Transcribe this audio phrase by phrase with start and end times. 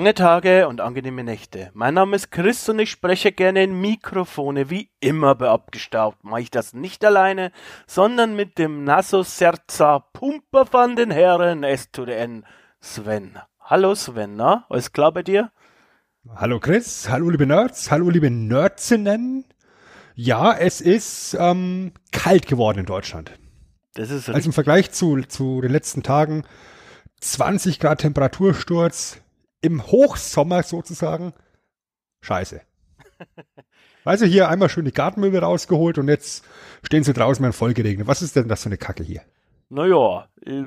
[0.00, 1.70] Lange Tage und angenehme Nächte.
[1.74, 6.24] Mein Name ist Chris und ich spreche gerne in Mikrofone, wie immer bei Abgestaubt.
[6.24, 7.52] Mache ich das nicht alleine,
[7.86, 12.46] sondern mit dem Nasso Serza Pumper von den Herren S to the N,
[12.80, 13.36] Sven.
[13.60, 14.64] Hallo Sven, na?
[14.70, 15.52] Alles klar bei dir?
[16.34, 19.44] Hallo Chris, hallo liebe Nerds, hallo liebe Nerdsinnen.
[20.14, 23.38] Ja, es ist ähm, kalt geworden in Deutschland.
[23.92, 26.44] Das ist Also im Vergleich zu, zu den letzten Tagen
[27.20, 29.20] 20 Grad Temperatursturz,
[29.60, 31.32] im Hochsommer sozusagen,
[32.22, 32.60] scheiße.
[34.04, 36.44] Also hier einmal schön die Gartenmöbel rausgeholt und jetzt
[36.82, 38.06] stehen sie draußen mal voll geregnet.
[38.06, 39.20] Was ist denn das für eine Kacke hier?
[39.68, 40.64] Naja, äh,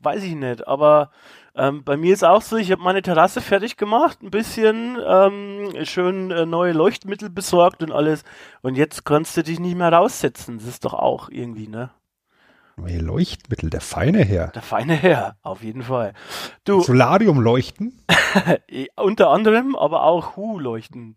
[0.00, 1.10] weiß ich nicht, aber
[1.54, 5.72] ähm, bei mir ist auch so, ich habe meine Terrasse fertig gemacht, ein bisschen ähm,
[5.84, 8.24] schön äh, neue Leuchtmittel besorgt und alles.
[8.60, 10.58] Und jetzt kannst du dich nicht mehr raussetzen.
[10.58, 11.90] Das ist doch auch irgendwie, ne?
[12.78, 14.48] Neue Leuchtmittel, der feine Herr.
[14.48, 16.12] Der feine Herr, auf jeden Fall.
[16.64, 18.00] Du, Solarium leuchten.
[18.68, 21.16] äh, unter anderem, aber auch Hu-Leuchten.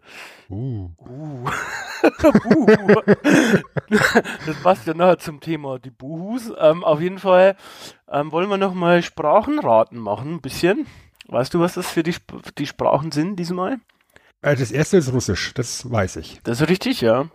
[0.49, 0.89] Uh.
[0.99, 1.49] Uh.
[4.45, 6.51] Das passt ja nachher zum Thema die Buhus.
[6.59, 7.55] Ähm, auf jeden Fall
[8.09, 10.87] ähm, wollen wir nochmal Sprachenraten machen, ein bisschen.
[11.27, 13.77] Weißt du, was das für die, Sp die Sprachen sind diesmal?
[14.41, 16.39] Äh, Das erste ist Russisch, das weiß ich.
[16.43, 17.25] Das ist richtig, ja.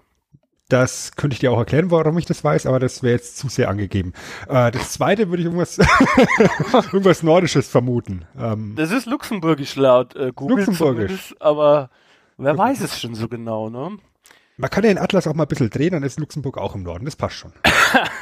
[0.69, 3.49] Das könnte ich dir auch erklären, warum ich das weiß, aber das wäre jetzt zu
[3.49, 4.13] sehr angegeben.
[4.49, 5.79] Äh, das zweite würde ich irgendwas,
[6.93, 8.25] irgendwas Nordisches vermuten.
[8.39, 11.37] Ähm, Das ist luxemburgisch laut äh, Google Luxemburgisch.
[11.39, 11.91] aber
[12.37, 13.97] wer weiß es schon so genau, ne?
[14.59, 16.83] man kann ja den Atlas auch mal ein bisschen drehen, dann ist Luxemburg auch im
[16.83, 17.05] Norden.
[17.05, 17.53] Das passt schon.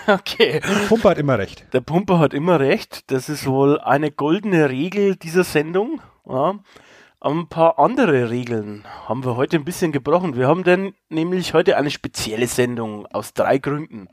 [0.07, 0.61] Okay.
[0.89, 1.65] Pumper hat immer recht.
[1.73, 3.11] Der Pumper hat immer recht.
[3.11, 6.03] Das ist wohl eine goldene Regel dieser Sendung.
[6.29, 6.57] Ja.
[7.25, 10.37] Ein paar andere Regeln haben wir heute ein bisschen gebrochen.
[10.37, 14.09] Wir haben denn nämlich heute eine spezielle Sendung aus drei Gründen.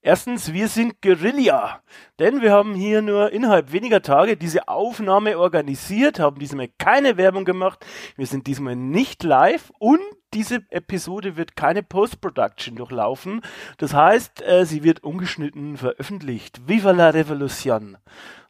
[0.00, 1.82] Erstens, wir sind Guerilla,
[2.18, 7.44] denn wir haben hier nur innerhalb weniger Tage diese Aufnahme organisiert, haben diesmal keine Werbung
[7.44, 7.84] gemacht,
[8.16, 10.00] wir sind diesmal nicht live und
[10.32, 13.42] diese Episode wird keine Post-Production durchlaufen.
[13.76, 16.66] Das heißt, äh, sie wird ungeschnitten veröffentlicht.
[16.66, 17.98] Viva la Revolution.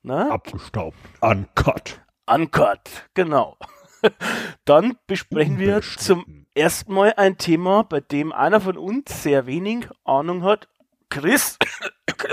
[0.04, 0.30] Na?
[0.30, 0.96] Abgestaubt.
[1.20, 2.00] Uncut.
[2.26, 3.56] Uncut, genau.
[4.64, 9.88] Dann besprechen wir zum ersten Mal ein Thema, bei dem einer von uns sehr wenig
[10.04, 10.68] Ahnung hat.
[11.10, 11.58] Chris,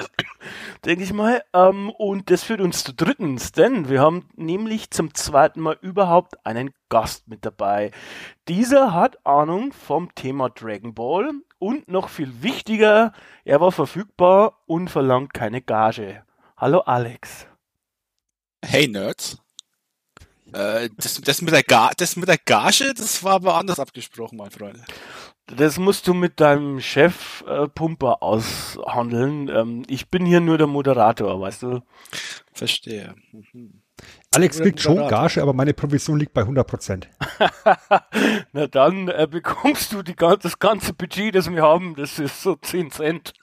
[0.85, 1.43] denke ich mal.
[1.53, 6.45] Ähm, und das führt uns zu drittens, denn wir haben nämlich zum zweiten Mal überhaupt
[6.45, 7.91] einen Gast mit dabei.
[8.47, 13.13] Dieser hat Ahnung vom Thema Dragon Ball und noch viel wichtiger,
[13.45, 16.23] er war verfügbar und verlangt keine Gage.
[16.57, 17.47] Hallo Alex.
[18.63, 19.41] Hey Nerds.
[20.53, 24.37] Äh, das, das, mit der Ga das mit der Gage, das war aber anders abgesprochen,
[24.37, 24.79] mein Freund.
[25.47, 29.49] Das musst du mit deinem Chef äh, Pumper aushandeln.
[29.49, 31.81] Ähm, ich bin hier nur der Moderator, weißt du?
[32.53, 33.15] Verstehe.
[33.31, 33.81] Mhm.
[34.33, 34.95] Alex kriegt schon.
[35.07, 37.09] Gage, aber meine Provision liegt bei 100 Prozent.
[38.53, 41.95] Na dann äh, bekommst du die, gan- das ganze Budget, das wir haben.
[41.95, 43.33] Das ist so 10 Cent.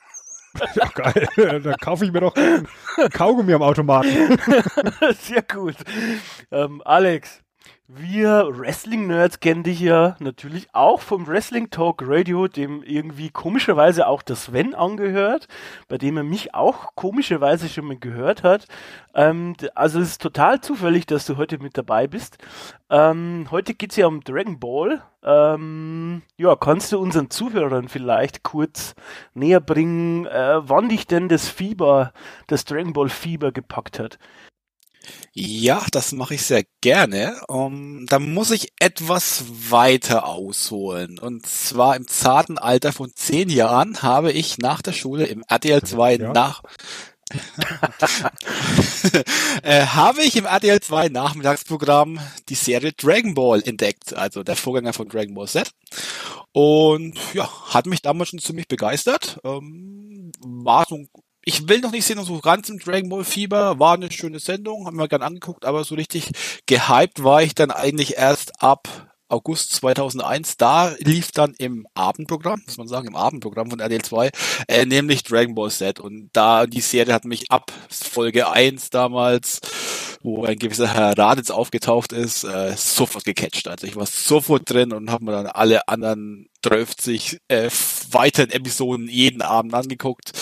[0.74, 1.28] Ja, geil.
[1.62, 2.66] Dann kaufe ich mir doch ein
[3.12, 4.38] Kaugummi am Automaten.
[5.20, 5.76] Sehr gut.
[6.50, 7.42] Ähm, Alex,
[7.90, 14.20] wir Wrestling-Nerds kennen dich ja natürlich auch vom Wrestling Talk Radio, dem irgendwie komischerweise auch
[14.20, 15.48] der Sven angehört,
[15.88, 18.66] bei dem er mich auch komischerweise schon mal gehört hat.
[19.14, 22.36] Ähm, also es ist total zufällig, dass du heute mit dabei bist.
[22.90, 25.02] Ähm, heute geht's ja um Dragon Ball.
[25.24, 28.96] Ähm, ja, kannst du unseren Zuhörern vielleicht kurz
[29.32, 32.12] näher bringen, äh, wann dich denn das Fieber,
[32.48, 34.18] das Dragon Ball Fieber gepackt hat?
[35.32, 37.40] Ja, das mache ich sehr gerne.
[37.48, 41.18] Um, da muss ich etwas weiter ausholen.
[41.18, 45.82] Und zwar im zarten Alter von zehn Jahren habe ich nach der Schule im RTL
[45.82, 46.32] 2 Ja.
[46.32, 46.62] nach
[49.62, 52.18] äh, habe ich im RTL 2 Nachmittagsprogramm
[52.48, 55.70] die Serie Dragon Ball entdeckt, also der Vorgänger von Dragon Ball Z.
[56.52, 59.38] Und ja, hat mich damals schon ziemlich begeistert.
[59.44, 61.08] Ähm, war so, ein-
[61.48, 64.84] ich will noch nicht sehen, so ganz im Dragon Ball Fieber, war eine schöne Sendung,
[64.84, 66.30] haben wir gern angeguckt, aber so richtig
[66.66, 70.58] gehypt war ich dann eigentlich erst ab August 2001.
[70.58, 74.30] Da lief dann im Abendprogramm, muss man sagen, im Abendprogramm von RTL 2,
[74.68, 76.00] äh, nämlich Dragon Ball Z.
[76.00, 79.60] Und da die Serie hat mich ab Folge 1 damals,
[80.22, 83.68] wo ein gewisser Herr Raditz aufgetaucht ist, äh, sofort gecatcht.
[83.68, 87.70] Also ich war sofort drin und habe mir dann alle anderen 30 äh,
[88.10, 90.32] weiteren Episoden jeden Abend angeguckt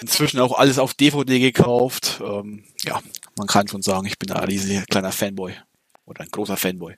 [0.00, 2.20] inzwischen auch alles auf DVD gekauft.
[2.24, 3.00] Ähm, ja,
[3.36, 5.54] man kann schon sagen, ich bin ein riesiger kleiner Fanboy
[6.04, 6.96] oder ein großer Fanboy.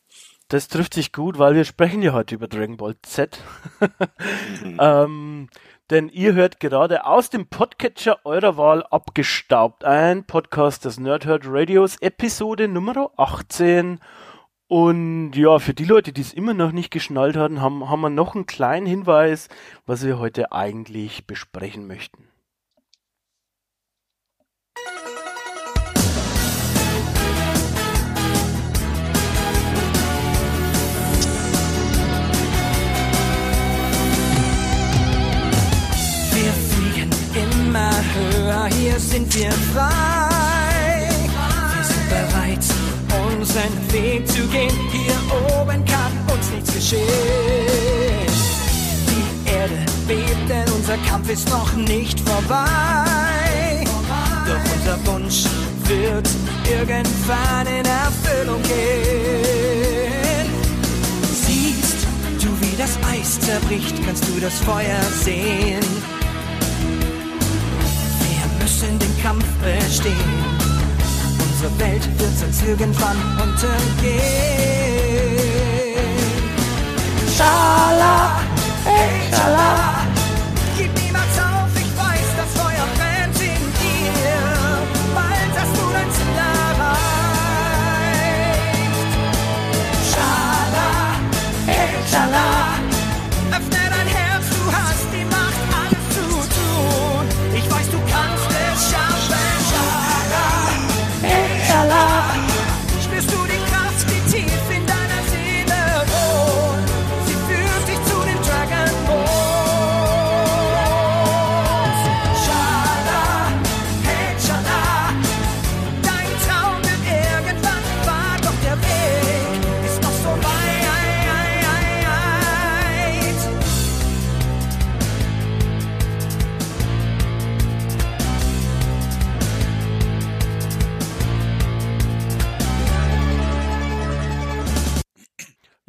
[0.48, 3.38] Das trifft sich gut, weil wir sprechen ja heute über Dragon Ball Z.
[4.64, 4.78] mhm.
[4.80, 5.48] ähm,
[5.90, 11.96] denn ihr hört gerade aus dem Podcatcher eurer Wahl abgestaubt ein Podcast des Nerdherd Radios,
[12.00, 14.00] Episode Nummer 18.
[14.68, 18.10] Und ja, für die Leute, die es immer noch nicht geschnallt haben, haben, haben wir
[18.10, 19.48] noch einen kleinen Hinweis,
[19.84, 22.29] was wir heute eigentlich besprechen möchten.
[37.34, 41.08] Immer höher, hier sind wir frei.
[41.74, 42.64] Wir sind bereit,
[43.28, 45.14] unseren Weg zu gehen, hier
[45.60, 47.06] oben kann uns nichts geschehen.
[49.06, 53.84] Die Erde bebt, denn unser Kampf ist noch nicht vorbei.
[54.50, 55.44] Doch unser Wunsch
[55.84, 56.28] wird
[56.68, 60.46] irgendwann in Erfüllung gehen.
[61.22, 62.06] Siehst
[62.42, 65.84] du, wie das Eis zerbricht, kannst du das Feuer sehen
[68.80, 70.16] müssen den Kampf bestehen.
[71.38, 73.80] Unsere Welt wird sonst irgendwann untergehen.
[77.36, 78.40] Schala,
[78.84, 80.09] hey, Schala.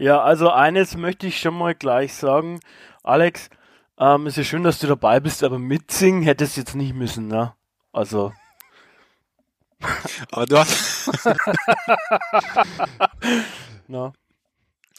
[0.01, 2.59] Ja, also eines möchte ich schon mal gleich sagen.
[3.03, 3.51] Alex,
[3.99, 7.27] ähm, ist ja schön, dass du dabei bist, aber mitsingen hättest du jetzt nicht müssen,
[7.27, 7.53] ne?
[7.91, 8.33] Also.
[10.31, 11.07] Aber du hast.
[13.87, 14.11] no.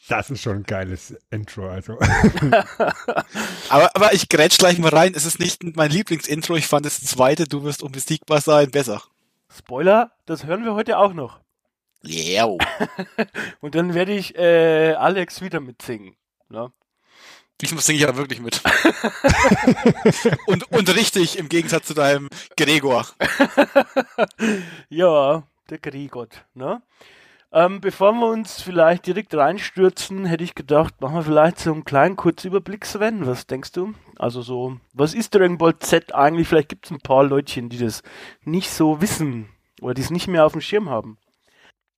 [0.08, 1.98] Das ist schon ein geiles Intro, also.
[3.70, 5.14] aber, aber ich grätsch gleich mal rein.
[5.16, 6.54] Es ist nicht mein Lieblingsintro.
[6.54, 9.02] Ich fand das zweite, du wirst unbesiegbar sein, besser.
[9.48, 11.41] Spoiler, das hören wir heute auch noch.
[12.04, 12.46] Yeah.
[13.60, 16.16] und dann werde ich äh, Alex wieder mitsingen.
[16.48, 16.72] Ne?
[17.60, 18.60] Diesmal singe ich ja wirklich mit.
[20.46, 23.06] und, und richtig im Gegensatz zu deinem Gregor.
[24.88, 26.26] ja, der Gregor.
[26.54, 26.82] Ne?
[27.52, 31.84] Ähm, bevor wir uns vielleicht direkt reinstürzen, hätte ich gedacht, machen wir vielleicht so einen
[31.84, 33.26] kleinen Kurzüberblick, Sven.
[33.26, 33.94] Was denkst du?
[34.18, 36.48] Also so, was ist Dragon Ball Z eigentlich?
[36.48, 38.02] Vielleicht gibt es ein paar Leutchen, die das
[38.44, 39.50] nicht so wissen
[39.80, 41.18] oder die es nicht mehr auf dem Schirm haben.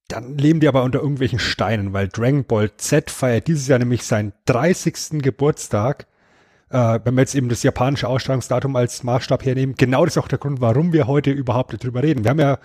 [0.09, 4.03] Dann leben die aber unter irgendwelchen Steinen, weil Dragon Ball Z feiert dieses Jahr nämlich
[4.05, 5.23] seinen 30.
[5.23, 6.07] Geburtstag.
[6.69, 10.29] Äh, wenn wir jetzt eben das japanische Ausstrahlungsdatum als Maßstab hernehmen, genau das ist auch
[10.29, 12.25] der Grund, warum wir heute überhaupt darüber reden.
[12.25, 12.59] Wir haben ja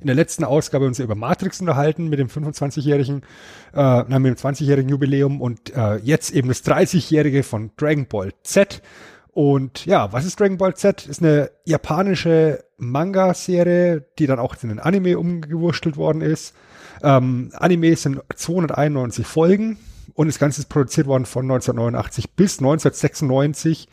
[0.00, 3.22] in der letzten Ausgabe uns über Matrix unterhalten mit dem 25-jährigen,
[3.74, 8.82] äh, mit dem 20-jährigen Jubiläum und äh, jetzt eben das 30-jährige von Dragon Ball Z.
[9.32, 11.06] Und ja, was ist Dragon Ball Z?
[11.06, 16.54] Ist eine japanische Manga-Serie, die dann auch in den Anime umgewurschtelt worden ist.
[17.06, 19.78] Ähm, Anime sind 291 Folgen
[20.14, 23.88] und das Ganze ist produziert worden von 1989 bis 1996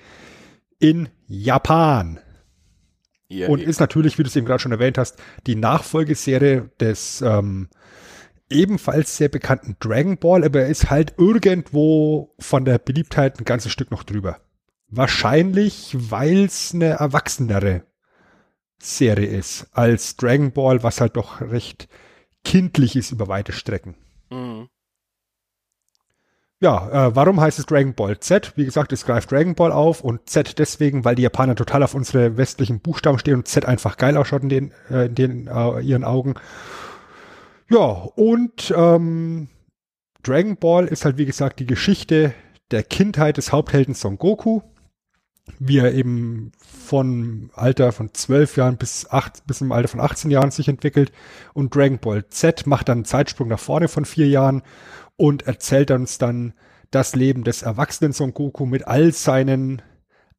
[0.79, 2.19] in Japan.
[3.27, 7.21] Ja, und ist natürlich, wie du es eben gerade schon erwähnt hast, die Nachfolgeserie des
[7.21, 7.69] ähm,
[8.49, 13.71] ebenfalls sehr bekannten Dragon Ball, aber er ist halt irgendwo von der Beliebtheit ein ganzes
[13.71, 14.39] Stück noch drüber.
[14.87, 17.83] Wahrscheinlich, weil es eine erwachsenere
[18.81, 21.87] Serie ist als Dragon Ball, was halt doch recht
[22.43, 23.95] kindlich ist über weite Strecken.
[24.29, 24.69] Mhm.
[26.63, 28.53] Ja, äh, warum heißt es Dragon Ball Z?
[28.55, 31.93] Wie gesagt, es greift Dragon Ball auf und Z deswegen, weil die Japaner total auf
[31.93, 35.81] unsere westlichen Buchstaben stehen und Z einfach geil ausschaut in den, äh, in den äh,
[35.81, 36.35] ihren Augen.
[37.69, 39.49] Ja, und ähm,
[40.21, 42.33] Dragon Ball ist halt, wie gesagt, die Geschichte
[42.71, 44.61] der Kindheit des Haupthelden Son Goku,
[45.59, 50.31] wie er eben von Alter von zwölf Jahren bis acht, bis im Alter von 18
[50.31, 51.11] Jahren sich entwickelt.
[51.53, 54.61] Und Dragon Ball Z macht dann einen Zeitsprung nach vorne von vier Jahren
[55.17, 56.53] und erzählt uns dann
[56.91, 59.81] das Leben des erwachsenen Son Goku mit all seinen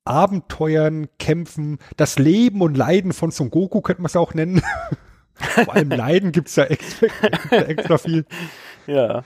[0.05, 4.63] Abenteuern, Kämpfen, das Leben und Leiden von Son Goku könnte man es auch nennen.
[5.35, 7.07] Vor allem Leiden gibt's ja extra,
[7.51, 8.25] extra viel.
[8.87, 9.25] Ja.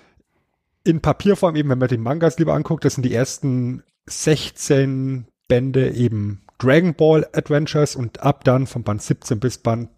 [0.84, 5.90] In Papierform eben, wenn man den Mangas lieber anguckt, das sind die ersten 16 Bände
[5.92, 9.90] eben Dragon Ball Adventures und ab dann von Band 17 bis Band,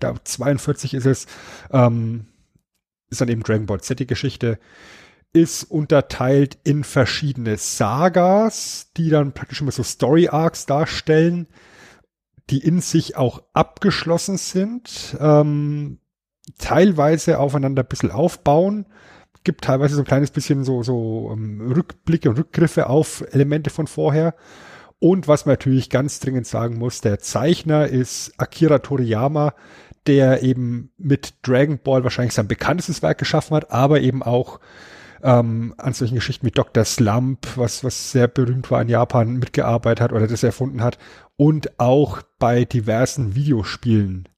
[0.00, 1.26] glaube 42 ist es,
[1.70, 2.26] ähm,
[3.10, 4.58] ist dann eben Dragon Ball Z die Geschichte,
[5.32, 11.46] ist unterteilt in verschiedene Sagas, die dann praktisch immer so Story Arcs darstellen,
[12.50, 15.98] die in sich auch abgeschlossen sind, ähm,
[16.58, 18.86] teilweise aufeinander ein bisschen aufbauen,
[19.44, 23.70] gibt teilweise so ein kleines bisschen so, so um, ähm, Rückblicke und Rückgriffe auf Elemente
[23.70, 24.34] von vorher.
[25.00, 29.54] Und was man natürlich ganz dringend sagen muss, der Zeichner ist Akira Toriyama,
[30.06, 34.58] der eben mit Dragon Ball wahrscheinlich sein bekanntestes Werk geschaffen hat, aber eben auch
[35.22, 36.84] ähm, an solchen Geschichten wie Dr.
[36.84, 40.98] Slump, was, was sehr berühmt war in Japan, mitgearbeitet hat oder das erfunden hat
[41.36, 44.28] und auch bei diversen Videospielen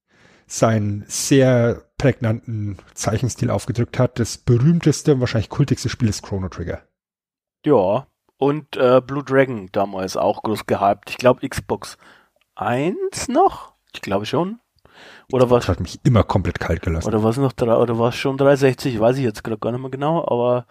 [0.47, 4.19] seinen sehr prägnanten Zeichenstil aufgedrückt hat.
[4.19, 6.83] Das berühmteste und wahrscheinlich kultigste Spiel ist Chrono Trigger.
[7.65, 8.07] Ja,
[8.41, 11.11] und äh, Blue Dragon damals auch groß gehypt.
[11.11, 11.99] Ich glaube Xbox
[12.55, 13.75] 1 noch?
[13.93, 14.61] Ich glaube schon.
[15.31, 15.67] Oder was?
[15.67, 17.07] Das hat mich immer komplett kalt gelassen.
[17.07, 18.99] Oder was noch drei, oder was schon 360?
[18.99, 20.67] Weiß ich jetzt gerade gar nicht mehr genau, aber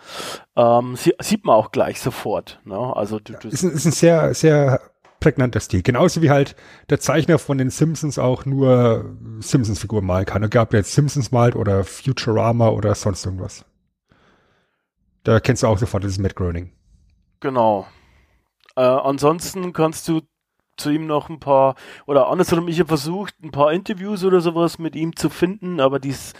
[0.56, 2.60] ähm, sie, sieht man auch gleich sofort.
[2.66, 2.76] Ne?
[2.76, 4.82] Also du, ja, ist, ein, ist ein sehr, sehr
[5.20, 5.84] prägnanter Stil.
[5.84, 6.56] Genauso wie halt
[6.90, 10.42] der Zeichner von den Simpsons auch nur Simpsons-Figuren malen kann.
[10.42, 13.64] Es gab jetzt Simpsons malt oder Futurama oder sonst irgendwas.
[15.24, 16.72] Da kennst du auch sofort, das ist Matt Groening.
[17.41, 17.88] Genau.
[18.75, 20.22] Äh, ansonsten kannst du
[20.80, 21.76] zu ihm noch ein paar,
[22.08, 26.00] oder andersrum, ich habe versucht, ein paar Interviews oder sowas mit ihm zu finden, aber
[26.00, 26.34] dies,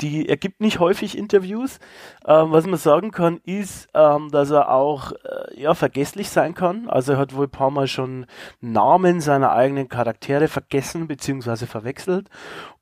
[0.00, 1.78] die, er gibt nicht häufig Interviews.
[2.26, 6.88] Ähm, was man sagen kann, ist, ähm, dass er auch äh, ja, vergesslich sein kann.
[6.88, 8.26] Also er hat wohl ein paar Mal schon
[8.60, 11.66] Namen seiner eigenen Charaktere vergessen bzw.
[11.66, 12.28] verwechselt.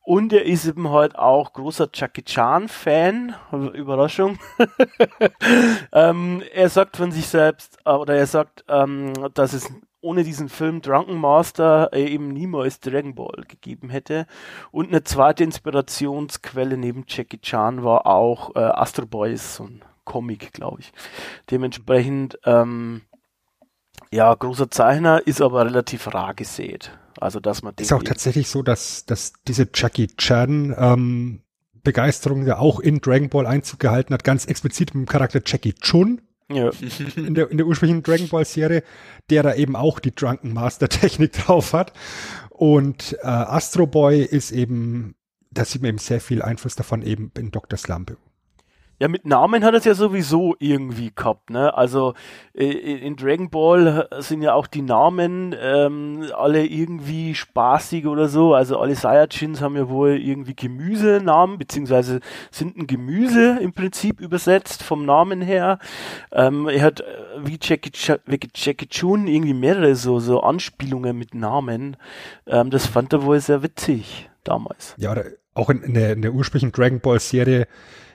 [0.05, 3.35] Und er ist eben halt auch großer Jackie Chan-Fan.
[3.73, 4.39] Überraschung.
[5.93, 9.73] ähm, er sagt von sich selbst, äh, oder er sagt, ähm, dass es
[10.05, 14.27] ohne diesen Film Drunken Master äh, eben niemals Dragon Ball gegeben hätte.
[14.71, 20.53] Und eine zweite Inspirationsquelle neben Jackie Chan war auch äh, Astro Boys, so ein Comic,
[20.53, 20.93] glaube ich.
[21.51, 23.03] Dementsprechend, ähm,
[24.13, 26.97] ja, großer Zeichner, ist aber relativ rar gesät.
[27.19, 31.41] Also, dass man Ist auch tatsächlich so, dass, dass diese Jackie Chan, ähm,
[31.85, 35.75] Begeisterung ja auch in Dragon Ball Einzug gehalten hat, ganz explizit mit dem Charakter Jackie
[35.75, 36.71] Chun, ja.
[37.17, 38.83] In der, in der ursprünglichen Dragon Ball Serie,
[39.31, 41.93] der da eben auch die Drunken Master Technik drauf hat.
[42.51, 45.15] Und äh, Astro Boy ist eben,
[45.51, 47.79] da sieht man eben sehr viel Einfluss davon eben in Dr.
[47.79, 48.17] Slump
[49.05, 51.77] ja, mit Namen hat es ja sowieso irgendwie gehabt, ne?
[51.77, 52.15] Also
[52.55, 58.55] äh, in Dragon Ball sind ja auch die Namen ähm, alle irgendwie spaßig oder so.
[58.55, 62.21] Also alle Saiyajins haben ja wohl irgendwie Gemüsenamen, beziehungsweise
[62.51, 65.81] sind ein Gemüse im Prinzip übersetzt vom Namen her.
[66.33, 67.05] Ähm, er hat äh,
[67.45, 67.93] wie Jackie,
[68.55, 71.99] Jackie Chun irgendwie mehrere so, so Anspielungen mit Namen.
[72.47, 74.95] Ähm, das fand er wohl sehr witzig damals.
[74.97, 75.15] Ja,
[75.53, 77.67] auch in, in, der, in der ursprünglichen Dragon Ball Serie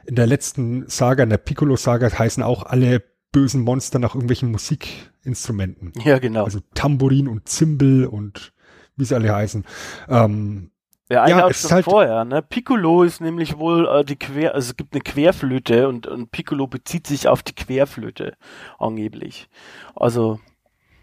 [0.09, 5.93] in der letzten Saga, in der Piccolo-Saga, heißen auch alle bösen Monster nach irgendwelchen Musikinstrumenten.
[6.03, 6.45] Ja, genau.
[6.45, 8.51] Also Tambourin und Zimbel und
[8.95, 9.63] wie sie alle heißen.
[10.07, 10.71] Ähm,
[11.11, 12.41] ja, ja auch schon halt vorher, ne?
[12.41, 16.65] Piccolo ist nämlich wohl äh, die Quer, also es gibt eine Querflöte und, und Piccolo
[16.65, 18.35] bezieht sich auf die Querflöte
[18.79, 19.47] angeblich.
[19.95, 20.39] Also,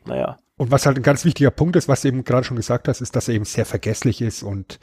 [0.04, 0.38] naja.
[0.56, 3.00] Und was halt ein ganz wichtiger Punkt ist, was du eben gerade schon gesagt hast,
[3.00, 4.80] ist, dass er eben sehr vergesslich ist und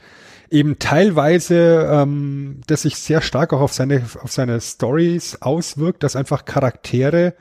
[0.50, 6.16] eben teilweise, ähm, das sich sehr stark auch auf seine, auf seine Stories auswirkt, dass
[6.16, 7.34] einfach Charaktere,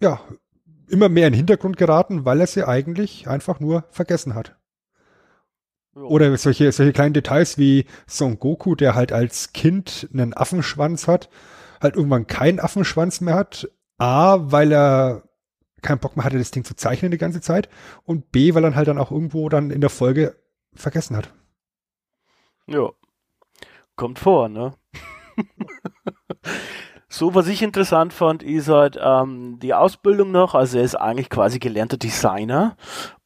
[0.00, 0.20] ja,
[0.88, 4.56] immer mehr in den Hintergrund geraten, weil er sie eigentlich einfach nur vergessen hat.
[5.94, 11.30] Oder solche, solche kleinen Details wie Son Goku, der halt als Kind einen Affenschwanz hat,
[11.80, 13.68] halt irgendwann keinen Affenschwanz mehr hat.
[13.98, 15.22] A, weil er
[15.82, 17.68] keinen Bock mehr hatte, das Ding zu zeichnen die ganze Zeit.
[18.02, 20.36] Und B, weil er halt dann auch irgendwo dann in der Folge
[20.74, 21.32] vergessen hat.
[22.66, 22.90] Ja.
[23.96, 24.74] Kommt vor, ne?
[27.08, 30.54] so, was ich interessant fand, ist halt ähm, die Ausbildung noch.
[30.54, 32.76] Also er ist eigentlich quasi gelernter Designer.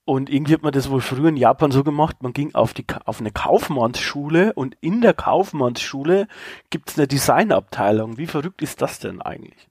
[0.04, 2.86] Und irgendwie hat man das wohl früher in Japan so gemacht, man ging auf, die,
[3.04, 6.28] auf eine Kaufmannsschule und in der Kaufmannsschule
[6.70, 8.16] gibt es eine Designabteilung.
[8.16, 9.68] Wie verrückt ist das denn eigentlich?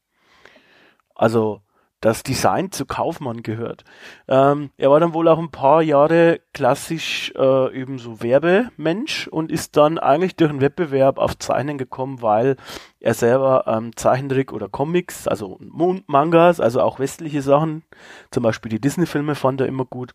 [1.16, 1.62] Also
[2.00, 3.84] das Design zu Kaufmann gehört.
[4.28, 9.52] Ähm, er war dann wohl auch ein paar Jahre klassisch äh, eben so Werbemensch und
[9.52, 12.56] ist dann eigentlich durch einen Wettbewerb auf Zeichnen gekommen, weil
[13.00, 17.84] er selber ähm, Zeichentrick oder Comics, also Mangas, also auch westliche Sachen,
[18.30, 20.14] zum Beispiel die Disney-Filme fand er immer gut,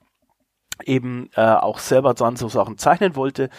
[0.84, 3.50] eben äh, auch selber dann so Sachen zeichnen wollte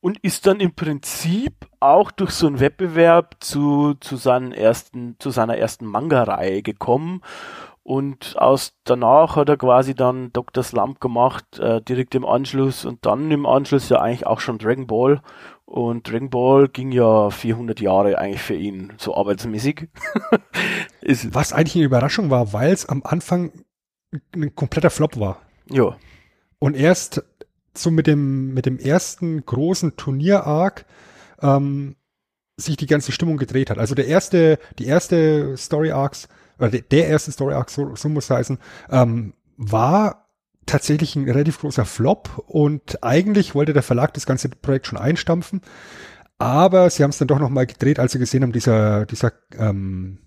[0.00, 5.30] und ist dann im Prinzip auch durch so einen Wettbewerb zu, zu, seinen ersten, zu
[5.30, 7.22] seiner ersten Manga-Reihe gekommen.
[7.82, 10.64] Und aus danach hat er quasi dann Dr.
[10.64, 14.88] Slump gemacht, äh, direkt im Anschluss und dann im Anschluss ja eigentlich auch schon Dragon
[14.88, 15.22] Ball.
[15.66, 19.88] Und Dragon Ball ging ja 400 Jahre eigentlich für ihn, so arbeitsmäßig.
[21.30, 23.52] Was eigentlich eine Überraschung war, weil es am Anfang
[24.34, 25.38] ein kompletter Flop war.
[25.70, 25.96] Ja.
[26.58, 27.22] Und erst
[27.74, 30.86] so mit dem, mit dem ersten großen Turnier-Arc
[31.42, 31.96] ähm,
[32.56, 33.78] sich die ganze Stimmung gedreht hat.
[33.78, 36.28] Also der erste, die erste Story-Arcs,
[36.58, 38.58] oder der, erste Story-Arc, so, so muss heißen,
[38.90, 40.28] ähm, war
[40.64, 45.60] tatsächlich ein relativ großer Flop und eigentlich wollte der Verlag das ganze Projekt schon einstampfen,
[46.38, 50.18] aber sie haben es dann doch nochmal gedreht, als sie gesehen haben, dieser, dieser ähm,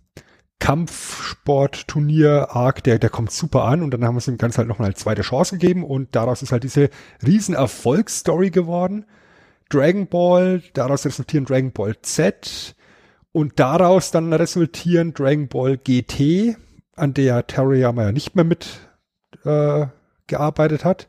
[0.60, 4.96] Kampfsport-Turnier-Arc, der, der kommt super an und dann haben es dem Ganzen halt nochmal eine
[4.96, 6.89] zweite Chance gegeben und daraus ist halt diese
[7.25, 9.06] riesen Erfolgsstory geworden.
[9.69, 12.75] Dragon Ball, daraus resultieren Dragon Ball Z
[13.31, 16.57] und daraus dann resultieren Dragon Ball GT,
[16.95, 18.67] an der Teriyama ja nicht mehr mit
[19.45, 19.85] äh,
[20.27, 21.07] gearbeitet hat.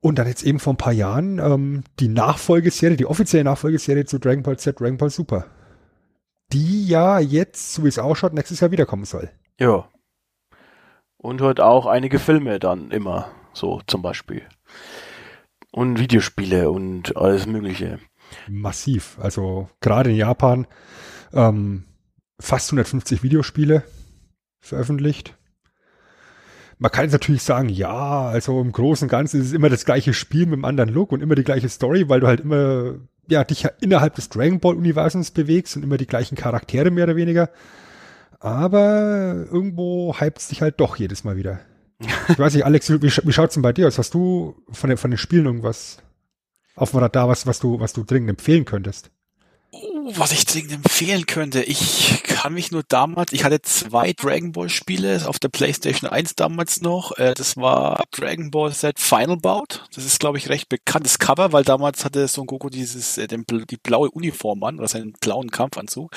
[0.00, 4.18] Und dann jetzt eben vor ein paar Jahren ähm, die Nachfolgeserie, die offizielle Nachfolgeserie zu
[4.18, 5.46] Dragon Ball Z, Dragon Ball Super
[6.52, 9.30] die ja jetzt, so wie es ausschaut, nächstes Jahr wiederkommen soll.
[9.58, 9.88] Ja.
[11.16, 14.42] Und halt auch einige Filme dann immer, so zum Beispiel.
[15.70, 17.98] Und Videospiele und alles Mögliche.
[18.48, 19.18] Massiv.
[19.20, 20.66] Also gerade in Japan
[21.32, 21.84] ähm,
[22.40, 23.82] fast 150 Videospiele
[24.60, 25.34] veröffentlicht.
[26.78, 29.84] Man kann jetzt natürlich sagen, ja, also im Großen und Ganzen ist es immer das
[29.84, 32.94] gleiche Spiel mit einem anderen Look und immer die gleiche Story, weil du halt immer
[33.28, 37.16] ja, dich innerhalb des Dragon Ball Universums bewegst und immer die gleichen Charaktere mehr oder
[37.16, 37.50] weniger.
[38.40, 41.60] Aber irgendwo hypt es dich halt doch jedes Mal wieder.
[42.28, 43.98] Ich weiß nicht, Alex, wie, wie schaut's denn bei dir aus?
[43.98, 45.98] Hast du von, den, von den Spielen irgendwas
[46.76, 49.10] auf dem Radar, was, was du, was du dringend empfehlen könntest?
[49.70, 51.62] Oh, was ich dringend empfehlen könnte.
[51.62, 56.36] Ich kann mich nur damals, ich hatte zwei Dragon Ball Spiele auf der PlayStation 1
[56.36, 57.18] damals noch.
[57.18, 59.84] Äh, das war Dragon Ball Z Final Bout.
[59.94, 63.44] Das ist, glaube ich, recht bekanntes Cover, weil damals hatte Son Goku dieses, äh, den,
[63.68, 66.12] die blaue Uniform an oder seinen blauen Kampfanzug.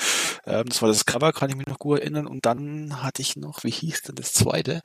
[0.46, 2.26] Ähm, das war das Cover, kann ich mich noch gut erinnern.
[2.26, 4.80] Und dann hatte ich noch, wie hieß denn das zweite?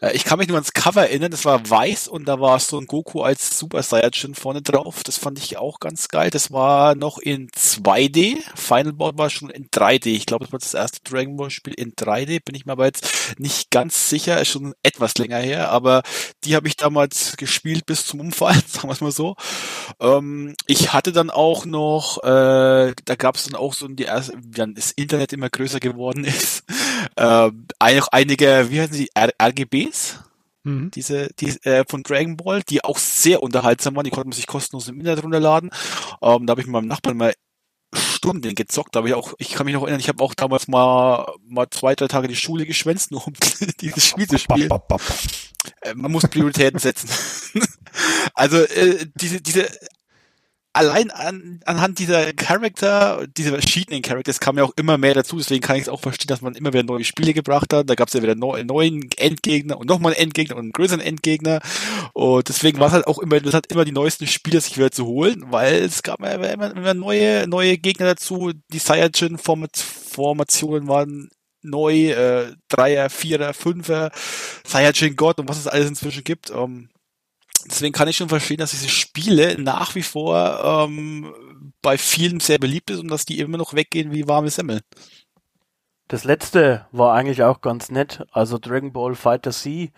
[0.00, 1.30] Äh, ich kann mich nur ans Cover erinnern.
[1.32, 5.02] Das war weiß und da war Son Goku als Super Saiyajin vorne drauf.
[5.04, 6.30] Das fand ich auch ganz geil.
[6.30, 7.50] Das war noch in
[8.06, 8.38] 2D.
[8.54, 10.06] Final Bout war schon in 3D.
[10.08, 12.40] Ich glaube, das war das erste Dragon Ball Spiel in 3D.
[12.44, 14.40] Bin ich mir aber jetzt nicht ganz sicher.
[14.40, 15.70] Ist schon etwas länger her.
[15.70, 16.02] Aber
[16.44, 19.36] die habe ich damals gespielt bis zum Umfallen, sagen wir es mal so.
[20.00, 24.38] Ähm, ich hatte dann auch noch, äh, da gab es dann auch so die erste,
[24.44, 26.64] dann das Internet immer größer geworden ist,
[27.16, 30.20] äh, auch einige, wie heißen sie, R RGBs?
[30.66, 30.90] Mhm.
[30.90, 34.48] Diese, die, äh, von Dragon Ball, die auch sehr unterhaltsam waren, die konnte man sich
[34.48, 35.70] kostenlos im Internet runterladen.
[36.20, 37.34] Ähm, da habe ich mit meinem Nachbarn mal
[37.94, 41.32] Stunden gezockt, aber ich auch, ich kann mich noch erinnern, ich habe auch damals mal,
[41.46, 43.34] mal zwei, drei Tage die Schule geschwänzt, nur um
[43.80, 44.70] dieses Spiel zu spielen.
[45.82, 47.08] Äh, man muss Prioritäten setzen.
[48.34, 49.68] also äh, diese, diese
[50.76, 55.62] allein an, anhand dieser Charakter, dieser verschiedenen Characters kam ja auch immer mehr dazu, deswegen
[55.62, 57.88] kann ich es auch verstehen, dass man immer wieder neue Spiele gebracht hat.
[57.88, 61.00] Da gab es ja wieder neu, neuen Endgegner und nochmal einen Endgegner und einen größeren
[61.00, 61.60] Endgegner.
[62.12, 64.90] Und deswegen war es halt auch immer, das hat immer die neuesten Spiele sich wieder
[64.90, 68.52] zu holen, weil es gab immer, immer, immer neue, neue Gegner dazu.
[68.72, 71.30] Die Saiyajin-Formationen waren
[71.62, 74.10] neu, äh, Dreier, Vierer, Fünfer,
[74.66, 76.50] Saiyajin God und was es alles inzwischen gibt.
[76.50, 76.88] Ähm,
[77.64, 81.32] deswegen kann ich schon verstehen, dass diese Spiele nach wie vor ähm,
[81.82, 84.80] bei vielen sehr beliebt ist und dass die immer noch weggehen wie warme Semmeln.
[86.08, 88.24] Das letzte war eigentlich auch ganz nett.
[88.30, 89.90] Also Dragon Ball Fighter Z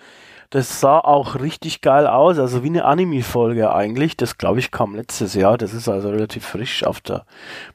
[0.50, 4.16] das sah auch richtig geil aus, also wie eine Anime-Folge eigentlich.
[4.16, 5.58] Das glaube ich kam letztes Jahr.
[5.58, 7.26] Das ist also relativ frisch auf der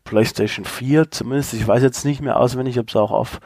[0.04, 1.54] PlayStation 4 zumindest.
[1.54, 3.40] Ich weiß jetzt nicht mehr auswendig, ob es auch auf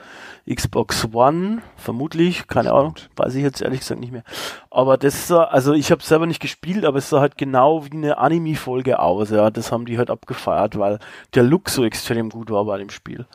[0.50, 4.24] Xbox One, vermutlich, keine Ahnung, weiß ich jetzt ehrlich gesagt nicht mehr.
[4.72, 7.92] Aber das sah, also ich habe selber nicht gespielt, aber es sah halt genau wie
[7.92, 9.30] eine Anime-Folge aus.
[9.30, 11.00] Ja, das haben die halt abgefeiert, weil
[11.36, 13.26] der Look so extrem gut war bei dem Spiel.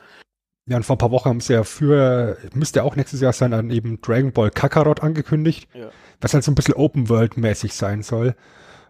[0.66, 3.50] Ja, und vor ein paar Wochen haben sie ja für, müsste auch nächstes Jahr sein,
[3.50, 5.90] dann eben Dragon Ball Kakarot angekündigt, ja.
[6.20, 8.36] was halt so ein bisschen Open World mäßig sein soll.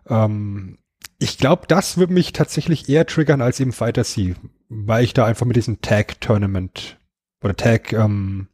[0.06, 0.78] Ähm,
[1.18, 4.35] ich glaube, das würde mich tatsächlich eher triggern als eben Fighter C,
[4.68, 6.98] weil ich da einfach mit diesem Tag Tournament
[7.42, 8.48] oder Tag ähm,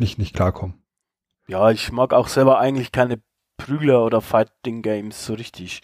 [0.00, 0.82] nicht, nicht klarkommen.
[1.48, 3.20] Ja, ich mag auch selber eigentlich keine
[3.56, 5.82] Prügler oder Fighting Games so richtig.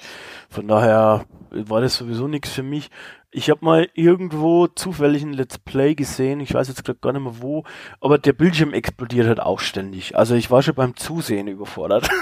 [0.48, 2.90] Von daher war das sowieso nichts für mich.
[3.30, 7.22] Ich habe mal irgendwo zufällig ein Let's Play gesehen, ich weiß jetzt gerade gar nicht
[7.22, 7.64] mehr wo,
[8.00, 10.16] aber der Bildschirm explodiert halt auch ständig.
[10.16, 12.08] Also ich war schon beim Zusehen überfordert.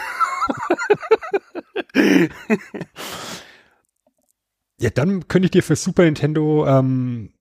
[4.78, 7.32] Ja, dann könnte ich dir für Super Nintendo, ähm,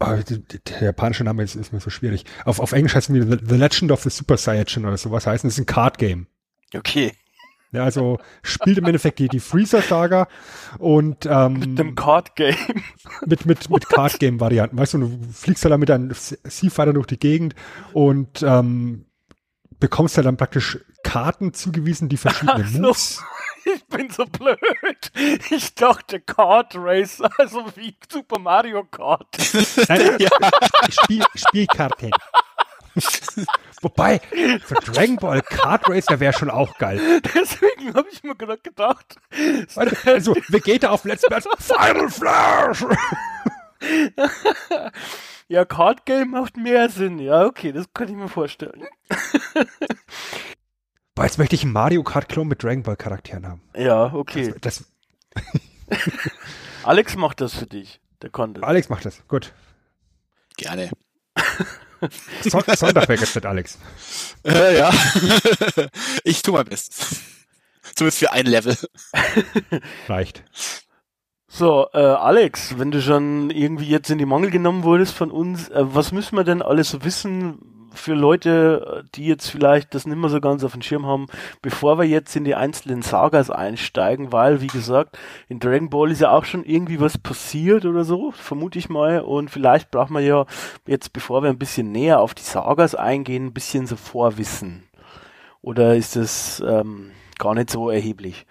[0.00, 2.24] oh, der japanische Name ist, ist mir so schwierig.
[2.44, 5.48] Auf, auf Englisch heißt es The, Legend of the Super Saiyajin oder sowas heißen.
[5.48, 6.26] Das ist ein Card Game.
[6.74, 7.12] Okay.
[7.72, 10.26] Ja, also spielt im Endeffekt die, die Freezer-Saga
[10.78, 12.56] und ähm, Mit dem Card Game.
[13.26, 14.76] mit, mit, mit Card-Game-Varianten.
[14.76, 17.54] Weißt du, du fliegst halt dann mit einem Seafighter durch die Gegend
[17.92, 19.06] und ähm,
[19.78, 22.78] bekommst halt dann praktisch Karten zugewiesen, die verschiedene Ach so.
[22.80, 23.22] Moves.
[23.64, 24.58] Ich bin so blöd.
[25.50, 29.28] Ich dachte Kart Race, also wie Super Mario Kart.
[29.88, 30.16] Nein,
[30.88, 32.10] Spiel, Spielkarten.
[33.82, 34.20] Wobei,
[34.62, 37.20] für Dragon Ball Kart Racer wäre schon auch geil.
[37.34, 39.16] Deswegen habe ich mir gerade gedacht,
[40.04, 41.46] Also, Vegeta auf letzten Platz.
[41.58, 42.84] Final Flash!
[45.48, 47.18] ja, Card Game macht mehr Sinn.
[47.18, 48.86] Ja, okay, das kann ich mir vorstellen.
[51.14, 53.62] Boah, jetzt möchte ich einen Mario Kart Klon mit Dragon Ball Charakteren haben.
[53.74, 54.54] Ja, okay.
[54.60, 54.84] Das,
[56.82, 58.00] Alex macht das für dich.
[58.22, 58.62] Der konnte.
[58.62, 59.26] Alex macht das.
[59.26, 59.54] Gut.
[60.56, 60.90] Gerne.
[62.42, 63.78] Son Sonntag wäre jetzt mit Alex.
[64.44, 64.90] Äh, ja.
[66.24, 67.20] ich tue mein Bestes.
[67.94, 68.76] Zumindest für ein Level.
[70.08, 70.44] Reicht.
[71.48, 75.68] So, äh, Alex, wenn du schon irgendwie jetzt in die Mangel genommen wurdest von uns,
[75.68, 80.18] äh, was müssen wir denn alles so wissen für Leute, die jetzt vielleicht das nicht
[80.18, 81.26] mehr so ganz auf dem Schirm haben,
[81.62, 86.20] bevor wir jetzt in die einzelnen Sagas einsteigen, weil, wie gesagt, in Dragon Ball ist
[86.20, 90.24] ja auch schon irgendwie was passiert oder so, vermute ich mal, und vielleicht braucht man
[90.24, 90.46] ja
[90.86, 94.84] jetzt, bevor wir ein bisschen näher auf die Sagas eingehen, ein bisschen so Vorwissen.
[95.62, 98.46] Oder ist das ähm, gar nicht so erheblich?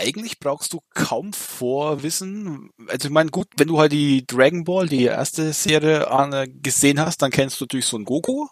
[0.00, 2.70] Eigentlich brauchst du kaum Vorwissen.
[2.86, 7.00] Also ich meine, gut, wenn du halt die Dragon Ball, die erste Serie äh, gesehen
[7.00, 8.46] hast, dann kennst du natürlich so einen Goku.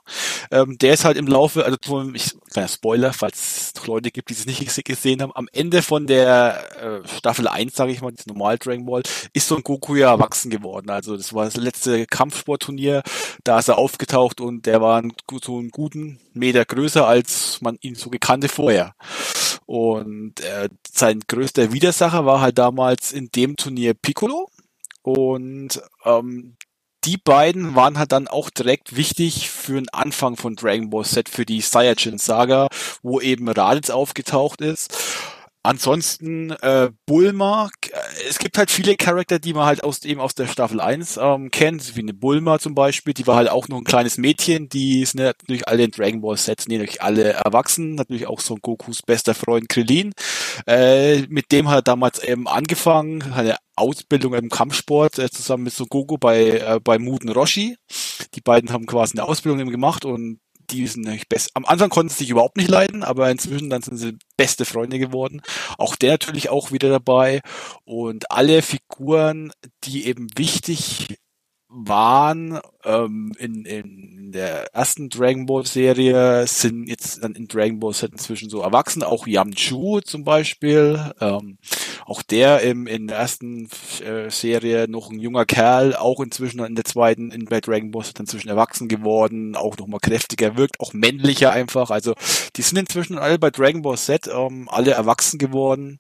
[0.51, 4.29] Ähm, der ist halt im Laufe, also so- ich, kleiner Spoiler, falls es Leute gibt,
[4.31, 8.01] die es nicht gese- gesehen haben, am Ende von der äh, Staffel 1, sage ich
[8.03, 10.91] mal, das normal Dragon Ball, ist so ein Goku ja erwachsen geworden.
[10.91, 13.03] Also das war das letzte Kampfsportturnier,
[13.45, 15.13] da ist er aufgetaucht und der war ein,
[15.45, 18.95] so einen guten Meter größer, als man ihn so gekannte vorher.
[19.67, 24.49] Und äh, sein größter Widersacher war halt damals in dem Turnier Piccolo.
[25.03, 26.57] Und ähm,
[27.05, 31.29] die beiden waren halt dann auch direkt wichtig für den Anfang von Dragon Ball Z,
[31.29, 32.69] für die Saiyajin Saga,
[33.03, 34.97] wo eben Raditz aufgetaucht ist.
[35.67, 40.37] Ansonsten äh, Bulma, äh, es gibt halt viele Charakter, die man halt aus eben aus
[40.37, 43.79] der Staffel 1 ähm, kennt, wie eine Bulma zum Beispiel, die war halt auch noch
[43.79, 47.97] ein kleines Mädchen, die sind natürlich alle in Dragon Ball Sets, nee, natürlich alle erwachsen,
[47.97, 50.13] natürlich auch so ein Gokus bester Freund Krillin.
[50.69, 55.73] Äh, mit dem hat er damals eben angefangen, eine Ausbildung im Kampfsport äh, zusammen mit
[55.73, 57.77] Son Goku bei, äh, bei Muten Roshi.
[58.35, 60.39] Die beiden haben quasi eine Ausbildung eben gemacht und
[60.71, 61.51] die sind natürlich best.
[61.55, 64.99] Am Anfang konnten sie sich überhaupt nicht leiden, aber inzwischen dann sind sie beste Freunde
[64.99, 65.43] geworden.
[65.79, 67.41] Auch der natürlich auch wieder dabei.
[67.85, 69.53] Und alle Figuren,
[69.85, 71.19] die eben wichtig
[71.79, 77.93] waren ähm, in, in der ersten Dragon Ball Serie, sind jetzt dann in Dragon Ball
[77.93, 79.03] Z inzwischen so erwachsen.
[79.03, 81.13] Auch Yamchu zum Beispiel.
[81.21, 81.59] Ähm,
[82.07, 83.69] auch der im, in der ersten
[84.05, 88.05] äh, Serie noch ein junger Kerl, auch inzwischen in der zweiten, in bei Dragon Ball
[88.05, 91.91] Z inzwischen erwachsen geworden, auch nochmal kräftiger wirkt, auch männlicher einfach.
[91.91, 92.15] Also
[92.57, 95.99] die sind inzwischen alle bei Dragon Ball Z ähm, alle erwachsen geworden.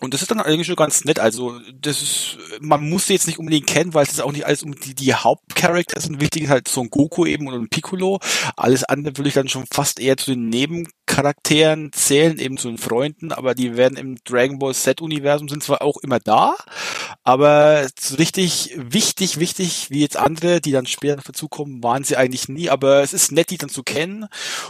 [0.00, 1.18] Und das ist dann eigentlich schon ganz nett.
[1.18, 4.46] Also, das ist, man muss sie jetzt nicht unbedingt kennen, weil es ist auch nicht
[4.46, 6.20] alles um die, die Hauptcharakter sind.
[6.20, 8.20] Wichtig ist halt Son Goku eben und Piccolo.
[8.56, 12.78] Alles andere würde ich dann schon fast eher zu den Nebencharakteren zählen, eben zu den
[12.78, 16.56] Freunden, aber die werden im Dragon Ball Z-Universum sind zwar auch immer da,
[17.24, 22.48] aber so richtig wichtig, wichtig, wie jetzt andere, die dann später dazukommen, waren sie eigentlich
[22.48, 24.26] nie, aber es ist nett, die dann zu kennen.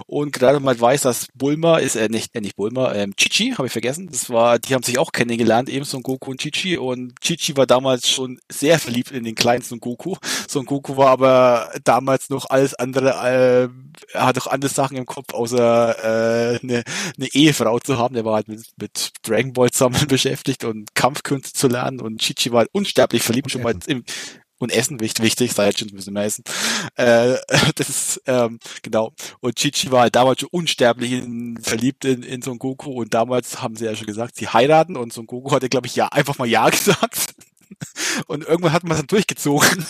[0.06, 3.66] Und gerade man weiß, dass Bulma ist, äh, nicht, äh, nicht Bulma, ähm, Chichi, habe
[3.66, 4.08] ich vergessen.
[4.10, 6.78] Das war, die haben sich auch kennengelernt, eben Son Goku und Chichi.
[6.78, 10.16] Und Chichi war damals schon sehr verliebt in den kleinen Son Goku.
[10.48, 13.68] Son Goku war aber damals noch alles andere, äh,
[14.12, 16.84] er hat auch andere Sachen im Kopf, außer äh, eine,
[17.16, 18.14] eine Ehefrau zu haben.
[18.14, 22.00] Der war halt mit, mit Dragon Ball zusammen beschäftigt und Kampfkünste zu lernen.
[22.00, 24.04] Und Chichi war halt unsterblich verliebt, Und schon mal im,
[24.58, 26.44] und Essen, wichtig, wichtig, Saiyajins müssen mehr essen.
[26.96, 27.36] Äh,
[27.76, 29.12] das ist, ähm, genau.
[29.40, 33.62] Und Chichi war halt damals schon unsterblich in, verliebt in, in Son Goku und damals
[33.62, 36.38] haben sie ja schon gesagt, sie heiraten und Son Goku hatte, glaube ich, ja, einfach
[36.38, 37.34] mal Ja gesagt.
[38.26, 39.86] Und irgendwann hat man es dann durchgezogen.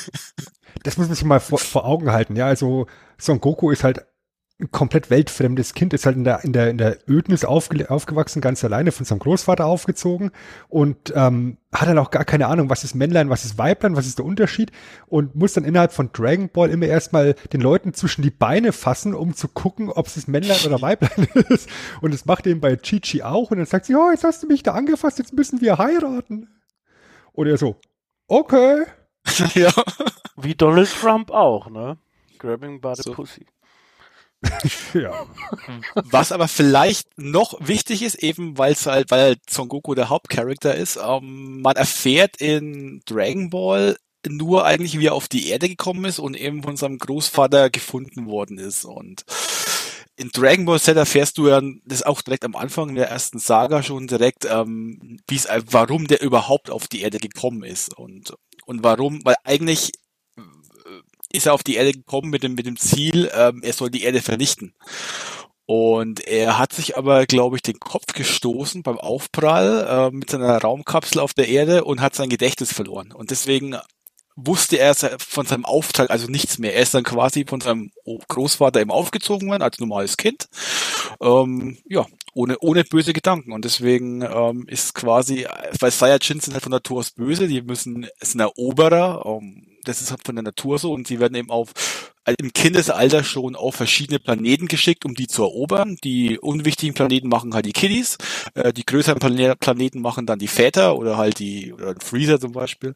[0.83, 2.47] das muss man sich mal vor, vor Augen halten, ja.
[2.47, 2.87] Also
[3.19, 4.05] Son Goku ist halt
[4.71, 8.65] komplett weltfremdes Kind, ist halt in der, in der, in der Ödnis aufge, aufgewachsen, ganz
[8.65, 10.31] alleine von seinem Großvater aufgezogen
[10.69, 14.07] und ähm, hat dann auch gar keine Ahnung, was ist Männlein, was ist Weiblein, was
[14.07, 14.73] ist der Unterschied
[15.09, 19.13] und muss dann innerhalb von Dragon Ball immer erstmal den Leuten zwischen die Beine fassen,
[19.13, 21.69] um zu gucken, ob es Männlein oder Weiblein ist.
[22.01, 24.47] Und das macht eben bei Chi-Chi auch und dann sagt sie, oh, jetzt hast du
[24.47, 26.49] mich da angefasst, jetzt müssen wir heiraten.
[27.33, 27.77] Und er so,
[28.27, 28.85] okay.
[29.55, 29.71] ja.
[30.39, 31.99] Wie Donald Trump auch, ne?
[32.39, 33.13] Grabbing by the So.
[33.13, 33.47] pussy.
[34.95, 35.27] Ja.
[35.95, 40.09] Was aber vielleicht noch wichtig ist, eben weil es halt, weil halt Son Goku der
[40.09, 43.97] Hauptcharakter ist, ähm, man erfährt in Dragon Ball
[44.29, 48.27] nur eigentlich, wie er auf die Erde gekommen ist und eben von seinem Großvater gefunden
[48.27, 48.85] worden ist.
[48.85, 49.25] Und
[50.17, 53.83] in Dragon Ball Z erfährst du ja das auch direkt am Anfang der ersten Saga
[53.83, 58.35] schon direkt, ähm, wie es, warum der überhaupt auf die Erde gekommen ist und
[58.67, 60.06] und warum, weil eigentlich äh,
[61.33, 64.03] ist er auf die Erde gekommen mit dem mit dem Ziel, ähm, er soll die
[64.03, 64.75] Erde vernichten.
[65.67, 70.59] Und er hat sich aber, glaube ich, den Kopf gestoßen beim Aufprall äh, mit seiner
[70.59, 73.11] Raumkapsel auf der Erde und hat sein Gedächtnis verloren.
[73.13, 73.77] Und deswegen
[74.37, 76.75] wusste er von seinem Auftrag also nichts mehr.
[76.75, 77.91] Er ist dann quasi von seinem
[78.29, 80.49] Großvater eben aufgezogen worden als normales Kind.
[81.21, 83.53] Ähm, ja, ohne, ohne böse Gedanken.
[83.53, 85.47] Und deswegen ähm, ist quasi,
[85.81, 90.11] weil Saiyajins sind halt von Natur aus böse, die müssen, sind Eroberer, ähm, das ist
[90.11, 91.73] halt von der Natur so und sie werden eben auf
[92.27, 95.97] äh, im Kindesalter schon auf verschiedene Planeten geschickt, um die zu erobern.
[96.05, 98.19] Die unwichtigen Planeten machen halt die Kiddies,
[98.55, 102.53] äh, die größeren Plane Planeten machen dann die Väter oder halt die, oder Freezer zum
[102.53, 102.95] Beispiel.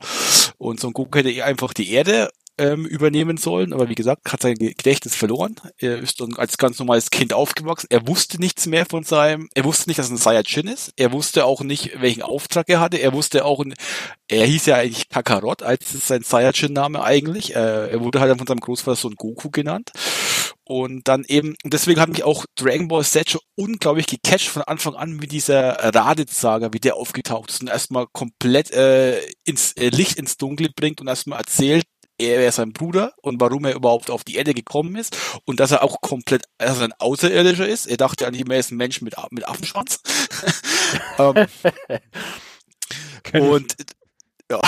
[0.58, 4.42] Und Son Goku hätte eh einfach die Erde ähm, übernehmen sollen, aber wie gesagt, hat
[4.42, 5.56] sein Gedächtnis verloren.
[5.78, 7.86] Er ist dann als ganz normales Kind aufgewachsen.
[7.90, 10.92] Er wusste nichts mehr von seinem, er wusste nicht, dass er ein Saiyajin ist.
[10.96, 12.98] Er wusste auch nicht, welchen Auftrag er hatte.
[12.98, 13.64] Er wusste auch,
[14.28, 17.54] er hieß ja eigentlich Kakarot, als ist sein Saiyajin-Name eigentlich.
[17.56, 19.92] Äh, er wurde halt dann von seinem Großvater Son Goku genannt.
[20.70, 24.62] Und dann eben, und deswegen hat mich auch Dragon Ball Z schon unglaublich gecatcht von
[24.62, 29.88] Anfang an mit dieser Raditz-Saga, wie der aufgetaucht ist und erstmal komplett äh, ins äh,
[29.88, 31.86] Licht ins Dunkle bringt und erstmal erzählt,
[32.20, 35.70] er wäre sein Bruder und warum er überhaupt auf die Erde gekommen ist und dass
[35.70, 37.86] er auch komplett also ein Außerirdischer ist.
[37.86, 40.00] Er dachte eigentlich, er ist ein Mensch mit, mit Affenschwanz.
[41.18, 41.46] ähm,
[43.22, 43.50] Kenn ich.
[43.50, 43.76] und
[44.50, 44.60] ja,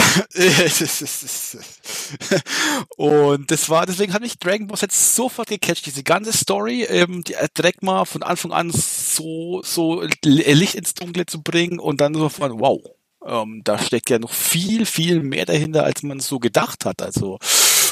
[2.96, 7.24] und das war, deswegen hat mich Dragon Ball jetzt sofort gecatcht, diese ganze Story, ähm,
[7.24, 12.00] die, äh, direkt mal von Anfang an so, so Licht ins Dunkle zu bringen und
[12.00, 12.80] dann so von, wow,
[13.26, 17.38] ähm, da steckt ja noch viel, viel mehr dahinter, als man so gedacht hat, also,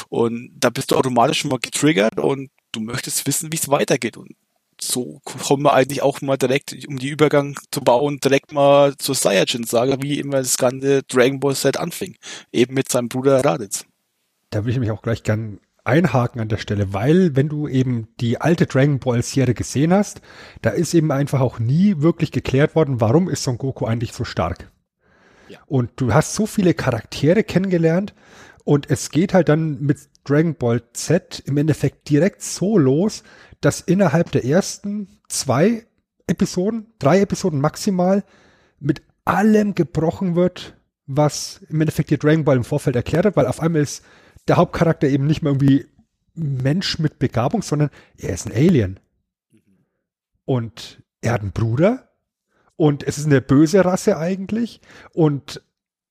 [0.09, 4.17] und da bist du automatisch schon mal getriggert und du möchtest wissen, wie es weitergeht
[4.17, 4.35] und
[4.83, 9.15] so kommen wir eigentlich auch mal direkt, um die Übergang zu bauen, direkt mal zur
[9.15, 12.15] Saiyajin-Saga, wie immer das ganze Dragon Ball Set anfing.
[12.51, 13.85] Eben mit seinem Bruder Raditz.
[14.49, 18.07] Da würde ich mich auch gleich gern einhaken an der Stelle, weil wenn du eben
[18.19, 20.21] die alte Dragon Ball Serie gesehen hast,
[20.61, 24.23] da ist eben einfach auch nie wirklich geklärt worden, warum ist Son Goku eigentlich so
[24.23, 24.71] stark.
[25.51, 25.59] Ja.
[25.67, 28.13] Und du hast so viele Charaktere kennengelernt
[28.63, 33.23] und es geht halt dann mit Dragon Ball Z im Endeffekt direkt so los,
[33.59, 35.85] dass innerhalb der ersten zwei
[36.27, 38.23] Episoden, drei Episoden maximal,
[38.79, 43.47] mit allem gebrochen wird, was im Endeffekt dir Dragon Ball im Vorfeld erklärt hat, weil
[43.47, 44.05] auf einmal ist
[44.47, 45.85] der Hauptcharakter eben nicht mehr irgendwie
[46.33, 48.99] Mensch mit Begabung, sondern er ist ein Alien.
[50.45, 52.10] Und er hat einen Bruder
[52.81, 54.81] und es ist eine böse Rasse eigentlich
[55.13, 55.61] und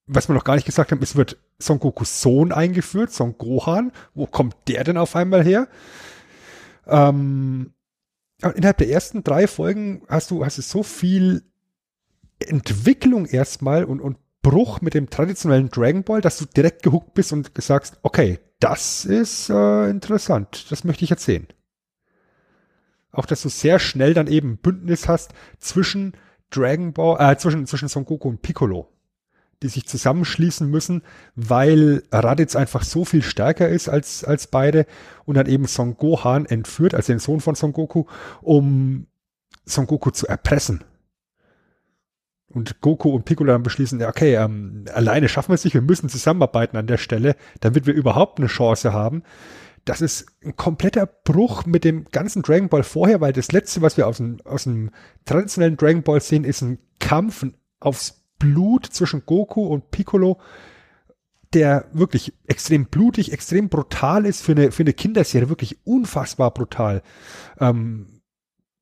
[0.06, 3.90] was wir noch gar nicht gesagt haben, es wird Son Gokus Sohn eingeführt, Son Gohan.
[4.14, 5.66] Wo kommt der denn auf einmal her?
[6.86, 7.72] Ähm,
[8.40, 11.42] innerhalb der ersten drei Folgen hast du, hast du so viel
[12.38, 17.32] Entwicklung erstmal und, und Bruch mit dem traditionellen Dragon Ball, dass du direkt gehuckt bist
[17.32, 21.48] und sagst, okay, das ist äh, interessant, das möchte ich jetzt sehen.
[23.10, 26.12] Auch, dass du sehr schnell dann eben Bündnis hast zwischen
[26.50, 28.88] Dragon Ball, äh, zwischen, zwischen Son Goku und Piccolo,
[29.62, 31.02] die sich zusammenschließen müssen,
[31.34, 34.86] weil Raditz einfach so viel stärker ist als, als beide
[35.24, 38.04] und dann eben Son Gohan entführt, also den Sohn von Son Goku,
[38.40, 39.06] um
[39.64, 40.84] Son Goku zu erpressen.
[42.52, 45.82] Und Goku und Piccolo dann beschließen, ja, okay, ähm, alleine schaffen wir es nicht, wir
[45.82, 49.22] müssen zusammenarbeiten an der Stelle, damit wir überhaupt eine Chance haben.
[49.90, 53.96] Das ist ein kompletter Bruch mit dem ganzen Dragon Ball vorher, weil das letzte, was
[53.96, 54.92] wir aus dem, aus dem
[55.24, 57.44] traditionellen Dragon Ball sehen, ist ein Kampf
[57.80, 60.40] aufs Blut zwischen Goku und Piccolo,
[61.52, 67.02] der wirklich extrem blutig, extrem brutal ist für eine, für eine Kinderserie, wirklich unfassbar brutal.
[67.58, 68.20] Ähm,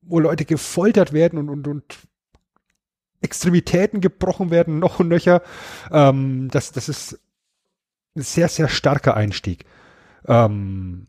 [0.02, 1.96] wo Leute gefoltert werden und, und, und
[3.22, 5.40] Extremitäten gebrochen werden, noch und nöcher.
[5.90, 7.18] Ähm, das, das ist
[8.14, 9.64] ein sehr, sehr starker Einstieg.
[10.26, 11.06] Ähm,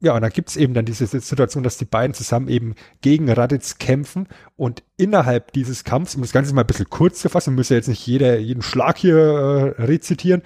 [0.00, 3.78] ja, und dann gibt's eben dann diese Situation, dass die beiden zusammen eben gegen Raditz
[3.78, 7.72] kämpfen und innerhalb dieses Kampfs, um das Ganze mal ein bisschen kurz zu fassen, müssen
[7.72, 10.42] ja jetzt nicht jeder, jeden Schlag hier äh, rezitieren,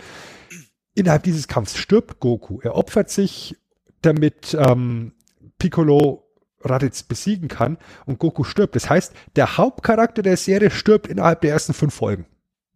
[0.94, 2.60] innerhalb dieses Kampfs stirbt Goku.
[2.62, 3.56] Er opfert sich,
[4.00, 5.12] damit ähm,
[5.58, 6.26] Piccolo
[6.64, 7.76] Raditz besiegen kann
[8.06, 8.74] und Goku stirbt.
[8.74, 12.26] Das heißt, der Hauptcharakter der Serie stirbt innerhalb der ersten fünf Folgen.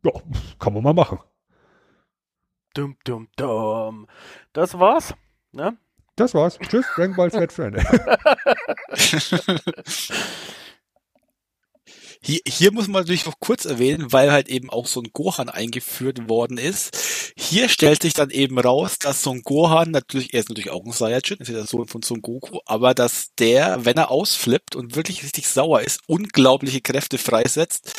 [0.04, 0.12] Ja,
[0.58, 1.18] kann man mal machen.
[2.76, 4.06] Dum, dum, dum.
[4.52, 5.14] Das war's.
[5.52, 5.78] Ne?
[6.14, 6.58] Das war's.
[6.58, 7.82] Tschüss, Dragon Ball Z Freunde.
[12.22, 15.48] Hier, hier muss man natürlich noch kurz erwähnen, weil halt eben auch so ein Gohan
[15.48, 17.32] eingeführt worden ist.
[17.36, 20.90] Hier stellt sich dann eben raus, dass Son Gohan natürlich, er ist natürlich auch ein
[20.90, 24.96] Saiyajin, ist ja der Sohn von Son Goku, aber dass der, wenn er ausflippt und
[24.96, 27.94] wirklich richtig sauer ist, unglaubliche Kräfte freisetzt.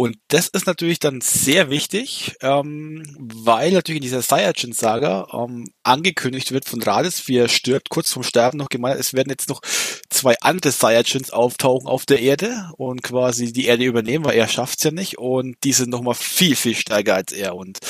[0.00, 6.52] Und das ist natürlich dann sehr wichtig, ähm, weil natürlich in dieser Saiyajin-Saga ähm, angekündigt
[6.52, 9.60] wird von Raditz, wie er stirbt, kurz vorm Sterben noch gemeint, es werden jetzt noch
[10.08, 14.84] zwei andere Saiyajins auftauchen auf der Erde und quasi die Erde übernehmen, weil er schafft's
[14.84, 17.80] ja nicht und die sind nochmal viel, viel stärker als er und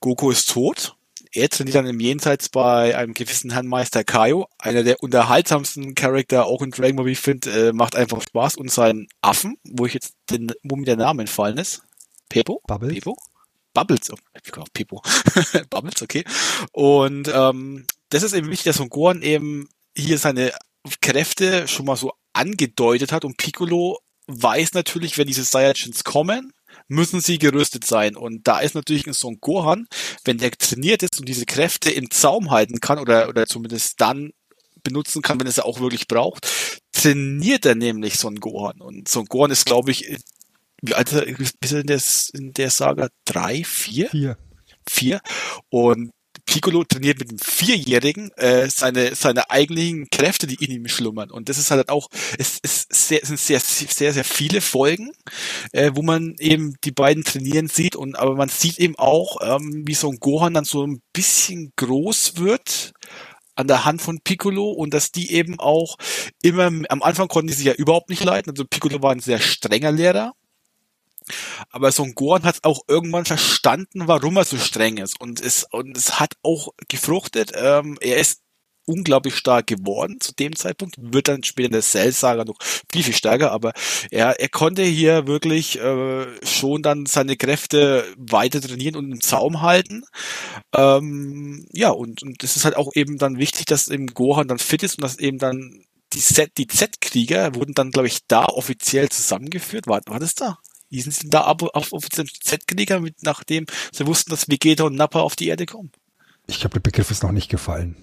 [0.00, 0.96] Goku ist tot.
[1.34, 6.44] Er trainiert dann im Jenseits bei einem gewissen Herrn Meister Kaio, einer der unterhaltsamsten Charakter
[6.44, 9.94] auch in Dragon Ball, ich finde, äh, macht einfach Spaß und seinen Affen, wo ich
[9.94, 11.82] jetzt den, wo mir der Name entfallen ist.
[12.28, 12.60] Pepo?
[12.66, 12.94] Bubbles.
[12.94, 13.16] Pepo?
[13.72, 15.02] Bubbles, oh, ich glaub, Pepo.
[15.70, 16.24] Bubbles, okay.
[16.72, 20.52] Und ähm, das ist eben wichtig, dass Son Gohan eben hier seine
[21.00, 26.52] Kräfte schon mal so angedeutet hat und Piccolo weiß natürlich, wenn diese Saiyajins kommen,
[26.92, 28.16] müssen sie gerüstet sein.
[28.16, 29.88] Und da ist natürlich ein Son Gohan,
[30.24, 34.32] wenn der trainiert ist und diese Kräfte im Zaum halten kann oder, oder zumindest dann
[34.82, 36.46] benutzen kann, wenn es er auch wirklich braucht,
[36.92, 38.80] trainiert er nämlich Son Gohan.
[38.80, 40.16] Und Son Gohan ist, glaube ich,
[40.82, 42.02] wie alt ist er in der,
[42.34, 43.08] in der Saga?
[43.24, 44.10] Drei, vier?
[44.10, 44.36] Hier.
[44.88, 45.20] Vier.
[45.70, 46.10] Und
[46.52, 51.30] Piccolo trainiert mit dem Vierjährigen äh, seine seine eigentlichen Kräfte, die in ihm schlummern.
[51.30, 55.12] Und das ist halt auch, es, es sehr, sind sehr, sehr, sehr viele Folgen,
[55.72, 57.96] äh, wo man eben die beiden trainieren sieht.
[57.96, 61.72] Und aber man sieht eben auch, ähm, wie so ein Gohan dann so ein bisschen
[61.76, 62.92] groß wird
[63.54, 65.96] an der Hand von Piccolo und dass die eben auch
[66.42, 68.50] immer, am Anfang konnten die sich ja überhaupt nicht leiten.
[68.50, 70.34] Also Piccolo war ein sehr strenger Lehrer
[71.70, 75.20] aber Son Gohan hat auch irgendwann verstanden, warum er so streng ist.
[75.20, 77.52] Und es, und es hat auch gefruchtet.
[77.54, 78.42] Ähm, er ist
[78.86, 82.58] unglaublich stark geworden zu dem Zeitpunkt, wird dann später in der Cell-Saga noch
[82.90, 83.72] viel, viel stärker, aber
[84.10, 89.62] er, er konnte hier wirklich äh, schon dann seine Kräfte weiter trainieren und im Zaum
[89.62, 90.04] halten.
[90.74, 94.58] Ähm, ja, und, und das ist halt auch eben dann wichtig, dass eben Gohan dann
[94.58, 98.44] fit ist und dass eben dann die Z, die Z-Krieger wurden dann, glaube ich, da
[98.44, 99.86] offiziell zusammengeführt.
[99.86, 100.58] War, war das da?
[100.92, 104.94] Wie sind da ab, auf, auf den Z-Krieger, mit, nachdem sie wussten, dass Vegeta und
[104.94, 105.90] Nappa auf die Erde kommen?
[106.46, 107.96] Ich glaube, der Begriff ist noch nicht gefallen.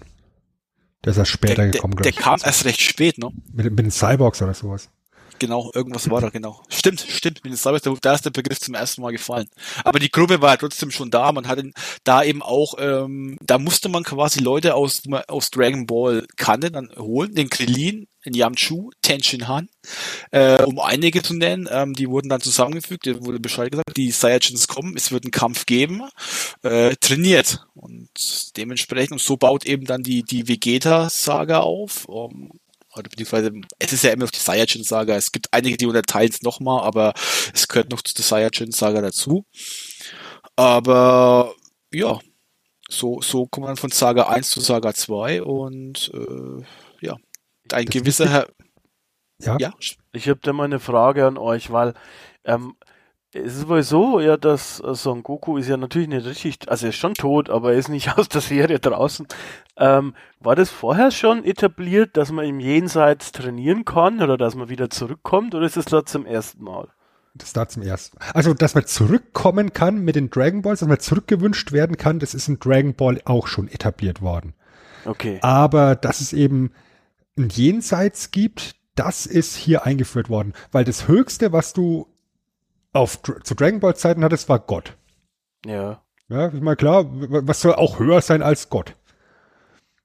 [1.03, 3.29] Der ist erst später der, gekommen, glaube der kam erst recht spät, ne?
[3.53, 4.89] Mit, mit den Cyborgs oder sowas.
[5.39, 6.61] Genau, irgendwas war da, genau.
[6.67, 7.41] Stimmt, stimmt,
[8.01, 9.47] da ist der Begriff zum ersten Mal gefallen.
[9.85, 11.71] Aber die Gruppe war ja trotzdem schon da, man hatte
[12.03, 16.91] da eben auch, ähm, da musste man quasi Leute aus, aus Dragon Ball kannte, dann
[16.97, 19.69] holen, den Krillin, den Yamchu, Tenshin Han,
[20.31, 24.11] äh, um einige zu nennen, ähm, die wurden dann zusammengefügt, da wurde Bescheid gesagt, die
[24.11, 26.01] Saiyajins kommen, es wird einen Kampf geben,
[26.63, 27.65] äh, trainiert.
[27.75, 28.09] Und
[28.57, 32.51] dementsprechend, und so baut eben dann die, die Vegeta-Saga auf, um,
[32.95, 35.15] oder beziehungsweise es ist ja immer noch die Saiyajin-Saga.
[35.15, 37.13] Es gibt einige, die unterteilen es nochmal, aber
[37.53, 39.45] es gehört noch zu der Saiyajin-Saga dazu.
[40.55, 41.53] Aber
[41.93, 42.19] ja,
[42.89, 46.63] so, so kommt man von Saga 1 zu Saga 2 und äh,
[47.05, 47.17] ja,
[47.71, 48.47] ein Das gewisser Herr.
[49.41, 49.57] Ja.
[49.59, 49.73] Ja,
[50.11, 51.93] Ich habe da mal eine Frage an euch, weil
[52.43, 52.75] ähm,
[53.33, 56.87] es ist wohl so, ja, dass äh, Son Goku ist ja natürlich nicht richtig, also
[56.87, 59.27] er ist schon tot, aber er ist nicht aus der Serie draußen.
[59.77, 64.69] Ähm, war das vorher schon etabliert, dass man im Jenseits trainieren kann oder dass man
[64.69, 66.87] wieder zurückkommt oder ist das da zum ersten Mal?
[67.35, 68.17] Das da zum ersten.
[68.33, 72.33] Also, dass man zurückkommen kann mit den Dragon Balls, dass man zurückgewünscht werden kann, das
[72.33, 74.55] ist in Dragon Ball auch schon etabliert worden.
[75.05, 75.37] Okay.
[75.41, 76.71] Aber dass es eben
[77.37, 80.53] ein Jenseits gibt, das ist hier eingeführt worden.
[80.71, 82.07] Weil das Höchste, was du
[82.93, 84.97] auf, zu Dragon Ball Zeiten hattest, war Gott.
[85.65, 86.03] Ja.
[86.29, 88.95] Ja, ich meine, klar, was soll auch höher sein als Gott?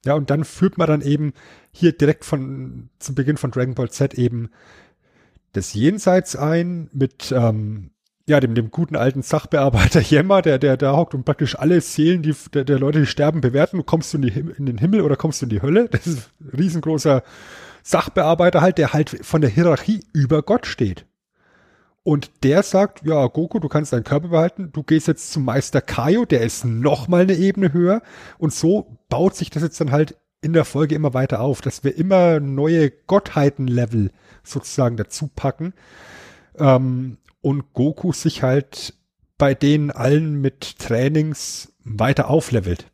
[0.04, 1.32] Ja, und dann führt man dann eben
[1.70, 4.50] hier direkt von, zu Beginn von Dragon Ball Z eben
[5.52, 7.90] das Jenseits ein mit, ähm,
[8.26, 12.22] ja, dem, dem guten alten Sachbearbeiter Jemma, der, der da hockt und praktisch alle Seelen
[12.22, 13.84] die, der, der Leute, die sterben, bewerten.
[13.86, 15.88] Kommst du in, die, in den Himmel oder kommst du in die Hölle?
[15.92, 17.22] Das ist ein riesengroßer
[17.82, 21.06] Sachbearbeiter halt, der halt von der Hierarchie über Gott steht.
[22.04, 25.80] Und der sagt, ja, Goku, du kannst deinen Körper behalten, du gehst jetzt zum Meister
[25.80, 28.02] Kaio, der ist noch mal eine Ebene höher.
[28.36, 31.82] Und so baut sich das jetzt dann halt in der Folge immer weiter auf, dass
[31.82, 34.10] wir immer neue Gottheiten-Level
[34.42, 35.72] sozusagen dazu packen.
[36.58, 38.94] Ähm, und Goku sich halt
[39.38, 42.90] bei denen allen mit Trainings weiter auflevelt.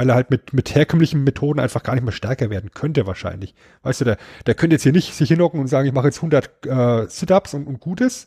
[0.00, 3.54] Weil er halt mit, mit herkömmlichen Methoden einfach gar nicht mehr stärker werden könnte wahrscheinlich.
[3.82, 6.16] Weißt du, der, der könnte jetzt hier nicht sich hinhocken und sagen, ich mache jetzt
[6.16, 8.26] 100 äh, Sit-Ups und, und Gutes,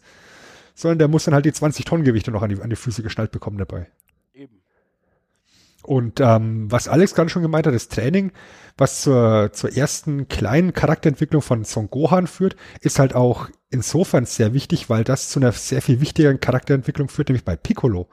[0.75, 3.01] sondern der muss dann halt die 20 Tonnen Gewichte noch an die, an die Füße
[3.01, 3.87] geschnallt bekommen dabei.
[4.35, 4.61] Eben.
[5.81, 8.33] Und ähm, was Alex gerade schon gemeint hat, das Training,
[8.77, 14.53] was zur, zur ersten kleinen Charakterentwicklung von Son Gohan führt, ist halt auch insofern sehr
[14.53, 18.09] wichtig, weil das zu einer sehr viel wichtigeren Charakterentwicklung führt, nämlich bei Piccolo,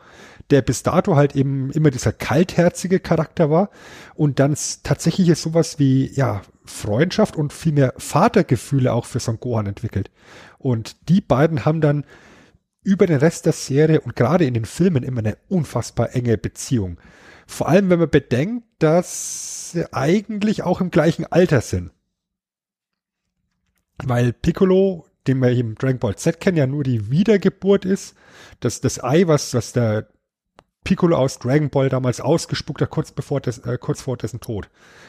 [0.51, 3.71] der bis dato halt eben immer dieser kaltherzige Charakter war
[4.15, 9.67] und dann tatsächlich ist sowas wie, ja, Freundschaft und vielmehr Vatergefühle auch für Son Gohan
[9.67, 10.11] entwickelt.
[10.59, 12.05] Und die beiden haben dann
[12.83, 16.99] über den Rest der Serie und gerade in den Filmen immer eine unfassbar enge Beziehung.
[17.47, 21.91] Vor allem, wenn man bedenkt, dass sie eigentlich auch im gleichen Alter sind.
[24.03, 28.15] Weil Piccolo, den wir im Dragon Ball Z kennen, ja nur die Wiedergeburt ist.
[28.61, 30.09] Das, das Ei, was, was der
[30.85, 34.69] Piccolo aus Dragon Ball damals ausgespuckt hat, kurz, bevor des, äh, kurz vor dessen Tod.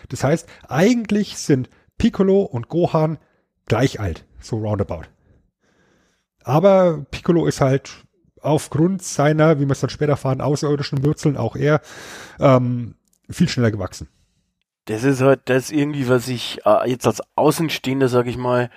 [0.09, 3.17] Das heißt, eigentlich sind Piccolo und Gohan
[3.65, 5.05] gleich alt, so roundabout.
[6.43, 8.03] Aber Piccolo ist halt
[8.41, 11.82] aufgrund seiner, wie wir es dann später erfahren, außerirdischen Wurzeln auch er
[12.39, 12.95] ähm,
[13.30, 14.07] viel schneller gewachsen.
[14.86, 18.72] Das ist halt das irgendwie, was ich äh, jetzt als Außenstehender, sag ich mal,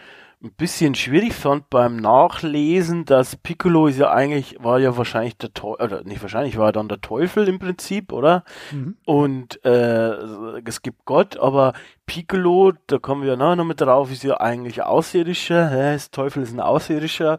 [0.44, 5.54] ein bisschen schwierig fand beim Nachlesen, dass Piccolo ist ja eigentlich, war ja wahrscheinlich der
[5.54, 8.44] Teufel, oder nicht wahrscheinlich, war dann der Teufel im Prinzip, oder?
[8.70, 8.98] Mhm.
[9.06, 10.10] Und äh,
[10.66, 11.72] es gibt Gott, aber
[12.04, 15.94] Piccolo, da kommen wir ja nachher noch mit drauf, ist ja eigentlich Außerirdischer, hä?
[15.94, 17.38] das Teufel ist ein Außerirdischer.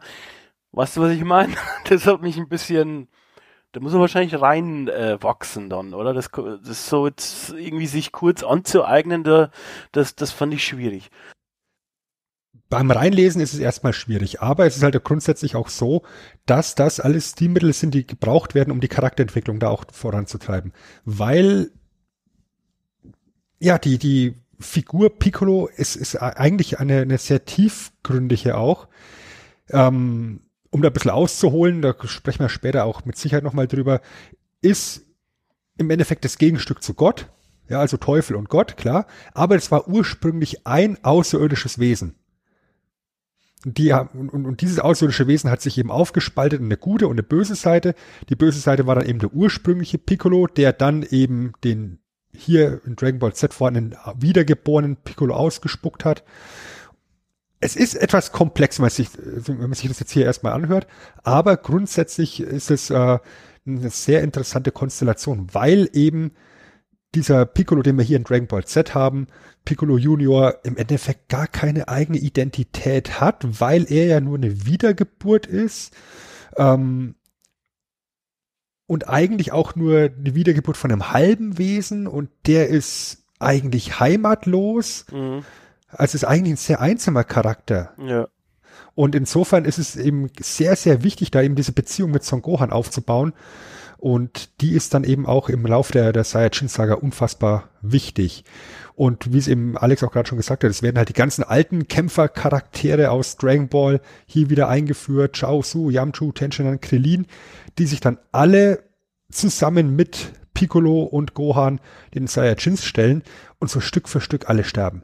[0.71, 1.53] Weißt du, was ich meine?
[1.87, 3.07] Das hat mich ein bisschen.
[3.71, 6.13] Da muss man wahrscheinlich reinwachsen äh, dann, oder?
[6.13, 9.51] Das, das so jetzt irgendwie sich kurz anzueignen, da,
[9.91, 11.11] das, das fand ich schwierig.
[12.69, 16.03] Beim Reinlesen ist es erstmal schwierig, aber es ist halt grundsätzlich auch so,
[16.45, 20.73] dass das alles Stilmittel sind, die gebraucht werden, um die Charakterentwicklung da auch voranzutreiben.
[21.05, 21.71] Weil,
[23.59, 28.87] ja, die, die Figur Piccolo ist, ist eigentlich eine, eine sehr tiefgründige auch.
[29.69, 30.41] Ähm,
[30.71, 34.01] um da ein bisschen auszuholen, da sprechen wir später auch mit Sicherheit nochmal drüber,
[34.61, 35.03] ist
[35.77, 37.29] im Endeffekt das Gegenstück zu Gott.
[37.69, 39.07] Ja, also Teufel und Gott, klar.
[39.33, 42.15] Aber es war ursprünglich ein außerirdisches Wesen.
[43.67, 47.23] Die, und, und dieses außerirdische Wesen hat sich eben aufgespaltet in eine gute und eine
[47.23, 47.95] böse Seite.
[48.29, 51.99] Die böse Seite war dann eben der ursprüngliche Piccolo, der dann eben den
[52.31, 56.23] hier in Dragon Ball Z vorhandenen wiedergeborenen Piccolo ausgespuckt hat
[57.65, 60.87] es ist etwas komplex, wenn man sich, wenn man sich das jetzt hier erstmal anhört,
[61.23, 63.17] aber grundsätzlich ist es äh,
[63.65, 66.31] eine sehr interessante Konstellation, weil eben
[67.15, 69.27] dieser Piccolo, den wir hier in Dragon Ball Z haben,
[69.63, 75.47] Piccolo Junior im Endeffekt gar keine eigene Identität hat, weil er ja nur eine Wiedergeburt
[75.47, 75.95] ist
[76.57, 77.15] ähm,
[78.85, 85.05] und eigentlich auch nur eine Wiedergeburt von einem halben Wesen und der ist eigentlich heimatlos.
[85.11, 85.43] Mhm
[85.97, 87.93] also es ist eigentlich ein sehr einsamer Charakter.
[87.97, 88.27] Ja.
[88.93, 92.71] Und insofern ist es eben sehr, sehr wichtig, da eben diese Beziehung mit Son Gohan
[92.71, 93.33] aufzubauen.
[94.05, 98.43] Und die ist dann eben auch im Lauf der, der Saiyajin-Saga unfassbar wichtig.
[98.93, 101.43] Und wie es eben Alex auch gerade schon gesagt hat, es werden halt die ganzen
[101.43, 105.33] alten Kämpfercharaktere aus Dragon Ball hier wieder eingeführt.
[105.33, 107.25] Chao Su, Yamchu, Tenshinhan, Krillin,
[107.79, 108.83] die sich dann alle
[109.31, 111.79] zusammen mit Piccolo und Gohan
[112.13, 113.23] den Saiyajins stellen
[113.57, 115.01] und so Stück für Stück alle sterben.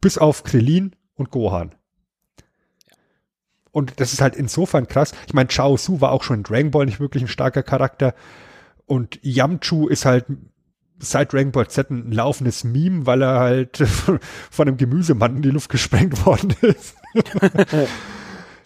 [0.00, 1.76] Bis auf Krillin und Gohan.
[3.74, 5.12] Und das ist halt insofern krass.
[5.26, 8.14] Ich meine, Chao Su war auch schon in Dragon Ball nicht wirklich ein starker Charakter.
[8.86, 10.26] Und Yamchu ist halt
[11.00, 13.78] seit Dragon Ball Z ein laufendes Meme, weil er halt
[14.50, 16.94] von einem Gemüsemann in die Luft gesprengt worden ist.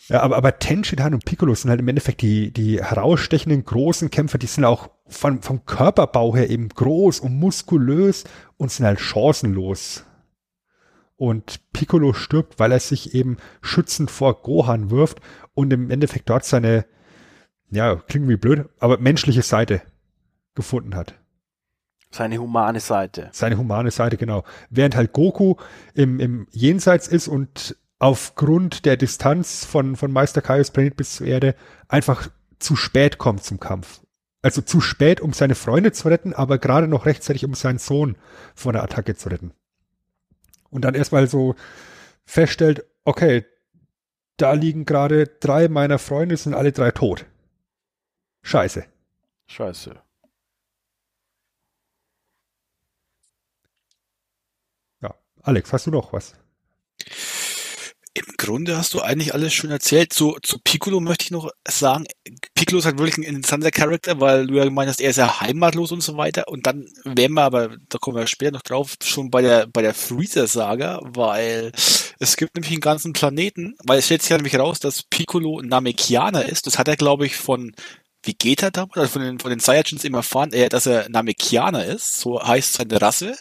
[0.09, 4.37] ja, aber, aber Tenshinhan und Piccolo sind halt im Endeffekt die, die herausstechenden großen Kämpfer,
[4.37, 8.25] die sind auch von, vom Körperbau her eben groß und muskulös
[8.59, 10.05] und sind halt chancenlos.
[11.19, 15.19] Und Piccolo stirbt, weil er sich eben schützend vor Gohan wirft
[15.53, 16.87] und im Endeffekt dort seine,
[17.71, 19.83] ja, klingt wie blöd, aber menschliche Seite
[20.55, 21.15] gefunden hat.
[22.13, 23.31] Seine humane Seite.
[23.33, 24.45] Seine humane Seite, genau.
[24.71, 25.57] Während halt Goku
[25.93, 31.27] im, im Jenseits ist und aufgrund der Distanz von, von Meister Kaios Planet bis zur
[31.27, 31.57] Erde
[31.89, 34.03] einfach zu spät kommt zum Kampf.
[34.41, 38.17] Also zu spät, um seine Freunde zu retten, aber gerade noch rechtzeitig, um seinen Sohn
[38.55, 39.53] vor der Attacke zu retten
[40.71, 41.55] und dann erstmal so
[42.25, 43.45] feststellt, okay,
[44.37, 47.27] da liegen gerade drei meiner Freunde, sind alle drei tot.
[48.43, 48.87] Scheiße.
[49.47, 50.01] Scheiße.
[55.01, 56.35] Ja, Alex, hast du noch was?
[58.19, 60.13] Im Grunde hast du eigentlich alles schon erzählt.
[60.13, 62.05] Zu, zu Piccolo möchte ich noch sagen,
[62.55, 65.41] Piccolo ist halt wirklich ein interessanter Charakter, weil du ja gemeint hast, er ist ja
[65.41, 66.49] heimatlos und so weiter.
[66.49, 69.83] Und dann wären wir aber, da kommen wir später noch drauf, schon bei der, bei
[69.83, 71.71] der Freezer-Saga, weil
[72.19, 75.61] es gibt nämlich einen ganzen Planeten, weil es stellt sich ja nämlich raus, dass Piccolo
[75.63, 76.67] Namekianer ist.
[76.67, 77.73] Das hat er, glaube ich, von
[78.25, 82.19] Vegeta damals, also von den, von den Saiyajins immer erfahren, er, dass er Namekianer ist,
[82.21, 83.37] so heißt seine Rasse.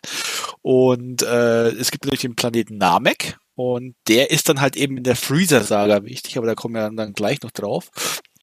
[0.62, 5.04] Und äh, es gibt natürlich den Planeten Namek und der ist dann halt eben in
[5.04, 7.90] der Freezer-Saga wichtig, aber da kommen wir dann, gleich noch drauf.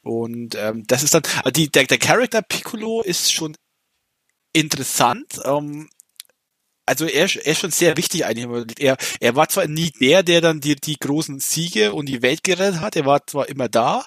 [0.02, 3.56] Und ähm, das ist dann, also die, der, der Charakter Piccolo ist schon
[4.52, 5.40] interessant.
[5.44, 5.88] Ähm,
[6.84, 8.80] also er, er ist schon sehr wichtig eigentlich.
[8.80, 12.42] Er, er war zwar nie der, der dann die, die großen Siege und die Welt
[12.42, 14.04] gerettet hat, er war zwar immer da,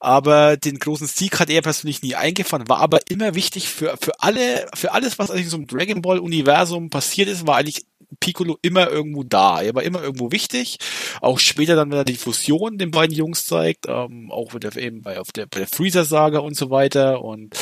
[0.00, 4.20] aber den großen Sieg hat er persönlich nie eingefahren, war aber immer wichtig für, für
[4.20, 7.84] alle, für alles, was eigentlich in so einem Dragon Ball Universum passiert ist, war eigentlich
[8.20, 9.62] Piccolo immer irgendwo da.
[9.62, 10.78] Er war immer irgendwo wichtig.
[11.20, 15.02] Auch später dann, wenn er die Fusion den beiden Jungs zeigt, ähm, auch wieder eben
[15.02, 17.22] bei, auf der, bei der Freezer-Saga und so weiter.
[17.22, 17.54] Und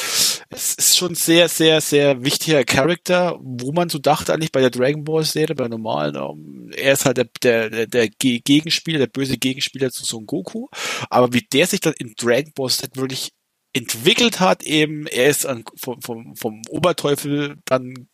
[0.51, 4.71] es ist schon sehr, sehr, sehr wichtiger Charakter, wo man so dachte eigentlich bei der
[4.71, 9.07] Dragon Ball Serie, bei normalen, ähm, er ist halt der, der, der, der Gegenspieler, der
[9.07, 10.69] böse Gegenspieler zu Son Goku.
[11.11, 13.33] Aber wie der sich dann in Dragon Ball Z wirklich
[13.73, 18.09] entwickelt hat, eben, er ist an, vom, vom, vom Oberteufel dann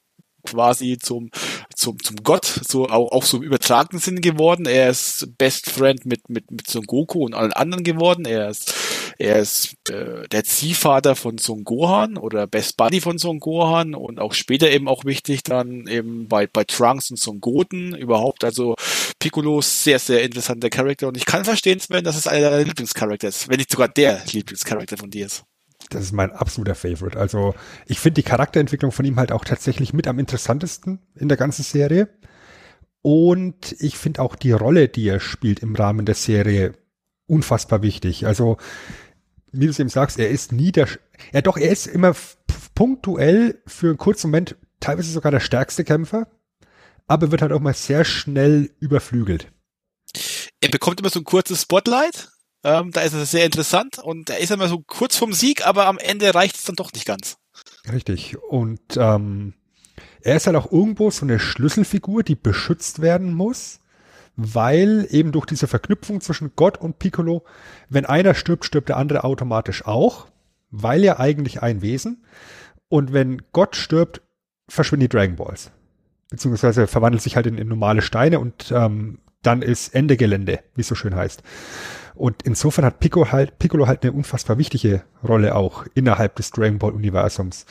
[0.44, 1.30] quasi zum,
[1.76, 4.66] zum, zum Gott, so auch, auch so im übertragenen Sinn geworden.
[4.66, 8.24] Er ist Best Friend mit, mit, mit Son Goku und allen anderen geworden.
[8.24, 8.74] Er ist,
[9.18, 14.20] er ist äh, der Ziehvater von Son Gohan oder Best Buddy von Son Gohan und
[14.20, 18.44] auch später eben auch wichtig dann eben bei, bei Trunks und Son Goten überhaupt.
[18.44, 18.74] Also
[19.18, 23.28] Piccolo sehr, sehr interessanter Charakter und ich kann verstehen, Sven, dass es einer deiner Lieblingscharakter
[23.28, 25.44] ist, wenn nicht sogar der Lieblingscharakter von dir ist
[25.90, 27.18] das ist mein absoluter Favorite.
[27.18, 27.54] Also
[27.86, 31.62] ich finde die Charakterentwicklung von ihm halt auch tatsächlich mit am interessantesten in der ganzen
[31.62, 32.08] Serie.
[33.02, 36.74] Und ich finde auch die Rolle, die er spielt im Rahmen der Serie,
[37.26, 38.26] unfassbar wichtig.
[38.26, 38.56] Also,
[39.52, 40.88] wie du es eben sagst, er ist nie der,
[41.32, 42.14] ja doch, er ist immer
[42.74, 46.26] punktuell für einen kurzen Moment teilweise sogar der stärkste Kämpfer,
[47.06, 49.50] aber wird halt auch mal sehr schnell überflügelt.
[50.60, 52.30] Er bekommt immer so ein kurzes Spotlight,
[52.62, 55.86] ähm, da ist es sehr interessant und er ist immer so kurz vom Sieg, aber
[55.86, 57.38] am Ende reicht es dann doch nicht ganz.
[57.90, 58.36] Richtig.
[58.48, 59.54] Und ähm,
[60.22, 63.80] er ist halt auch irgendwo so eine Schlüsselfigur, die beschützt werden muss,
[64.36, 67.44] weil eben durch diese Verknüpfung zwischen Gott und Piccolo,
[67.88, 70.26] wenn einer stirbt, stirbt der andere automatisch auch,
[70.70, 72.24] weil ja eigentlich ein Wesen.
[72.88, 74.20] Und wenn Gott stirbt,
[74.68, 75.70] verschwinden die Dragon Balls.
[76.30, 80.82] Beziehungsweise verwandelt sich halt in, in normale Steine und ähm, dann ist Ende Gelände, wie
[80.82, 81.42] es so schön heißt.
[82.20, 86.78] Und insofern hat Piccolo halt, Piccolo halt eine unfassbar wichtige Rolle auch innerhalb des Dragon
[86.78, 87.64] Ball Universums.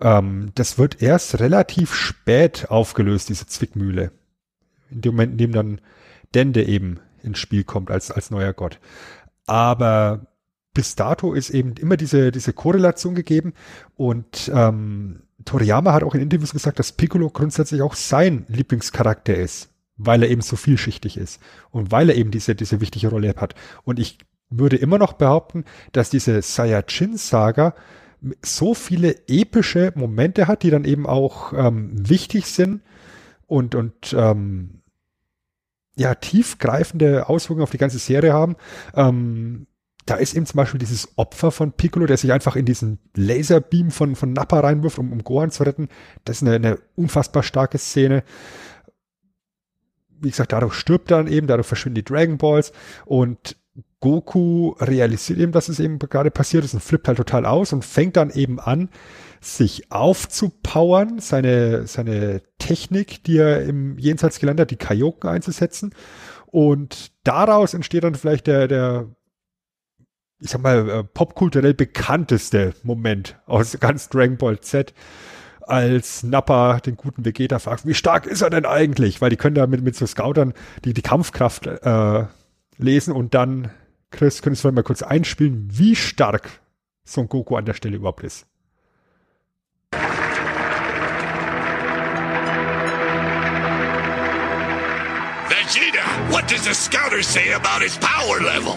[0.00, 4.10] Ähm, das wird erst relativ spät aufgelöst, diese Zwickmühle.
[4.90, 5.80] In dem Moment, in dem dann
[6.34, 8.80] Dende eben ins Spiel kommt als, als neuer Gott.
[9.44, 10.28] Aber
[10.72, 13.52] bis dato ist eben immer diese, diese Korrelation gegeben
[13.96, 19.69] und ähm, Toriyama hat auch in Interviews gesagt, dass Piccolo grundsätzlich auch sein Lieblingscharakter ist
[20.02, 21.40] weil er eben so vielschichtig ist
[21.70, 23.54] und weil er eben diese, diese wichtige Rolle hat.
[23.84, 27.74] Und ich würde immer noch behaupten, dass diese Saiyajin-Saga
[28.42, 32.82] so viele epische Momente hat, die dann eben auch ähm, wichtig sind
[33.46, 34.82] und, und ähm,
[35.96, 38.56] ja, tiefgreifende Auswirkungen auf die ganze Serie haben.
[38.94, 39.66] Ähm,
[40.06, 43.90] da ist eben zum Beispiel dieses Opfer von Piccolo, der sich einfach in diesen Laserbeam
[43.90, 45.88] von, von Nappa reinwirft, um, um Gohan zu retten.
[46.24, 48.24] Das ist eine, eine unfassbar starke Szene
[50.20, 52.72] wie gesagt, dadurch stirbt dann eben, dadurch verschwinden die Dragon Balls
[53.06, 53.56] und
[54.00, 57.84] Goku realisiert eben, dass es eben gerade passiert ist und flippt halt total aus und
[57.84, 58.88] fängt dann eben an,
[59.40, 65.94] sich aufzupowern, seine, seine Technik, die er im Jenseits gelernt hat, die Kaioken einzusetzen.
[66.46, 69.08] Und daraus entsteht dann vielleicht der, der
[70.40, 74.94] ich sag mal, äh, popkulturell bekannteste Moment aus ganz Dragon Ball Z,
[75.70, 79.20] als Nappa den guten Vegeta fragt, wie stark ist er denn eigentlich?
[79.20, 80.52] Weil die können da mit, mit so Scoutern
[80.84, 82.24] die, die Kampfkraft äh,
[82.76, 83.70] lesen und dann,
[84.10, 86.60] Chris, könntest du mal kurz einspielen, wie stark
[87.04, 88.46] Son Goku an der Stelle überhaupt ist.
[95.48, 98.76] Vegeta, what does the scouter say about his power level?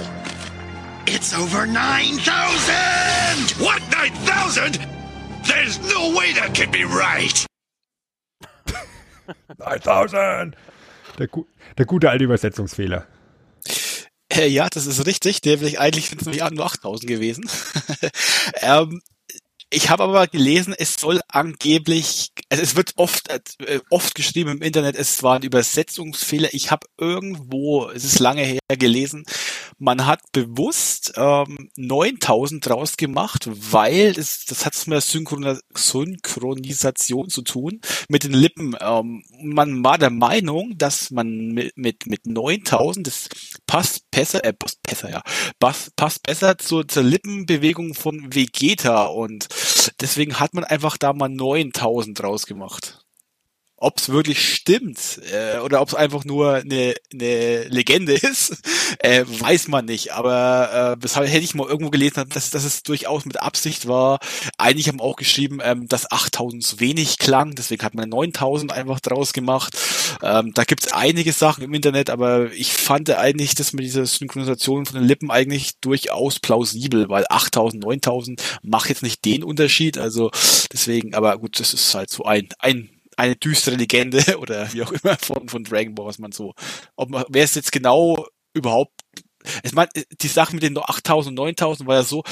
[1.05, 3.59] It's over 9,000!
[3.59, 5.02] What, 9,000?
[5.45, 7.45] There's no way that can be right.
[9.57, 10.55] 9000!
[11.19, 11.27] Der,
[11.77, 13.07] der gute alte Übersetzungsfehler.
[14.31, 15.43] Äh, ja, das ist richtig.
[15.43, 17.49] Nämlich eigentlich sind es nämlich nur 8000 gewesen.
[18.61, 19.01] ähm,
[19.69, 24.61] ich habe aber gelesen, es soll angeblich, also es wird oft äh, oft geschrieben im
[24.61, 26.49] Internet, es war ein Übersetzungsfehler.
[26.53, 29.25] Ich habe irgendwo, es ist lange her gelesen,
[29.77, 37.41] man hat bewusst ähm, 9000 draus gemacht, weil es, das hat mit der Synchronisation zu
[37.41, 38.75] tun mit den Lippen.
[38.79, 43.29] Ähm, man war der Meinung, dass man mit mit, mit 9000 das
[43.67, 45.21] passt besser, äh, passt besser ja,
[45.59, 49.47] passt, passt besser zur, zur Lippenbewegung von Vegeta und
[50.01, 53.02] Deswegen hat man einfach da mal 9000 draus gemacht.
[53.77, 58.61] Ob es wirklich stimmt äh, oder ob es einfach nur eine, eine Legende ist,
[58.99, 60.13] äh, weiß man nicht.
[60.13, 64.19] Aber äh, weshalb hätte ich mal irgendwo gelesen, dass, dass es durchaus mit Absicht war.
[64.57, 68.99] Einige haben auch geschrieben, ähm, dass 8000 zu wenig klang, deswegen hat man 9000 einfach
[68.99, 69.77] draus gemacht.
[70.21, 74.85] Ähm, da gibt's einige Sachen im Internet, aber ich fand eigentlich, dass mit dieser Synchronisation
[74.85, 79.97] von den Lippen eigentlich durchaus plausibel, weil 8000, 9000 macht jetzt nicht den Unterschied.
[79.97, 80.31] Also
[80.71, 84.91] deswegen, aber gut, das ist halt so ein, ein eine düstere Legende oder wie auch
[84.91, 86.53] immer von, von Dragon Ball, was man so,
[86.95, 88.91] ob man, wer es jetzt genau überhaupt
[89.63, 89.89] ich meine,
[90.21, 92.23] die Sache mit den 8000, 9000 war ja so,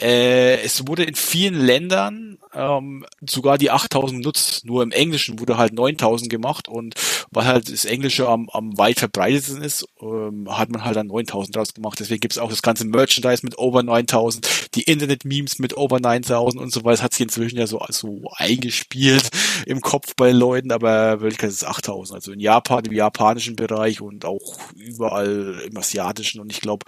[0.00, 5.56] äh, es wurde in vielen Ländern ähm, sogar die 8000 nutzt, nur im Englischen wurde
[5.56, 6.94] halt 9000 gemacht und
[7.30, 11.54] weil halt das Englische am, am weit verbreitetsten ist, ähm, hat man halt dann 9000
[11.54, 12.00] draus gemacht.
[12.00, 16.72] Deswegen gibt's auch das ganze Merchandise mit over 9000, die Internet-Memes mit over 9000 und
[16.72, 17.04] so weiter.
[17.04, 19.28] Hat sich inzwischen ja so, so eingespielt
[19.66, 22.16] im Kopf bei Leuten, aber Wirklichkeit ist es 8000.
[22.16, 26.84] Also in Japan, im japanischen Bereich und auch überall im asiatischen und ich glaube,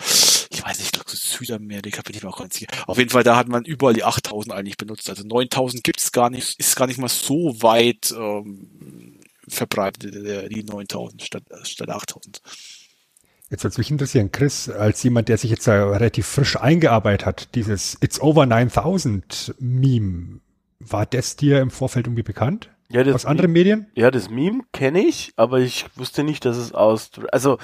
[0.53, 2.71] ich weiß nicht, ich glaube Südamerika bin ich mir auch ganz sicher.
[2.87, 5.09] Auf jeden Fall, da hat man überall die 8000 eigentlich benutzt.
[5.09, 10.15] Also 9000 gibt's gar nicht, ist gar nicht mal so weit ähm, verbreitet,
[10.53, 12.41] die 9000 statt, statt 8000.
[13.51, 17.55] Jetzt würde mich interessieren, Chris, als jemand, der sich jetzt äh, relativ frisch eingearbeitet hat,
[17.57, 20.41] dieses It's Over 9000 Meme,
[20.79, 22.71] war das dir im Vorfeld irgendwie bekannt?
[22.89, 23.87] Ja, das Aus anderen Medien?
[23.95, 27.11] Ja, das Meme kenne ich, aber ich wusste nicht, dass es aus.
[27.33, 27.59] Also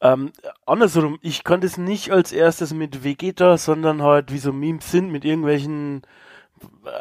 [0.00, 0.32] ähm,
[0.66, 5.10] andersrum, ich konnte es nicht als erstes mit Vegeta, sondern halt wie so Memes sind
[5.10, 6.06] mit irgendwelchen äh,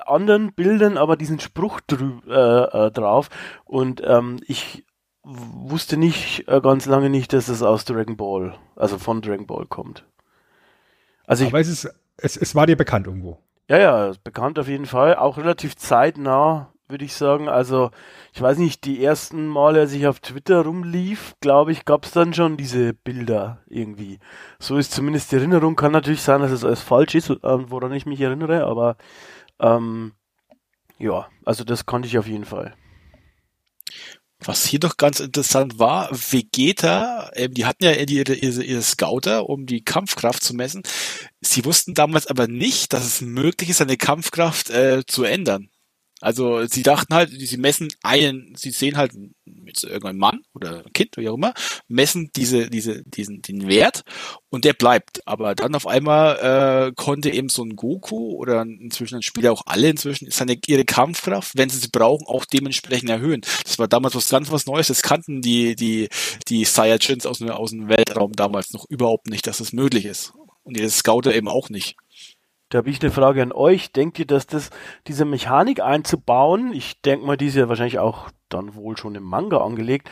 [0.05, 3.29] anderen Bildern, aber diesen Spruch drü äh, äh, drauf.
[3.65, 4.85] Und ähm, ich
[5.23, 9.65] wusste nicht äh, ganz lange nicht, dass es aus Dragon Ball, also von Dragon Ball
[9.65, 10.05] kommt.
[11.25, 13.39] Also ich, aber es ist, es, es war dir bekannt irgendwo.
[13.67, 17.49] Ja, ja, bekannt auf jeden Fall, auch relativ zeitnah würde ich sagen.
[17.49, 17.89] Also,
[18.33, 22.11] ich weiß nicht, die ersten Male, als ich auf Twitter rumlief, glaube ich, gab es
[22.11, 24.19] dann schon diese Bilder irgendwie.
[24.59, 25.75] So ist zumindest die Erinnerung.
[25.75, 28.97] Kann natürlich sein, dass es alles falsch ist, äh, woran ich mich erinnere, aber
[29.61, 30.13] ähm,
[30.99, 32.75] ja, also das konnte ich auf jeden Fall.
[34.43, 39.49] Was hier doch ganz interessant war, Vegeta, ähm, die hatten ja ihre, ihre, ihre Scouter,
[39.49, 40.83] um die Kampfkraft zu messen.
[41.41, 45.70] Sie wussten damals aber nicht, dass es möglich ist, eine Kampfkraft äh, zu ändern.
[46.21, 49.13] Also sie dachten halt, sie messen einen, sie sehen halt
[49.45, 51.53] mit irgendeinem Mann oder Kind, wie auch immer,
[51.87, 54.03] messen diese, diese, diesen, den Wert
[54.49, 55.27] und der bleibt.
[55.27, 59.63] Aber dann auf einmal äh, konnte eben so ein Goku oder inzwischen ein Spieler auch
[59.65, 63.41] alle inzwischen seine ihre Kampfkraft, wenn sie sie brauchen, auch dementsprechend erhöhen.
[63.63, 64.87] Das war damals was ganz was Neues.
[64.87, 66.09] Das kannten die die
[66.47, 70.33] die Saiyajins aus, aus dem Weltraum damals noch überhaupt nicht, dass das möglich ist.
[70.63, 71.95] Und ihre Scouter eben auch nicht.
[72.71, 73.91] Da habe ich eine Frage an euch.
[73.91, 74.69] Denkt ihr, dass das,
[75.07, 79.23] diese Mechanik einzubauen, ich denke mal, die ist ja wahrscheinlich auch dann wohl schon im
[79.23, 80.09] Manga angelegt.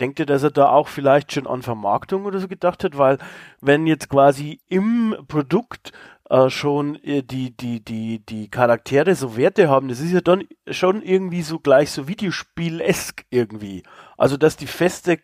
[0.00, 2.98] Denkt ihr, dass er da auch vielleicht schon an Vermarktung oder so gedacht hat?
[2.98, 3.18] Weil
[3.60, 5.92] wenn jetzt quasi im Produkt
[6.28, 10.44] äh, schon äh, die, die, die, die Charaktere so Werte haben, das ist ja dann
[10.68, 13.84] schon irgendwie so gleich so Videospiel-esk irgendwie.
[14.18, 15.20] Also, dass die feste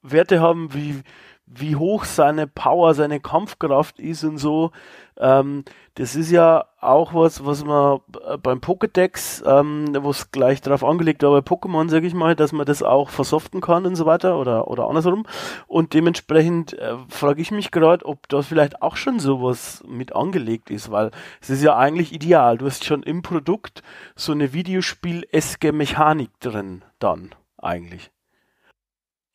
[0.00, 1.02] Werte haben, wie,
[1.46, 4.70] wie hoch seine Power, seine Kampfkraft ist und so.
[5.16, 5.64] Ähm,
[5.94, 10.82] das ist ja auch was, was man äh, beim Pokédex, ähm, wo es gleich drauf
[10.82, 14.06] angelegt war, bei Pokémon, sage ich mal, dass man das auch versoften kann und so
[14.06, 15.24] weiter oder, oder andersrum.
[15.66, 20.70] Und dementsprechend äh, frage ich mich gerade, ob da vielleicht auch schon sowas mit angelegt
[20.70, 22.58] ist, weil es ist ja eigentlich ideal.
[22.58, 23.82] Du hast schon im Produkt
[24.16, 28.13] so eine Videospiel-eske Mechanik drin, dann eigentlich.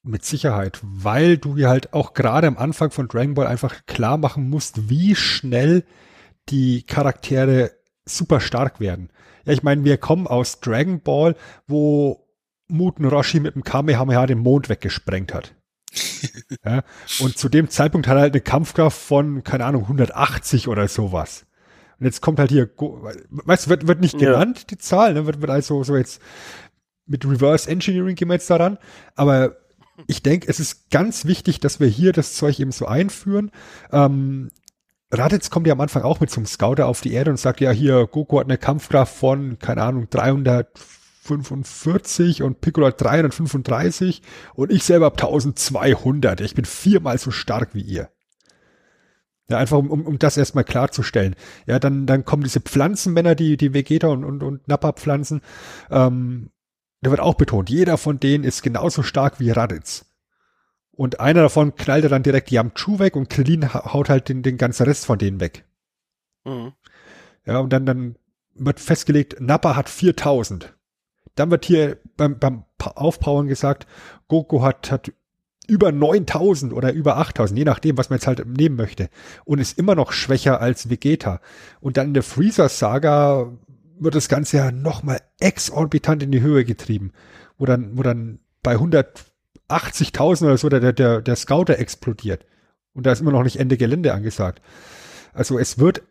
[0.02, 4.18] Mit Sicherheit, weil du dir halt auch gerade am Anfang von Dragon Ball einfach klar
[4.18, 5.84] machen musst, wie schnell
[6.48, 7.72] die Charaktere
[8.06, 9.10] super stark werden.
[9.46, 11.36] Ja, ich meine, wir kommen aus Dragon Ball,
[11.68, 12.26] wo
[12.68, 15.56] Muten Roshi mit dem Kamehameha den Mond weggesprengt hat.
[16.66, 16.84] ja,
[17.20, 21.46] und zu dem Zeitpunkt hat er halt eine Kampfkraft von, keine Ahnung, 180 oder sowas.
[22.00, 24.66] Und jetzt kommt halt hier, weißt du, wird, wird nicht genannt, ja.
[24.70, 25.26] die Zahl, ne?
[25.26, 26.22] wird, wird also so jetzt
[27.06, 28.78] mit Reverse Engineering gehen wir jetzt daran,
[29.16, 29.58] aber
[30.08, 33.52] ich denke, es ist ganz wichtig, dass wir hier das Zeug eben so einführen.
[33.92, 34.50] Ähm,
[35.12, 37.72] Raditz kommt ja am Anfang auch mit einem Scouter auf die Erde und sagt, ja,
[37.72, 44.22] hier, Goku hat eine Kampfkraft von, keine Ahnung, 345 und Piccolo hat 335
[44.54, 46.42] und ich selber habe 1200.
[46.42, 48.10] Ich bin viermal so stark wie ihr.
[49.50, 51.36] Ja, einfach um, um, um das erstmal klarzustellen.
[51.66, 55.42] Ja, dann, dann kommen diese Pflanzenmänner, die, die Vegeta und, und, und Nappa pflanzen.
[55.90, 56.52] Ähm,
[57.02, 60.06] da wird auch betont, jeder von denen ist genauso stark wie Raditz.
[60.92, 64.58] Und einer davon knallt er dann direkt Yamchu weg und Krillin haut halt den, den
[64.58, 65.64] ganzen Rest von denen weg.
[66.44, 66.74] Mhm.
[67.46, 68.16] Ja, und dann, dann
[68.54, 70.76] wird festgelegt, Nappa hat 4000.
[71.36, 73.88] Dann wird hier beim, beim Aufpowern gesagt,
[74.28, 75.12] Goku hat, hat
[75.68, 79.10] über 9000 oder über 8000, je nachdem, was man jetzt halt nehmen möchte.
[79.46, 81.40] Und ist immer noch schwächer als Vegeta.
[81.80, 83.54] Und dann in der Freezer-Saga
[84.00, 87.12] wird das Ganze ja nochmal exorbitant in die Höhe getrieben.
[87.58, 92.46] Wo dann, wo dann bei 180.000 oder so der, der, der Scouter explodiert.
[92.94, 94.62] Und da ist immer noch nicht Ende Gelände angesagt.
[95.34, 96.02] Also es wird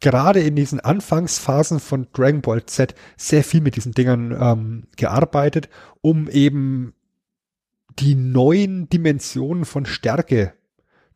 [0.00, 5.68] gerade in diesen Anfangsphasen von Dragon Ball Z sehr viel mit diesen Dingern ähm, gearbeitet,
[6.02, 6.94] um eben
[7.98, 10.52] die neuen Dimensionen von Stärke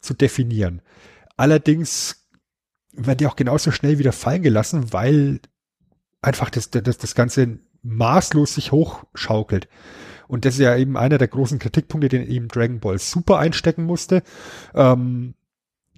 [0.00, 0.80] zu definieren.
[1.36, 2.28] Allerdings
[2.92, 5.40] werden die auch genauso schnell wieder fallen gelassen, weil
[6.22, 9.68] einfach das, das, das Ganze maßlos sich hochschaukelt.
[10.26, 13.84] Und das ist ja eben einer der großen Kritikpunkte, den eben Dragon Ball Super einstecken
[13.84, 14.22] musste,
[14.74, 15.34] ähm,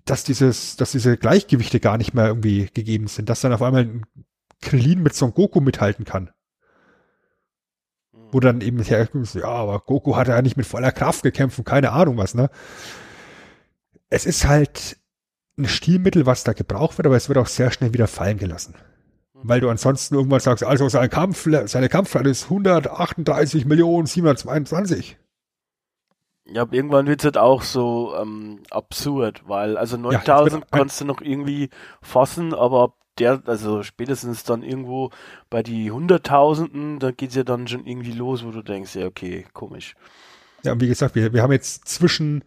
[0.05, 3.83] dass dieses, dass diese Gleichgewichte gar nicht mehr irgendwie gegeben sind, dass dann auf einmal
[3.83, 4.07] ein
[4.61, 6.31] Krillin mit Son Goku mithalten kann.
[8.12, 11.64] Wo dann eben herkommt, ja, aber Goku hat ja nicht mit voller Kraft gekämpft und
[11.64, 12.51] keine Ahnung was, ne?
[14.09, 14.97] Es ist halt
[15.59, 18.75] ein Stilmittel, was da gebraucht wird, aber es wird auch sehr schnell wieder fallen gelassen.
[19.43, 25.18] Weil du ansonsten irgendwann sagst, also sein Kampf, seine Kampfrate ist 138 Millionen 722.
[26.47, 31.05] Ja, irgendwann wird es halt auch so ähm, absurd, weil also 9000 ja, kannst du
[31.05, 31.70] noch irgendwie
[32.03, 35.11] fassen, aber der, also spätestens dann irgendwo
[35.49, 39.47] bei die Hunderttausenden, da geht's ja dann schon irgendwie los, wo du denkst, ja, okay,
[39.53, 39.95] komisch.
[40.64, 42.45] Ja, und wie gesagt, wir, wir haben jetzt zwischen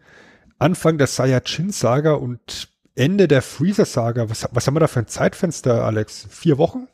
[0.58, 5.84] Anfang der Saiyajin-Saga und Ende der Freezer-Saga, was, was haben wir da für ein Zeitfenster,
[5.84, 6.26] Alex?
[6.30, 6.88] Vier Wochen?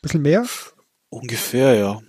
[0.00, 0.44] Bisschen mehr?
[1.10, 2.00] Ungefähr, ja.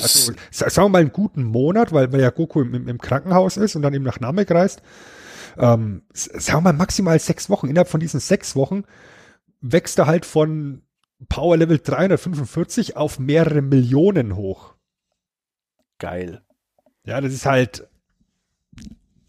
[0.00, 3.74] Also, sagen wir mal einen guten Monat, weil, weil ja Goku im, im, Krankenhaus ist
[3.74, 4.82] und dann eben nach Namek reist.
[5.56, 7.68] Ähm, sagen wir mal maximal sechs Wochen.
[7.68, 8.84] Innerhalb von diesen sechs Wochen
[9.60, 10.82] wächst er halt von
[11.28, 14.74] Power Level 345 auf mehrere Millionen hoch.
[15.98, 16.42] Geil.
[17.04, 17.88] Ja, das ist halt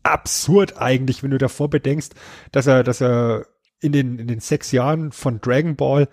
[0.10, 2.16] absurd eigentlich, wenn du davor bedenkst,
[2.52, 3.46] dass er, dass er
[3.82, 6.08] in den, in den sechs Jahren von Dragon Ball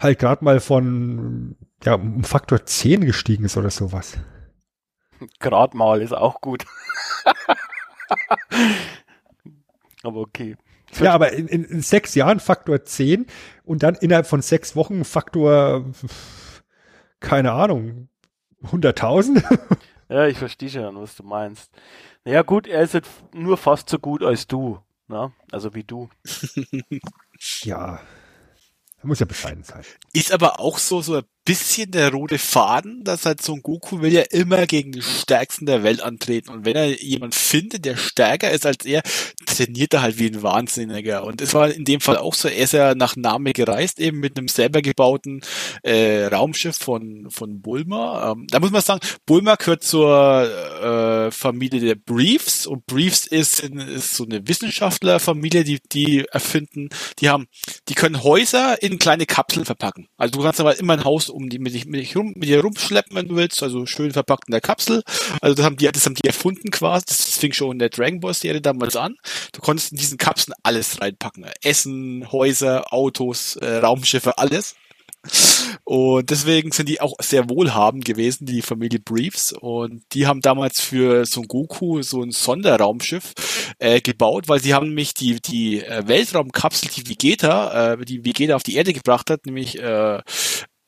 [0.00, 4.18] halt gerade mal von, ja, um Faktor 10 gestiegen ist oder sowas.
[5.38, 6.64] Gerade mal ist auch gut.
[10.02, 10.56] aber okay.
[10.98, 13.26] Ja, aber in, in, in, sechs Jahren Faktor 10
[13.64, 15.86] und dann innerhalb von sechs Wochen Faktor,
[17.20, 18.08] keine Ahnung,
[18.64, 19.42] 100.000?
[20.08, 21.72] ja, ich verstehe schon, was du meinst.
[22.24, 24.78] Naja, gut, er ist jetzt nur fast so gut als du.
[25.08, 25.32] Na?
[25.50, 26.08] Also wie du.
[27.62, 28.00] ja.
[28.98, 29.82] Er muss ja bescheiden sein.
[30.12, 34.00] Ist aber auch so, so ein bisschen der rote Faden, dass halt so ein Goku
[34.00, 36.50] will ja immer gegen die Stärksten der Welt antreten.
[36.50, 39.02] Und wenn er jemand findet, der stärker ist als er,
[39.52, 41.24] trainiert er halt wie ein Wahnsinniger.
[41.24, 44.18] Und es war in dem Fall auch so, er ist ja nach Name gereist, eben
[44.20, 45.40] mit einem selber gebauten
[45.82, 48.32] äh, Raumschiff von, von Bulma.
[48.32, 50.42] Ähm, da muss man sagen, Bulma gehört zur
[50.82, 56.88] äh, Familie der Briefs und Briefs ist, ist so eine Wissenschaftlerfamilie, die, die erfinden,
[57.18, 57.46] die haben,
[57.88, 60.08] die können Häuser in kleine Kapseln verpacken.
[60.16, 62.48] Also du kannst aber immer ein Haus um die mit, dich, mit, dich rum, mit
[62.48, 65.02] dir rumschleppen, wenn du willst, also schön verpackt in der Kapsel.
[65.40, 67.04] Also das haben die, das haben die erfunden quasi.
[67.06, 69.16] Das fing schon in der Dragon Ball Serie damals an.
[69.52, 71.46] Du konntest in diesen Kapseln alles reinpacken.
[71.62, 74.74] Essen, Häuser, Autos, äh, Raumschiffe, alles.
[75.84, 79.52] Und deswegen sind die auch sehr wohlhabend gewesen, die Familie Briefs.
[79.52, 83.32] Und die haben damals für Son Goku so ein Sonderraumschiff
[83.78, 88.56] äh, gebaut, weil sie haben nämlich die, die äh, Weltraumkapsel, die Vegeta, äh, die Vegeta
[88.56, 90.20] auf die Erde gebracht hat, nämlich äh,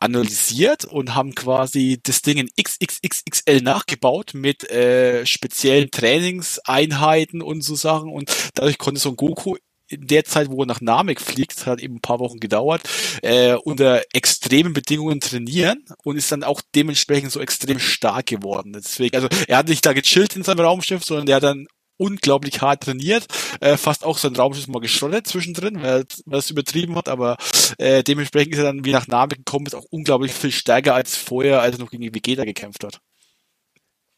[0.05, 7.75] analysiert und haben quasi das Ding in XXXXL nachgebaut mit äh, speziellen Trainingseinheiten und so
[7.75, 9.57] Sachen und dadurch konnte Son Goku
[9.89, 12.83] in der Zeit, wo er nach Namek fliegt, hat eben ein paar Wochen gedauert,
[13.23, 18.73] äh, unter extremen Bedingungen trainieren und ist dann auch dementsprechend so extrem stark geworden.
[18.73, 21.67] Deswegen, also er hat nicht da gechillt in seinem Raumschiff, sondern er hat dann
[21.97, 23.27] unglaublich hart trainiert,
[23.61, 27.37] äh, fast auch sein Raumschiff mal geschrottet zwischendrin, weil, weil es übertrieben hat, aber
[27.79, 31.17] äh, dementsprechend ist er dann wie nach Name gekommen, ist auch unglaublich viel stärker als
[31.17, 33.01] vorher, als er noch gegen die Vegeta gekämpft hat.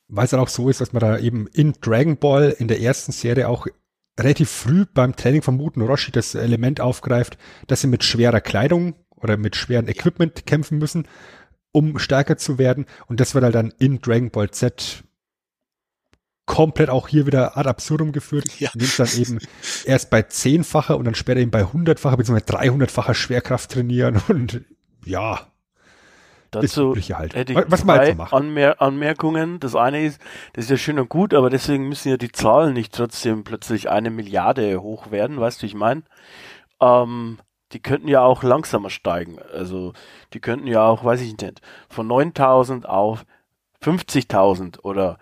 [0.08, 2.80] weil es dann auch so ist, dass man da eben in Dragon Ball in der
[2.80, 3.66] ersten Serie auch
[4.18, 8.94] relativ früh beim Training von Muten Roshi das Element aufgreift, dass sie mit schwerer Kleidung
[9.10, 11.08] oder mit schwerem Equipment kämpfen müssen,
[11.72, 12.86] um stärker zu werden.
[13.08, 15.04] Und das wird halt dann in Dragon Ball Z
[16.46, 18.70] komplett auch hier wieder ad absurdum geführt, Ja.
[18.72, 19.38] indem es dann eben
[19.84, 22.38] erst bei zehnfacher und dann später eben bei hundertfacher bzw.
[22.40, 24.62] 300-facher Schwerkraft trainieren und
[25.04, 25.40] ja,
[26.52, 27.34] Dazu halt.
[27.34, 28.22] hätte ich Was man halt so.
[28.36, 29.60] Anmer Anmerkungen.
[29.60, 30.20] Das eine ist,
[30.54, 33.90] das ist ja schön und gut, aber deswegen müssen ja die Zahlen nicht trotzdem plötzlich
[33.90, 36.02] eine Milliarde hoch werden, weißt du, ich meine?
[36.80, 37.38] Ähm,
[37.72, 39.38] die könnten ja auch langsamer steigen.
[39.52, 39.92] Also
[40.32, 43.26] die könnten ja auch, weiß ich nicht, von 9000 auf
[43.82, 45.18] 50.000 oder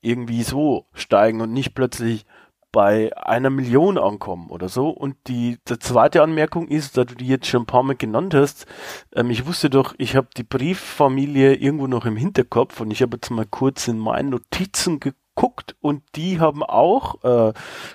[0.00, 2.26] irgendwie so steigen und nicht plötzlich
[2.72, 4.90] bei einer Million ankommen oder so.
[4.90, 8.34] Und die, die zweite Anmerkung ist, da du die jetzt schon ein paar Mal genannt
[8.34, 8.66] hast,
[9.14, 13.16] ähm, ich wusste doch, ich habe die Brieffamilie irgendwo noch im Hinterkopf und ich habe
[13.16, 17.52] jetzt mal kurz in meinen Notizen geguckt und die haben auch äh,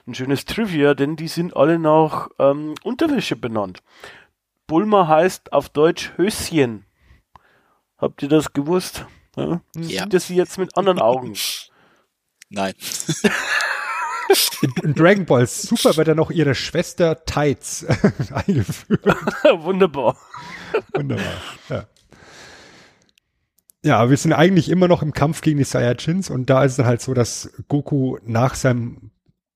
[0.07, 3.81] ein schönes Trivia, denn die sind alle nach ähm, Unterwäsche benannt.
[4.67, 6.85] Bulma heißt auf Deutsch Höschen.
[7.97, 9.05] Habt ihr das gewusst?
[9.37, 9.61] Ja?
[9.75, 10.03] Ja.
[10.03, 11.33] Seht ihr sie jetzt mit anderen Augen?
[12.49, 12.73] Nein.
[14.61, 17.85] In, in Dragon Ball Super wird dann noch ihre Schwester Tights
[18.33, 19.05] eingeführt.
[19.59, 20.17] Wunderbar.
[20.93, 21.41] Wunderbar.
[21.69, 21.85] Ja.
[23.83, 26.77] Ja, wir sind eigentlich immer noch im Kampf gegen die Saiyajins und da ist es
[26.77, 29.11] dann halt so, dass Goku nach seinem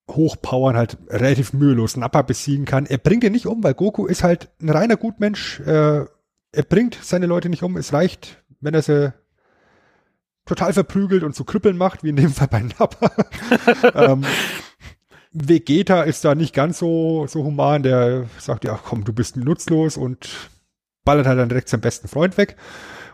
[0.07, 2.85] Hochpowern halt relativ mühelos Nappa besiegen kann.
[2.85, 5.59] Er bringt ihn nicht um, weil Goku ist halt ein reiner Gutmensch.
[5.61, 6.05] Äh,
[6.51, 7.75] er bringt seine Leute nicht um.
[7.75, 9.13] Es reicht, wenn er sie
[10.49, 13.11] total verprügelt und zu Krüppeln macht, wie in dem Fall bei Nappa.
[13.93, 14.25] ähm,
[15.31, 17.83] Vegeta ist da nicht ganz so, so human.
[17.83, 20.49] Der sagt, ja, komm, du bist nutzlos und
[21.05, 22.57] ballert halt dann direkt seinen besten Freund weg.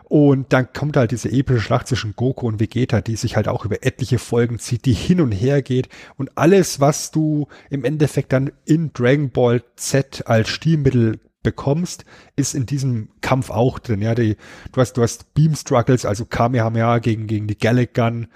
[0.08, 3.64] Und dann kommt halt diese epische Schlacht zwischen Goku und Vegeta, die sich halt auch
[3.64, 5.88] über etliche Folgen zieht, die hin und her geht.
[6.16, 12.56] Und alles, was du im Endeffekt dann in Dragon Ball Z als Stilmittel bekommst, ist
[12.56, 14.02] in diesem Kampf auch drin.
[14.02, 14.36] Ja, die,
[14.72, 18.26] du hast, du hast Beam Struggles, also Kamehameha gegen, gegen die Gallic Gun.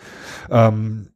[0.49, 1.09] Ähm,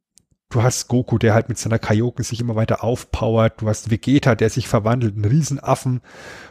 [0.50, 3.62] du hast Goku, der halt mit seiner Kaioken sich immer weiter aufpowert.
[3.62, 6.00] Du hast Vegeta, der sich verwandelt, einen Riesenaffen.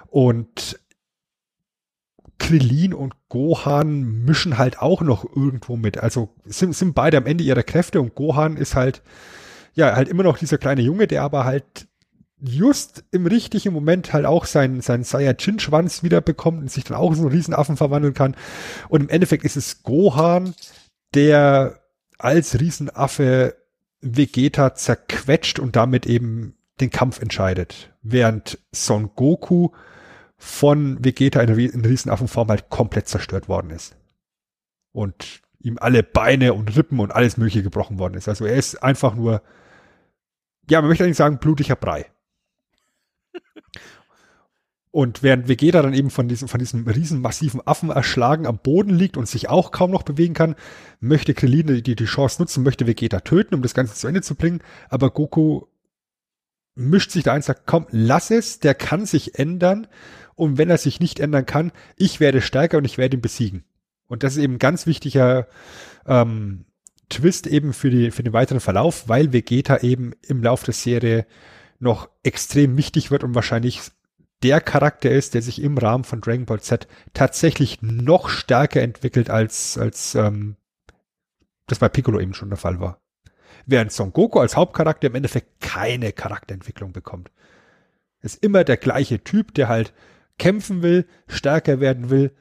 [0.08, 0.80] Und
[2.39, 5.98] Krillin und Gohan mischen halt auch noch irgendwo mit.
[5.98, 9.02] Also sind, sind beide am Ende ihrer Kräfte und Gohan ist halt,
[9.74, 11.88] ja, halt immer noch dieser kleine Junge, der aber halt
[12.44, 17.12] just im richtigen Moment halt auch seinen, seinen Saiyajin-Schwanz wieder bekommt und sich dann auch
[17.12, 18.36] in so einen Riesenaffen verwandeln kann.
[18.89, 20.54] Und im Endeffekt ist es Gohan,
[21.14, 21.80] der
[22.18, 23.56] als Riesenaffe
[24.02, 27.94] Vegeta zerquetscht und damit eben den Kampf entscheidet.
[28.02, 29.70] Während Son Goku
[30.36, 33.96] von Vegeta in, in Riesenaffenform halt komplett zerstört worden ist.
[34.91, 38.28] Und ihm alle Beine und Rippen und alles mögliche gebrochen worden ist.
[38.28, 39.41] Also er ist einfach nur,
[40.70, 42.08] ja, man möchte eigentlich sagen, blutiger Brei.
[44.91, 48.93] Und während Vegeta dann eben von diesem, von diesem riesen massiven Affen erschlagen am Boden
[48.93, 50.56] liegt und sich auch kaum noch bewegen kann,
[50.99, 54.36] möchte Krillin die, die Chance nutzen, möchte Vegeta töten, um das Ganze zu Ende zu
[54.36, 54.62] bringen.
[54.89, 55.64] Aber Goku
[56.76, 59.88] mischt sich da ein sagt, komm, lass es, der kann sich ändern.
[60.36, 63.64] Und wenn er sich nicht ändern kann, ich werde stärker und ich werde ihn besiegen.
[64.08, 65.47] Und das ist eben ein ganz wichtiger
[66.06, 66.66] ähm,
[67.10, 71.26] Twist eben für, die, für den weiteren Verlauf, weil Vegeta eben im Lauf der Serie
[71.84, 73.81] noch extrem wichtig wird und wahrscheinlich
[74.41, 79.29] der Charakter ist, der sich im Rahmen von Dragon Ball Z tatsächlich noch stärker entwickelt,
[79.29, 80.57] als, als ähm,
[81.67, 82.99] das bei Piccolo eben schon der Fall war.
[83.65, 87.31] Während Son Goku als Hauptcharakter im Endeffekt keine Charakterentwicklung bekommt.
[88.21, 89.93] Ist immer der gleiche Typ, der halt
[90.38, 92.36] kämpfen will, stärker werden will,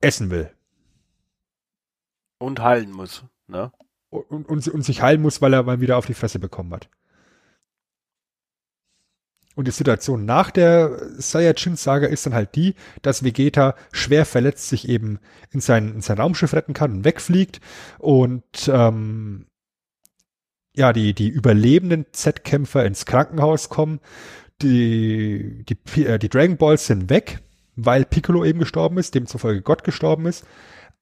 [0.00, 0.50] essen will.
[2.38, 3.24] Und heilen muss.
[3.46, 3.72] Ne?
[4.10, 6.88] Und, und, und sich heilen muss, weil er mal wieder auf die Fresse bekommen hat.
[9.58, 14.88] Und die Situation nach der Saiyajin-Saga ist dann halt die, dass Vegeta schwer verletzt sich
[14.88, 15.18] eben
[15.50, 17.58] in sein, in sein Raumschiff retten kann und wegfliegt.
[17.98, 19.46] Und ähm,
[20.76, 23.98] ja, die, die überlebenden Z-Kämpfer ins Krankenhaus kommen.
[24.62, 27.40] Die, die, äh, die Dragon Balls sind weg,
[27.74, 30.46] weil Piccolo eben gestorben ist, demzufolge Gott gestorben ist.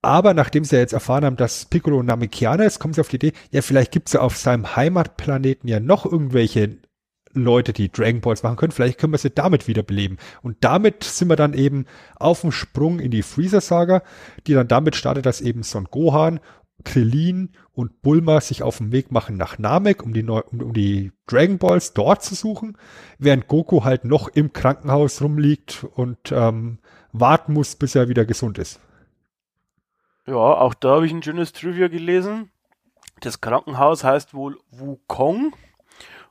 [0.01, 3.17] Aber nachdem sie ja jetzt erfahren haben, dass Piccolo Namekianer ist, kommen sie auf die
[3.17, 6.79] Idee, ja, vielleicht gibt's ja auf seinem Heimatplaneten ja noch irgendwelche
[7.43, 8.73] Leute, die Dragon Balls machen können.
[8.73, 10.19] Vielleicht können wir sie damit wiederbeleben.
[10.43, 14.03] Und damit sind wir dann eben auf dem Sprung in die Freezer-Saga,
[14.47, 16.41] die dann damit startet, dass eben Son Gohan,
[16.85, 20.73] Krillin und Bulma sich auf den Weg machen nach Namek, um die, Neu um, um
[20.73, 22.77] die Dragon Balls dort zu suchen,
[23.19, 26.79] während Goku halt noch im Krankenhaus rumliegt und ähm,
[27.13, 28.81] warten muss, bis er wieder gesund ist.
[30.27, 32.51] Ja, auch da habe ich ein schönes Trivia gelesen.
[33.21, 35.55] Das Krankenhaus heißt wohl Wukong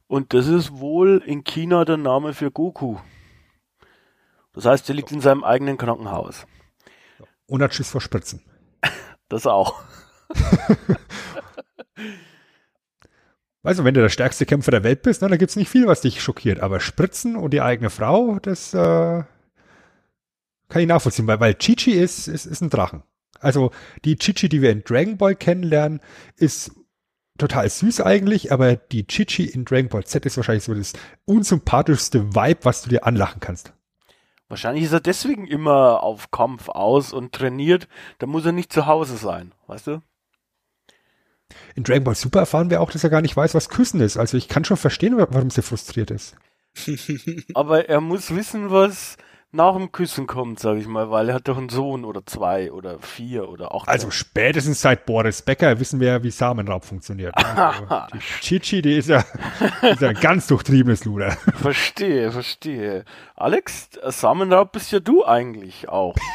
[0.07, 2.97] und das ist wohl in China der Name für Goku.
[4.53, 6.45] Das heißt, er liegt in seinem eigenen Krankenhaus.
[7.47, 8.41] Und hat Schiss vor Spritzen.
[9.27, 9.81] Das auch.
[13.65, 16.01] Also, wenn du der stärkste Kämpfer der Welt bist, ne, dann gibt's nicht viel, was
[16.01, 16.59] dich schockiert.
[16.59, 19.23] Aber Spritzen und die eigene Frau, das äh,
[20.69, 23.01] kann ich nachvollziehen, weil, weil Chichi ist, ist, ist ein Drachen.
[23.39, 23.71] Also
[24.05, 25.99] die Chichi, die wir in Dragon Ball kennenlernen,
[26.37, 26.71] ist
[27.37, 30.93] total süß eigentlich, aber die Chichi in Dragon Ball Z ist wahrscheinlich so das
[31.25, 33.73] unsympathischste Vibe, was du dir anlachen kannst.
[34.47, 37.87] Wahrscheinlich ist er deswegen immer auf Kampf aus und trainiert.
[38.19, 40.01] Da muss er nicht zu Hause sein, weißt du?
[41.75, 44.17] In Dragon Ball Super erfahren wir auch, dass er gar nicht weiß, was Küssen ist.
[44.17, 46.35] Also ich kann schon verstehen, warum sie frustriert ist.
[47.53, 49.17] Aber er muss wissen, was
[49.55, 52.71] nach dem Küssen kommt, sage ich mal, weil er hat doch einen Sohn oder zwei
[52.71, 53.87] oder vier oder acht.
[53.87, 57.33] Also spätestens seit Boris Becker wissen wir, wie Samenraub funktioniert.
[57.55, 59.23] Also die Chichi, die ist ja,
[59.81, 61.31] ist ja ein ganz durchtriebenes Luder.
[61.55, 63.05] Verstehe, verstehe.
[63.35, 66.15] Alex, Samenraub bist ja du eigentlich auch.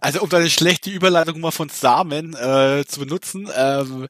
[0.00, 4.08] Also um deine schlechte Überleitung mal von Samen äh, zu benutzen, ähm,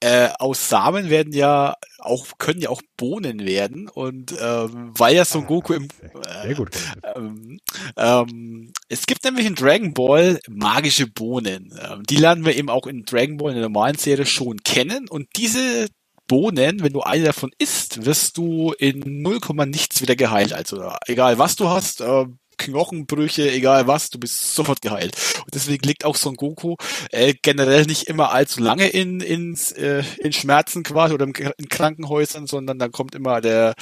[0.00, 5.24] äh, aus Samen werden ja auch können ja auch Bohnen werden und ähm, weil ja
[5.24, 5.88] Son Goku im
[6.26, 6.70] Ah, Sehr gut.
[7.14, 7.58] ähm,
[7.96, 11.74] ähm, es gibt nämlich in Dragon Ball magische Bohnen.
[11.82, 15.08] Ähm, die lernen wir eben auch in Dragon Ball in der normalen Serie schon kennen
[15.08, 15.86] und diese
[16.28, 20.52] Bohnen, wenn du eine davon isst, wirst du in 0, nichts wieder geheilt.
[20.52, 22.26] Also egal was du hast, äh,
[22.58, 25.16] Knochenbrüche, egal was, du bist sofort geheilt.
[25.44, 26.76] Und deswegen liegt auch Son Goku
[27.10, 32.46] äh, generell nicht immer allzu lange in, in, äh, in Schmerzen quasi oder in, Krankenhäusern,
[32.46, 33.74] sondern dann kommt immer der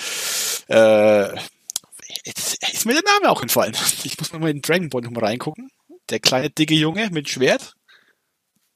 [0.68, 1.35] äh,
[2.25, 3.77] ist mir der Name auch entfallen.
[4.05, 5.70] Ich muss mal in Dragon Ball nochmal reingucken.
[6.11, 7.75] Der kleine dicke Junge mit Schwert.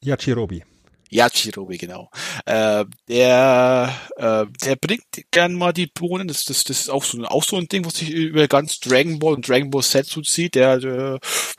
[0.01, 0.65] Yachirobi.
[1.11, 2.11] Yachirobe, genau.
[2.45, 6.29] Äh, der, äh, der bringt gern mal die Bohnen.
[6.29, 9.19] Das, das, das ist auch so, auch so ein Ding, was sich über ganz Dragon
[9.19, 10.55] Ball und Dragon Ball Z zieht.
[10.55, 11.19] Der, der,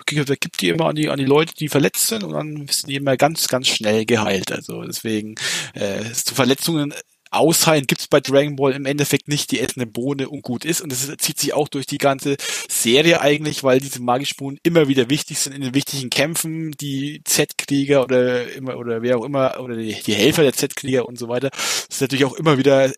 [0.09, 2.89] der gibt die immer an die, an die Leute, die verletzt sind und dann sind
[2.89, 4.51] die immer ganz, ganz schnell geheilt.
[4.51, 5.35] Also deswegen,
[5.73, 6.93] äh, zu Verletzungen
[7.31, 10.81] ausheilen gibt's bei Dragon Ball im Endeffekt nicht, die essen eine Bohne und gut ist.
[10.81, 12.37] Und das zieht sich auch durch die ganze
[12.69, 16.71] Serie eigentlich, weil diese magischen Bohnen immer wieder wichtig sind in den wichtigen Kämpfen.
[16.79, 21.19] Die Z-Krieger oder immer oder wer auch immer oder die, die Helfer der Z-Krieger und
[21.19, 21.49] so weiter,
[21.89, 22.91] ist natürlich auch immer wieder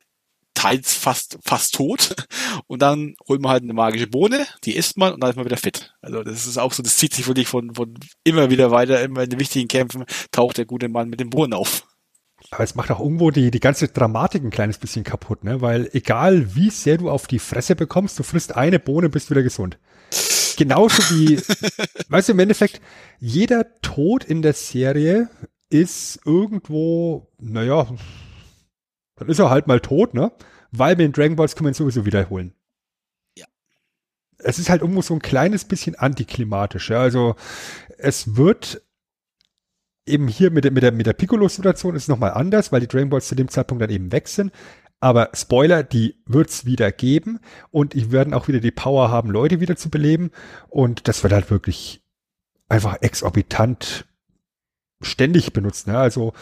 [0.53, 2.13] teils fast fast tot
[2.67, 5.45] und dann holt man halt eine magische Bohne, die isst man und dann ist man
[5.45, 5.93] wieder fit.
[6.01, 9.23] Also das ist auch so, das zieht sich wirklich von von immer wieder weiter, immer
[9.23, 11.87] in den wichtigen Kämpfen taucht der gute Mann mit dem Bohnen auf.
[12.51, 15.61] Aber es macht auch irgendwo die, die ganze Dramatik ein kleines bisschen kaputt, ne?
[15.61, 19.41] Weil egal wie sehr du auf die Fresse bekommst, du frisst eine Bohne, bist wieder
[19.41, 19.79] gesund.
[20.57, 21.37] Genauso wie,
[22.09, 22.81] weißt du, im Endeffekt,
[23.19, 25.29] jeder Tod in der Serie
[25.69, 27.87] ist irgendwo, naja,
[29.15, 30.33] dann ist er halt mal tot, ne?
[30.71, 32.53] Weil mit den Dragon Balls können wir ihn sowieso wiederholen.
[33.37, 33.45] Ja.
[34.39, 36.99] Es ist halt irgendwo so ein kleines bisschen antiklimatisch, ja.
[36.99, 37.35] Also
[37.97, 38.81] es wird
[40.05, 42.87] eben hier mit der, mit der, mit der Piccolo-Situation ist es nochmal anders, weil die
[42.87, 44.51] Dragon Balls zu dem Zeitpunkt dann eben weg sind.
[44.99, 47.39] Aber Spoiler, die wird's wieder geben
[47.71, 50.31] und die werden auch wieder die Power haben, Leute wieder zu beleben.
[50.69, 52.03] Und das wird halt wirklich
[52.69, 54.05] einfach exorbitant
[55.01, 55.87] ständig benutzt.
[55.87, 55.97] Ne?
[55.97, 56.33] Also,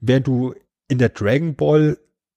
[0.00, 0.54] während du
[0.88, 1.96] in der Dragon Ball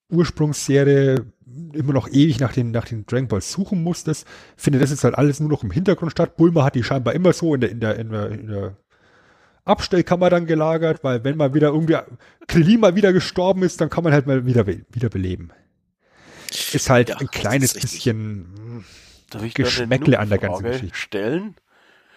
[0.10, 1.26] Ursprungsserie
[1.74, 5.18] immer noch ewig nach den, nach den Dragon Balls suchen musstest, findet das jetzt halt
[5.18, 6.38] alles nur noch im Hintergrund statt.
[6.38, 8.78] Bulma hat die scheinbar immer so in der, in der, in der, in der
[9.66, 11.98] Abstellkammer dann gelagert, weil wenn mal wieder irgendwie
[12.48, 15.52] Krillin mal wieder gestorben ist, dann kann man halt mal wieder, wieder beleben.
[16.72, 18.86] Ist halt Ja, ein kleines bisschen
[19.54, 20.98] Geschmäckle an der ganzen Frage Geschichte.
[20.98, 21.56] stellen?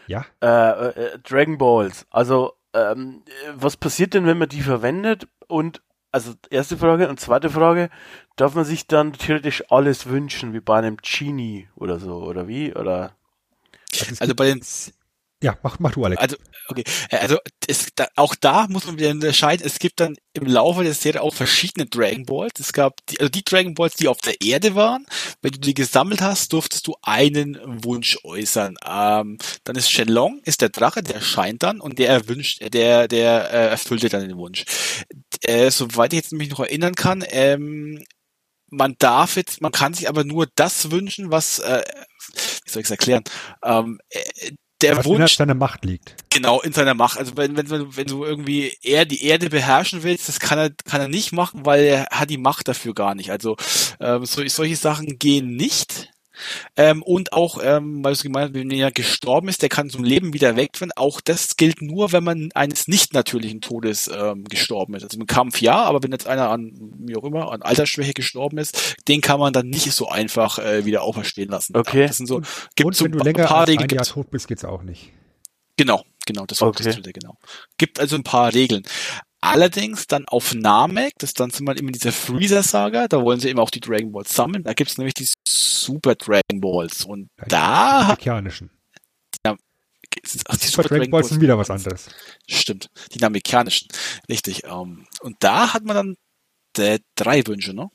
[0.07, 0.27] Ja.
[0.43, 2.07] Äh, äh, Dragon Balls.
[2.11, 5.29] Also, ähm, äh, was passiert denn, wenn man die verwendet?
[5.49, 5.83] Und,
[6.13, 7.09] also, erste Frage.
[7.09, 7.91] Und zweite Frage,
[8.37, 12.75] darf man sich dann theoretisch alles wünschen, wie bei einem Genie oder so, oder wie?
[12.75, 13.17] Oder?
[13.93, 14.63] Also, Also bei den
[15.43, 16.21] ja, mach, mach du, Alex.
[16.21, 16.37] Also,
[16.69, 16.85] okay.
[17.11, 19.65] Äh, Also, es, da, auch da muss man wieder unterscheiden.
[19.65, 22.59] Es gibt dann im Laufe der Serie auch verschiedene Dragon Balls.
[22.59, 25.07] Es gab die, also die Dragon Balls, die auf der Erde waren.
[25.41, 28.77] Wenn du die gesammelt hast, durftest du einen Wunsch äußern.
[28.85, 33.51] Ähm, dann ist Shenlong, ist der Drache, der erscheint dann und der erwünscht, der, der
[33.53, 34.65] äh, erfüllt dir dann den Wunsch.
[35.43, 38.05] Äh, soweit ich jetzt mich noch erinnern kann, ähm,
[38.71, 41.83] man darf jetzt, man kann sich aber nur das wünschen, was, äh,
[42.65, 43.25] wie soll ich es erklären?
[43.65, 44.51] Ähm, äh,
[44.83, 46.15] der was Wunsch, deiner Macht liegt.
[46.31, 47.19] Genau, in seiner Macht.
[47.19, 50.71] Also wenn, wenn, du- wenn du irgendwie eher die Erde beherrschen willst, das kann er,
[50.85, 53.31] kann er nicht machen, weil er hat die Macht dafür gar nicht.
[53.31, 53.57] Also
[54.01, 56.11] ähm, so, solche Sachen gehen nicht.
[56.77, 60.33] Ähm, und auch, ähm, weil du gemeint wenn er gestorben ist, der kann zum Leben
[60.33, 60.93] wieder weg werden.
[60.97, 65.05] Auch das gilt nur, wenn man eines nicht natürlichen Todes ähm, gestorben ist.
[65.05, 68.59] Also im Kampf ja, aber wenn jetzt einer an, wie auch immer, an Altersschwäche gestorben
[68.59, 71.77] ist, den kann man dann nicht so einfach äh, wieder auferstehen lassen.
[71.77, 72.07] Okay.
[72.07, 72.41] Das sind so,
[72.77, 73.91] gibt Und so wenn du ein länger paar als Regeln.
[73.91, 75.13] ein Jahr tot bist, geht's auch nicht.
[75.77, 76.83] Genau, genau, das war Okay.
[76.85, 77.37] das dritte, genau.
[77.77, 78.83] Gibt also ein paar Regeln.
[79.41, 83.49] Allerdings dann auf Namek, das dann sind wir immer in dieser Freezer-Saga, da wollen sie
[83.49, 84.65] eben auch die Dragon Balls sammeln.
[84.65, 87.05] Da gibt's nämlich die Super Dragon Balls.
[87.05, 88.71] Und da Mechanischen.
[89.45, 92.09] ach, die Super Dragon Balls sind wieder was anderes.
[92.49, 93.89] Stimmt, die amerikanischen.
[94.29, 94.65] Richtig.
[94.65, 96.17] Ähm, und da hat man dann
[96.79, 97.91] äh, drei Wünsche, ne?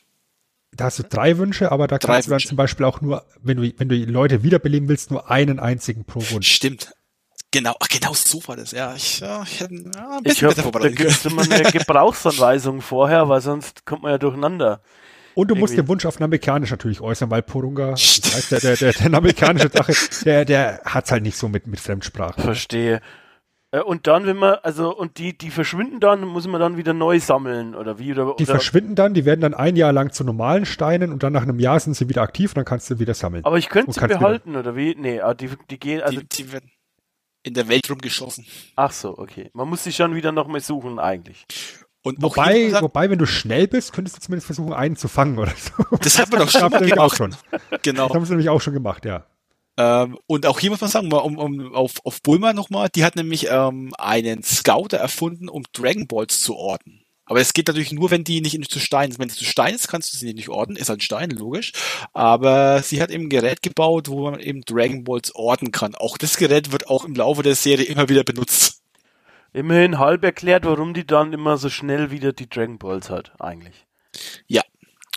[0.72, 2.48] Da hast du drei Wünsche, aber da Drei kannst du dann Wünsche.
[2.48, 6.06] zum Beispiel auch nur, wenn du, wenn du die Leute wiederbeleben willst, nur einen einzigen
[6.06, 6.52] pro Wunsch.
[6.52, 6.94] Stimmt.
[7.54, 8.72] Genau, ach, genau so war das.
[8.72, 11.44] Ja, ich, ja, ich hätte ja, ein Ich bisschen hoffe, besser da gibt es immer
[11.44, 14.82] eine Gebrauchsanweisung vorher, weil sonst kommt man ja durcheinander.
[15.36, 15.84] Und du musst Irgendwie.
[15.84, 19.70] den Wunsch auf Namekanisch natürlich äußern, weil Porunga, das heißt, der, der, der, der namekanische
[19.70, 19.94] Sache,
[20.26, 22.42] der, der hat's halt nicht so mit, mit Fremdsprache.
[22.42, 23.02] Verstehe.
[23.72, 26.94] Äh, Und dann, wenn man, also, und die, die verschwinden dann, muss man dann wieder
[26.94, 28.12] neu sammeln, oder wie?
[28.12, 31.24] Oder, Die oder, verschwinden dann, die werden dann ein Jahr lang zu normalen Steinen und
[31.24, 33.46] dann nach einem Jahr sind sie wieder aktiv und dann kannst du wieder sammeln.
[33.46, 34.96] aber ich könnte sie behalten, oder wie?
[34.96, 36.70] Nee, ah, die, die gehen, also, die, die werden
[37.44, 38.46] in der Welt rumgeschossen.
[38.76, 39.50] ach so, okay.
[39.54, 41.46] Man muss sie schon wieder noch mal suchen, eigentlich.
[42.02, 45.40] Und Wobei, sagen, wobei, wenn du schnell bist, könntest du zumindest versuchen, einen zu fangen
[45.40, 45.98] oder so.
[46.02, 47.18] das hat man doch schon haben mal gemacht.
[47.18, 47.36] schon.
[47.82, 48.08] Genau.
[48.08, 49.26] Das haben sie nämlich auch schon gemacht, ja.
[49.78, 53.04] Ähm, und auch hier muss man sagen, mal um, um, auf, auf Bulma nochmal, die
[53.04, 57.03] hat nämlich ähm, einen Scouter erfunden, um Dragon Balls zu orten.
[57.34, 59.20] Aber es geht natürlich nur, wenn die nicht in, zu Stein sind.
[59.20, 60.76] Wenn sie zu Stein ist, kannst du sie nicht orten.
[60.76, 61.72] Ist ein Stein, logisch.
[62.14, 65.96] Aber sie hat eben ein Gerät gebaut, wo man eben Dragon Balls orten kann.
[65.96, 68.84] Auch das Gerät wird auch im Laufe der Serie immer wieder benutzt.
[69.52, 73.88] Immerhin halb erklärt, warum die dann immer so schnell wieder die Dragon Balls hat, eigentlich.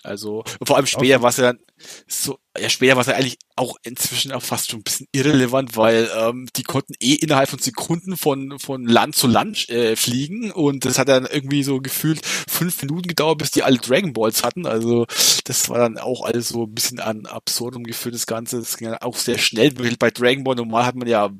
[0.03, 1.59] Also vor allem später war es ja dann
[2.07, 5.77] so, ja später war es ja eigentlich auch inzwischen auch fast schon ein bisschen irrelevant,
[5.77, 10.53] weil ähm, die konnten eh innerhalb von Sekunden von von Land zu Land äh, fliegen
[10.53, 14.43] und das hat dann irgendwie so gefühlt fünf Minuten gedauert, bis die alle Dragon Balls
[14.43, 14.67] hatten.
[14.67, 15.07] Also
[15.45, 18.59] das war dann auch alles so ein bisschen an absurdum geführt, das Ganze.
[18.59, 19.73] Das ging dann auch sehr schnell.
[19.99, 21.31] Bei Dragon Ball normal hat man ja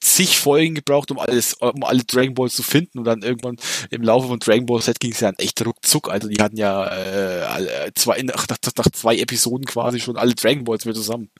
[0.00, 3.56] zig Folgen gebraucht, um alles, um alle Dragon Balls zu finden und dann irgendwann
[3.90, 6.10] im Laufe von Dragon Ball Z ging es ja dann echt ruckzuck.
[6.10, 10.34] Also die hatten ja äh, alle- zwei, nach, nach, nach zwei Episoden quasi schon alle
[10.34, 11.30] Dragon Balls wieder zusammen.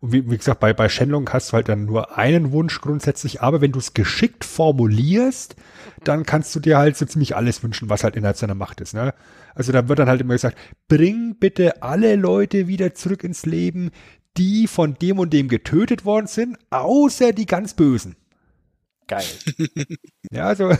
[0.00, 3.42] Und wie, wie gesagt, bei, bei Shenlong hast du halt dann nur einen Wunsch grundsätzlich,
[3.42, 5.56] aber wenn du es geschickt formulierst,
[6.04, 8.94] dann kannst du dir halt so ziemlich alles wünschen, was halt innerhalb seiner Macht ist.
[8.94, 9.14] Ne?
[9.54, 13.90] Also da wird dann halt immer gesagt, bring bitte alle Leute wieder zurück ins Leben,
[14.36, 18.16] die von dem und dem getötet worden sind, außer die ganz Bösen.
[19.10, 19.24] Geil.
[20.32, 20.72] Ja, also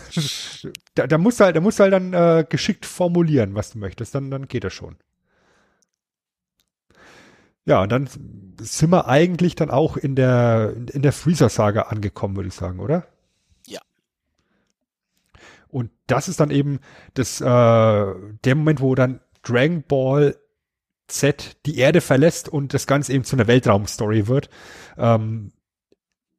[0.95, 3.79] da, da musst du halt, da musst du halt dann äh, geschickt formulieren, was du
[3.79, 4.95] möchtest, dann, dann geht das schon.
[7.65, 8.09] Ja, und dann
[8.61, 13.09] sind wir eigentlich dann auch in der, in der Freezer-Saga angekommen, würde ich sagen, oder?
[13.67, 13.81] Ja.
[15.67, 16.79] Und das ist dann eben
[17.15, 20.37] das, äh, der Moment, wo dann Dragon Ball
[21.09, 24.49] Z die Erde verlässt und das Ganze eben zu einer Weltraumstory wird.
[24.97, 25.51] Ähm,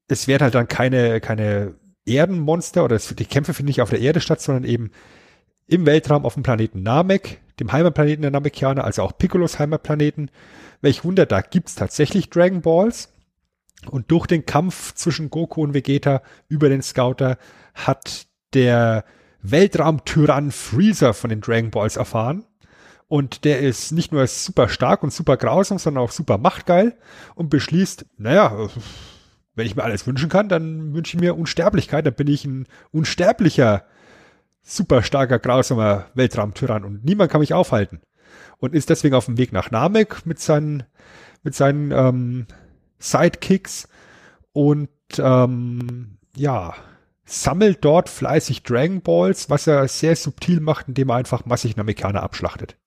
[0.07, 1.75] es werden halt dann keine, keine
[2.05, 4.91] Erdenmonster oder die Kämpfe finden nicht auf der Erde statt, sondern eben
[5.67, 10.31] im Weltraum auf dem Planeten Namek, dem Heimatplaneten der Namekianer, also auch Piccolos Heimatplaneten.
[10.81, 13.13] Welch Wunder, da gibt's tatsächlich Dragon Balls.
[13.89, 17.37] Und durch den Kampf zwischen Goku und Vegeta über den Scouter
[17.73, 19.05] hat der
[19.41, 22.45] Weltraumtyrann Freezer von den Dragon Balls erfahren.
[23.07, 26.97] Und der ist nicht nur super stark und super grausam, sondern auch super machtgeil
[27.35, 28.69] und beschließt, naja,
[29.61, 32.65] wenn ich mir alles wünschen kann, dann wünsche ich mir Unsterblichkeit, dann bin ich ein
[32.91, 33.85] unsterblicher,
[34.63, 38.01] super starker, grausamer Weltraumtyrann und niemand kann mich aufhalten.
[38.57, 40.83] Und ist deswegen auf dem Weg nach Namek mit seinen,
[41.43, 42.47] mit seinen ähm,
[42.97, 43.87] Sidekicks
[44.51, 44.89] und
[45.19, 46.73] ähm, ja,
[47.23, 52.23] sammelt dort fleißig Dragon Balls, was er sehr subtil macht, indem er einfach massig Namekianer
[52.23, 52.77] abschlachtet.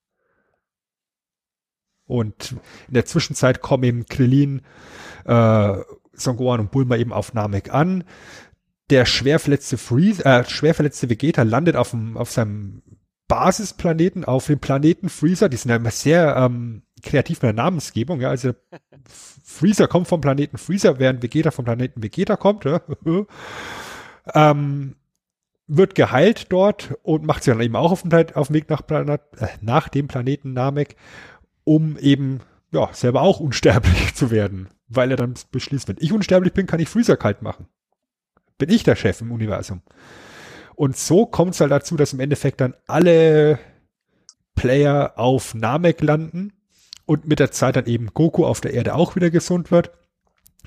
[2.05, 2.57] Und
[2.89, 4.63] in der Zwischenzeit kommen eben Krillin,
[5.25, 5.77] äh,
[6.17, 8.05] Son Gohan und Bulma eben auf Namek an.
[8.91, 12.83] Der schwer verletzte Freeze, äh, schwer Vegeta landet auf, dem, auf seinem
[13.29, 15.49] Basisplaneten, auf dem Planeten Freezer.
[15.49, 18.21] Die sind ja immer sehr ähm, kreativ mit der Namensgebung.
[18.21, 18.31] Ja?
[18.31, 18.53] Also
[19.45, 22.65] Freezer kommt vom Planeten Freezer, während Vegeta vom Planeten Vegeta kommt.
[22.65, 22.81] Ja?
[24.35, 24.97] ähm,
[25.67, 28.87] wird geheilt dort und macht sich dann eben auch auf dem, auf dem Weg nach,
[28.87, 30.97] Planet, äh, nach dem Planeten Namek,
[31.65, 32.41] um eben
[32.75, 34.69] ja, selber auch unsterblich zu werden.
[34.89, 37.67] Weil er dann beschließt, wenn ich unsterblich bin, kann ich Freezer kalt machen.
[38.59, 39.83] Bin ich der Chef im Universum.
[40.75, 43.59] Und so kommt es halt dazu, dass im Endeffekt dann alle
[44.55, 46.53] Player auf Namek landen
[47.07, 49.93] und mit der Zeit dann eben Goku auf der Erde auch wieder gesund wird.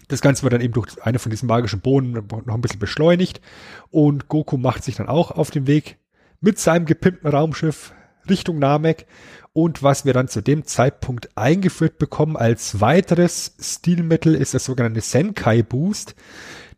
[0.07, 3.41] Das Ganze wird dann eben durch eine von diesen magischen Bohnen noch ein bisschen beschleunigt
[3.89, 5.97] und Goku macht sich dann auch auf den Weg
[6.39, 7.93] mit seinem gepimpten Raumschiff
[8.29, 9.05] Richtung Namek
[9.53, 15.01] und was wir dann zu dem Zeitpunkt eingeführt bekommen als weiteres Stilmittel ist das sogenannte
[15.01, 16.15] Senkai Boost.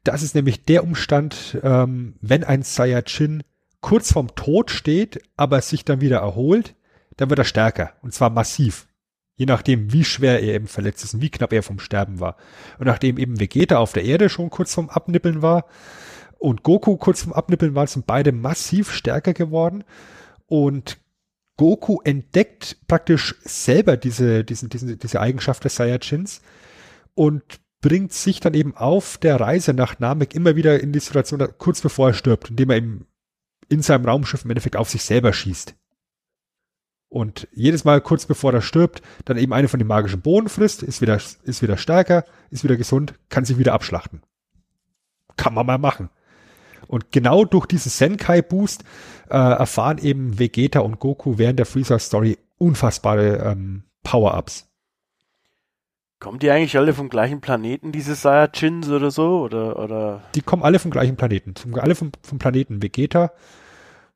[0.03, 3.43] Das ist nämlich der Umstand, ähm, wenn ein Saiyajin
[3.81, 6.75] kurz vorm Tod steht, aber sich dann wieder erholt,
[7.17, 8.87] dann wird er stärker und zwar massiv.
[9.35, 12.35] Je nachdem, wie schwer er eben verletzt ist und wie knapp er vom Sterben war.
[12.77, 15.65] Und nachdem eben Vegeta auf der Erde schon kurz vorm Abnippeln war
[16.37, 19.83] und Goku kurz vorm Abnippeln war, sind beide massiv stärker geworden.
[20.47, 20.97] Und
[21.59, 26.39] Goku entdeckt praktisch selber diese, diese, diese, diese Eigenschaft des Saiyajins
[27.15, 27.43] und
[27.81, 31.81] bringt sich dann eben auf der Reise nach Namek immer wieder in die Situation, kurz
[31.81, 33.07] bevor er stirbt, indem er eben
[33.67, 35.75] in seinem Raumschiff im Endeffekt auf sich selber schießt.
[37.09, 40.81] Und jedes Mal kurz bevor er stirbt, dann eben eine von den magischen Bohnen frisst,
[40.81, 44.21] ist wieder, ist wieder stärker, ist wieder gesund, kann sich wieder abschlachten.
[45.35, 46.09] Kann man mal machen.
[46.87, 48.83] Und genau durch diesen Senkai-Boost
[49.29, 54.67] äh, erfahren eben Vegeta und Goku während der Freezer-Story unfassbare ähm, Power-Ups.
[56.19, 59.39] Kommen die eigentlich alle vom gleichen Planeten, diese Saiyajins oder so?
[59.39, 60.21] Oder, oder?
[60.35, 61.53] Die kommen alle vom gleichen Planeten.
[61.75, 63.31] Alle vom, vom Planeten Vegeta,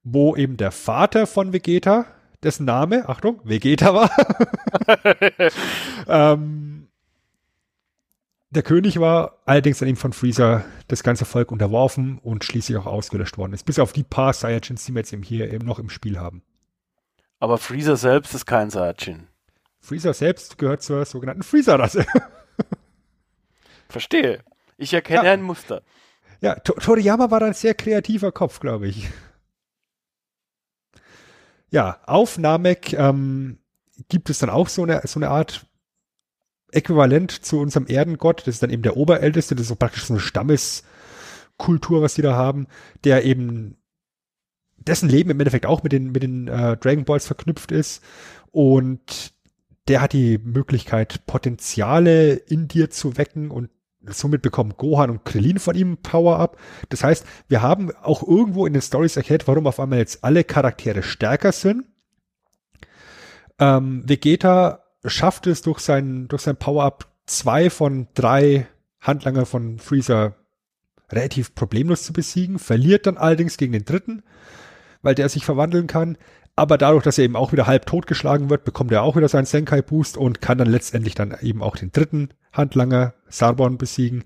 [0.03, 2.05] wo eben der Vater von Vegeta,
[2.43, 4.11] dessen Name, Achtung, Vegeta war.
[6.07, 6.82] ähm,
[8.55, 12.85] der König war allerdings dann eben von Freezer das ganze Volk unterworfen und schließlich auch
[12.85, 13.65] ausgelöscht worden ist.
[13.65, 16.43] Bis auf die paar Saiyajins, die wir jetzt eben hier eben noch im Spiel haben.
[17.39, 19.27] Aber Freezer selbst ist kein Saiyajin.
[19.79, 22.05] Freezer selbst gehört zur sogenannten Freezer-Rasse.
[23.89, 24.43] Verstehe.
[24.77, 25.31] Ich erkenne Ja.
[25.33, 25.81] ein Muster.
[26.41, 29.09] Ja, To- Toriyama war ein sehr kreativer Kopf, glaube ich.
[31.69, 33.57] Ja, auf Namek ähm,
[34.09, 35.65] gibt es dann auch so eine, so eine Art
[36.73, 38.41] Äquivalent zu unserem Erdengott.
[38.41, 42.21] Das ist dann eben der Oberälteste, das ist so praktisch so eine Stammeskultur, was die
[42.21, 42.67] da haben,
[43.03, 43.77] der eben
[44.77, 48.03] dessen Leben im Endeffekt auch mit den, mit den äh, Dragon Balls verknüpft ist.
[48.51, 49.33] Und
[49.87, 53.69] der hat die Möglichkeit, Potenziale in dir zu wecken und
[54.05, 56.57] somit bekommen Gohan und Krillin von ihm Power-Up.
[56.89, 60.43] Das heißt, wir haben auch irgendwo in den Stories erklärt, warum auf einmal jetzt alle
[60.43, 61.85] Charaktere stärker sind.
[63.59, 68.67] Ähm, Vegeta schafft es durch sein, durch sein Power-Up zwei von drei
[69.01, 70.35] Handlanger von Freezer
[71.11, 74.23] relativ problemlos zu besiegen, verliert dann allerdings gegen den dritten,
[75.01, 76.17] weil der sich verwandeln kann.
[76.55, 79.45] Aber dadurch, dass er eben auch wieder halb totgeschlagen wird, bekommt er auch wieder seinen
[79.45, 84.23] Senkai-Boost und kann dann letztendlich dann eben auch den dritten Handlanger, Sarborn, besiegen.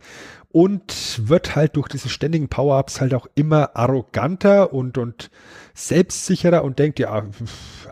[0.49, 5.29] Und wird halt durch diese ständigen Power-Ups halt auch immer arroganter und, und
[5.73, 7.23] selbstsicherer und denkt, ja,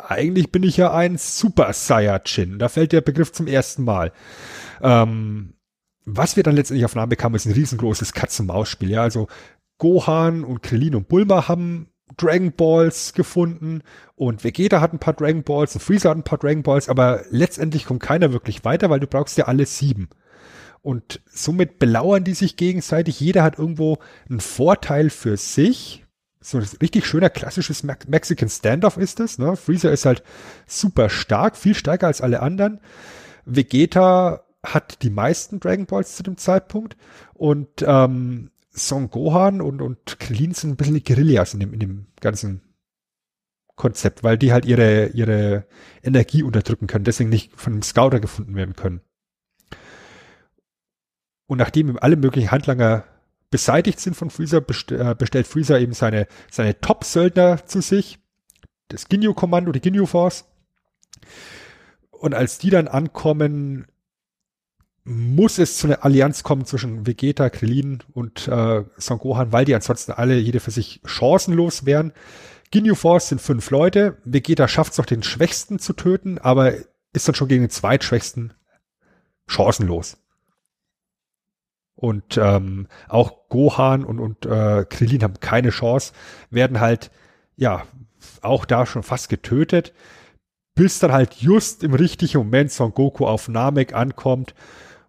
[0.10, 2.60] eigentlich bin ich ja ein Super Saiyajin.
[2.60, 4.12] Da fällt der Begriff zum ersten Mal.
[4.82, 5.54] Ähm,
[6.06, 8.92] was wir dann letztendlich auf Namen bekamen, ist ein riesengroßes Katz-und-Maus-Spiel.
[8.92, 9.28] Ja, also
[9.78, 13.82] Gohan und Krillin und Bulma haben Dragon Balls gefunden
[14.16, 17.24] und Vegeta hat ein paar Dragon Balls und Freezer hat ein paar Dragon Balls, aber
[17.30, 20.10] letztendlich kommt keiner wirklich weiter, weil du brauchst ja alle sieben.
[20.82, 23.20] Und somit belauern die sich gegenseitig.
[23.20, 23.98] Jeder hat irgendwo
[24.30, 26.05] einen Vorteil für sich.
[26.46, 29.40] So ein richtig schöner klassisches Me Mexican Standoff ist das.
[29.40, 29.56] Ne?
[29.56, 30.22] Freezer ist halt
[30.68, 32.82] super stark, viel stärker als alle anderen.
[33.46, 36.98] Vegeta hat die meisten Dragon Balls zu dem Zeitpunkt
[37.34, 41.80] und ähm, Son Gohan und, und Krillin sind ein bisschen die Guerillas in dem, in
[41.80, 42.62] dem ganzen
[43.76, 45.66] Konzept, weil die halt ihre, ihre
[46.04, 49.02] Energie unterdrücken können, deswegen nicht von einem Scouter gefunden werden können.
[51.48, 53.04] Und nachdem ihm alle möglichen Handlanger
[53.56, 58.20] beseitigt sind von Freezer, äh, bestellt Freezer eben seine, seine Top-Söldner zu sich,
[58.90, 60.44] das Ginyu-Kommando, die Ginyu-Force.
[62.12, 63.88] Und als die dann ankommen,
[65.06, 69.74] muss es zu einer Allianz kommen zwischen Vegeta, Krillin und äh, Son Gohan, weil die
[69.76, 72.12] ansonsten alle jede für sich chancenlos wären.
[72.72, 74.18] Ginyu Force sind fünf Leute.
[74.26, 76.74] Vegeta schafft es noch, den Schwächsten zu töten, aber
[77.14, 78.54] ist dann schon gegen den Zweitschwächsten
[79.48, 80.18] chancenlos.
[81.96, 86.14] Und ähm, auch Gohan und, und äh, Krillin haben keine Chance,
[86.50, 87.10] werden halt,
[87.56, 87.84] ja,
[88.42, 89.94] auch da schon fast getötet,
[90.74, 94.54] bis dann halt just im richtigen Moment Son Goku auf Namek ankommt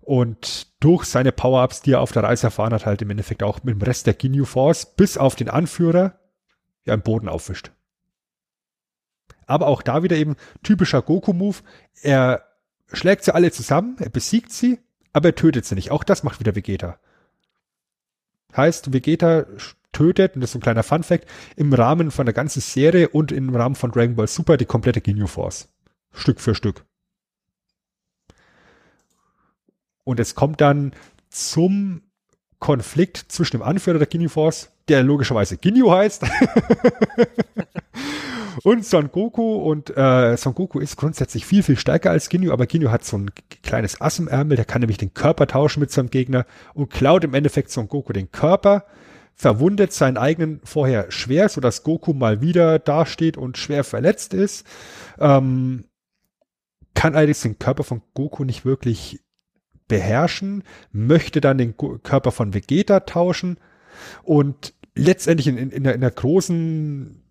[0.00, 3.64] und durch seine Power-Ups, die er auf der Reise erfahren hat, halt im Endeffekt auch
[3.64, 6.20] mit dem Rest der Ginyu Force bis auf den Anführer
[6.84, 7.72] ja im Boden aufwischt.
[9.46, 11.56] Aber auch da wieder eben typischer Goku-Move.
[12.02, 12.44] Er
[12.92, 14.78] schlägt sie alle zusammen, er besiegt sie,
[15.16, 15.90] aber er tötet sie nicht.
[15.90, 16.98] Auch das macht wieder Vegeta.
[18.54, 19.46] Heißt, Vegeta
[19.92, 21.26] tötet, und das ist ein kleiner Fun-Fact,
[21.56, 25.00] im Rahmen von der ganzen Serie und im Rahmen von Dragon Ball Super die komplette
[25.00, 25.70] Ginyu Force.
[26.12, 26.84] Stück für Stück.
[30.04, 30.92] Und es kommt dann
[31.30, 32.02] zum
[32.58, 36.24] Konflikt zwischen dem Anführer der Ginyu Force, der logischerweise Ginyu heißt,
[38.62, 39.56] und Son Goku.
[39.56, 43.18] Und äh, Son Goku ist grundsätzlich viel, viel stärker als Ginyu, aber Ginyu hat so
[43.18, 43.30] ein
[43.62, 47.24] kleines Ass im Ärmel, der kann nämlich den Körper tauschen mit seinem Gegner und klaut
[47.24, 48.84] im Endeffekt Son Goku den Körper,
[49.34, 54.66] verwundet seinen eigenen vorher schwer, sodass Goku mal wieder dasteht und schwer verletzt ist.
[55.18, 55.84] Ähm,
[56.94, 59.20] kann allerdings den Körper von Goku nicht wirklich
[59.88, 63.58] beherrschen, möchte dann den Körper von Vegeta tauschen
[64.24, 67.22] und letztendlich in, in, in, einer, in einer großen,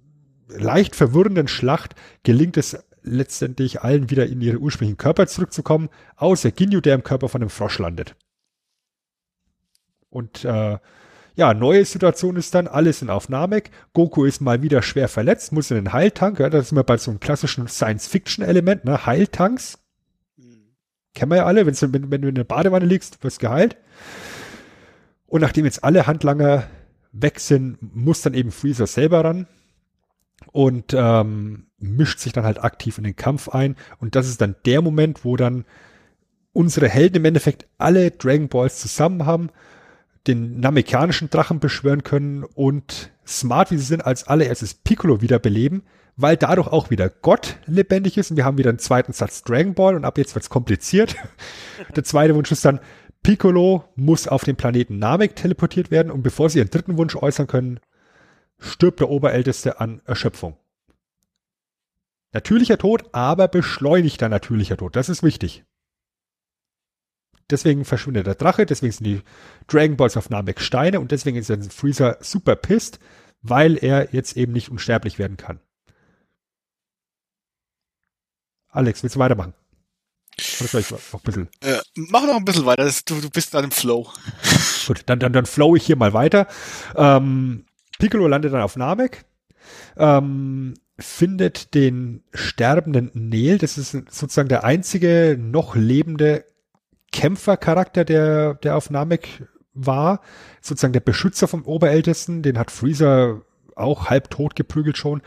[0.48, 6.82] leicht verwirrenden Schlacht gelingt es letztendlich allen wieder in ihre ursprünglichen Körper zurückzukommen, außer Ginyu,
[6.82, 8.16] der im Körper von einem Frosch landet.
[10.10, 10.78] Und äh,
[11.36, 15.52] ja, neue Situation ist dann, alle sind auf Namek, Goku ist mal wieder schwer verletzt,
[15.52, 19.80] muss in den Heiltank, ja, das ist immer bei so einem klassischen Science-Fiction-Element, ne, Heiltanks.
[21.14, 23.78] Kennen wir ja alle, wenn, wenn, wenn du in der Badewanne liegst, wirst geheilt.
[25.28, 26.68] Und nachdem jetzt alle Handlanger
[27.12, 29.48] weg sind, muss dann eben Freezer selber ran
[30.56, 33.76] und ähm, mischt sich dann halt aktiv in den Kampf ein.
[33.99, 35.65] Und das ist dann der Moment, wo dann
[36.53, 39.49] unsere Helden im Endeffekt alle Dragon Balls zusammen haben
[40.27, 45.84] den namekianischen Drachen beschwören können und smart wie sie sind, als allererstes Piccolo wiederbeleben,
[46.15, 49.73] weil dadurch auch wieder Gott lebendig ist und wir haben wieder einen zweiten Satz Dragon
[49.73, 51.15] Ball und ab jetzt wird's kompliziert.
[51.95, 52.80] Der zweite Wunsch ist dann,
[53.23, 57.48] Piccolo muss auf den Planeten Namek teleportiert werden und bevor sie ihren dritten Wunsch äußern
[57.48, 57.80] können,
[58.60, 60.57] stirbt der Oberälteste an Erschöpfung.
[62.32, 64.95] Natürlicher Tod, aber beschleunigter natürlicher Tod.
[64.95, 65.64] Das ist wichtig.
[67.49, 69.22] Deswegen verschwindet der Drache, deswegen sind die
[69.68, 72.99] Dragon Balls auf Namek Steine und deswegen ist Freezer super pisst,
[73.41, 75.60] weil er jetzt eben nicht unsterblich werden kann.
[78.69, 79.53] Alex, willst du weitermachen?
[80.60, 81.49] Oder soll ich noch ein bisschen?
[81.61, 84.11] Äh, mach noch ein bisschen weiter, du, du bist dann im Flow.
[84.88, 86.48] Gut, dann, dann, dann flow ich hier mal weiter.
[86.95, 87.65] Ähm,
[88.00, 89.26] Piccolo landet dann auf Namek,
[89.98, 96.46] ähm, findet den sterbenden Nel, das ist sozusagen der einzige noch lebende
[97.12, 99.44] Kämpfercharakter, der, der auf Namek
[99.74, 100.22] war,
[100.62, 103.42] sozusagen der Beschützer vom Oberältesten, den hat Freezer
[103.76, 105.22] auch halb tot geprügelt schon.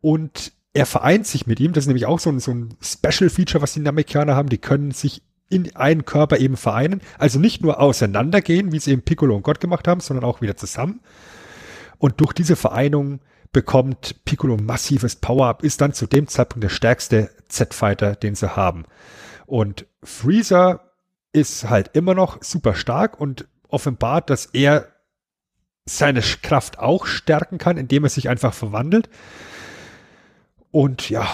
[0.00, 1.72] Und er vereint sich mit ihm.
[1.72, 4.50] Das ist nämlich auch so ein, so ein Special Feature, was die Namekianer haben.
[4.50, 7.00] Die können sich in einen Körper eben vereinen.
[7.18, 10.56] Also nicht nur auseinandergehen, wie es eben Piccolo und Gott gemacht haben, sondern auch wieder
[10.56, 11.00] zusammen.
[11.98, 13.20] Und durch diese Vereinung
[13.52, 18.84] bekommt Piccolo massives Power-Up, ist dann zu dem Zeitpunkt der stärkste Z-Fighter, den sie haben.
[19.46, 20.92] Und Freezer
[21.32, 24.88] ist halt immer noch super stark und offenbart, dass er
[25.84, 29.08] seine Kraft auch stärken kann, indem er sich einfach verwandelt.
[30.70, 31.26] Und ja,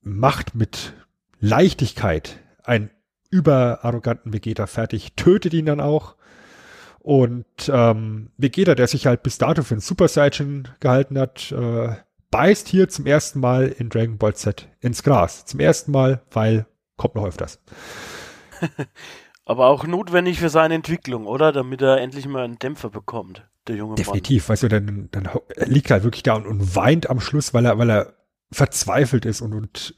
[0.00, 0.94] macht mit
[1.40, 2.90] Leichtigkeit einen
[3.30, 6.16] überarroganten Vegeta fertig, tötet ihn dann auch.
[7.04, 11.96] Und ähm, Vegeta, der sich halt bis dato für einen Super Saiyan gehalten hat, äh,
[12.30, 15.44] beißt hier zum ersten Mal in Dragon Ball Z ins Gras.
[15.44, 16.64] Zum ersten Mal, weil
[16.96, 17.60] kommt noch öfters.
[19.44, 21.52] Aber auch notwendig für seine Entwicklung, oder?
[21.52, 24.54] Damit er endlich mal einen Dämpfer bekommt, der junge Definitiv, Mann.
[24.54, 25.28] weißt du, dann, dann
[25.66, 28.14] liegt er halt wirklich da und, und, weint am Schluss, weil er, weil er
[28.50, 29.94] verzweifelt ist und, und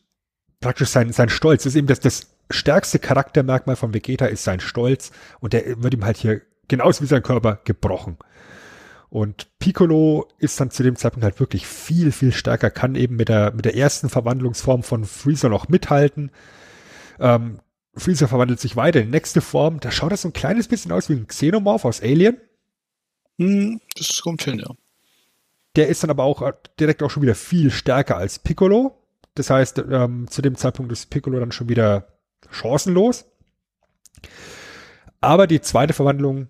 [0.58, 1.62] praktisch sein, sein Stolz.
[1.62, 5.94] Das ist eben das, das stärkste Charaktermerkmal von Vegeta ist sein Stolz und der wird
[5.94, 8.18] ihm halt hier genauso wie sein Körper gebrochen.
[9.08, 13.28] Und Piccolo ist dann zu dem Zeitpunkt halt wirklich viel, viel stärker, kann eben mit
[13.28, 16.30] der, mit der ersten Verwandlungsform von Freezer noch mithalten.
[17.20, 17.60] Ähm,
[17.94, 19.80] Freezer verwandelt sich weiter in die nächste Form.
[19.80, 22.36] Da schaut das so ein kleines bisschen aus wie ein Xenomorph aus Alien.
[23.38, 24.74] Hm, das kommt hin, ja.
[25.76, 26.42] Der ist dann aber auch
[26.80, 28.98] direkt auch schon wieder viel stärker als Piccolo.
[29.34, 32.08] Das heißt, ähm, zu dem Zeitpunkt ist Piccolo dann schon wieder
[32.50, 33.26] chancenlos.
[35.20, 36.48] Aber die zweite Verwandlung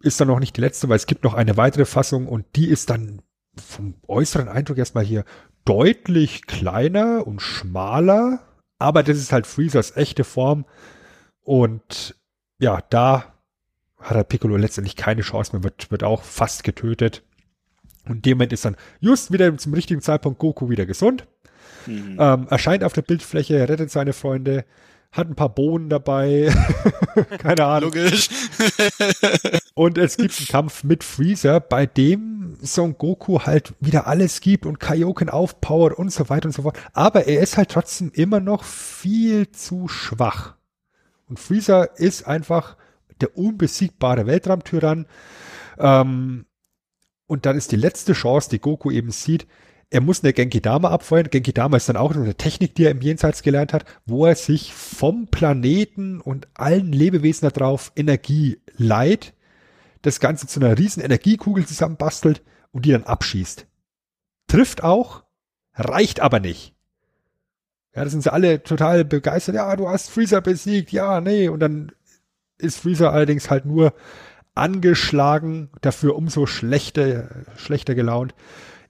[0.00, 2.68] ist dann noch nicht die letzte, weil es gibt noch eine weitere Fassung und die
[2.68, 3.22] ist dann
[3.56, 5.24] vom äußeren Eindruck erstmal hier
[5.64, 8.46] deutlich kleiner und schmaler
[8.78, 10.64] aber das ist halt Freezers echte Form.
[11.42, 12.14] Und
[12.58, 13.34] ja, da
[14.00, 17.22] hat er Piccolo letztendlich keine Chance mehr, wird, wird auch fast getötet.
[18.04, 21.26] Und in dem Moment ist dann just wieder zum richtigen Zeitpunkt Goku wieder gesund.
[21.86, 22.16] Mhm.
[22.20, 24.64] Ähm, erscheint auf der Bildfläche, rettet seine Freunde,
[25.12, 26.52] hat ein paar Bohnen dabei.
[27.38, 27.92] Keine Ahnung.
[27.94, 28.28] Logisch.
[29.76, 34.64] und es gibt einen Kampf mit Freezer, bei dem Son Goku halt wieder alles gibt
[34.64, 36.78] und Kaioken aufpowert und so weiter und so fort.
[36.94, 40.56] Aber er ist halt trotzdem immer noch viel zu schwach.
[41.28, 42.76] Und Freezer ist einfach
[43.20, 45.06] der unbesiegbare Weltraumtyrann.
[45.78, 46.46] Ähm,
[47.26, 49.46] Und dann ist die letzte Chance, die Goku eben sieht,
[49.90, 51.28] er muss eine Genki Dama abfeuern.
[51.28, 54.36] Genki Dama ist dann auch eine Technik, die er im Jenseits gelernt hat, wo er
[54.36, 59.34] sich vom Planeten und allen Lebewesen da drauf Energie leiht,
[60.06, 63.66] das Ganze zu einer riesen Energiekugel zusammenbastelt und die dann abschießt.
[64.46, 65.24] Trifft auch,
[65.74, 66.76] reicht aber nicht.
[67.92, 69.56] Ja, das sind sie alle total begeistert.
[69.56, 70.92] Ja, du hast Freezer besiegt.
[70.92, 71.48] Ja, nee.
[71.48, 71.90] Und dann
[72.58, 73.94] ist Freezer allerdings halt nur
[74.54, 78.34] angeschlagen, dafür umso schlechter, schlechter gelaunt.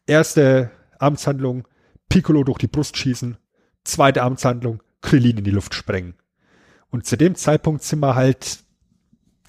[0.06, 1.66] Erste Amtshandlung,
[2.10, 3.38] Piccolo durch die Brust schießen.
[3.84, 6.14] Zweite Amtshandlung, Krillin in die Luft sprengen.
[6.90, 8.65] Und zu dem Zeitpunkt sind wir halt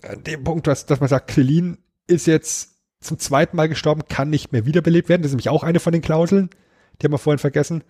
[0.04, 4.30] an dem Punkt, dass, dass man sagt, Krillin ist jetzt zum zweiten Mal gestorben, kann
[4.30, 5.22] nicht mehr wiederbelebt werden.
[5.22, 6.50] Das ist nämlich auch eine von den Klauseln.
[7.00, 7.84] Die haben wir vorhin vergessen.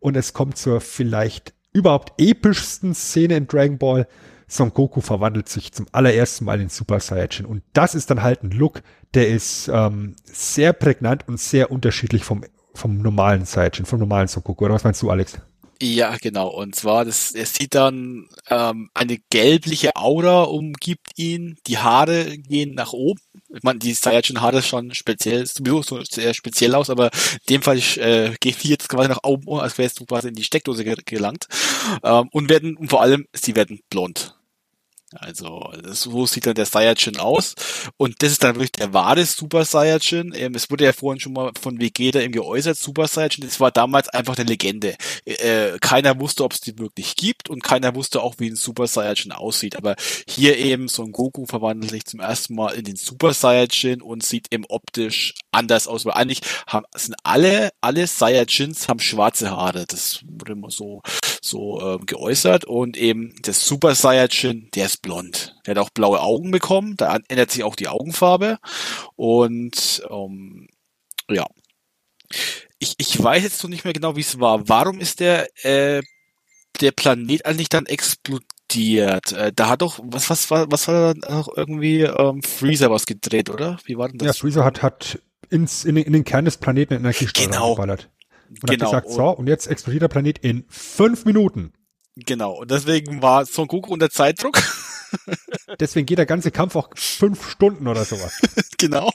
[0.00, 4.08] Und es kommt zur vielleicht überhaupt epischsten Szene in Dragon Ball.
[4.48, 7.46] Son Goku verwandelt sich zum allerersten Mal in Super Saiyajin.
[7.46, 8.82] Und das ist dann halt ein Look,
[9.14, 14.42] der ist ähm, sehr prägnant und sehr unterschiedlich vom, vom normalen Saiyajin, vom normalen Son
[14.42, 14.64] Goku.
[14.64, 15.40] Oder was meinst du, Alex?
[15.84, 16.46] Ja, genau.
[16.46, 22.76] Und zwar, das, er sieht dann ähm, eine gelbliche Aura umgibt ihn, die Haare gehen
[22.76, 23.20] nach oben.
[23.52, 27.78] Ich meine, die Saiyajin-Haare schon speziell, sowieso so sehr speziell aus, aber in dem Fall
[27.96, 31.48] äh, gehen die jetzt quasi nach oben, als wärst du quasi in die Steckdose gelangt.
[32.04, 34.36] Ähm, und werden, und vor allem, sie werden blond.
[35.14, 37.54] Also so sieht dann der Saiyajin aus.
[37.96, 40.32] Und das ist dann wirklich der wahre Super Saiyajin.
[40.34, 43.44] Ähm, es wurde ja vorhin schon mal von Vegeta eben geäußert, Super Saiyajin.
[43.44, 44.96] Das war damals einfach eine Legende.
[45.24, 48.86] Äh, keiner wusste, ob es die wirklich gibt und keiner wusste auch, wie ein Super
[48.86, 49.76] Saiyajin aussieht.
[49.76, 49.96] Aber
[50.28, 54.22] hier eben so ein Goku verwandelt sich zum ersten Mal in den Super Saiyajin und
[54.22, 56.04] sieht eben optisch anders aus.
[56.04, 59.84] Weil eigentlich haben, sind alle, alle Saiyajins haben schwarze Haare.
[59.86, 61.02] Das wurde immer so,
[61.42, 62.64] so ähm, geäußert.
[62.64, 65.56] Und eben das Super Saiyajin, der ist blond.
[65.66, 68.58] Der hat auch blaue Augen bekommen, da ändert sich auch die Augenfarbe.
[69.16, 70.68] Und ähm,
[71.28, 71.46] ja.
[72.78, 74.68] Ich, ich weiß jetzt noch nicht mehr genau, wie es war.
[74.68, 76.02] Warum ist der, äh,
[76.80, 79.32] der Planet eigentlich dann explodiert?
[79.32, 83.06] Äh, da hat doch, was, was war, was war da noch irgendwie ähm, Freezer was
[83.06, 83.78] gedreht, oder?
[83.84, 84.26] Wie war denn das?
[84.26, 85.18] Ja, Freezer hat, hat
[85.50, 87.74] ins, in, in den Kern des Planeten Energiestrahl genau.
[87.74, 88.08] geballert.
[88.60, 88.92] Und genau.
[88.92, 91.72] hat gesagt, so, und jetzt explodiert der Planet in fünf Minuten.
[92.16, 94.62] Genau, und deswegen war Son Goku unter Zeitdruck.
[95.80, 98.40] Deswegen geht der ganze Kampf auch fünf Stunden oder sowas.
[98.78, 99.10] genau.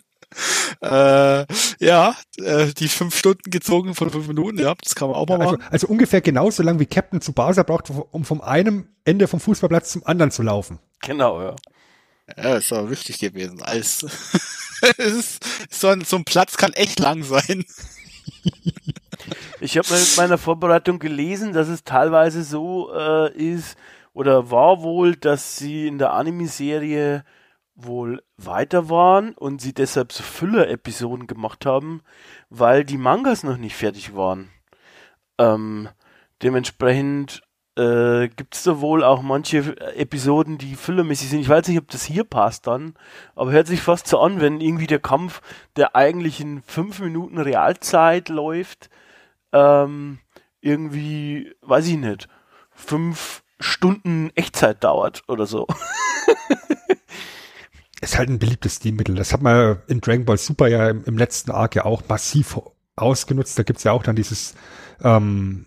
[0.80, 1.46] äh,
[1.78, 5.40] ja, äh, die fünf Stunden gezogen von fünf Minuten, ja, das kann man auch mal
[5.40, 5.64] Also, machen.
[5.70, 10.06] also ungefähr genauso lang wie Captain Tsubasa braucht, um vom einem Ende vom Fußballplatz zum
[10.06, 10.78] anderen zu laufen.
[11.00, 11.56] Genau, ja.
[12.36, 13.62] Ja, ist aber wichtig gewesen.
[13.62, 17.64] Als es ist, so, ein, so ein Platz kann echt lang sein.
[19.60, 23.78] Ich habe mit meiner Vorbereitung gelesen, dass es teilweise so äh, ist
[24.12, 27.24] oder war wohl, dass sie in der Anime-Serie
[27.74, 32.02] wohl weiter waren und sie deshalb so Füller-Episoden gemacht haben,
[32.50, 34.50] weil die Mangas noch nicht fertig waren.
[35.38, 35.88] Ähm,
[36.42, 37.42] dementsprechend
[37.76, 41.40] äh, gibt es da wohl auch manche Episoden, die füllermäßig sind.
[41.40, 42.94] Ich weiß nicht, ob das hier passt dann,
[43.34, 45.42] aber hört sich fast so an, wenn irgendwie der Kampf,
[45.76, 48.90] der eigentlich in fünf Minuten Realzeit läuft,
[49.52, 50.18] ähm,
[50.60, 52.28] irgendwie, weiß ich nicht,
[52.70, 55.66] fünf Stunden Echtzeit dauert oder so.
[58.00, 59.14] Ist halt ein beliebtes Stilmittel.
[59.14, 62.60] Das hat man in Dragon Ball Super ja im, im letzten Arc ja auch massiv
[62.96, 63.58] ausgenutzt.
[63.58, 64.54] Da gibt's ja auch dann dieses,
[65.02, 65.66] ähm,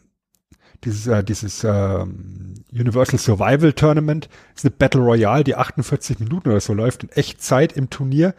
[0.84, 4.30] dieses, äh, dieses ähm, Universal Survival Tournament.
[4.56, 8.34] Ist eine Battle Royale, die 48 Minuten oder so läuft in Echtzeit im Turnier.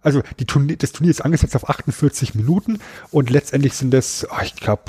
[0.00, 2.78] Also die Turnier, das Turnier ist angesetzt auf 48 Minuten
[3.10, 4.84] und letztendlich sind das, oh, ich glaube,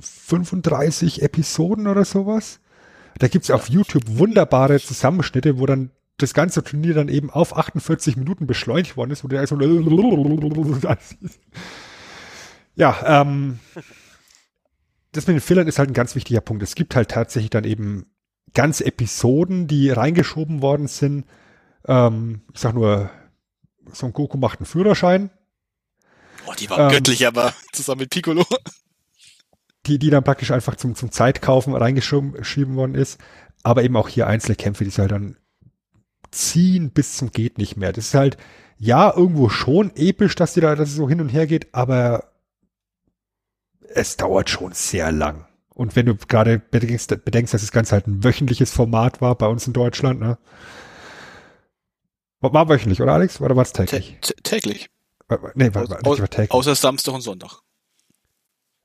[0.00, 2.60] 35 Episoden oder sowas.
[3.18, 8.16] Da gibt's auf YouTube wunderbare Zusammenschnitte, wo dann das ganze Turnier dann eben auf 48
[8.16, 9.58] Minuten beschleunigt worden ist, wo der so
[12.76, 13.58] ja, ähm,
[15.12, 16.62] das mit den Fillern ist halt ein ganz wichtiger Punkt.
[16.62, 18.06] Es gibt halt tatsächlich dann eben
[18.54, 21.24] ganze Episoden, die reingeschoben worden sind.
[21.86, 23.10] Ähm, ich sag nur,
[23.92, 25.30] Son Goku macht einen Führerschein.
[26.46, 28.44] Oh, die waren Ähm, göttlich, aber zusammen mit Piccolo.
[29.86, 33.20] die, die dann praktisch einfach zum, zum Zeitkaufen reingeschrieben worden ist.
[33.62, 35.36] Aber eben auch hier einzelne Kämpfe, die es halt dann
[36.30, 37.92] ziehen bis zum geht nicht mehr.
[37.92, 38.36] Das ist halt,
[38.78, 42.29] ja, irgendwo schon episch, dass die da, dass es so hin und her geht, aber
[43.94, 45.46] es dauert schon sehr lang.
[45.74, 49.46] Und wenn du gerade bedenkst, bedenkst, dass das Ganze halt ein wöchentliches Format war bei
[49.46, 50.38] uns in Deutschland, ne?
[52.40, 53.40] War, war wöchentlich, oder Alex?
[53.40, 54.18] Oder war es Tä täglich?
[54.22, 54.90] tä- täglich.
[55.28, 56.50] War- war- Nee, war, war, war täglich.
[56.50, 57.60] Außer Samstag und Sonntag.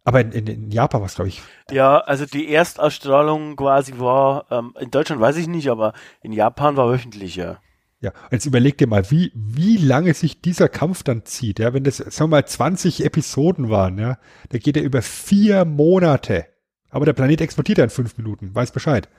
[0.04, 1.42] Aber in, in, in Japan war es, glaube ich,
[1.72, 6.78] Ja, also die Erstausstrahlung quasi war, ähm, in Deutschland weiß ich nicht, aber in Japan
[6.78, 7.60] war wöchentlich, ja.
[8.02, 11.84] Ja, jetzt überleg dir mal, wie, wie lange sich dieser Kampf dann zieht, ja, wenn
[11.84, 14.20] das, sagen wir mal, 20 Episoden waren, ja,
[14.50, 16.46] da geht er über vier Monate.
[16.90, 19.10] Aber der Planet explodiert ja in fünf Minuten, weiß Bescheid.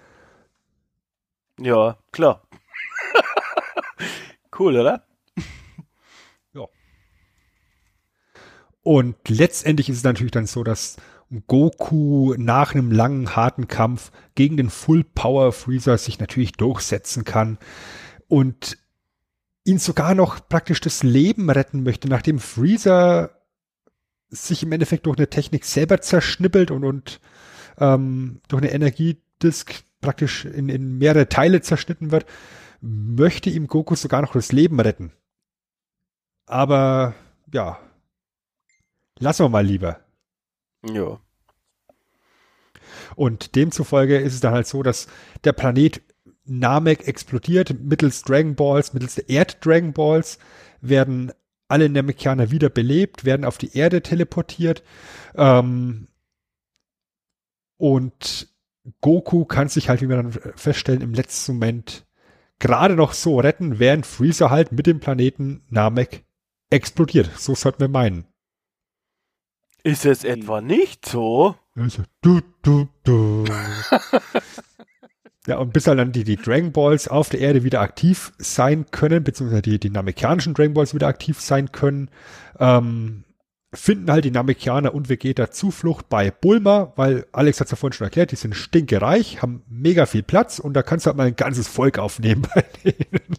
[1.58, 2.42] Ja, klar.
[4.58, 5.06] cool, oder?
[8.86, 10.94] Und letztendlich ist es natürlich dann so, dass
[11.48, 17.58] Goku nach einem langen, harten Kampf gegen den Full Power Freezer sich natürlich durchsetzen kann
[18.28, 18.78] und
[19.64, 23.42] ihn sogar noch praktisch das Leben retten möchte, nachdem Freezer
[24.28, 27.20] sich im Endeffekt durch eine Technik selber zerschnippelt und, und
[27.78, 32.26] ähm, durch eine Energiedisk praktisch in, in mehrere Teile zerschnitten wird,
[32.80, 35.12] möchte ihm Goku sogar noch das Leben retten.
[36.46, 37.14] Aber
[37.52, 37.78] ja,
[39.18, 40.00] lassen wir mal lieber.
[40.82, 41.20] Ja.
[43.16, 45.08] Und demzufolge ist es dann halt so, dass
[45.44, 46.02] der Planet
[46.46, 50.38] Namek explodiert mittels Dragon Balls, mittels der Erd-Dragon Balls
[50.80, 51.32] werden
[51.68, 54.82] alle Namekianer wieder belebt, werden auf die Erde teleportiert.
[55.34, 56.08] Ähm,
[57.76, 58.48] und
[59.00, 62.06] Goku kann sich halt, wie wir dann feststellen, im letzten Moment
[62.58, 66.24] gerade noch so retten, während Freezer halt mit dem Planeten Namek
[66.70, 67.30] explodiert.
[67.36, 68.26] So sollten wir meinen.
[69.82, 71.54] Ist es etwa nicht so?
[71.74, 73.44] Also, du, du, du.
[75.46, 78.86] ja, und bis halt dann die, die Dragon Balls auf der Erde wieder aktiv sein
[78.90, 82.10] können, beziehungsweise die, die namekianischen Dragon Balls wieder aktiv sein können,
[82.58, 83.24] ähm,
[83.72, 87.92] finden halt die Namekianer und Vegeta Zuflucht bei Bulma, weil Alex hat es ja vorhin
[87.92, 91.26] schon erklärt, die sind stinkereich, haben mega viel Platz und da kannst du halt mal
[91.26, 93.26] ein ganzes Volk aufnehmen bei denen.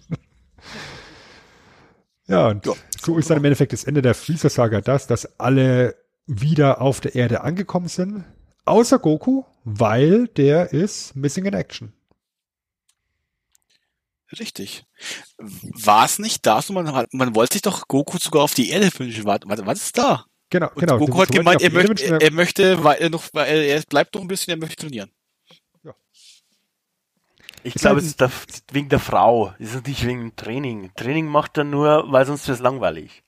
[2.28, 2.74] ja, und Ja.
[3.02, 7.16] so ist dann im Endeffekt das Ende der Freezer-Saga das, dass alle wieder auf der
[7.16, 8.26] Erde angekommen sind,
[8.68, 11.94] außer Goku, weil der ist missing in action.
[14.40, 14.86] Richtig.
[15.38, 18.90] War es nicht da so, man, man wollte sich doch Goku sogar auf die Erde
[18.98, 19.24] wünschen.
[19.26, 20.26] Warte, warte, was ist da?
[20.50, 20.98] Genau, Und genau.
[20.98, 23.82] Goku hat gemeint, ich er möchte, wünschen, er möchte, weil er noch, weil er, er
[23.84, 25.12] bleibt noch ein bisschen, er möchte trainieren.
[27.64, 28.32] Ich Ist glaube, halt es ist der,
[28.72, 29.54] wegen der Frau.
[29.60, 30.92] Es ist nicht wegen dem Training.
[30.96, 33.24] Training macht er nur, weil sonst wird es langweilig.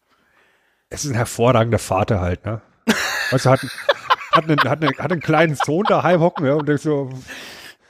[0.89, 2.61] es ist ein hervorragender Vater halt, ne?
[3.31, 3.59] Du, hat,
[4.43, 7.09] hat, einen, hat, einen, hat einen kleinen Sohn daheim hocken, ja, und der so,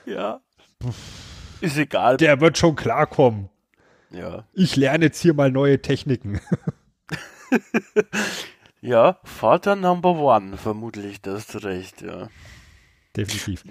[0.06, 0.40] Ja.
[1.60, 2.16] Ist egal.
[2.16, 3.48] der wird schon klarkommen.
[4.10, 4.44] ja.
[4.54, 6.40] Ich lerne jetzt hier mal neue Techniken.
[8.82, 12.28] Ja, Vater Number One, vermutlich, da hast du recht, ja.
[13.20, 13.64] Definitiv.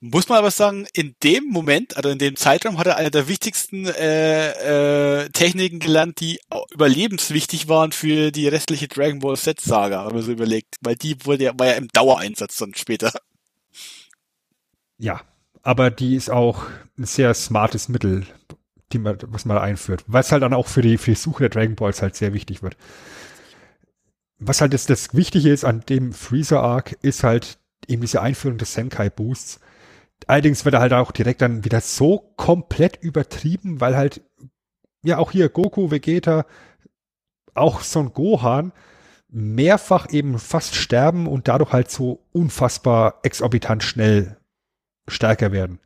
[0.00, 3.28] Muss man aber sagen, in dem Moment, also in dem Zeitraum, hat er eine der
[3.28, 6.40] wichtigsten äh, äh, Techniken gelernt, die
[6.72, 10.74] überlebenswichtig waren für die restliche Dragon Ball Z Saga, wenn man so überlegt.
[10.80, 13.12] Weil die wurde ja, war ja im Dauereinsatz dann später.
[14.98, 15.20] Ja,
[15.62, 16.64] aber die ist auch
[16.98, 18.26] ein sehr smartes Mittel,
[18.92, 20.04] die man, was man einführt.
[20.06, 22.62] Was halt dann auch für die, für die Suche der Dragon Balls halt sehr wichtig
[22.62, 22.76] wird.
[24.38, 27.58] Was halt das, das Wichtige ist an dem Freezer Arc, ist halt
[27.88, 29.60] eben diese Einführung des Senkai Boosts.
[30.26, 34.22] Allerdings wird er halt auch direkt dann wieder so komplett übertrieben, weil halt,
[35.02, 36.46] ja, auch hier Goku, Vegeta,
[37.54, 38.72] auch Son Gohan
[39.28, 44.36] mehrfach eben fast sterben und dadurch halt so unfassbar exorbitant schnell
[45.08, 45.80] stärker werden.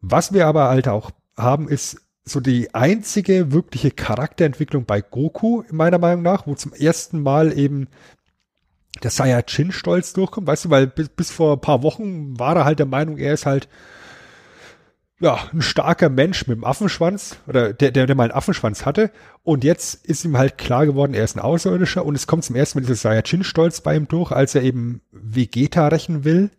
[0.00, 5.98] Was wir aber halt auch haben, ist so die einzige wirkliche Charakterentwicklung bei Goku, meiner
[5.98, 7.88] Meinung nach, wo zum ersten Mal eben
[9.02, 12.78] der Saiyajin-Stolz durchkommt, weißt du, weil bis, bis vor ein paar Wochen war er halt
[12.78, 13.68] der Meinung, er ist halt
[15.22, 19.12] ja, ein starker Mensch mit einem Affenschwanz oder der, der, der mal einen Affenschwanz hatte.
[19.44, 22.04] Und jetzt ist ihm halt klar geworden, er ist ein Außerirdischer.
[22.04, 25.86] Und es kommt zum ersten Mal dieser Saiyajin-Stolz bei ihm durch, als er eben Vegeta
[25.86, 26.50] rächen will.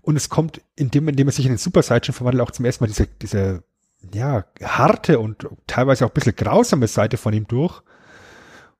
[0.00, 2.84] Und es kommt, indem, indem er sich in den Super Saiyajin verwandelt, auch zum ersten
[2.84, 3.64] Mal diese, diese,
[4.14, 7.82] ja, harte und teilweise auch ein bisschen grausame Seite von ihm durch,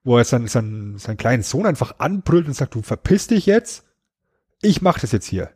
[0.03, 3.83] wo er seinen, seinen, seinen kleinen Sohn einfach anbrüllt und sagt, du verpiss dich jetzt,
[4.61, 5.51] ich mach das jetzt hier.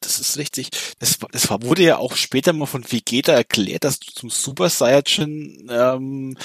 [0.00, 0.70] Das ist richtig.
[0.98, 5.68] Das, das wurde ja auch später mal von Vegeta erklärt, dass du zum Super Saiyajin
[5.70, 6.36] ähm,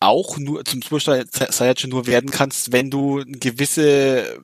[0.00, 4.42] auch nur zum Super Sai- Saiyajin nur werden kannst, wenn du eine gewisse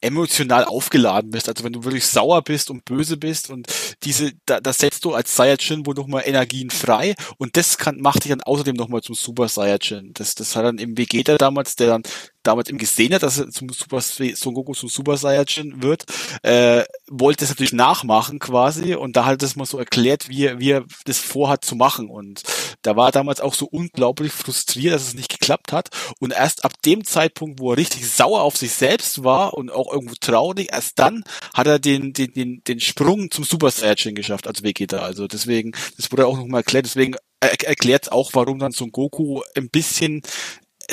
[0.00, 3.66] emotional aufgeladen bist, also wenn du wirklich sauer bist und böse bist und
[4.02, 8.24] diese, da, das setzt du als Saiyajin wohl nochmal Energien frei und das kann, macht
[8.24, 10.12] dich dann außerdem nochmal zum Super Saiyajin.
[10.14, 12.02] Das, das hat dann im Vegeta damals, der dann
[12.42, 16.04] damals eben gesehen hat, dass er zum Super Son Goku zum Super Saiyajin wird,
[16.42, 20.58] äh, wollte es natürlich nachmachen quasi und da hat es mal so erklärt, wie er,
[20.58, 22.42] wie er das vorhat zu machen und
[22.82, 26.64] da war er damals auch so unglaublich frustriert, dass es nicht geklappt hat und erst
[26.64, 30.68] ab dem Zeitpunkt, wo er richtig sauer auf sich selbst war und auch irgendwo traurig,
[30.72, 34.98] erst dann hat er den, den, den, den Sprung zum Super Saiyajin geschafft als Vegeta.
[34.98, 39.40] Also deswegen, das wurde auch nochmal erklärt, deswegen er erklärt auch, warum dann Son Goku
[39.56, 40.20] ein bisschen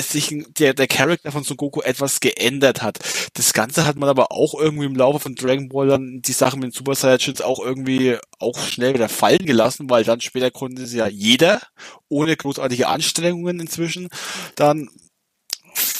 [0.02, 2.98] sich der, der Charakter von Son Goku etwas geändert hat.
[3.34, 6.60] Das Ganze hat man aber auch irgendwie im Laufe von Dragon Ball dann die Sachen
[6.60, 10.92] mit Super Saiyajins auch irgendwie auch schnell wieder fallen gelassen, weil dann später konnte es
[10.92, 11.60] ja jeder
[12.08, 14.08] ohne großartige Anstrengungen inzwischen
[14.54, 14.88] dann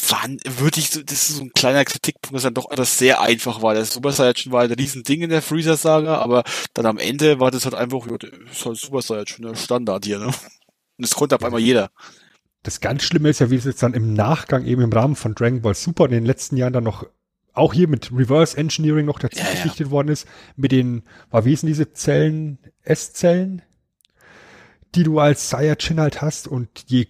[0.09, 3.63] wann würde ich, das ist so ein kleiner Kritikpunkt, dass dann doch alles sehr einfach
[3.63, 3.75] war.
[3.75, 6.45] Der Super Saiyajin war ein Riesending in der Freezer-Saga, aber
[6.75, 10.05] dann am Ende war das halt einfach, ja, das ist halt Super Saiyajin, der Standard
[10.05, 10.27] hier, ne?
[10.27, 10.35] Und
[10.99, 11.91] das konnte auf einmal jeder
[12.69, 15.35] das ganz Schlimme ist ja, wie es jetzt dann im Nachgang eben im Rahmen von
[15.35, 17.07] Dragon Ball Super in den letzten Jahren dann noch
[17.55, 19.91] auch hier mit Reverse Engineering noch dazu ja, geschichtet ja.
[19.91, 23.63] worden ist, mit den, war wie sind diese Zellen, S-Zellen,
[24.95, 27.07] die du als Saiyajin halt hast und je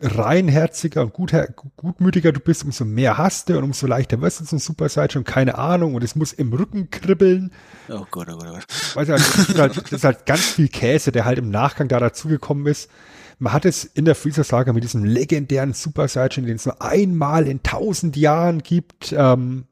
[0.00, 1.32] reinherziger und gut,
[1.76, 5.22] gutmütiger du bist, umso mehr hast du und umso leichter wirst du zum Super Saiyajin
[5.22, 7.52] keine Ahnung und es muss im Rücken kribbeln.
[7.88, 8.96] Oh Gott, oh Gott, oh Gott.
[8.96, 11.50] Weißt du, also das, ist halt, das ist halt ganz viel Käse, der halt im
[11.50, 12.90] Nachgang da dazugekommen ist.
[13.38, 17.46] Man hat es in der Freezer-Saga mit diesem legendären Super Saiyan, den es nur einmal
[17.46, 19.66] in tausend Jahren gibt, ähm,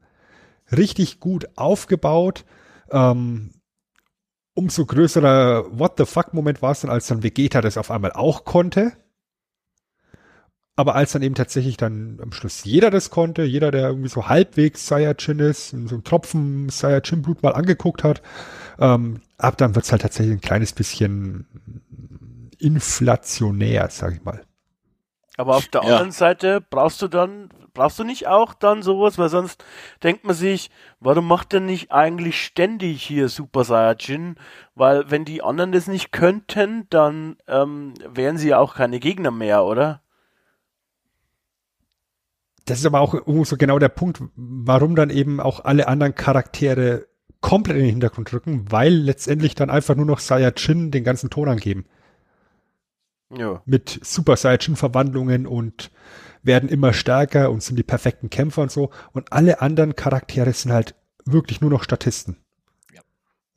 [0.70, 2.44] richtig gut aufgebaut.
[2.90, 3.52] Ähm,
[4.54, 8.44] umso größerer What the fuck-Moment war es dann, als dann Vegeta das auf einmal auch
[8.44, 8.92] konnte.
[10.76, 14.28] Aber als dann eben tatsächlich dann am Schluss jeder das konnte, jeder, der irgendwie so
[14.28, 18.22] halbwegs Saiyajin ist, so einen Tropfen Saiyajin-Blut mal angeguckt hat,
[18.80, 21.46] ähm, ab dann wird's halt tatsächlich ein kleines bisschen
[22.64, 24.42] inflationär, sag ich mal.
[25.36, 25.88] Aber auf der ja.
[25.88, 29.64] anderen Seite brauchst du dann, brauchst du nicht auch dann sowas, weil sonst
[30.02, 30.70] denkt man sich,
[31.00, 34.36] warum macht er nicht eigentlich ständig hier Super Saiyajin?
[34.76, 39.32] Weil wenn die anderen das nicht könnten, dann ähm, wären sie ja auch keine Gegner
[39.32, 40.02] mehr, oder?
[42.64, 43.14] Das ist aber auch
[43.44, 47.06] so genau der Punkt, warum dann eben auch alle anderen Charaktere
[47.40, 51.48] komplett in den Hintergrund rücken, weil letztendlich dann einfach nur noch Saiyajin den ganzen Ton
[51.48, 51.84] angeben.
[53.30, 53.62] Ja.
[53.64, 55.90] Mit Super Saiyajin-Verwandlungen und
[56.42, 58.90] werden immer stärker und sind die perfekten Kämpfer und so.
[59.12, 60.94] Und alle anderen Charaktere sind halt
[61.24, 62.36] wirklich nur noch Statisten.
[62.92, 63.00] Ja.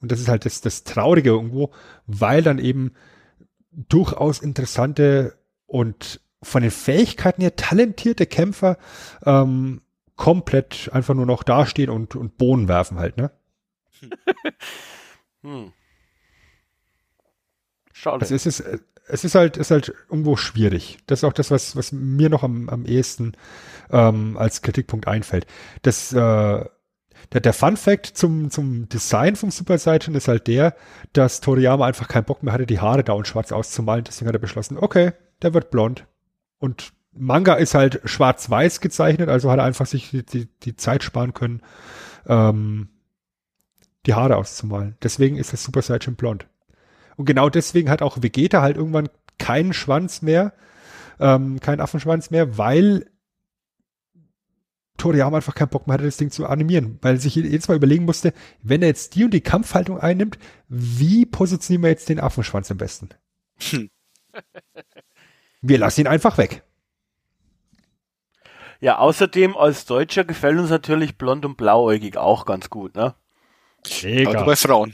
[0.01, 1.71] Und das ist halt das, das Traurige irgendwo,
[2.05, 2.93] weil dann eben
[3.71, 8.77] durchaus interessante und von den Fähigkeiten her talentierte Kämpfer
[9.25, 9.81] ähm,
[10.15, 13.31] komplett einfach nur noch dastehen und, und Bohnen werfen halt, ne?
[15.41, 15.73] hm.
[17.93, 18.21] Schade.
[18.21, 18.63] Also es ist,
[19.07, 20.97] es ist halt, ist halt irgendwo schwierig.
[21.07, 23.33] Das ist auch das, was, was mir noch am, am ehesten
[23.91, 25.47] ähm, als Kritikpunkt einfällt.
[25.81, 26.65] Das, äh,
[27.33, 30.75] der, der Fun Fact zum, zum Design vom Super Saiyan ist halt der,
[31.13, 34.03] dass Toriyama einfach keinen Bock mehr hatte, die Haare da und schwarz auszumalen.
[34.03, 36.05] Deswegen hat er beschlossen, okay, der wird blond.
[36.59, 41.03] Und Manga ist halt schwarz-weiß gezeichnet, also hat er einfach sich die, die, die Zeit
[41.03, 41.61] sparen können,
[42.27, 42.89] ähm,
[44.05, 44.95] die Haare auszumalen.
[45.01, 46.47] Deswegen ist das Super Saiyan blond.
[47.17, 50.53] Und genau deswegen hat auch Vegeta halt irgendwann keinen Schwanz mehr,
[51.19, 53.07] ähm, keinen Affenschwanz mehr, weil
[54.97, 58.05] Toriyama einfach keinen Bock mehr hatte, das Ding zu animieren, weil sich jedes Mal überlegen
[58.05, 58.33] musste,
[58.63, 60.37] wenn er jetzt die und die Kampfhaltung einnimmt,
[60.69, 63.09] wie positionieren wir jetzt den Affenschwanz am besten?
[63.69, 63.89] Hm.
[65.61, 66.63] Wir lassen ihn einfach weg.
[68.79, 73.15] Ja, außerdem als Deutscher gefällt uns natürlich blond und blauäugig auch ganz gut, ne?
[74.03, 74.43] Mega.
[74.43, 74.91] bei Frauen.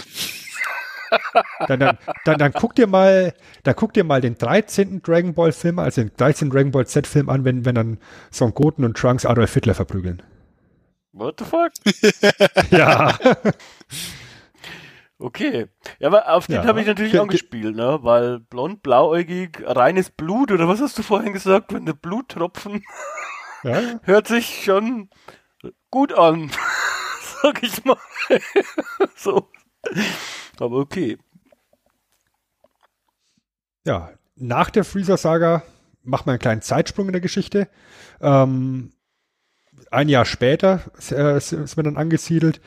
[1.68, 3.34] Dann, dann, dann, dann guck dir mal,
[3.64, 5.02] dann guck dir mal den 13.
[5.02, 6.50] Dragon Ball Film, also den 13.
[6.50, 7.98] Dragon Ball Z Film an, wenn, wenn dann
[8.32, 10.22] Son Goten und Trunks Adolf Hitler verprügeln.
[11.12, 11.72] What the fuck?
[12.72, 13.18] ja.
[15.20, 15.68] Okay.
[16.00, 16.66] Ja, aber auf den ja.
[16.66, 18.00] habe ich natürlich angespielt, ne?
[18.02, 21.74] Weil blond, blauäugig, reines Blut, oder was hast du vorhin gesagt?
[21.74, 22.84] Wenn der Bluttropfen
[23.64, 24.00] ja.
[24.04, 25.10] hört sich schon
[25.90, 26.52] gut an.
[27.42, 27.98] Sag ich mal.
[29.16, 29.50] so.
[30.60, 31.18] Aber okay.
[33.86, 35.64] Ja, nach der Freezer-Saga
[36.04, 37.68] macht man einen kleinen Zeitsprung in der Geschichte.
[38.22, 38.92] Ähm,
[39.92, 40.82] ein Jahr später
[41.12, 42.62] äh, ist man dann angesiedelt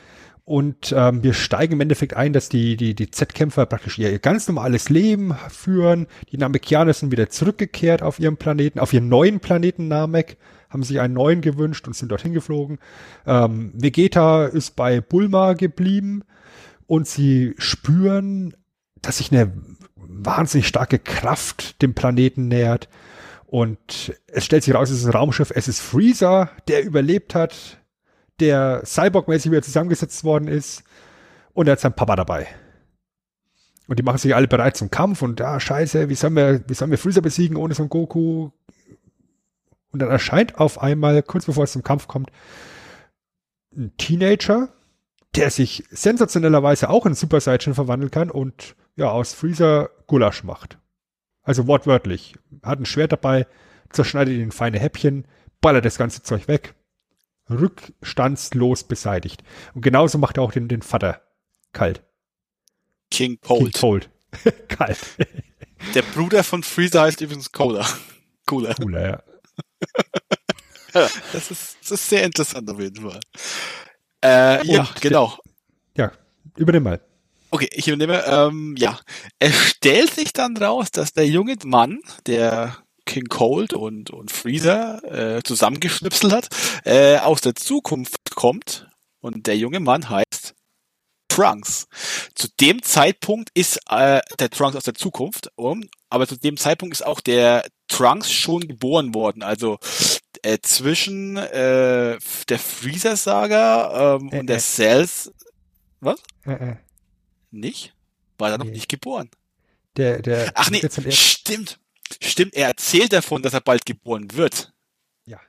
[0.47, 4.47] und ähm, wir steigen im Endeffekt ein, dass die, die, die Z-Kämpfer praktisch ihr ganz
[4.47, 6.07] normales Leben führen.
[6.31, 10.37] Die Namekianer sind wieder zurückgekehrt auf ihrem Planeten, auf ihren neuen Planeten Namek,
[10.69, 12.79] haben sich einen neuen gewünscht und sind dorthin geflogen.
[13.25, 16.23] Ähm, Vegeta ist bei Bulma geblieben
[16.87, 18.55] und sie spüren,
[19.01, 19.53] dass sich eine
[19.95, 22.89] wahnsinnig starke Kraft dem Planeten nähert
[23.47, 27.81] Und es stellt sich raus, es ist ein Raumschiff, es ist Freezer, der überlebt hat,
[28.41, 30.83] der Cyborg-mäßig wieder zusammengesetzt worden ist.
[31.53, 32.47] Und er hat seinen Papa dabei.
[33.87, 36.73] Und die machen sich alle bereit zum Kampf und ja, scheiße, wie sollen wir, wie
[36.73, 38.49] sollen wir Freezer besiegen ohne Son Goku?
[39.91, 42.31] Und dann erscheint auf einmal, kurz bevor es zum Kampf kommt,
[43.75, 44.69] ein Teenager,
[45.37, 50.79] der sich sensationellerweise auch in Super Saiyan verwandeln kann und ja, aus Freezer Gulasch macht.
[51.43, 52.35] Also wortwörtlich.
[52.63, 53.45] Hat ein Schwert dabei,
[53.89, 55.25] zerschneidet ihn in feine Häppchen,
[55.61, 56.73] ballert das ganze Zeug weg.
[57.49, 59.43] Rückstandslos beseitigt.
[59.73, 61.21] Und genauso macht er auch den, den Vater
[61.71, 62.03] kalt.
[63.11, 63.61] King Cold.
[63.61, 64.09] King Cold.
[64.67, 64.99] kalt.
[65.93, 67.87] Der Bruder von Freezer heißt übrigens Cola.
[68.45, 68.73] Cooler.
[68.75, 69.23] Cooler, ja.
[70.93, 73.19] Das ist, das ist sehr interessant auf jeden Fall.
[74.27, 75.37] Äh, ja, genau.
[75.95, 76.11] Ja,
[76.57, 77.01] übernimm mal.
[77.49, 78.23] Okay, ich übernehme.
[78.25, 78.99] Ähm, ja,
[79.39, 85.01] es stellt sich dann raus, dass der junge Mann, der King Cold und, und Freezer
[85.37, 86.49] äh, zusammengeschnipselt hat,
[86.83, 88.87] äh, aus der Zukunft kommt.
[89.21, 90.53] Und der junge Mann heißt
[91.29, 91.87] Trunks.
[92.35, 96.95] Zu dem Zeitpunkt ist äh, der Trunks aus der Zukunft, um, aber zu dem Zeitpunkt
[96.95, 99.41] ist auch der Trunks schon geboren worden.
[99.41, 99.77] Also
[100.53, 102.17] äh, zwischen äh,
[102.49, 104.59] der Freezer-Saga ähm, Äh, und der äh.
[104.59, 105.31] Cells.
[105.99, 106.19] Was?
[106.45, 106.75] Äh, äh.
[107.51, 107.93] Nicht?
[108.37, 108.71] War er noch Nee.
[108.71, 109.29] nicht geboren?
[109.95, 111.79] Der, der, Ach nee, stimmt.
[112.21, 114.71] Stimmt, er erzählt davon, dass er bald geboren wird.
[115.25, 115.39] Ja.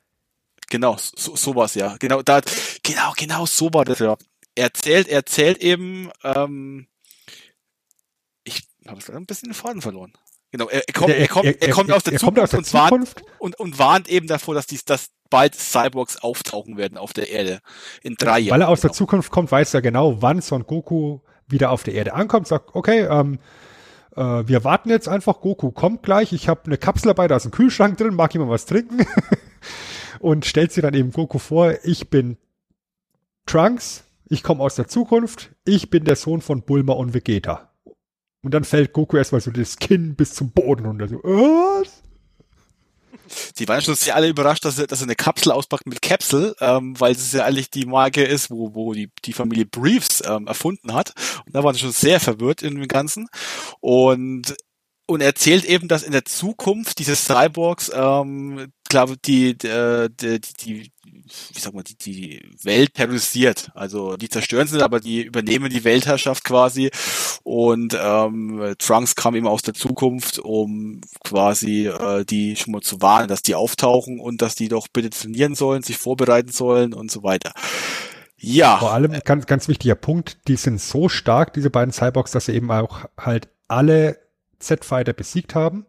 [0.70, 1.96] Genau, so, so war's ja.
[1.98, 2.40] Genau, da,
[2.82, 4.16] genau, genau so war das ja.
[4.54, 6.88] Er erzählt, er erzählt eben, ähm,
[8.42, 10.12] ich habe ein bisschen den Faden verloren.
[10.50, 12.58] Genau, er, er kommt, Der- er, kommt, er, kommt aus der er Zukunft, aus der
[12.60, 13.22] und, warnt, Zukunft.
[13.38, 17.60] und, und warnt eben davor, dass dies, dass bald Cyborgs auftauchen werden auf der Erde.
[18.02, 18.54] In drei Jahren.
[18.54, 18.96] Weil er aus der genau.
[18.98, 23.00] Zukunft kommt, weiß er genau, wann Son Goku wieder auf der Erde ankommt, sagt, okay,
[23.00, 23.38] ähm,
[24.16, 27.44] äh, wir warten jetzt einfach, Goku kommt gleich, ich habe eine Kapsel dabei, da ist
[27.44, 29.06] ein Kühlschrank drin, mag jemand was trinken?
[30.20, 32.38] und stellt sie dann eben Goku vor, ich bin
[33.46, 37.67] Trunks, ich komme aus der Zukunft, ich bin der Sohn von Bulma und Vegeta.
[38.42, 41.08] Und dann fällt Goku erstmal so das Kinn bis zum Boden runter.
[41.08, 42.02] So, was?
[43.58, 46.54] Die waren schon sehr alle überrascht, dass er, dass er eine Kapsel auspackt mit Capsule,
[46.60, 50.46] ähm, weil es ja eigentlich die Marke ist, wo, wo die, die Familie Briefs ähm,
[50.46, 51.12] erfunden hat.
[51.44, 53.28] Und da waren sie schon sehr verwirrt in dem Ganzen.
[53.80, 54.56] Und
[55.10, 60.92] und erzählt eben, dass in der Zukunft diese Cyborgs, ähm, glaube die, die, die, die,
[61.52, 63.70] wie sag mal, die, die Welt terrorisiert.
[63.74, 66.90] Also die zerstören sie, aber die übernehmen die Weltherrschaft quasi.
[67.42, 73.00] Und ähm, Trunks kam eben aus der Zukunft, um quasi äh, die schon mal zu
[73.00, 77.10] warnen, dass die auftauchen und dass die doch bitte trainieren sollen, sich vorbereiten sollen und
[77.10, 77.52] so weiter.
[78.40, 78.78] Ja.
[78.78, 82.54] Vor allem, ganz, ganz wichtiger Punkt, die sind so stark, diese beiden Cyborgs, dass sie
[82.54, 84.18] eben auch halt alle
[84.60, 85.86] Z-Fighter besiegt haben.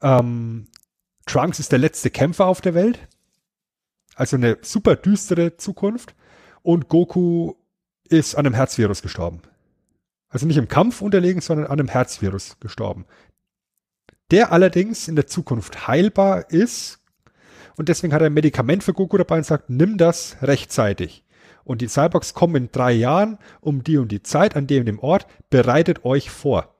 [0.00, 0.68] Ähm,
[1.26, 2.98] Trunks ist der letzte Kämpfer auf der Welt.
[4.20, 6.14] Also eine super düstere Zukunft.
[6.60, 7.54] Und Goku
[8.06, 9.40] ist an einem Herzvirus gestorben.
[10.28, 13.06] Also nicht im Kampf unterlegen, sondern an einem Herzvirus gestorben.
[14.30, 17.00] Der allerdings in der Zukunft heilbar ist.
[17.78, 21.24] Und deswegen hat er ein Medikament für Goku dabei und sagt, nimm das rechtzeitig.
[21.64, 24.86] Und die Cyborgs kommen in drei Jahren um die und die Zeit an dem und
[24.86, 25.26] dem Ort.
[25.48, 26.74] Bereitet euch vor.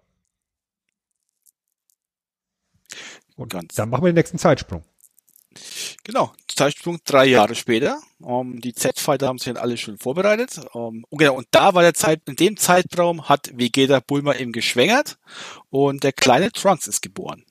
[3.34, 3.76] Und Ganz.
[3.76, 4.84] dann machen wir den nächsten Zeitsprung.
[6.04, 8.00] Genau, Zeitsprung drei Jahre später.
[8.24, 10.60] Ähm, die Z-Fighter haben sich dann alle schon vorbereitet.
[10.74, 14.52] Ähm, und genau, und da war der Zeit, in dem Zeitraum hat Vegeta Bulma eben
[14.52, 15.18] geschwängert
[15.68, 17.44] und der kleine Trunks ist geboren.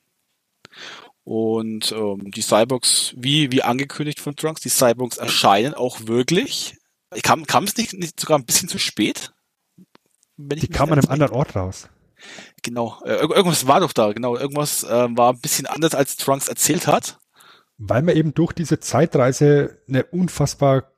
[1.24, 6.76] Und ähm, die Cyborgs, wie, wie angekündigt von Trunks, die Cyborgs erscheinen auch wirklich.
[7.22, 9.32] Kam, kam es nicht, nicht sogar ein bisschen zu spät?
[10.36, 11.88] Wenn ich Die kamen an einem anderen Ort raus.
[12.62, 14.36] Genau, äh, irg- irgendwas war doch da, genau.
[14.36, 17.19] Irgendwas äh, war ein bisschen anders, als Trunks erzählt hat.
[17.82, 20.92] Weil wir eben durch diese Zeitreise eine unfassbar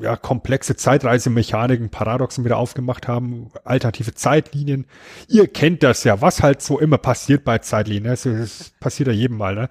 [0.00, 4.86] ja, komplexe Zeitreisemechaniken, Paradoxen wieder aufgemacht haben, alternative Zeitlinien.
[5.26, 8.04] Ihr kennt das ja, was halt so immer passiert bei Zeitlinien.
[8.04, 8.10] ne?
[8.10, 9.56] Das, das passiert ja jedem Mal.
[9.56, 9.68] Ne?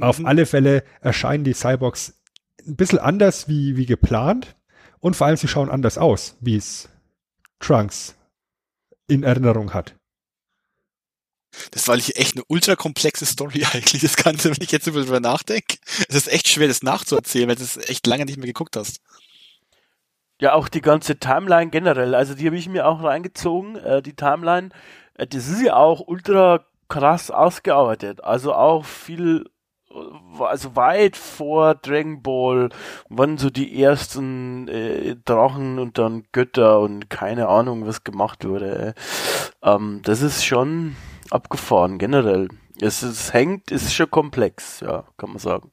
[0.00, 0.26] Auf Mhm.
[0.26, 2.22] alle Fälle erscheinen die Cyborgs
[2.64, 4.54] ein bisschen anders wie, wie geplant
[5.00, 6.88] und vor allem sie schauen anders aus, wie es
[7.58, 8.14] Trunks
[9.08, 9.96] in Erinnerung hat.
[11.70, 15.78] Das war echt eine ultra komplexe Story eigentlich, das Ganze, wenn ich jetzt darüber nachdenke.
[16.08, 19.00] Es ist echt schwer, das nachzuerzählen, weil du es echt lange nicht mehr geguckt hast.
[20.40, 22.16] Ja, auch die ganze Timeline generell.
[22.16, 23.76] Also die habe ich mir auch reingezogen.
[23.76, 24.70] Äh, die Timeline,
[25.14, 28.24] äh, das ist ja auch ultra krass ausgearbeitet.
[28.24, 29.48] Also auch viel,
[29.90, 32.70] äh, also weit vor Dragon Ball
[33.08, 38.94] waren so die ersten äh, Drachen und dann Götter und keine Ahnung, was gemacht wurde.
[39.62, 39.70] Äh.
[39.70, 40.96] Ähm, das ist schon
[41.32, 42.48] abgefahren generell.
[42.80, 45.70] Es, es hängt, ist schon komplex, ja, kann man sagen.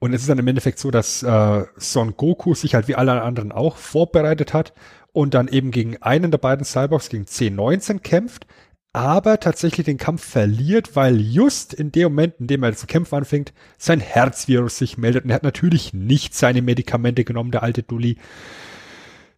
[0.00, 3.20] Und es ist dann im Endeffekt so, dass äh, Son Goku sich halt wie alle
[3.22, 4.72] anderen auch vorbereitet hat
[5.12, 8.46] und dann eben gegen einen der beiden Cyborgs, gegen C19 kämpft,
[8.92, 13.16] aber tatsächlich den Kampf verliert, weil just in dem Moment, in dem er zu kämpfen
[13.16, 17.82] anfängt, sein Herzvirus sich meldet und er hat natürlich nicht seine Medikamente genommen, der alte
[17.82, 18.18] Dulli.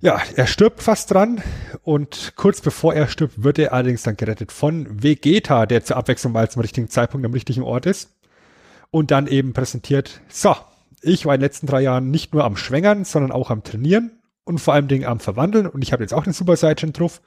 [0.02, 1.42] Ja, er stirbt fast dran
[1.82, 6.32] und kurz bevor er stirbt, wird er allerdings dann gerettet von Vegeta, der zur Abwechslung
[6.32, 8.10] mal zum richtigen Zeitpunkt am richtigen Ort ist
[8.90, 10.56] und dann eben präsentiert, so,
[11.02, 14.22] ich war in den letzten drei Jahren nicht nur am Schwängern, sondern auch am Trainieren
[14.44, 17.20] und vor allem Dingen am Verwandeln und ich habe jetzt auch den Super Saiyan drauf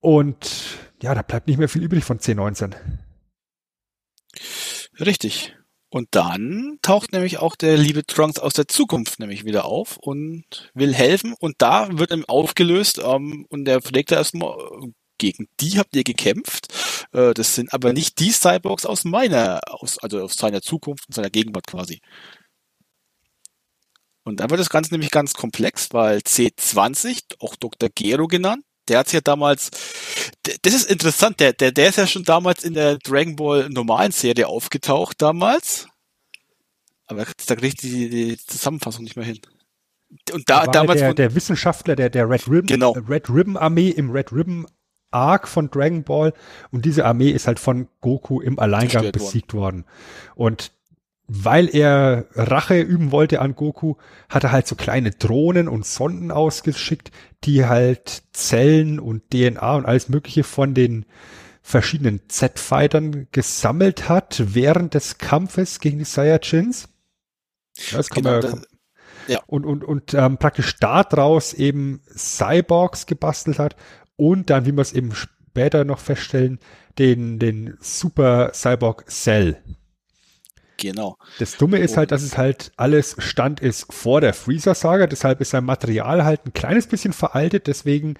[0.00, 2.74] und ja, da bleibt nicht mehr viel übrig von C19.
[4.98, 5.57] Richtig.
[5.90, 10.70] Und dann taucht nämlich auch der liebe Trunks aus der Zukunft nämlich wieder auf und
[10.74, 11.34] will helfen.
[11.38, 14.54] Und da wird ihm aufgelöst ähm, und er fragt erstmal,
[15.16, 16.68] gegen die habt ihr gekämpft.
[17.12, 21.14] Äh, das sind aber nicht die Cyborgs aus meiner, aus, also aus seiner Zukunft und
[21.14, 22.00] seiner Gegenwart quasi.
[24.24, 27.88] Und dann wird das Ganze nämlich ganz komplex, weil C20, auch Dr.
[27.94, 29.70] Gero genannt, der hat ja damals,
[30.62, 34.12] das ist interessant, der, der, der ist ja schon damals in der Dragon Ball normalen
[34.12, 35.88] Serie aufgetaucht damals.
[37.06, 39.40] Aber da kriege ich die, die Zusammenfassung nicht mehr hin.
[40.32, 42.92] Und da, da damals der, der Wissenschaftler der, der Red Ribbon, genau.
[42.92, 44.66] Red Ribbon Armee im Red Ribbon
[45.10, 46.34] Arc von Dragon Ball
[46.70, 49.84] und diese Armee ist halt von Goku im Alleingang besiegt worden.
[49.84, 50.34] worden.
[50.34, 50.72] Und
[51.28, 53.96] weil er Rache üben wollte an Goku,
[54.30, 57.10] hat er halt so kleine Drohnen und Sonden ausgeschickt,
[57.44, 61.04] die halt Zellen und DNA und alles Mögliche von den
[61.60, 66.88] verschiedenen Z-Fightern gesammelt hat während des Kampfes gegen die Saiyajins.
[67.92, 68.62] Das kann genau, man, das,
[69.28, 69.42] ja.
[69.46, 73.76] Und, und, und ähm, praktisch daraus eben Cyborgs gebastelt hat
[74.16, 76.58] und dann, wie wir es eben später noch feststellen,
[76.98, 79.62] den, den Super Cyborg Cell.
[80.78, 81.18] Genau.
[81.40, 85.50] Das Dumme ist halt, dass es halt alles Stand ist vor der Freezer-Saga, deshalb ist
[85.50, 88.14] sein Material halt ein kleines bisschen veraltet, deswegen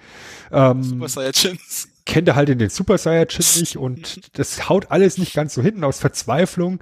[0.51, 1.87] ähm, Super Saiyajins.
[2.05, 5.61] kennt er halt in den Super Saiyajin nicht und das haut alles nicht ganz so
[5.61, 6.81] hinten aus Verzweiflung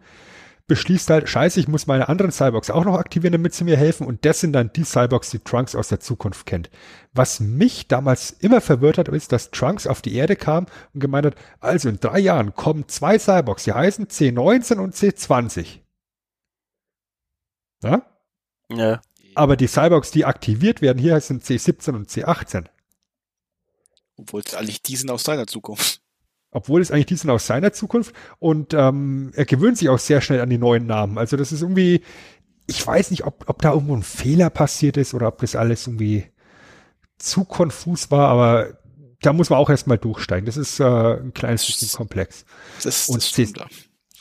[0.68, 4.06] beschließt halt, scheiße, ich muss meine anderen Cyborgs auch noch aktivieren, damit sie mir helfen.
[4.06, 6.70] Und das sind dann die Cyborgs, die Trunks aus der Zukunft kennt.
[7.14, 11.26] Was mich damals immer verwirrt hat, ist, dass Trunks auf die Erde kam und gemeint
[11.26, 15.80] hat, also in drei Jahren kommen zwei Cyborgs, die heißen C19 und C20.
[17.84, 18.02] Ja?
[18.70, 19.02] Ja.
[19.36, 22.66] Aber die Cyborgs, die aktiviert werden, hier sind C17 und C18.
[24.18, 26.02] Obwohl es eigentlich die sind aus seiner Zukunft
[26.58, 30.22] obwohl es eigentlich die sind aus seiner Zukunft und ähm, er gewöhnt sich auch sehr
[30.22, 31.18] schnell an die neuen Namen.
[31.18, 32.02] Also das ist irgendwie,
[32.66, 35.88] ich weiß nicht, ob, ob da irgendwo ein Fehler passiert ist oder ob das alles
[35.88, 36.26] irgendwie
[37.18, 38.78] zu konfus war, aber
[39.22, 40.46] da muss man auch erstmal durchsteigen.
[40.46, 42.46] Das ist äh, ein kleines bisschen komplex.
[42.84, 43.48] Das, und, das C,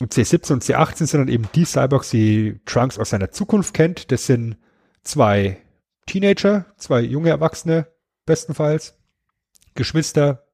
[0.00, 4.10] und C17 und C18 sind dann eben die Cyborgs, die Trunks aus seiner Zukunft kennt.
[4.12, 4.56] Das sind
[5.02, 5.58] zwei
[6.06, 7.88] Teenager, zwei junge Erwachsene,
[8.24, 8.98] bestenfalls,
[9.74, 10.45] Geschwister,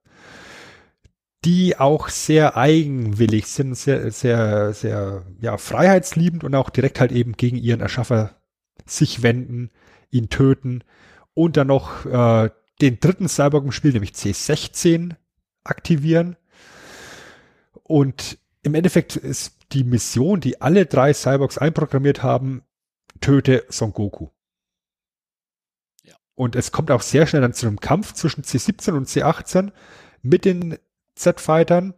[1.45, 7.33] die auch sehr eigenwillig sind, sehr, sehr, sehr, ja, freiheitsliebend und auch direkt halt eben
[7.33, 8.37] gegen ihren Erschaffer
[8.87, 9.71] sich wenden,
[10.11, 10.85] ihn töten
[11.35, 12.51] und dann noch äh,
[12.81, 15.17] den dritten Cyborg im Spiel, nämlich C16,
[15.65, 16.37] aktivieren.
[17.83, 22.63] Und im Endeffekt ist die Mission, die alle drei Cyborgs einprogrammiert haben,
[23.21, 24.29] töte Son Goku.
[26.05, 26.15] Ja.
[26.35, 29.73] Und es kommt auch sehr schnell dann zu einem Kampf zwischen C17 und C18
[30.23, 30.79] mit den
[31.15, 31.95] Z-Fightern,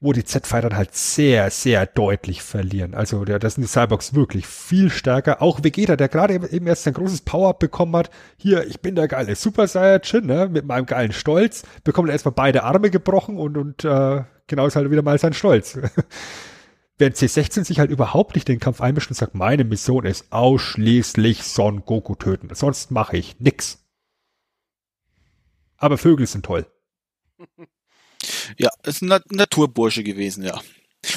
[0.00, 2.94] wo die Z-Fighter halt sehr, sehr deutlich verlieren.
[2.94, 5.40] Also der, das sind die Cyborgs wirklich viel stärker.
[5.40, 8.10] Auch Vegeta, der gerade eben erst sein großes Power-Up bekommen hat.
[8.36, 12.34] Hier, ich bin der geile Super Saiyajin, ne, mit meinem geilen Stolz, bekommt er erstmal
[12.34, 15.78] beide Arme gebrochen und, und äh, genau ist halt wieder mal sein Stolz.
[16.98, 21.42] Während C16 sich halt überhaupt nicht den Kampf einmischt und sagt, meine Mission ist ausschließlich
[21.42, 22.54] Son Goku töten.
[22.54, 23.84] Sonst mache ich nix.
[25.76, 26.66] Aber Vögel sind toll.
[28.58, 30.60] Ja, ist ein Naturbursche gewesen, ja.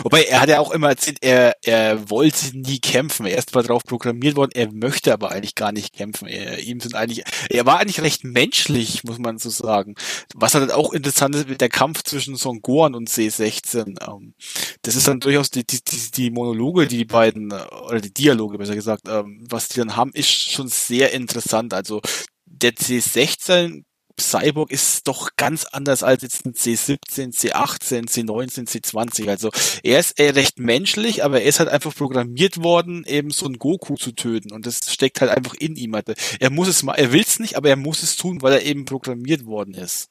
[0.04, 3.26] Wobei er hat ja auch immer erzählt, er, er wollte nie kämpfen.
[3.26, 6.28] Er ist zwar darauf programmiert worden, er möchte aber eigentlich gar nicht kämpfen.
[6.28, 9.96] Er, ihm sind eigentlich, er war eigentlich recht menschlich, muss man so sagen.
[10.36, 13.96] Was halt auch interessant ist, mit der Kampf zwischen Son Gohan und C16.
[14.08, 14.34] Ähm,
[14.82, 18.58] das ist dann durchaus die, die, die, die Monologe, die die beiden, oder die Dialoge
[18.58, 21.74] besser gesagt, ähm, was die dann haben, ist schon sehr interessant.
[21.74, 22.02] Also
[22.46, 23.84] der C16
[24.20, 29.30] Cyborg ist doch ganz anders als jetzt ein C17, C18, C19, C20.
[29.30, 29.52] Also
[29.84, 33.60] er ist eher recht menschlich, aber er ist halt einfach programmiert worden, eben so einen
[33.60, 34.52] Goku zu töten.
[34.52, 35.96] Und das steckt halt einfach in ihm.
[36.40, 38.64] Er muss es mal, er will es nicht, aber er muss es tun, weil er
[38.64, 40.10] eben programmiert worden ist.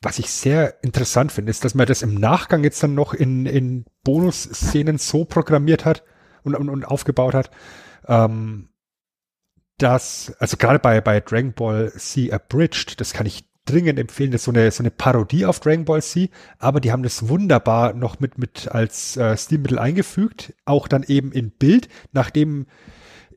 [0.00, 3.46] was ich sehr interessant finde, ist, dass man das im Nachgang jetzt dann noch in,
[3.46, 6.02] in Bonus-Szenen so programmiert hat
[6.42, 7.50] und, und, und aufgebaut hat,
[8.08, 8.68] ähm,
[9.82, 14.42] dass, also gerade bei, bei Dragon Ball C Abridged, das kann ich dringend empfehlen, das
[14.42, 17.92] ist so eine, so eine Parodie auf Dragon Ball C, aber die haben das wunderbar
[17.94, 22.66] noch mit, mit als äh, Stilmittel eingefügt, auch dann eben in Bild, nachdem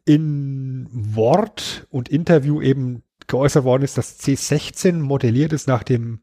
[0.05, 6.21] in Wort und Interview eben geäußert worden ist, dass C16 modelliert ist nach dem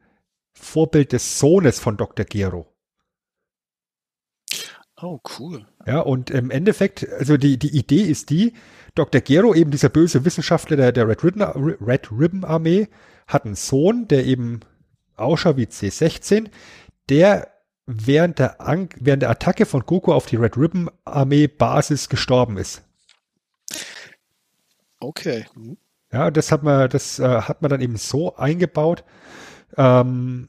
[0.52, 2.24] Vorbild des Sohnes von Dr.
[2.24, 2.71] Gero.
[5.02, 5.66] Oh, cool.
[5.84, 8.54] Ja, und im Endeffekt, also die, die Idee ist die,
[8.94, 9.20] Dr.
[9.20, 12.88] Gero, eben dieser böse Wissenschaftler der, der Red, Ribbon, Red Ribbon Armee,
[13.26, 14.60] hat einen Sohn, der eben
[15.16, 16.50] ausschaut wie C16,
[17.08, 17.48] der
[17.86, 22.56] während der, An während der Attacke von Goku auf die Red Ribbon Armee Basis gestorben
[22.56, 22.82] ist.
[25.00, 25.46] Okay.
[25.56, 25.78] Mhm.
[26.12, 29.02] Ja, das hat man, das äh, hat man dann eben so eingebaut,
[29.76, 30.48] ähm,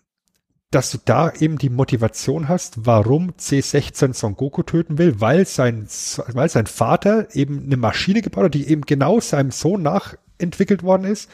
[0.73, 5.87] dass du da eben die Motivation hast, warum C16 Son Goku töten will, weil sein,
[6.27, 11.05] weil sein Vater eben eine Maschine gebaut hat, die eben genau seinem Sohn nachentwickelt worden
[11.05, 11.29] ist,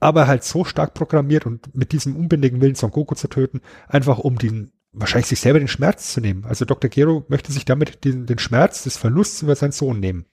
[0.00, 4.18] aber halt so stark programmiert und mit diesem unbändigen Willen Son Goku zu töten, einfach
[4.18, 6.44] um den, wahrscheinlich sich selber den Schmerz zu nehmen.
[6.44, 6.88] Also Dr.
[6.88, 10.26] Gero möchte sich damit den, den Schmerz des Verlusts über seinen Sohn nehmen.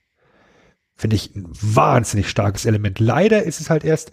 [0.94, 3.00] Finde ich ein wahnsinnig starkes Element.
[3.00, 4.12] Leider ist es halt erst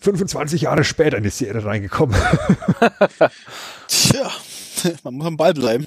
[0.00, 2.16] 25 Jahre später in die Serie reingekommen.
[3.88, 4.30] Tja,
[5.02, 5.86] man muss am Ball bleiben.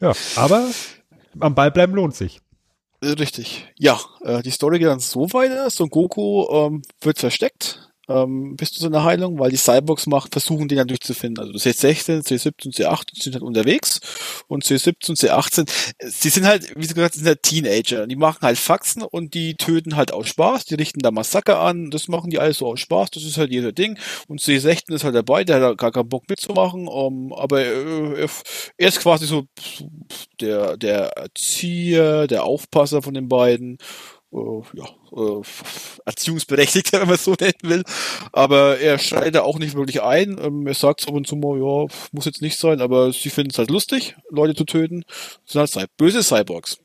[0.00, 0.68] ja, aber
[1.40, 2.40] am Ball bleiben lohnt sich.
[3.02, 3.72] Richtig.
[3.76, 5.70] Ja, äh, die Story geht dann so weiter.
[5.70, 10.68] Son Goku ähm, wird versteckt ähm, bis zu seiner Heilung, weil die Cyborgs macht, versuchen
[10.68, 11.44] den dann durchzufinden.
[11.44, 14.00] Also C16, C17, C18 sind halt unterwegs.
[14.48, 15.68] Und C17, C18,
[16.00, 18.06] sie sind halt, wie gesagt, sind halt Teenager.
[18.06, 21.90] Die machen halt Faxen und die töten halt aus Spaß, die richten da Massaker an,
[21.90, 23.98] das machen die alles so aus Spaß, das ist halt jeder Ding.
[24.26, 28.26] Und C16 ist halt dabei, der hat gar keinen Bock mitzumachen, um, ähm, aber äh,
[28.76, 29.44] er ist quasi so
[30.40, 33.78] der, der Erzieher, der Aufpasser von den beiden
[34.32, 35.42] äh, ja, äh,
[36.04, 37.82] Erziehungsberechtigter, wenn man es so nennen will.
[38.32, 40.38] Aber er schreit da auch nicht wirklich ein.
[40.40, 43.50] Ähm, er sagt ab und zu mal, ja, muss jetzt nicht sein, aber sie finden
[43.50, 45.04] es halt lustig, Leute zu töten.
[45.52, 46.78] Das sind halt böse Cyborgs.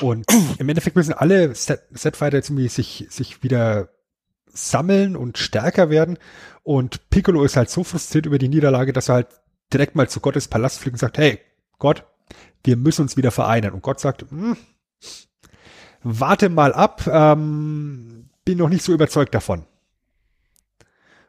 [0.00, 0.26] Und
[0.58, 3.90] im Endeffekt müssen alle Setfighter jetzt sich, sich wieder
[4.46, 6.18] sammeln und stärker werden.
[6.62, 9.28] Und Piccolo ist halt so frustriert über die Niederlage, dass er halt
[9.72, 11.40] direkt mal zu Gottes Palast fliegt und sagt, hey,
[11.78, 12.04] Gott,
[12.64, 13.72] wir müssen uns wieder vereinen.
[13.72, 14.56] Und Gott sagt, hm,
[16.02, 19.66] warte mal ab, ähm, bin noch nicht so überzeugt davon.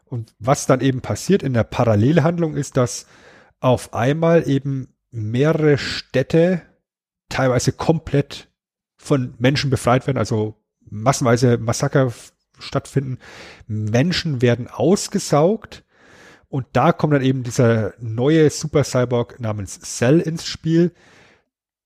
[0.06, 3.08] Und was dann eben passiert in der Parallelhandlung ist, dass
[3.60, 6.62] auf einmal eben mehrere Städte
[7.30, 8.50] teilweise komplett
[8.98, 10.56] von Menschen befreit werden, also
[10.90, 12.12] massenweise Massaker
[12.60, 13.18] stattfinden.
[13.68, 15.84] Menschen werden ausgesaugt
[16.48, 20.92] und da kommt dann eben dieser neue Super Cyborg namens Cell ins Spiel,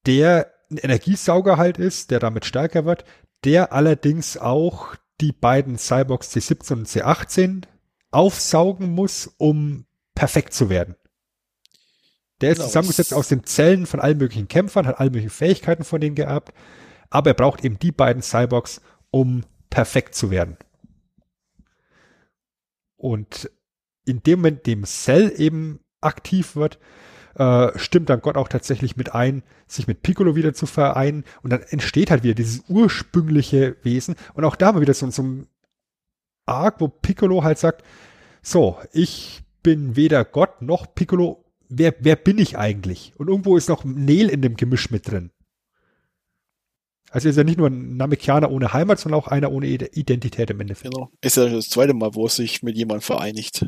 [0.06, 3.06] der ein Energiesauger halt ist, der damit stärker wird,
[3.44, 7.64] der allerdings auch die beiden Cyborgs C17 und C18
[8.12, 9.86] aufsaugen muss, um
[10.16, 10.96] perfekt zu werden.
[12.42, 12.68] Der ist genau.
[12.68, 16.54] zusammengesetzt aus den Zellen von allen möglichen Kämpfern, hat alle möglichen Fähigkeiten von denen geerbt,
[17.10, 20.58] aber er braucht eben die beiden Cyborgs, um perfekt zu werden.
[22.96, 23.50] Und
[24.06, 26.80] in dem Moment, dem Cell eben aktiv wird,
[27.38, 31.52] äh, stimmt dann Gott auch tatsächlich mit ein, sich mit Piccolo wieder zu vereinen und
[31.52, 35.48] dann entsteht halt wieder dieses ursprüngliche Wesen und auch da mal wieder so, so ein
[36.46, 37.84] Arc, wo Piccolo halt sagt,
[38.42, 43.14] so, ich bin weder Gott noch Piccolo, wer, wer bin ich eigentlich?
[43.18, 45.32] Und irgendwo ist noch Nel in dem Gemisch mit drin.
[47.12, 50.60] Also ist ja nicht nur ein Namekianer ohne Heimat, sondern auch einer ohne Identität im
[50.60, 50.94] Endeffekt.
[50.94, 51.12] Genau.
[51.22, 53.66] Ist ja das zweite Mal, wo es sich mit jemandem vereinigt.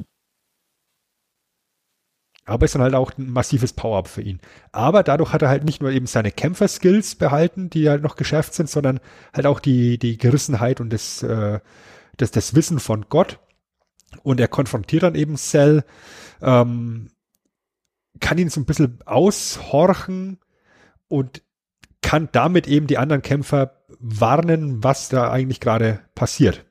[2.50, 4.40] Aber ist dann halt auch ein massives Power-Up für ihn.
[4.72, 8.54] Aber dadurch hat er halt nicht nur eben seine Kämpfer-Skills behalten, die halt noch geschärft
[8.54, 9.00] sind, sondern
[9.34, 11.60] halt auch die, die Gerissenheit und das, äh,
[12.18, 13.40] das, das Wissen von Gott.
[14.24, 15.84] Und er konfrontiert dann eben Cell,
[16.42, 17.12] ähm,
[18.20, 20.40] kann ihn so ein bisschen aushorchen
[21.08, 21.44] und
[22.02, 26.66] kann damit eben die anderen Kämpfer warnen, was da eigentlich gerade passiert.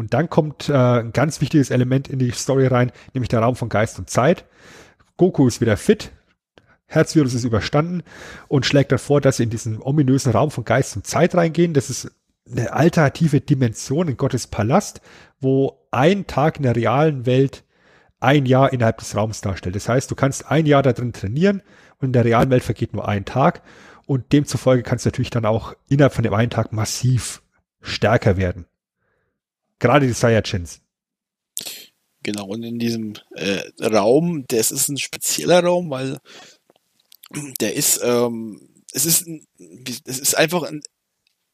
[0.00, 3.54] Und dann kommt äh, ein ganz wichtiges Element in die Story rein, nämlich der Raum
[3.54, 4.46] von Geist und Zeit.
[5.18, 6.10] Goku ist wieder fit,
[6.86, 8.02] Herzvirus ist überstanden
[8.48, 11.74] und schlägt dann vor, dass sie in diesen ominösen Raum von Geist und Zeit reingehen.
[11.74, 12.10] Das ist
[12.50, 15.02] eine alternative Dimension in Gottes Palast,
[15.38, 17.62] wo ein Tag in der realen Welt
[18.20, 19.76] ein Jahr innerhalb des Raums darstellt.
[19.76, 21.60] Das heißt, du kannst ein Jahr da drin trainieren
[21.98, 23.60] und in der realen Welt vergeht nur ein Tag
[24.06, 27.42] und demzufolge kannst du natürlich dann auch innerhalb von dem einen Tag massiv
[27.82, 28.64] stärker werden.
[29.80, 30.80] Gerade die Saiyajins.
[32.22, 36.18] Genau, und in diesem äh, Raum, das ist ein spezieller Raum, weil
[37.60, 38.60] der ist, ähm,
[38.92, 39.46] es ist, ein-
[40.04, 40.82] es ist einfach ein,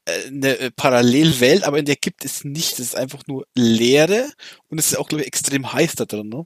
[0.07, 2.75] äh, eine Parallelwelt, aber in der gibt es nicht.
[2.75, 4.29] Es ist einfach nur Leere
[4.69, 6.29] und es ist auch, glaube ich, extrem heiß da drin.
[6.31, 6.45] Ne?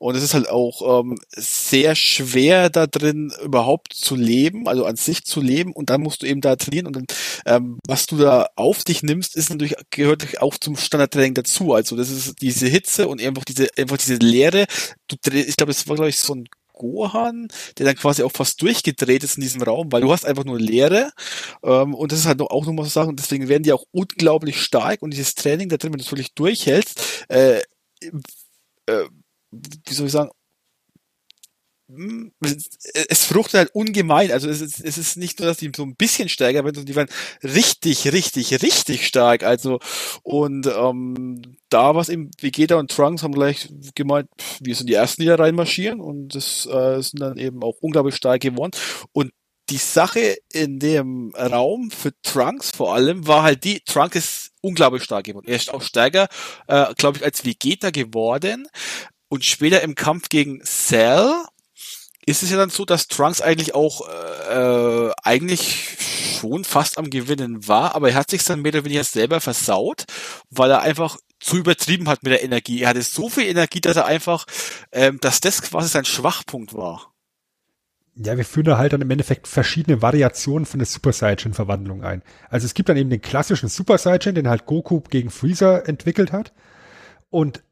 [0.00, 4.96] Und es ist halt auch ähm, sehr schwer da drin überhaupt zu leben, also an
[4.96, 5.72] sich zu leben.
[5.72, 6.86] Und dann musst du eben da trainieren.
[6.86, 7.06] Und dann,
[7.44, 11.74] ähm, was du da auf dich nimmst, ist natürlich, gehört auch zum Standardtraining dazu.
[11.74, 14.64] Also das ist diese Hitze und einfach diese, einfach diese Leere.
[15.06, 18.62] Du, ich glaube, das war, glaube ich, so ein Gohan, der dann quasi auch fast
[18.62, 21.12] durchgedreht ist in diesem Raum, weil du hast einfach nur Leere.
[21.62, 25.02] Ähm, und das ist halt auch nochmal so Sachen, deswegen werden die auch unglaublich stark.
[25.02, 27.60] Und dieses Training da drin, wenn du es wirklich durchhältst, äh,
[28.86, 29.04] äh,
[29.50, 30.30] wie soll ich sagen,
[31.88, 32.28] mm,
[33.08, 34.30] es, fruchtet halt ungemein.
[34.32, 36.86] Also es ist, es ist nicht nur, dass die so ein bisschen stärker werden, sondern
[36.86, 37.10] die werden
[37.42, 39.42] richtig, richtig, richtig stark.
[39.42, 39.80] Also
[40.22, 44.28] und ähm, da was eben Vegeta und Trunks haben gleich gemeint,
[44.60, 48.16] wir sind die ersten, die da reinmarschieren und das äh, sind dann eben auch unglaublich
[48.16, 48.72] stark geworden.
[49.12, 49.32] Und
[49.70, 55.04] die Sache in dem Raum für Trunks vor allem war halt die, Trunks ist unglaublich
[55.04, 55.46] stark geworden.
[55.48, 56.28] Er ist auch stärker,
[56.66, 58.66] äh, glaube ich, als Vegeta geworden.
[59.30, 61.32] Und später im Kampf gegen Cell
[62.26, 65.96] ist es ja dann so, dass Trunks eigentlich auch äh, eigentlich
[66.40, 70.04] schon fast am Gewinnen war, aber er hat sich dann mehr oder weniger selber versaut,
[70.50, 72.82] weil er einfach zu übertrieben hat mit der Energie.
[72.82, 74.46] Er hatte so viel Energie, dass er einfach,
[74.90, 77.14] ähm, dass das quasi sein Schwachpunkt war.
[78.16, 82.02] Ja, wir führen da halt dann im Endeffekt verschiedene Variationen von der Super Saiyan Verwandlung
[82.02, 82.22] ein.
[82.48, 86.32] Also es gibt dann eben den klassischen Super Saiyan, den halt Goku gegen Freezer entwickelt
[86.32, 86.52] hat.
[87.30, 87.62] Und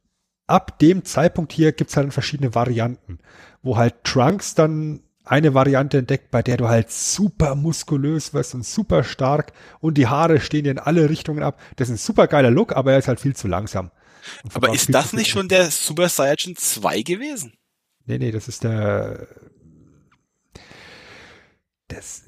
[0.49, 3.19] ab dem Zeitpunkt hier gibt's halt dann verschiedene Varianten,
[3.63, 8.65] wo halt Trunks dann eine Variante entdeckt, bei der du halt super muskulös wirst und
[8.65, 11.61] super stark und die Haare stehen dir in alle Richtungen ab.
[11.77, 13.91] Das ist ein super geiler Look, aber er ist halt viel zu langsam.
[14.53, 17.55] Aber ist das nicht schon der Super Saiyan 2 gewesen?
[18.07, 19.29] Nee, nee, das ist der.
[21.89, 22.25] Das,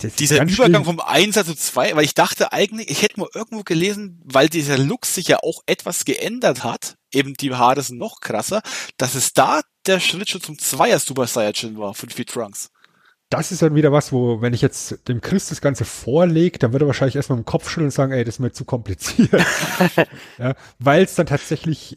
[0.00, 0.84] das Dieser Übergang schlimm.
[0.84, 4.78] vom 1 zu 2, weil ich dachte eigentlich, ich hätte mal irgendwo gelesen, weil dieser
[4.78, 8.62] Look sich ja auch etwas geändert hat, eben die Haare sind noch krasser,
[8.96, 12.70] dass es da der Schritt schon zum Zweier Super Saiyan war von Feet Trunks.
[13.30, 16.72] Das ist dann wieder was, wo, wenn ich jetzt dem Chris das Ganze vorlege, dann
[16.72, 19.30] würde er wahrscheinlich erstmal im Kopf schütteln und sagen, ey, das ist mir zu kompliziert.
[20.38, 21.96] ja, Weil es dann tatsächlich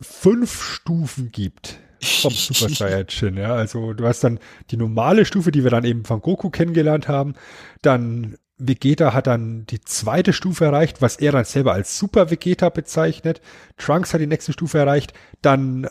[0.00, 3.36] fünf Stufen gibt vom Super Saiyajin.
[3.36, 4.40] Ja, also du hast dann
[4.72, 7.34] die normale Stufe, die wir dann eben von Goku kennengelernt haben.
[7.82, 12.68] Dann Vegeta hat dann die zweite Stufe erreicht, was er dann selber als Super Vegeta
[12.68, 13.40] bezeichnet.
[13.76, 15.12] Trunks hat die nächste Stufe erreicht.
[15.42, 15.88] Dann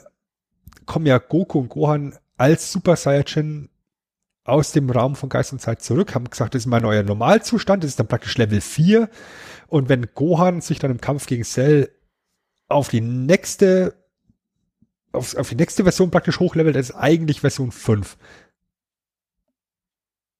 [0.85, 3.69] kommen ja Goku und Gohan als Super Saiyajin
[4.44, 7.84] aus dem Raum von Geist und Zeit zurück, haben gesagt, das ist mein neuer Normalzustand,
[7.84, 9.10] das ist dann praktisch Level 4.
[9.68, 11.91] Und wenn Gohan sich dann im Kampf gegen Cell
[12.69, 13.94] auf die nächste,
[15.11, 18.18] auf, auf die nächste Version praktisch hochlevelt, das ist eigentlich Version 5.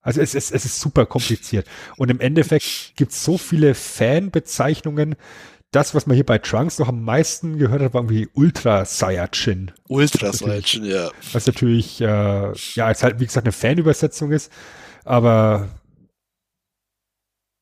[0.08, 1.68] Also es ist, es ist super kompliziert.
[1.98, 5.18] Und im Endeffekt gibt es so viele Fanbezeichnungen.
[5.72, 9.74] Das, was man hier bei Trunks noch am meisten gehört hat, war irgendwie Ultra Saiyajin.
[9.90, 10.32] Ultra.
[10.32, 11.12] Saiyan, ja.
[11.34, 14.50] Was natürlich, äh, ja, als halt, wie gesagt, eine Fanübersetzung ist.
[15.04, 15.68] Aber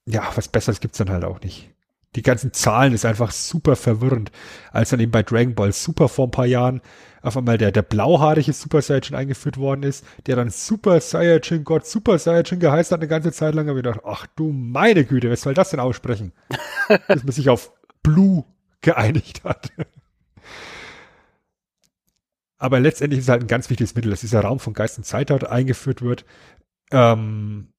[0.07, 1.71] ja, was Besseres gibt's dann halt auch nicht.
[2.15, 4.31] Die ganzen Zahlen ist einfach super verwirrend.
[4.71, 6.81] Als dann eben bei Dragon Ball Super vor ein paar Jahren
[7.25, 11.87] auf einmal der, der blauhaarige Super Saiyajin eingeführt worden ist, der dann Super Saiyajin Gott
[11.87, 15.31] Super Saiyajin geheißen hat eine ganze Zeit lang, habe ich gedacht, ach du meine Güte,
[15.31, 16.33] was soll das denn aussprechen?
[17.07, 17.71] Bis man sich auf
[18.03, 18.45] Blue
[18.81, 19.71] geeinigt hat.
[22.57, 25.03] Aber letztendlich ist es halt ein ganz wichtiges Mittel, dass dieser Raum von Geist und
[25.03, 26.25] Zeit dort eingeführt wird,
[26.91, 27.73] ähm,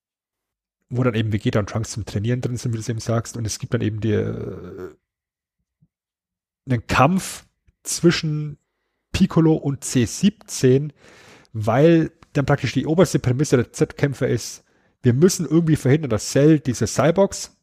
[0.88, 3.36] wo dann eben Vegeta und Trunks zum Trainieren drin sind, wie du es eben sagst.
[3.36, 4.94] Und es gibt dann eben die, äh,
[6.68, 7.46] einen Kampf
[7.84, 8.58] zwischen
[9.16, 10.90] Piccolo und C17,
[11.54, 14.62] weil dann praktisch die oberste Prämisse der Z-Kämpfer ist,
[15.02, 17.56] wir müssen irgendwie verhindern, dass Cell diese Cyborgs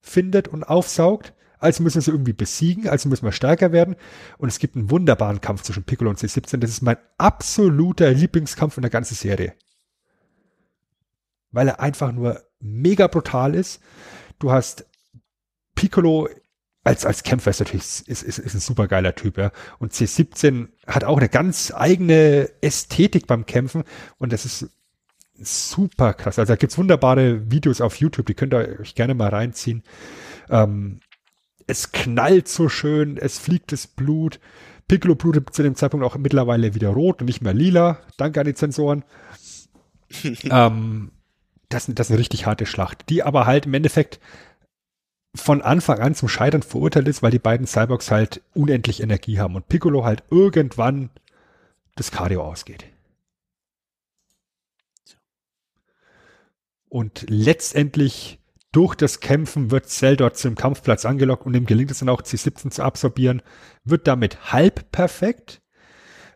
[0.00, 1.32] findet und aufsaugt.
[1.58, 3.96] Also müssen wir sie irgendwie besiegen, also müssen wir stärker werden.
[4.38, 6.58] Und es gibt einen wunderbaren Kampf zwischen Piccolo und C17.
[6.58, 9.54] Das ist mein absoluter Lieblingskampf in der ganzen Serie.
[11.50, 13.80] Weil er einfach nur mega brutal ist.
[14.38, 14.86] Du hast
[15.74, 16.28] Piccolo
[16.86, 19.50] als, als Kämpfer ist natürlich, ist, ist, ist ein super geiler Typ, ja.
[19.78, 23.82] Und C17 hat auch eine ganz eigene Ästhetik beim Kämpfen
[24.18, 24.70] und das ist
[25.34, 26.38] super krass.
[26.38, 29.82] Also da gibt's wunderbare Videos auf YouTube, die könnt ihr euch gerne mal reinziehen.
[30.48, 31.00] Ähm,
[31.66, 34.38] es knallt so schön, es fliegt das Blut.
[34.86, 37.98] Piccolo blutet zu dem Zeitpunkt auch mittlerweile wieder rot und nicht mehr lila.
[38.16, 39.04] Danke an die Zensoren.
[40.22, 41.10] ähm,
[41.68, 44.20] das, das ist eine richtig harte Schlacht, die aber halt im Endeffekt
[45.36, 49.54] von Anfang an zum Scheitern verurteilt ist, weil die beiden Cyborgs halt unendlich Energie haben
[49.56, 51.10] und Piccolo halt irgendwann
[51.94, 52.84] das Cardio ausgeht.
[56.88, 58.38] Und letztendlich
[58.72, 62.22] durch das Kämpfen wird Cell dort zum Kampfplatz angelockt und ihm gelingt es dann auch
[62.22, 63.42] C17 zu absorbieren,
[63.84, 65.62] wird damit halb perfekt,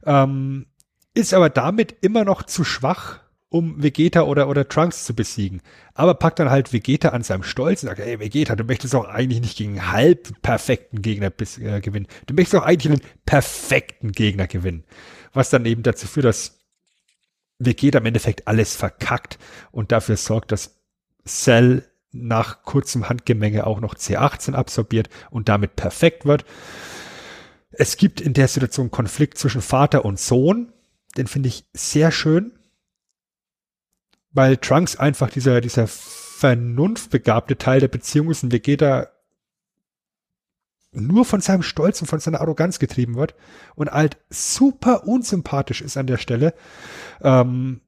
[0.05, 0.67] ähm,
[1.15, 3.21] ist aber damit immer noch zu schwach,
[3.51, 5.61] um Vegeta oder, oder Trunks zu besiegen.
[5.93, 9.07] Aber packt dann halt Vegeta an seinem Stolz und sagt, hey Vegeta, du möchtest auch
[9.07, 12.07] eigentlich nicht gegen einen halb perfekten Gegner bis, äh, gewinnen.
[12.27, 14.85] Du möchtest auch eigentlich einen perfekten Gegner gewinnen.
[15.33, 16.61] Was dann eben dazu führt, dass
[17.59, 19.39] Vegeta im Endeffekt alles verkackt
[19.73, 20.77] und dafür sorgt, dass
[21.27, 26.45] Cell nach kurzem Handgemenge auch noch C18 absorbiert und damit perfekt wird.
[27.73, 30.73] Es gibt in der Situation Konflikt zwischen Vater und Sohn.
[31.17, 32.53] Den finde ich sehr schön,
[34.32, 39.09] weil Trunks einfach dieser, dieser vernunftbegabte Teil der Beziehung ist und Vegeta
[40.93, 43.35] nur von seinem Stolz und von seiner Arroganz getrieben wird
[43.74, 46.55] und halt super unsympathisch ist an der Stelle.
[47.23, 47.81] Ähm,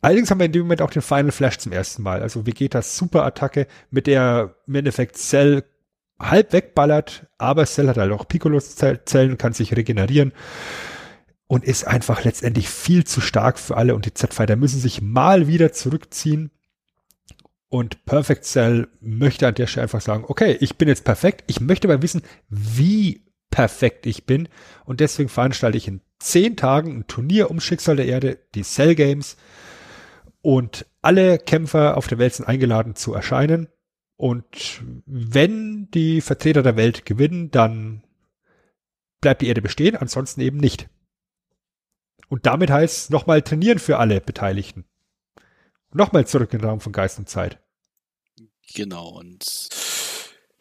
[0.00, 2.22] allerdings haben wir in dem Moment auch den Final Flash zum ersten Mal.
[2.22, 5.64] Also Vegetas Super-Attacke, mit der im Endeffekt Cell
[6.18, 10.32] halb wegballert, aber Cell hat halt auch Piccolos Zellen, kann sich regenerieren
[11.48, 15.48] und ist einfach letztendlich viel zu stark für alle und die Z-Fighter müssen sich mal
[15.48, 16.52] wieder zurückziehen
[17.68, 21.60] und Perfect Cell möchte an der Stelle einfach sagen, okay, ich bin jetzt perfekt, ich
[21.60, 24.48] möchte aber wissen, wie perfekt ich bin.
[24.84, 28.94] Und deswegen veranstalte ich in zehn Tagen ein Turnier um Schicksal der Erde, die Cell
[28.94, 29.36] Games.
[30.40, 33.68] Und alle Kämpfer auf der Welt sind eingeladen zu erscheinen.
[34.16, 38.02] Und wenn die Vertreter der Welt gewinnen, dann
[39.20, 40.88] bleibt die Erde bestehen, ansonsten eben nicht.
[42.28, 44.84] Und damit heißt nochmal trainieren für alle Beteiligten.
[45.92, 47.58] Nochmal zurück in den Raum von Geist und Zeit.
[48.74, 49.70] Genau, und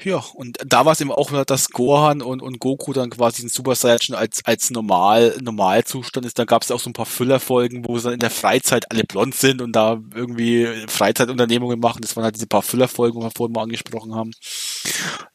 [0.04, 3.50] ja, und da war es eben auch, dass Gohan und, und Goku dann quasi in
[3.50, 6.38] Super Saiyan als, als normal, Normalzustand ist.
[6.38, 9.04] Da gab es auch so ein paar Füllerfolgen, wo sie dann in der Freizeit alle
[9.04, 12.02] blond sind und da irgendwie Freizeitunternehmungen machen.
[12.04, 14.32] Das waren halt diese paar Füllerfolgen, die wir vorhin mal angesprochen haben.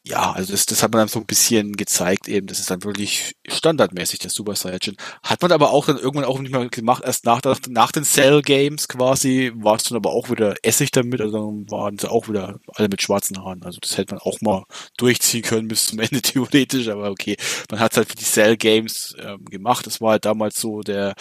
[0.05, 2.47] Ja, also das, das hat man dann so ein bisschen gezeigt eben.
[2.47, 4.97] Das ist dann wirklich standardmäßig, der Super Saiyan.
[5.23, 7.05] Hat man aber auch dann irgendwann auch nicht mehr gemacht.
[7.05, 11.21] Erst nach, nach den Cell Games quasi war es dann aber auch wieder Essig damit.
[11.21, 13.63] Also dann waren sie auch wieder alle mit schwarzen Haaren.
[13.63, 14.65] Also das hätte man auch mal
[14.97, 17.37] durchziehen können bis zum Ende theoretisch, aber okay,
[17.71, 19.87] man hat halt für die Cell Games ähm, gemacht.
[19.87, 21.15] Das war halt damals so der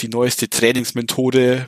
[0.00, 1.66] die neueste Trainingsmethode,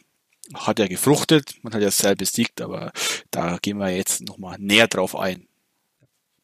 [0.54, 2.92] hat ja gefruchtet, man hat ja Cell besiegt, aber
[3.30, 5.49] da gehen wir jetzt nochmal näher drauf ein.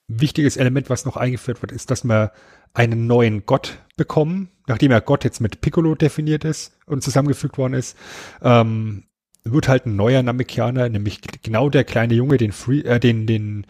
[0.08, 2.32] Wichtiges Element, was noch eingeführt wird, ist, dass wir
[2.74, 7.74] einen neuen Gott bekommen, nachdem ja Gott jetzt mit Piccolo definiert ist und zusammengefügt worden
[7.74, 7.96] ist.
[8.42, 9.04] Ähm,
[9.44, 13.66] wird halt ein neuer Namekianer, nämlich genau der kleine Junge, den Free, äh, den, den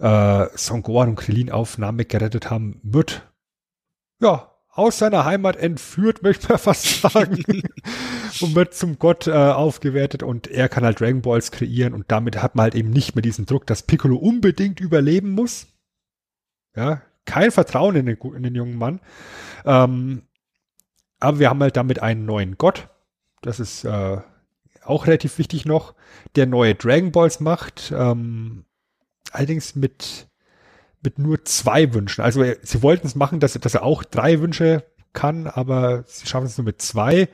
[0.00, 3.30] äh, Son Gohan und Krillin auf Namek gerettet haben, wird
[4.20, 7.42] ja aus seiner Heimat entführt, möchte man fast sagen,
[8.40, 12.42] und wird zum Gott äh, aufgewertet und er kann halt Dragon Balls kreieren und damit
[12.42, 15.66] hat man halt eben nicht mehr diesen Druck, dass Piccolo unbedingt überleben muss.
[16.76, 19.00] Ja, kein Vertrauen in den, in den jungen Mann.
[19.64, 20.22] Ähm,
[21.20, 22.88] aber wir haben halt damit einen neuen Gott.
[23.40, 24.18] Das ist äh,
[24.84, 25.94] auch relativ wichtig noch,
[26.36, 27.92] der neue Dragon Balls macht.
[27.96, 28.64] Ähm,
[29.30, 30.28] allerdings mit,
[31.04, 32.22] mit nur zwei Wünschen.
[32.22, 36.26] Also äh, sie wollten es machen, dass, dass er auch drei Wünsche kann, aber sie
[36.26, 37.28] schaffen es nur mit zwei.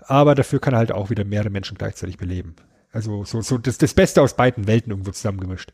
[0.00, 2.56] Aber dafür kann er halt auch wieder mehrere Menschen gleichzeitig beleben.
[2.92, 5.72] Also so, so das, das Beste aus beiden Welten irgendwo zusammengemischt.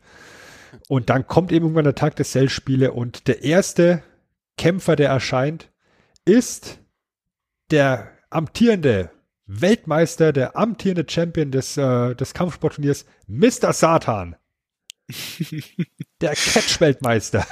[0.87, 4.03] Und dann kommt eben irgendwann der Tag des Cell-Spiele und der erste
[4.57, 5.69] Kämpfer, der erscheint,
[6.25, 6.79] ist
[7.71, 9.11] der amtierende
[9.45, 13.73] Weltmeister, der amtierende Champion des, äh, des Kampfsportturniers, Mr.
[13.73, 14.35] Satan.
[16.21, 17.45] Der Catch-Weltmeister.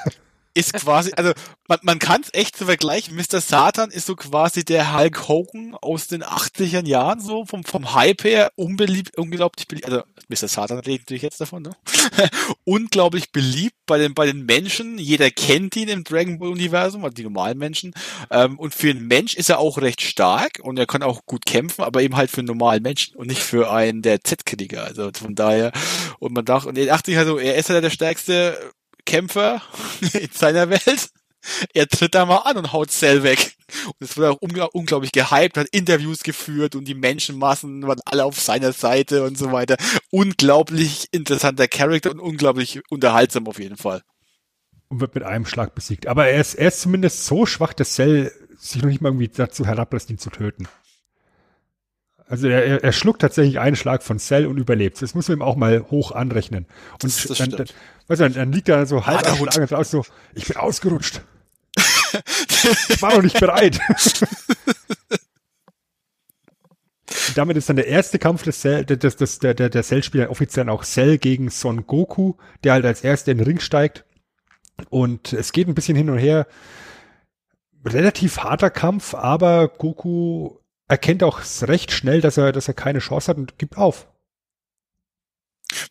[0.58, 1.34] Ist quasi, also
[1.68, 3.16] man, man kann es echt so vergleichen.
[3.16, 3.42] Mr.
[3.42, 8.24] Satan ist so quasi der Hulk Hogan aus den 80er Jahren, so vom, vom Hype
[8.24, 9.86] her, unbeliebt, unglaublich beliebt.
[9.86, 10.48] Also Mr.
[10.48, 11.72] Satan redet natürlich jetzt davon, ne?
[12.64, 14.98] unglaublich beliebt bei den, bei den Menschen.
[14.98, 17.94] Jeder kennt ihn im Dragon Ball Universum, also die normalen Menschen.
[18.32, 21.46] Ähm, und für einen Mensch ist er auch recht stark und er kann auch gut
[21.46, 24.86] kämpfen, aber eben halt für einen normalen Menschen und nicht für einen der Z-Krieger.
[24.86, 25.72] Also von daher,
[26.18, 28.58] und man dachte, und er dachte ich also, er ist ja der stärkste
[29.08, 29.62] Kämpfer
[30.14, 31.10] in seiner Welt.
[31.74, 33.56] Er tritt da mal an und haut Cell weg.
[33.86, 38.40] Und es wurde auch unglaublich gehypt, hat Interviews geführt und die Menschenmassen waren alle auf
[38.40, 39.78] seiner Seite und so weiter.
[40.12, 44.02] Unglaublich interessanter Charakter und unglaublich unterhaltsam auf jeden Fall.
[44.90, 46.08] Und wird mit einem Schlag besiegt.
[46.08, 49.28] Aber er ist, er ist zumindest so schwach, dass Cell sich noch nicht mal irgendwie
[49.30, 50.68] dazu herablässt, ihn zu töten.
[52.30, 55.02] Also er, er, schluckt tatsächlich einen Schlag von Cell und überlebt.
[55.02, 56.66] Das muss man ihm auch mal hoch anrechnen.
[56.94, 57.68] Und Das- das dann, dann,
[58.08, 61.22] weißt du, dann, liegt er so halb erschlagen und aus so, ich bin ausgerutscht.
[62.90, 63.80] ich war noch nicht bereit.
[67.36, 70.68] Damit ist dann der erste Kampf des Cell, des, des, der, der, der Cell-Spieler offiziell
[70.70, 72.34] auch Cell gegen Son Goku,
[72.64, 74.04] der halt als erster in den Ring steigt.
[74.90, 76.48] Und es geht ein bisschen hin und her.
[77.86, 83.30] Relativ harter Kampf, aber Goku erkennt auch recht schnell, dass er, dass er keine Chance
[83.30, 84.08] hat und gibt auf.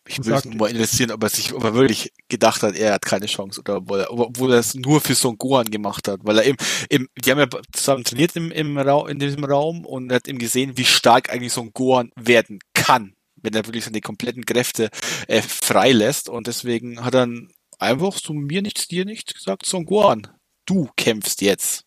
[0.07, 3.05] Ich würde nur mal interessieren, ob er sich, ob er wirklich gedacht hat, er hat
[3.05, 6.39] keine Chance oder obwohl er, obwohl er es nur für Son Gohan gemacht hat, weil
[6.39, 6.57] er eben,
[6.89, 10.27] im, die haben ja zusammen trainiert im, im Raum, in diesem Raum und er hat
[10.27, 14.89] eben gesehen, wie stark eigentlich Son Gohan werden kann, wenn er wirklich seine kompletten Kräfte
[15.27, 19.85] äh, freilässt und deswegen hat er dann einfach so mir nichts, dir nichts gesagt, Son
[19.85, 20.27] Gohan,
[20.65, 21.86] du kämpfst jetzt.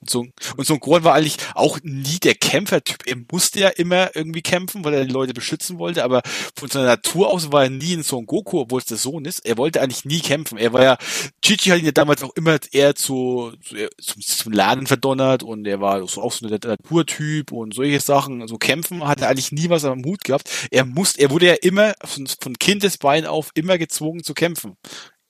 [0.00, 3.06] Und so, und so ein Gohan war eigentlich auch nie der Kämpfertyp.
[3.06, 6.22] Er musste ja immer irgendwie kämpfen, weil er die Leute beschützen wollte, aber
[6.56, 9.44] von seiner Natur aus war er nie ein Son Goku, obwohl es der Sohn ist.
[9.44, 10.56] Er wollte eigentlich nie kämpfen.
[10.56, 10.96] Er war ja,
[11.42, 15.66] Chichi hat ihn ja damals auch immer eher zu, zu zum, zum Lernen verdonnert und
[15.66, 18.40] er war so auch so ein Naturtyp und solche Sachen.
[18.40, 20.50] Also kämpfen hat er eigentlich nie was am Hut gehabt.
[20.70, 24.76] Er musste, er wurde ja immer von, von Kindesbein auf immer gezwungen zu kämpfen.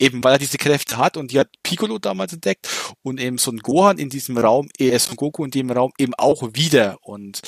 [0.01, 2.68] Eben weil er diese Kräfte hat und die hat Piccolo damals entdeckt
[3.02, 6.43] und eben Son Gohan in diesem Raum, äh, Son Goku in dem Raum eben auch
[6.55, 7.43] wieder und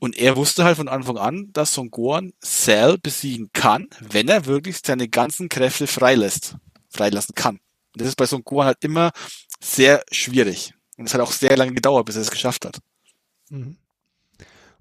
[0.00, 4.44] und er wusste halt von Anfang an, dass Son Gohan Cell besiegen kann, wenn er
[4.46, 6.56] wirklich seine ganzen Kräfte freilässt,
[6.90, 7.60] freilassen kann.
[7.92, 9.12] Und das ist bei Son Gohan halt immer
[9.60, 12.80] sehr schwierig und es hat auch sehr lange gedauert, bis er es geschafft hat.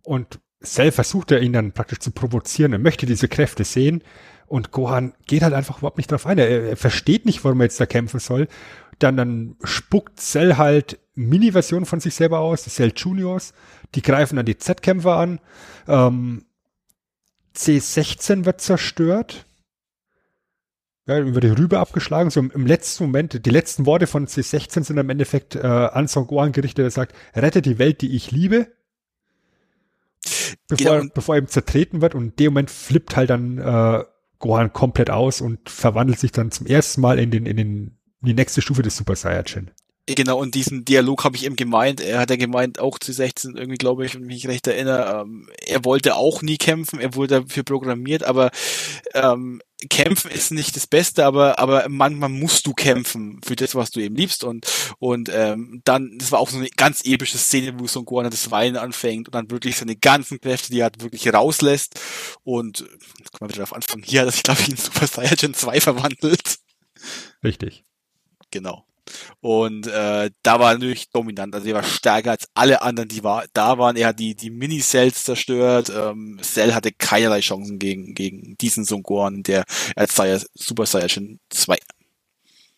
[0.02, 2.73] Und Cell versucht er ihn dann praktisch zu provozieren.
[2.73, 4.03] Er möchte diese Kräfte sehen.
[4.53, 6.38] Und Gohan geht halt einfach überhaupt nicht drauf ein.
[6.38, 8.47] Er, er versteht nicht, warum er jetzt da kämpfen soll.
[8.99, 13.55] Dann, dann spuckt Cell halt Mini-Versionen von sich selber aus, die Cell Juniors.
[13.95, 15.39] Die greifen dann die Z-Kämpfer an.
[15.88, 16.45] Ähm,
[17.55, 19.47] C16 wird zerstört.
[21.07, 22.30] Ja, über die Rübe abgeschlagen.
[22.30, 26.07] So im, im letzten Moment, die letzten Worte von C16 sind im Endeffekt äh, an
[26.07, 26.85] Son Gohan gerichtet.
[26.85, 28.67] Er sagt, rette die Welt, die ich liebe
[30.67, 34.03] bevor, Genau, bevor er eben zertreten wird und in dem Moment flippt halt dann äh,
[34.44, 38.28] Gohan komplett aus und verwandelt sich dann zum ersten Mal in den in den in
[38.28, 39.72] die nächste Stufe des Super Saiyajin.
[40.06, 42.02] Genau, und diesen Dialog habe ich eben gemeint.
[42.02, 45.22] Er hat ja gemeint, auch zu 16 irgendwie, glaube ich, wenn ich mich recht erinnere,
[45.22, 48.52] ähm, er wollte auch nie kämpfen, er wurde dafür programmiert, aber
[49.14, 53.91] ähm, kämpfen ist nicht das Beste, aber aber manchmal musst du kämpfen für das, was
[53.91, 54.68] du eben liebst und
[54.99, 58.51] und ähm, dann, das war auch so eine ganz epische Szene, wo Son Gohan das
[58.51, 61.99] Weinen anfängt und dann wirklich seine ganzen Kräfte, die er hat, wirklich rauslässt
[62.43, 62.80] und
[63.19, 65.53] jetzt können wir wieder darauf anfangen, hier hat er sich, glaube ich, in Super Saiyajin
[65.53, 66.60] 2 verwandelt.
[67.43, 67.84] Richtig.
[68.51, 68.85] Genau.
[69.41, 73.23] Und äh, da war er natürlich dominant, also er war stärker als alle anderen, die
[73.23, 73.95] war, da waren.
[73.95, 75.91] Er hat die, die Mini-Cells zerstört.
[75.95, 79.65] Ähm, Cell hatte keinerlei Chancen gegen, gegen diesen Son Gohan, der
[79.95, 80.15] als
[80.56, 81.77] Super Saiyajin 2.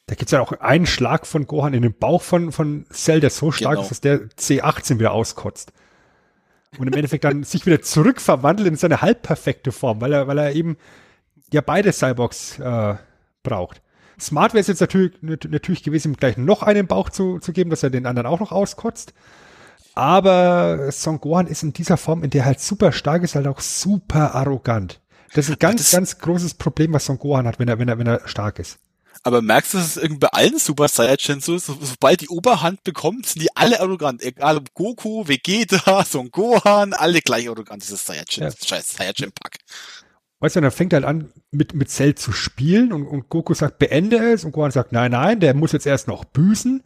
[0.08, 3.32] Da gibt's ja auch einen Schlag von Gohan in den Bauch von, von Cell, der
[3.32, 3.82] so stark Genau.
[3.84, 5.72] ist, dass der C18 wieder auskotzt.
[6.78, 10.54] Und im Endeffekt dann sich wieder zurückverwandelt in seine halbperfekte Form, weil er, weil er
[10.54, 10.78] eben
[11.52, 12.96] ja beide Cyborgs äh,
[13.44, 13.82] braucht.
[14.20, 17.52] Smart wäre es jetzt natürlich, nat- natürlich gewesen, ihm gleich noch einen Bauch zu, zu
[17.54, 19.14] geben, dass er den anderen auch noch auskotzt.
[19.94, 23.48] Aber Son Gohan ist in dieser Form, in der er halt super stark ist, halt
[23.48, 25.00] auch super arrogant.
[25.34, 27.98] Das ist ein ganz, ganz großes Problem, was Son Gohan hat, wenn er, wenn er,
[27.98, 28.78] wenn er stark ist.
[29.24, 32.28] Aber merkst du, dass es irgendwie bei allen Super Saiyajin so ist, so, sobald die
[32.28, 34.22] Oberhand bekommt, sind die alle arrogant.
[34.22, 38.52] Egal ob Goku, Vegeta, Son Gohan, alle gleich arrogant, dieses Saiyajin, Ja.
[38.52, 39.58] scheiß Saiyajin-Pack.
[40.46, 43.56] Weißt du, dann fängt er halt an, mit, mit Cell zu spielen und, und Goku
[43.56, 46.84] sagt, beende es und Gohan sagt, nein, nein, der muss jetzt erst noch büßen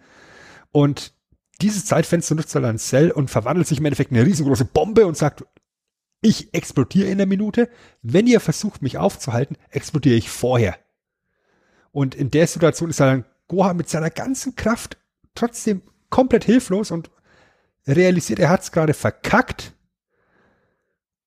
[0.71, 1.13] und
[1.59, 5.05] dieses Zeitfenster nutzt er dann Cell und verwandelt sich im Endeffekt in eine riesengroße Bombe
[5.05, 5.43] und sagt,
[6.21, 7.67] ich explodiere in der Minute.
[8.01, 10.77] Wenn ihr versucht, mich aufzuhalten, explodiere ich vorher.
[11.91, 14.95] Und in der Situation ist dann Gohan mit seiner ganzen Kraft
[15.35, 17.11] trotzdem komplett hilflos und
[17.85, 19.73] realisiert, er hat es gerade verkackt.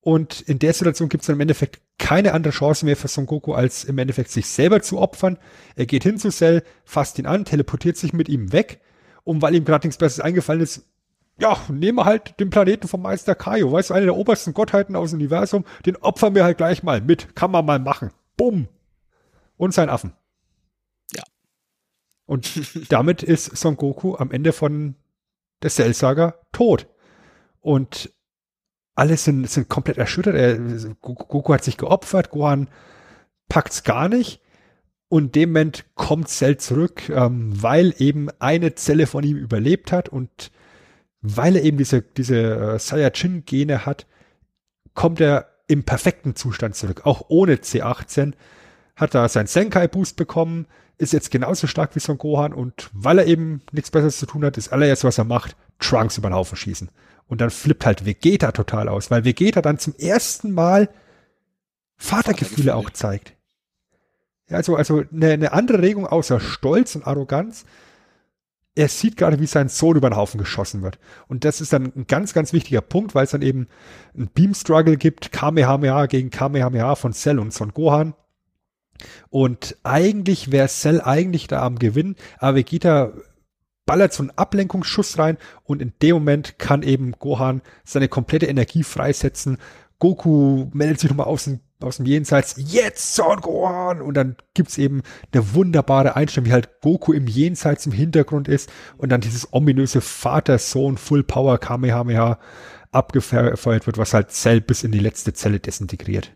[0.04, 3.24] Und in der Situation gibt es dann im Endeffekt keine andere Chance mehr für Son
[3.24, 5.38] Goku, als im Endeffekt sich selber zu opfern.
[5.76, 8.80] Er geht hin zu Cell, fasst ihn an, teleportiert sich mit ihm weg.
[9.22, 10.84] Und weil ihm gerade nichts Besseres eingefallen ist,
[11.38, 15.10] ja, nehme halt den Planeten vom Meister Kaio, weißt du, eine der obersten Gottheiten aus
[15.10, 17.36] dem Universum, den opfern wir halt gleich mal mit.
[17.36, 18.10] Kann man mal machen.
[18.36, 18.66] Bumm.
[19.56, 20.14] Und sein Affen.
[21.14, 21.22] Ja.
[22.26, 24.96] Und damit ist Son Goku am Ende von
[25.62, 26.88] der Cell Saga tot.
[27.60, 28.10] Und
[28.94, 30.34] alle sind, sind komplett erschüttert.
[30.34, 30.58] Er,
[31.00, 32.68] Goku hat sich geopfert, Gohan
[33.48, 34.40] packt's gar nicht.
[35.08, 39.92] Und in dem Moment kommt Cell zurück, ähm, weil eben eine Zelle von ihm überlebt
[39.92, 40.50] hat und
[41.20, 44.06] weil er eben diese, diese äh, Saiyajin-Gene hat,
[44.94, 47.02] kommt er im perfekten Zustand zurück.
[47.04, 48.32] Auch ohne C18
[48.96, 50.66] hat er seinen Senkai-Boost bekommen,
[50.98, 54.44] ist jetzt genauso stark wie Son Gohan und weil er eben nichts Besseres zu tun
[54.44, 56.90] hat, ist allererst, was er macht, Trunks über den Haufen schießen.
[57.26, 60.88] Und dann flippt halt Vegeta total aus, weil Vegeta dann zum ersten Mal
[61.96, 63.34] Vatergefühle auch zeigt.
[64.48, 67.64] Ja, also, also eine, eine andere Regung außer Stolz und Arroganz.
[68.74, 70.98] Er sieht gerade, wie sein Sohn über den Haufen geschossen wird.
[71.28, 73.68] Und das ist dann ein ganz, ganz wichtiger Punkt, weil es dann eben
[74.16, 78.14] ein Beam-Struggle gibt, Kamehameha gegen Kamehameha von Cell und Son Gohan.
[79.30, 83.12] Und eigentlich wäre Cell eigentlich da am Gewinn, aber Vegeta
[83.86, 88.82] ballert so einen Ablenkungsschuss rein und in dem Moment kann eben Gohan seine komplette Energie
[88.82, 89.58] freisetzen.
[89.98, 94.02] Goku meldet sich nochmal aus dem, aus dem Jenseits, jetzt Son Gohan!
[94.02, 95.02] Und dann gibt's eben
[95.32, 100.00] eine wunderbare Einstellung, wie halt Goku im Jenseits im Hintergrund ist und dann dieses ominöse
[100.00, 102.38] Vater-Sohn Full Power Kamehameha
[102.90, 106.32] abgefeuert wird, was halt Cell bis in die letzte Zelle desintegriert.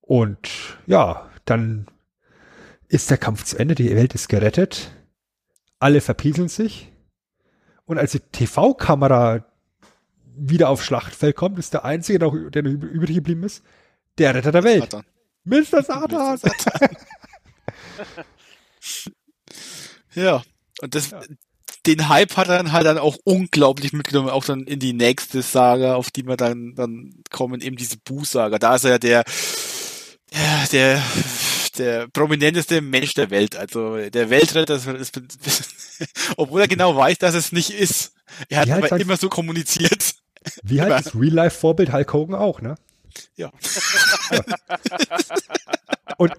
[0.00, 1.86] Und ja, dann
[2.90, 4.90] ist der Kampf zu Ende, die Welt ist gerettet,
[5.78, 6.90] alle verpieseln sich
[7.86, 9.46] und als die TV-Kamera
[10.36, 13.62] wieder aufs Schlachtfeld kommt, ist der Einzige, der, noch, der noch übrig geblieben ist,
[14.18, 14.90] der Retter der Welt.
[14.90, 15.04] Satan.
[15.44, 15.82] Mr.
[15.82, 16.38] Satan!
[20.12, 20.42] Ja,
[20.80, 21.14] und das,
[21.86, 25.42] den Hype hat er dann halt dann auch unglaublich mitgenommen, auch dann in die nächste
[25.42, 28.58] Saga, auf die wir dann, dann kommen, eben diese Buu-Saga.
[28.58, 29.24] Da ist er ja der,
[30.32, 31.02] ja, der,
[31.80, 35.20] der prominenteste Mensch der Welt, also der Weltretter, das ist,
[36.36, 38.12] obwohl er genau weiß, dass es nicht ist.
[38.48, 40.14] Er hat Wie halt aber sagst- immer so kommuniziert.
[40.62, 42.76] Wie halt das Real-Life-Vorbild Hulk Hogan auch, ne?
[43.36, 43.50] Ja.
[46.16, 46.32] Und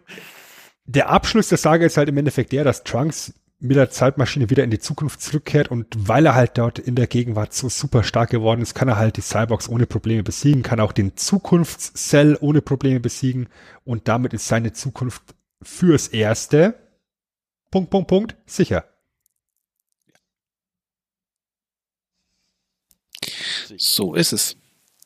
[0.85, 4.63] der Abschluss der Saga ist halt im Endeffekt der, dass Trunks mit der Zeitmaschine wieder
[4.63, 8.31] in die Zukunft zurückkehrt und weil er halt dort in der Gegenwart so super stark
[8.31, 12.61] geworden ist, kann er halt die Cyborgs ohne Probleme besiegen, kann auch den Zukunftscell ohne
[12.61, 13.47] Probleme besiegen
[13.85, 15.21] und damit ist seine Zukunft
[15.61, 16.75] fürs Erste
[17.69, 18.83] Punkt, Punkt, Punkt, sicher.
[23.77, 24.57] So ist es.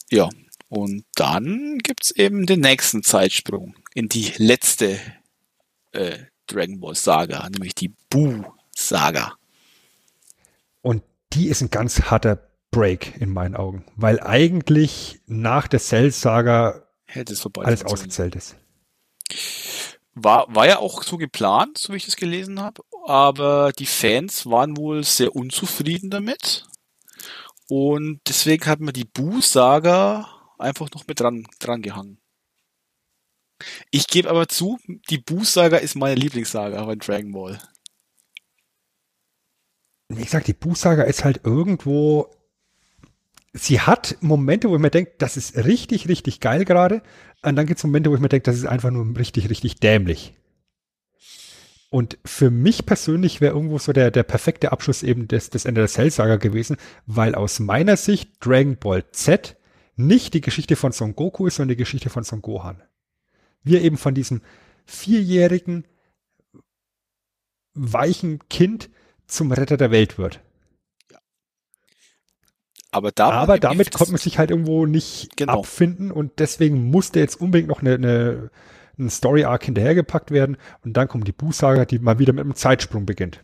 [0.10, 0.30] Ja.
[0.68, 5.00] Und dann gibt's eben den nächsten Zeitsprung in die letzte
[5.92, 9.34] äh, Dragon Ball Saga, nämlich die Buu-Saga.
[10.82, 11.04] Und
[11.34, 12.40] die ist ein ganz harter
[12.72, 15.80] Break in meinen Augen, weil eigentlich nach der
[17.30, 18.58] es vorbei alles ausgezählt ist.
[20.14, 24.46] War, war ja auch so geplant, so wie ich das gelesen habe, aber die Fans
[24.46, 26.66] waren wohl sehr unzufrieden damit.
[27.68, 30.28] Und deswegen hat man die Buu-Saga
[30.58, 32.20] einfach noch mit dran, dran gehangen.
[33.92, 34.80] Ich gebe aber zu,
[35.10, 37.60] die Buu-Saga ist meine Lieblingssaga bei Dragon Ball.
[40.10, 42.30] wie gesagt, die Buchsaga ist halt irgendwo,
[43.54, 47.02] sie hat Momente, wo ich mir denke, das ist richtig, richtig geil gerade.
[47.42, 49.80] Und dann gibt es Momente, wo ich mir denke, das ist einfach nur richtig, richtig
[49.80, 50.36] dämlich.
[51.90, 55.82] Und für mich persönlich wäre irgendwo so der, der perfekte Abschluss eben des, des Ende
[55.82, 59.56] der Cell-Saga gewesen, weil aus meiner Sicht Dragon Ball Z
[59.96, 62.82] nicht die Geschichte von Son Goku ist, sondern die Geschichte von Son Gohan.
[63.66, 64.42] Wir eben von diesem
[64.86, 65.86] vierjährigen,
[67.74, 68.90] weichen Kind
[69.28, 70.40] zum Retter der Welt wird.
[72.92, 75.60] Aber, da Aber damit konnte man sich halt irgendwo nicht Genau.
[75.60, 78.52] abfinden und deswegen musste jetzt unbedingt noch eine, eine,
[78.98, 80.56] ein Story-Arc hinterhergepackt werden
[80.86, 83.44] und dann kommt die Buu-Saga, die mal wieder mit einem Zeitsprung beginnt.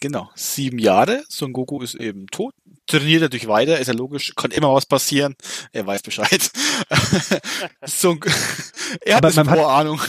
[0.00, 1.24] Genau, sieben Jahre.
[1.28, 2.54] Son Goku ist eben tot.
[2.86, 5.34] Trainiert natürlich weiter, ist ja logisch, kann immer was passieren.
[5.72, 6.50] Er weiß Bescheid.
[7.84, 8.18] Son
[9.04, 10.00] er hat Aber eine man hat- Vorahnung.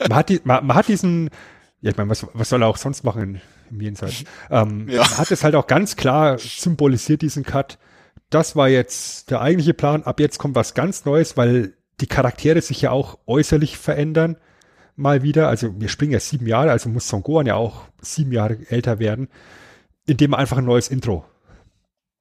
[0.00, 1.30] Man hat, die, man, man hat diesen,
[1.80, 3.40] ja ich meine, was, was soll er auch sonst machen
[3.70, 4.24] im Jenseits?
[4.50, 5.02] Ähm, Ja.
[5.02, 7.78] Man hat es halt auch ganz klar symbolisiert, diesen Cut.
[8.30, 12.60] Das war jetzt der eigentliche Plan, ab jetzt kommt was ganz Neues, weil die Charaktere
[12.62, 14.36] sich ja auch äußerlich verändern.
[14.98, 18.32] Mal wieder, also wir springen ja sieben Jahre, also muss Son Gohan ja auch sieben
[18.32, 19.28] Jahre älter werden,
[20.06, 21.24] indem er einfach ein neues Intro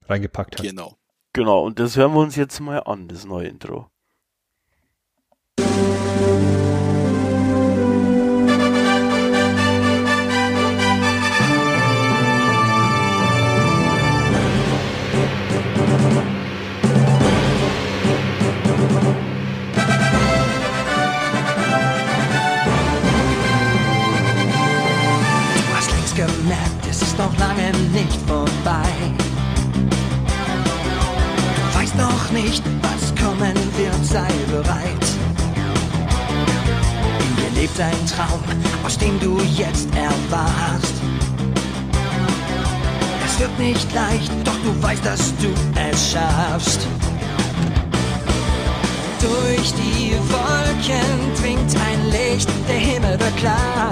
[0.05, 0.65] reingepackt hat.
[0.65, 0.95] Genau.
[1.33, 3.89] Genau, und das hören wir uns jetzt mal an, das neue Intro.
[27.97, 28.93] Nicht vorbei.
[31.73, 35.05] Weiß noch nicht, was kommen wird, sei bereit.
[37.25, 38.43] In dir lebt ein Traum,
[38.83, 40.93] aus dem du jetzt erwachst.
[43.25, 45.49] Es wird nicht leicht, doch du weißt, dass du
[45.89, 46.87] es schaffst.
[49.21, 53.91] Durch die Wolken dringt ein Licht, der Himmel wird klar.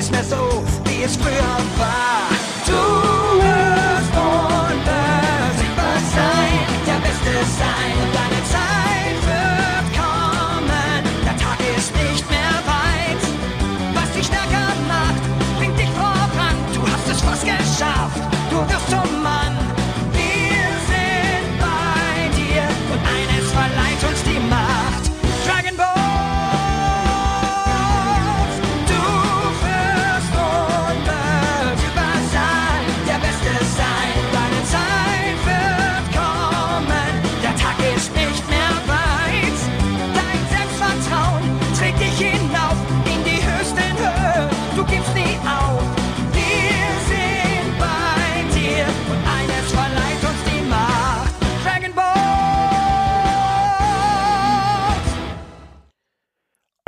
[0.00, 2.30] Ist mehr so, wie es früher war.
[2.64, 8.39] Du wirst unbesiegbar sein, der Beste sein und deine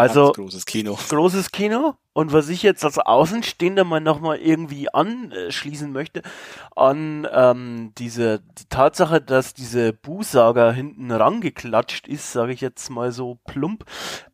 [0.02, 0.98] Also, großes Kino.
[1.08, 1.94] großes Kino.
[2.12, 6.22] Und was ich jetzt als Außenstehender mal nochmal irgendwie anschließen möchte,
[6.76, 13.12] an ähm, diese die Tatsache, dass diese Bu-Saga hinten rangeklatscht ist, sage ich jetzt mal
[13.12, 13.84] so plump,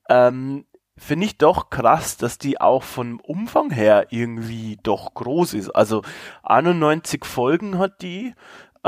[0.08, 0.64] ähm,
[0.98, 5.70] finde ich doch krass, dass die auch vom Umfang her irgendwie doch groß ist.
[5.70, 6.02] Also
[6.42, 8.34] 91 Folgen hat die.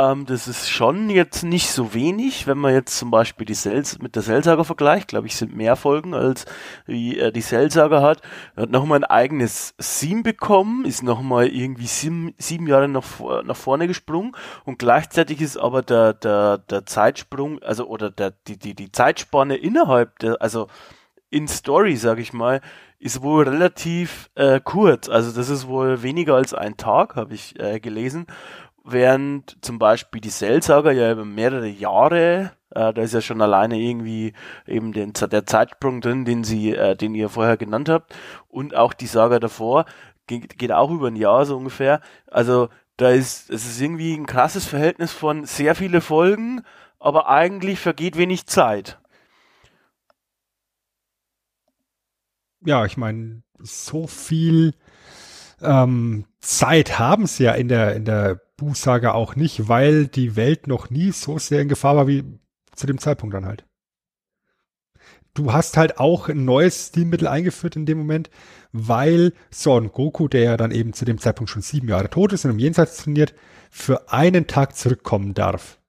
[0.00, 3.98] Ähm, das ist schon jetzt nicht so wenig, wenn man jetzt zum Beispiel die Cells
[3.98, 5.08] mit der Cell-Saga vergleicht.
[5.08, 6.46] Glaube ich, sind mehr Folgen als
[6.86, 8.22] wie äh, die Cell-Saga hat.
[8.56, 13.04] Er hat nochmal ein eigenes Theme bekommen, ist nochmal irgendwie sieben, sieben Jahre nach,
[13.44, 14.32] nach vorne gesprungen
[14.64, 19.56] und gleichzeitig ist aber der, der, der Zeitsprung, also oder der, die, die, die Zeitspanne
[19.56, 20.68] innerhalb der, also
[21.30, 22.60] in Story, sag ich mal,
[22.98, 25.08] ist wohl relativ äh, kurz.
[25.08, 28.26] Also das ist wohl weniger als ein Tag, habe ich äh, gelesen.
[28.92, 33.78] Während zum Beispiel die Cell-Saga ja über mehrere Jahre, äh, da ist ja schon alleine
[33.78, 34.32] irgendwie
[34.66, 38.14] eben den, der Zeitsprung drin, den sie, äh, den ihr vorher genannt habt,
[38.48, 39.84] und auch die Saga davor
[40.26, 42.00] geht, geht auch über ein Jahr so ungefähr.
[42.26, 46.62] Also da ist es ist irgendwie ein krasses Verhältnis von sehr viele Folgen,
[46.98, 48.98] aber eigentlich vergeht wenig Zeit.
[52.64, 54.74] Ja, ich meine, so viel
[55.62, 60.66] ähm, Zeit haben sie ja in der, in der Buchsage auch nicht, weil die Welt
[60.66, 62.24] noch nie so sehr in Gefahr war wie
[62.74, 63.64] zu dem Zeitpunkt dann halt.
[65.34, 68.30] Du hast halt auch ein neues Stilmittel eingeführt in dem Moment,
[68.72, 72.44] weil Son Goku, der ja dann eben zu dem Zeitpunkt schon sieben Jahre tot ist
[72.44, 73.34] und im Jenseits trainiert,
[73.70, 75.80] für einen Tag zurückkommen darf.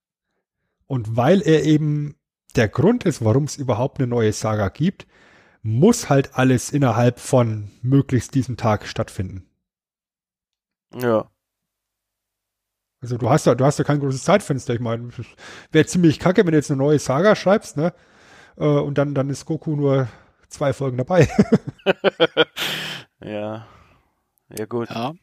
[0.87, 2.15] Und weil er eben
[2.55, 5.07] der Grund ist, warum es überhaupt eine neue Saga gibt,
[5.63, 9.45] muss halt alles innerhalb von möglichst diesem Tag stattfinden.
[10.93, 11.29] Ja.
[13.01, 14.73] Also du hast ja, du hast ja kein großes Zeitfenster.
[14.73, 15.09] Ich meine,
[15.71, 17.93] wäre ziemlich kacke, wenn du jetzt eine neue Saga schreibst, ne?
[18.57, 20.07] Äh, Und dann, dann ist Goku nur
[20.49, 21.27] zwei Folgen dabei.
[23.23, 23.67] ja.
[24.57, 24.89] Ja, gut.
[24.89, 25.13] Ja.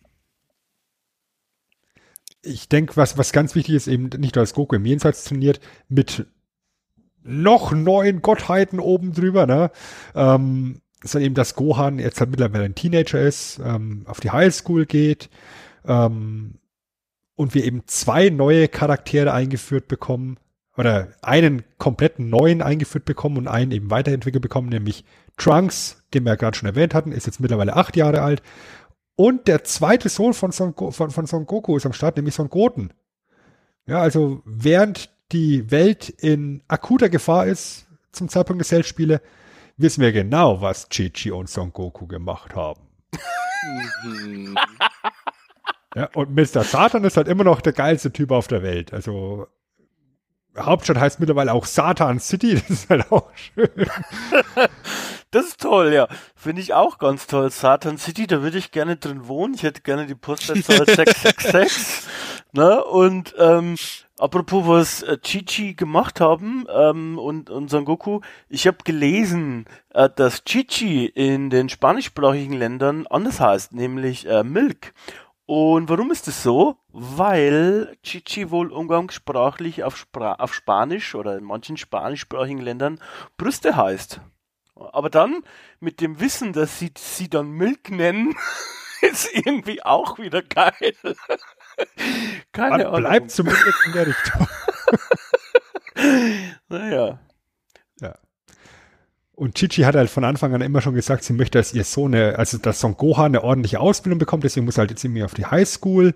[2.43, 5.61] Ich denke, was, was ganz wichtig ist, eben nicht nur, dass Goku im Jenseits trainiert,
[5.89, 6.27] mit
[7.23, 9.71] noch neuen Gottheiten oben drüber, ne?
[10.15, 14.87] Ähm, sondern eben, dass Gohan jetzt halt mittlerweile ein Teenager ist, ähm, auf die Highschool
[14.87, 15.29] geht,
[15.85, 16.55] ähm,
[17.39, 20.39] und wir eben zwei neue Charaktere eingeführt bekommen,
[20.77, 25.05] oder einen kompletten neuen eingeführt bekommen und einen eben weiterentwickelt bekommen, nämlich
[25.37, 28.43] Trunks, den wir ja gerade schon erwähnt hatten, ist jetzt mittlerweile acht Jahre alt.
[29.17, 32.49] Und der zweite Sohn von Son, von, von Son Goku ist am Start, nämlich Son
[32.49, 32.93] Goten.
[33.87, 39.21] Ja, also während die Welt in akuter Gefahr ist zum Zeitpunkt der Cell-Spiele,
[39.77, 42.83] wissen wir genau, was Chi-Chi und Son Goku gemacht haben.
[45.95, 46.65] Ja, und Mr.
[46.65, 48.93] Satan ist halt immer noch der geilste Typ auf der Welt.
[48.93, 49.47] Also
[50.57, 53.71] Hauptstadt heißt mittlerweile auch Satan City, das ist halt auch schön.
[55.31, 56.09] Das ist toll, ja.
[56.35, 57.51] Finde ich auch ganz toll.
[57.51, 59.53] Satan City, da würde ich gerne drin wohnen.
[59.53, 62.09] Ich hätte gerne die Postleitzahl 666.
[62.53, 62.83] ne?
[62.83, 63.75] Und ähm,
[64.19, 70.09] apropos, was äh, Chichi gemacht haben ähm, und, und Son Goku, ich habe gelesen, äh,
[70.09, 74.95] dass Chichi in den spanischsprachigen Ländern anders heißt, nämlich äh, Milk.
[75.51, 76.77] Und warum ist es so?
[76.89, 83.01] Weil Chichi wohl umgangssprachlich auf, Spra auf Spanisch oder in manchen spanischsprachigen Ländern
[83.39, 84.21] Brüste heißt.
[84.75, 85.43] Aber dann
[85.81, 88.37] mit dem Wissen, dass sie sie dann Milk nennen,
[89.01, 90.93] ist irgendwie auch wieder geil.
[92.53, 93.01] Keine Man Ahnung.
[93.01, 94.47] bleibt zumindest in der Richtung.
[96.69, 97.19] Naja.
[99.39, 102.13] Und Chichi hat halt von Anfang an immer schon gesagt, sie möchte, dass ihr Sohn,
[102.13, 105.23] eine, also dass Son Gohan eine ordentliche Ausbildung bekommt, deswegen muss er halt jetzt irgendwie
[105.23, 106.13] auf die Highschool.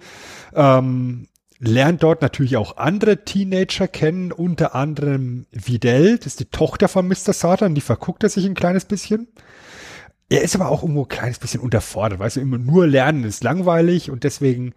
[0.55, 1.28] Ähm,
[1.61, 7.07] lernt dort natürlich auch andere Teenager kennen, unter anderem Videl, das ist die Tochter von
[7.07, 7.32] Mr.
[7.32, 9.28] Satan, die verguckt er sich ein kleines bisschen.
[10.28, 13.44] Er ist aber auch irgendwo ein kleines bisschen unterfordert, weißt du, immer nur lernen ist
[13.44, 14.74] langweilig und deswegen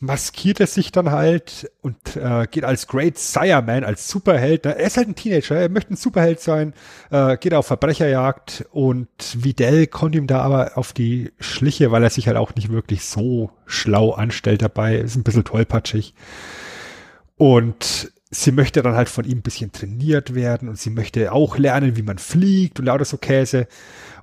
[0.00, 4.64] maskiert er sich dann halt und äh, geht als Great Sireman, als Superheld.
[4.64, 6.72] Er ist halt ein Teenager, er möchte ein Superheld sein,
[7.10, 12.10] äh, geht auf Verbrecherjagd und Videl kommt ihm da aber auf die Schliche, weil er
[12.10, 16.14] sich halt auch nicht wirklich so schlau anstellt dabei, ist ein bisschen tollpatschig.
[17.36, 21.58] Und sie möchte dann halt von ihm ein bisschen trainiert werden und sie möchte auch
[21.58, 23.66] lernen, wie man fliegt und lauter so Käse.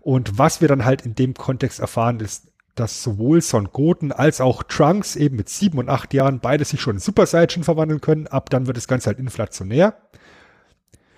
[0.01, 4.41] Und was wir dann halt in dem Kontext erfahren, ist, dass sowohl Son Goten als
[4.41, 8.01] auch Trunks eben mit sieben und acht Jahren beide sich schon in Super Saiyan verwandeln
[8.01, 8.27] können.
[8.27, 9.97] Ab dann wird das Ganze halt inflationär.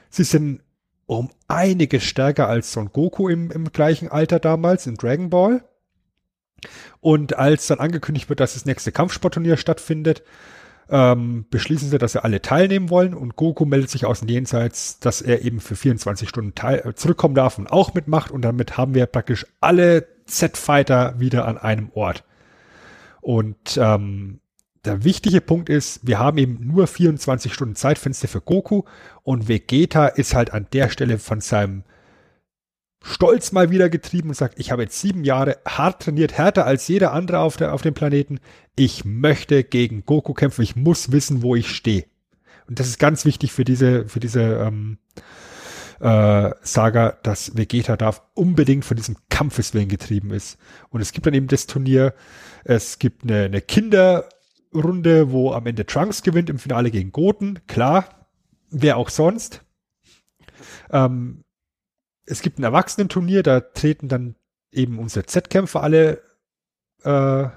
[0.09, 0.61] Sie sind
[1.07, 5.63] um einige stärker als Son Goku im, im gleichen Alter damals in Dragon Ball.
[7.01, 10.23] Und als dann angekündigt wird, dass das nächste Kampfsportturnier stattfindet,
[10.89, 14.99] ähm, beschließen sie, dass sie alle teilnehmen wollen und Goku meldet sich aus dem Jenseits,
[14.99, 18.77] dass er eben für 24 Stunden teil äh, zurückkommen darf und auch mitmacht und damit
[18.77, 22.24] haben wir praktisch alle Z-Fighter wieder an einem Ort.
[23.22, 24.40] Und ähm,
[24.86, 28.84] der wichtige Punkt ist, wir haben eben nur 24 Stunden Zeitfenster für Goku
[29.24, 31.84] und Vegeta ist halt an der Stelle von seinem
[33.04, 36.88] Stolz mal wieder getrieben und sagt, ich habe jetzt sieben Jahre hart trainiert, härter als
[36.88, 38.40] jeder andere auf, der, auf dem Planeten.
[38.76, 40.62] Ich möchte gegen Goku kämpfen.
[40.62, 42.06] Ich muss wissen, wo ich stehe.
[42.68, 44.98] Und das ist ganz wichtig für diese, für diese ähm,
[45.99, 50.57] äh, Saga, dass Vegeta da unbedingt von diesem Kampfeswillen getrieben ist.
[50.90, 52.14] Und es gibt dann eben das Turnier.
[52.64, 57.60] Es gibt eine, eine Kinderrunde, wo am Ende Trunks gewinnt im Finale gegen Goten.
[57.68, 58.28] Klar,
[58.69, 59.64] wer auch sonst.
[60.91, 61.44] Ähm,
[62.26, 64.36] es gibt ein Erwachsenenturnier, da treten dann
[64.72, 66.22] eben unsere Z-Kämpfer alle
[67.03, 67.48] äh,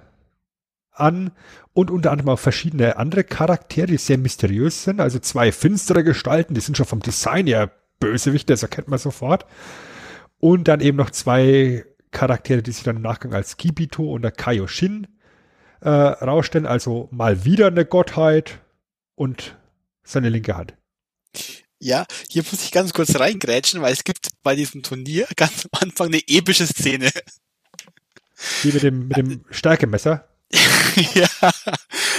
[0.92, 1.32] an
[1.72, 5.00] und unter anderem auch verschiedene andere Charaktere, die sehr mysteriös sind.
[5.00, 9.46] Also zwei finstere Gestalten, die sind schon vom Design ja Bösewichte, das erkennt man sofort.
[10.38, 14.32] Und dann eben noch zwei Charaktere, die sich dann im Nachgang als Kibito und der
[14.32, 15.06] Kaioshin
[15.80, 16.66] äh, rausstellen.
[16.66, 18.58] Also mal wieder eine Gottheit
[19.14, 19.56] und
[20.02, 20.74] seine linke Hand.
[21.78, 25.88] Ja, hier muss ich ganz kurz reingrätschen, weil es gibt bei diesem Turnier ganz am
[25.88, 27.10] Anfang eine epische Szene.
[28.62, 30.26] Die mit dem, mit dem Stärkemesser.
[31.14, 31.28] ja,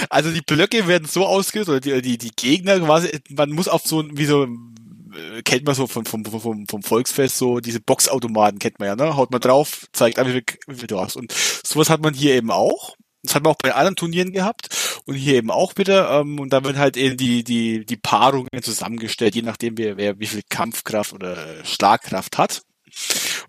[0.08, 3.82] also die Blöcke werden so ausgelöst, oder die, die, die Gegner quasi, man muss auf
[3.84, 4.48] so wie so,
[5.44, 9.16] kennt man so vom, vom, vom, vom Volksfest, so diese Boxautomaten kennt man ja, ne?
[9.16, 11.16] Haut man drauf, zeigt an, wie wie du hast.
[11.16, 12.96] Und sowas hat man hier eben auch.
[13.22, 14.68] Das hat man auch bei anderen Turnieren gehabt
[15.06, 16.08] und hier eben auch bitte.
[16.10, 20.18] Ähm, und da wird halt eben die, die, die Paarungen zusammengestellt, je nachdem, wer, wer
[20.18, 22.62] wie viel Kampfkraft oder Schlagkraft hat.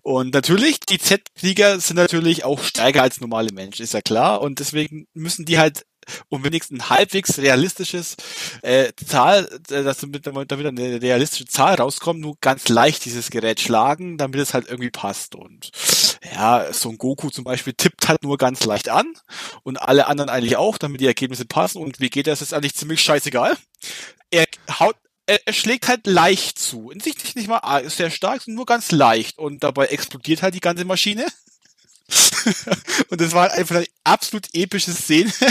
[0.02, 4.42] Und natürlich, die Z-Krieger sind natürlich auch stärker als normale Menschen, ist ja klar.
[4.42, 5.84] Und deswegen müssen die halt
[6.28, 8.16] um wenigstens ein halbwegs realistisches
[8.62, 13.60] äh, Zahl, äh, dass damit, damit eine realistische Zahl rauskommt, nur ganz leicht dieses Gerät
[13.60, 15.34] schlagen, damit es halt irgendwie passt.
[15.34, 15.70] Und
[16.34, 19.06] ja, Son Goku zum Beispiel tippt halt nur ganz leicht an
[19.62, 21.82] und alle anderen eigentlich auch, damit die Ergebnisse passen.
[21.82, 23.56] Und wie geht das ist eigentlich ziemlich scheißegal.
[24.30, 24.46] Er
[24.78, 26.90] haut er, schlägt halt leicht zu.
[26.90, 29.38] In sich nicht, mal sehr stark, nur ganz leicht.
[29.38, 31.26] Und dabei explodiert halt die ganze Maschine.
[33.08, 35.32] und das war einfach eine absolut epische Szene.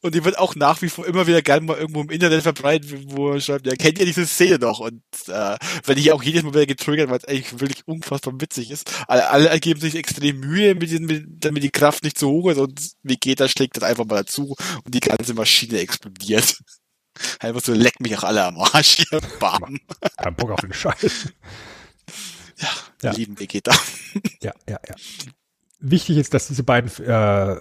[0.00, 2.90] Und die wird auch nach wie vor immer wieder gerne mal irgendwo im Internet verbreitet,
[3.06, 4.80] wo er schreibt, ja, kennt ihr diese Szene noch?
[4.80, 8.70] Und äh, wenn ich auch jedes Mal wieder getriggert, weil es eigentlich wirklich unfassbar witzig
[8.70, 8.90] ist.
[9.06, 12.50] Alle, alle ergeben sich extrem Mühe, mit diesen, mit, damit die Kraft nicht zu hoch
[12.50, 16.58] ist und Vegeta schlägt das einfach mal dazu und die ganze Maschine explodiert.
[17.40, 19.20] Einfach so, leck mich auch alle am Arsch hier.
[19.40, 19.80] Bam.
[20.18, 21.32] Kein Bock auf den Scheiß.
[22.58, 22.68] Ja,
[23.02, 23.10] ja.
[23.12, 23.76] lieben Vegeta.
[24.40, 24.94] Ja, ja, ja.
[25.80, 27.56] Wichtig ist, dass diese beiden äh,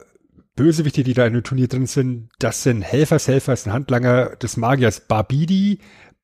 [0.55, 4.57] Bösewichte, die da in dem Turnier drin sind, das sind Helfershelfer, das sind Handlanger des
[4.57, 5.79] Magiers Barbidi.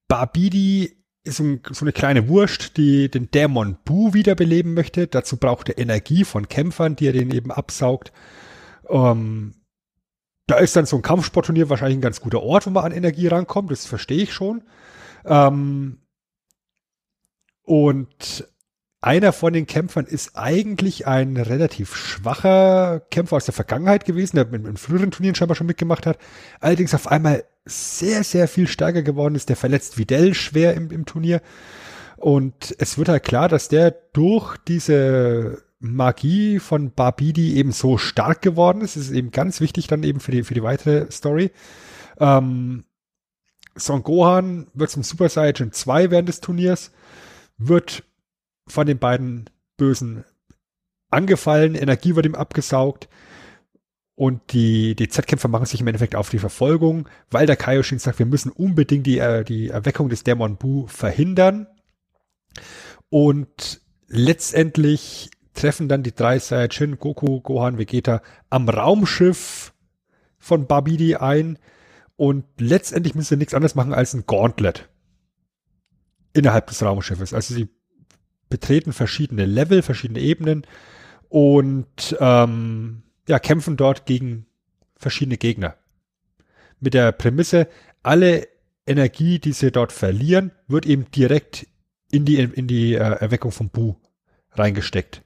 [0.07, 5.07] Barbidi ist so, so eine kleine Wurst, die den Dämon Bu wiederbeleben möchte.
[5.07, 8.11] Dazu braucht er Energie von Kämpfern, die er den eben absaugt.
[8.89, 9.53] Ähm,
[10.47, 13.27] da ist dann so ein Kampfsportturnier wahrscheinlich ein ganz guter Ort, wo man an Energie
[13.27, 13.71] rankommt.
[13.71, 14.63] Das verstehe ich schon.
[15.25, 15.99] Ähm,
[17.61, 18.47] und
[19.03, 24.51] einer von den Kämpfern ist eigentlich ein relativ schwacher Kämpfer aus der Vergangenheit gewesen, der
[24.53, 26.17] in, in früheren Turnieren scheinbar schon mitgemacht hat.
[26.61, 29.49] Allerdings auf einmal sehr, sehr viel stärker geworden ist.
[29.49, 31.41] Der verletzt Videl schwer im, im Turnier.
[32.15, 38.41] Und es wird halt klar, dass der durch diese Magie von Barbidi eben so stark
[38.41, 38.95] geworden ist.
[38.95, 41.51] Das ist eben ganz wichtig dann eben für die, für die weitere Story.
[42.19, 42.85] Ähm,
[43.75, 46.91] Son Gohan wird zum Super Saiyan 2 während des Turniers,
[47.57, 48.03] wird
[48.67, 50.23] von den beiden Bösen
[51.09, 53.07] angefallen, Energie wird ihm abgesaugt
[54.15, 58.25] und die, Z-Kämpfer machen sich im Endeffekt auf die Verfolgung, weil der Kaioshin sagt, wir
[58.25, 61.67] müssen unbedingt die, äh, die Erweckung des Dämon Bu verhindern.
[63.09, 69.73] Und letztendlich treffen dann die drei Saiyajin, Goku, Gohan, Vegeta am Raumschiff
[70.37, 71.57] von Babidi ein
[72.15, 74.89] und letztendlich müssen sie nichts anderes machen als ein Gauntlet
[76.33, 77.33] innerhalb des Raumschiffes.
[77.33, 77.69] Also sie
[78.53, 80.67] betreten verschiedene Level, verschiedene Ebenen
[81.27, 84.45] und ähm, ja, kämpfen dort gegen
[84.95, 85.75] verschiedene Gegner.
[86.79, 87.67] Mit der Prämisse,
[88.03, 88.47] alle
[88.85, 91.65] Energie, die sie dort verlieren, wird eben direkt
[92.11, 93.95] in die, in die äh, Erweckung von Bu
[94.51, 95.23] reingesteckt.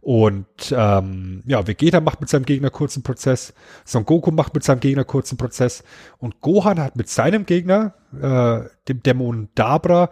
[0.00, 3.54] Und ähm, ja, Vegeta macht mit seinem Gegner kurzen Prozess,
[3.84, 5.82] Son Goku macht mit seinem Gegner kurzen Prozess
[6.18, 10.10] und Gohan hat mit seinem Gegner, äh, dem Dämon Dabra,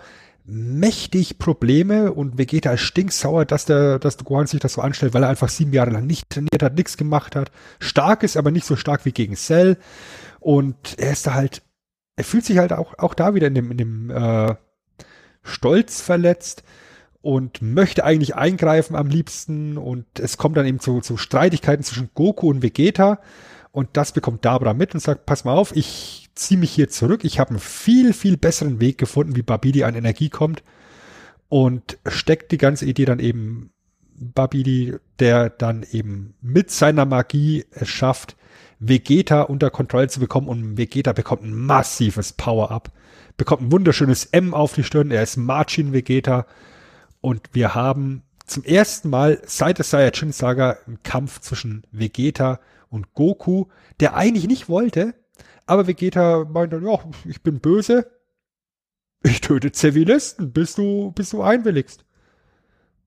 [0.50, 5.22] mächtig Probleme und Vegeta ist stinksauer, dass der, dass Gohan sich das so anstellt, weil
[5.22, 7.50] er einfach sieben Jahre lang nicht trainiert hat, nichts gemacht hat.
[7.78, 9.76] Stark ist, aber nicht so stark wie gegen Cell.
[10.40, 11.62] Und er ist da halt,
[12.16, 14.54] er fühlt sich halt auch, auch da wieder in dem, in dem äh,
[15.42, 16.62] Stolz verletzt
[17.20, 22.10] und möchte eigentlich eingreifen am liebsten und es kommt dann eben zu, zu Streitigkeiten zwischen
[22.14, 23.20] Goku und Vegeta
[23.72, 27.24] und das bekommt Dabra mit und sagt, pass mal auf, ich ziehe mich hier zurück,
[27.24, 30.62] ich habe einen viel, viel besseren Weg gefunden, wie Babidi an Energie kommt.
[31.48, 33.70] Und steckt die ganze Idee dann eben
[34.14, 38.36] Babidi, der dann eben mit seiner Magie es schafft,
[38.80, 40.48] Vegeta unter Kontrolle zu bekommen.
[40.48, 42.92] Und Vegeta bekommt ein massives Power-Up,
[43.36, 46.46] bekommt ein wunderschönes M auf die Stirn, er ist Marcin Vegeta.
[47.20, 52.58] Und wir haben zum ersten Mal seit der Saiyajin Saga einen Kampf zwischen Vegeta und
[53.14, 53.66] Goku,
[54.00, 55.14] der eigentlich nicht wollte,
[55.66, 58.10] aber Vegeta meinte, ja, ich bin böse,
[59.22, 62.04] ich töte Zivilisten, bis du, bis du einwilligst.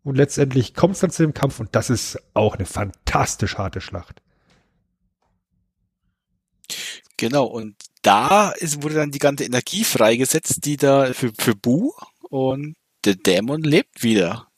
[0.04, 3.82] Und letztendlich kommt es dann zu dem Kampf und das ist auch eine fantastisch harte
[3.82, 4.22] Schlacht.
[7.18, 11.92] Genau, und da ist, wurde dann die ganze Energie freigesetzt, die da für, für Bu
[12.30, 14.51] und der Dämon lebt wieder.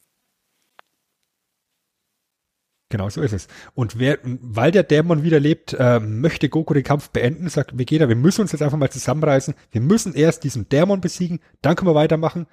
[2.93, 3.47] Genau, so ist es.
[3.73, 8.07] Und wer, weil der Dämon wieder lebt, äh, möchte Goku den Kampf beenden, sagt Vegeta,
[8.07, 9.55] wir müssen uns jetzt einfach mal zusammenreißen.
[9.71, 12.45] Wir müssen erst diesen Dämon besiegen, dann können wir weitermachen.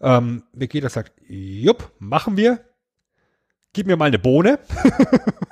[0.00, 2.60] Ähm, Vegeta sagt, jupp, machen wir.
[3.72, 4.60] Gib mir mal eine Bohne.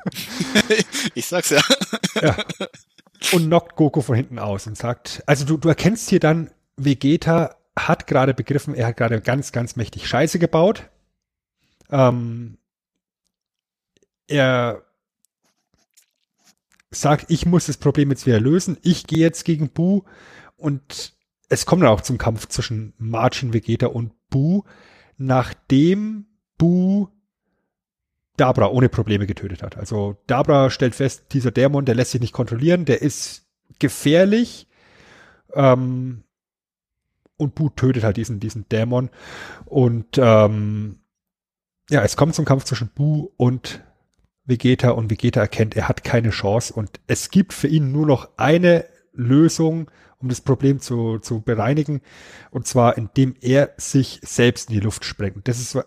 [1.16, 1.60] ich sag's ja.
[2.22, 2.36] ja.
[3.32, 7.56] Und knockt Goku von hinten aus und sagt, also du, du erkennst hier dann, Vegeta
[7.76, 10.84] hat gerade begriffen, er hat gerade ganz, ganz mächtig Scheiße gebaut.
[11.90, 12.58] Ähm,
[14.28, 14.84] er
[16.90, 18.78] sagt, ich muss das Problem jetzt wieder lösen.
[18.82, 20.02] Ich gehe jetzt gegen Bu
[20.56, 21.12] und
[21.48, 24.62] es kommt dann auch zum Kampf zwischen Margin Vegeta und Bu,
[25.16, 26.26] nachdem
[26.56, 27.08] Bu
[28.36, 29.76] Dabra ohne Probleme getötet hat.
[29.76, 33.46] Also Dabra stellt fest, dieser Dämon, der lässt sich nicht kontrollieren, der ist
[33.78, 34.68] gefährlich.
[35.54, 36.22] Ähm,
[37.36, 39.10] und Bu tötet halt diesen, diesen Dämon.
[39.64, 41.00] Und ähm,
[41.90, 43.82] ja, es kommt zum Kampf zwischen Bu und
[44.48, 48.30] Vegeta und Vegeta erkennt, er hat keine Chance und es gibt für ihn nur noch
[48.36, 52.00] eine Lösung, um das Problem zu, zu bereinigen,
[52.50, 55.46] und zwar indem er sich selbst in die Luft sprengt.
[55.46, 55.78] Das ist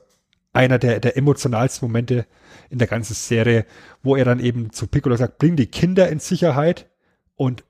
[0.54, 2.26] einer der, der emotionalsten Momente
[2.70, 3.66] in der ganzen Serie,
[4.04, 6.90] wo er dann eben zu Piccolo sagt, bring die Kinder in Sicherheit
[7.36, 7.64] und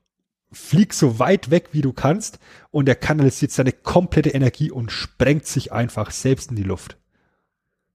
[0.51, 2.39] flieg so weit weg, wie du kannst
[2.71, 6.97] und er kanalisiert seine komplette Energie und sprengt sich einfach selbst in die Luft.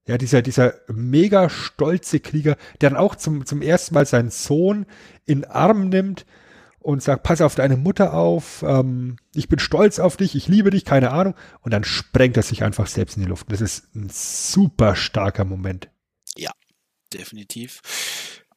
[0.07, 4.85] Ja, dieser, dieser mega stolze Krieger, der dann auch zum, zum ersten Mal seinen Sohn
[5.25, 6.25] in Arm nimmt
[6.79, 10.69] und sagt, pass auf deine Mutter auf, ähm, ich bin stolz auf dich, ich liebe
[10.69, 11.35] dich, keine Ahnung.
[11.59, 13.51] Und dann sprengt er sich einfach selbst in die Luft.
[13.51, 15.89] Das ist ein super starker Moment.
[16.37, 16.51] Ja,
[17.13, 17.81] definitiv.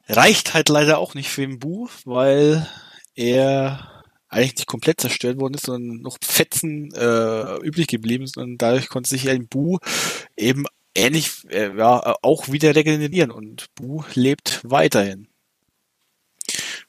[0.09, 2.65] Reicht halt leider auch nicht für den Buch, weil
[3.17, 8.59] er eigentlich nicht komplett zerstört worden ist, sondern noch Fetzen äh, übrig geblieben sind und
[8.59, 9.79] dadurch konnte sich ein Bu
[10.37, 15.29] eben ähnlich äh, ja auch wieder regenerieren und Bu lebt weiterhin.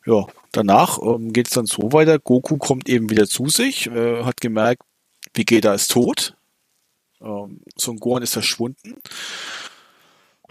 [0.06, 2.18] Ja, danach ähm, geht es dann so weiter.
[2.20, 4.84] Goku kommt eben wieder zu sich, äh, hat gemerkt,
[5.34, 6.36] Vegeta ist tot.
[7.22, 8.96] Ähm, Son Gohan ist verschwunden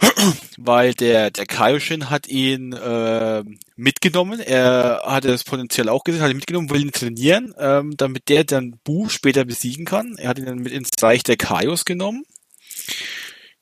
[0.57, 3.43] weil der, der Kaioshin hat ihn äh,
[3.75, 4.39] mitgenommen.
[4.39, 8.43] Er hatte das Potenzial auch gesehen, hat ihn mitgenommen, will ihn trainieren, ähm, damit der
[8.43, 10.15] dann Bu später besiegen kann.
[10.17, 12.23] Er hat ihn dann mit ins Reich der Kaios genommen.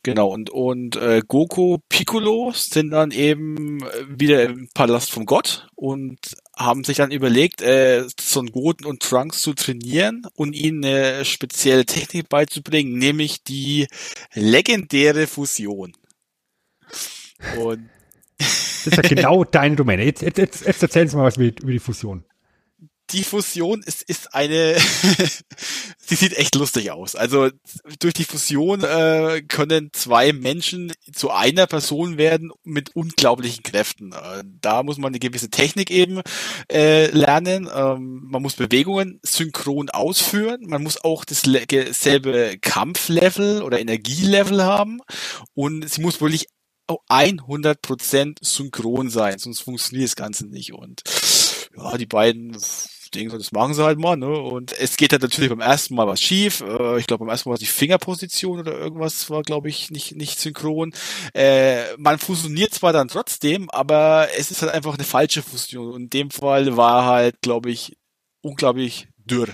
[0.09, 6.17] Genau, und, und äh, Goku, Piccolo sind dann eben wieder im Palast vom Gott und
[6.57, 11.85] haben sich dann überlegt, äh, Son Goten und Trunks zu trainieren und ihnen eine spezielle
[11.85, 13.87] Technik beizubringen, nämlich die
[14.33, 15.93] legendäre Fusion.
[17.57, 17.89] Und
[18.39, 20.03] Das ist ja genau deine Domäne.
[20.03, 22.23] Jetzt, jetzt, jetzt, jetzt erzählen Sie mal was über die Fusion.
[23.11, 24.77] Die Fusion ist, ist eine,
[25.97, 27.15] sie sieht echt lustig aus.
[27.15, 27.49] Also
[27.99, 34.11] durch die Fusion äh, können zwei Menschen zu einer Person werden mit unglaublichen Kräften.
[34.13, 36.21] Äh, da muss man eine gewisse Technik eben
[36.71, 37.69] äh, lernen.
[37.73, 40.61] Ähm, man muss Bewegungen synchron ausführen.
[40.67, 44.99] Man muss auch das le- selbe Kampflevel oder Energielevel haben.
[45.53, 46.47] Und sie muss wirklich
[46.87, 50.73] auch 100% synchron sein, sonst funktioniert das Ganze nicht.
[50.73, 51.03] Und
[51.77, 52.57] ja, die beiden
[53.11, 54.29] denken, das machen sie halt mal, ne?
[54.29, 56.61] Und es geht halt natürlich beim ersten Mal was schief.
[56.61, 60.15] Äh, ich glaube, beim ersten Mal war die Fingerposition oder irgendwas war, glaube ich, nicht,
[60.15, 60.93] nicht synchron.
[61.33, 65.93] Äh, man fusioniert zwar dann trotzdem, aber es ist halt einfach eine falsche Fusion.
[65.93, 67.97] Und in dem Fall war halt, glaube ich,
[68.41, 69.47] unglaublich dürr.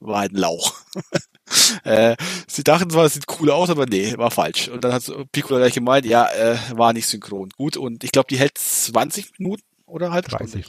[0.00, 0.74] War halt ein Lauch.
[1.84, 4.68] äh, sie dachten zwar, es sieht cool aus, aber nee, war falsch.
[4.68, 7.50] Und dann hat Piccolo gleich gemeint, ja, äh, war nicht synchron.
[7.56, 10.64] Gut, und ich glaube, die hält 20 Minuten oder halb Stunde.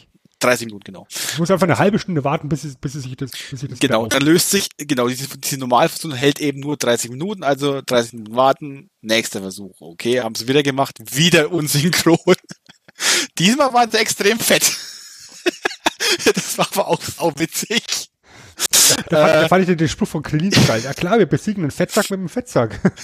[0.45, 0.55] 30.
[0.55, 1.07] 30 Minuten, genau.
[1.09, 3.69] Ich muss einfach eine halbe Stunde warten, bis, es, bis, es sich das, bis sich
[3.69, 7.81] das Genau, dann löst sich, genau, diese, diese Normalfunktion hält eben nur 30 Minuten, also
[7.85, 9.75] 30 Minuten warten, nächster Versuch.
[9.79, 12.17] Okay, haben sie wieder gemacht, wieder unsynchron.
[13.37, 14.63] Diesmal waren sie extrem fett.
[16.25, 18.09] das war aber auch sau witzig.
[19.09, 20.81] Da fand, da fand ich den, Spruch von Krillin geil.
[20.81, 22.79] Ja klar, wir besiegen einen Fettsack mit einem Fettsack.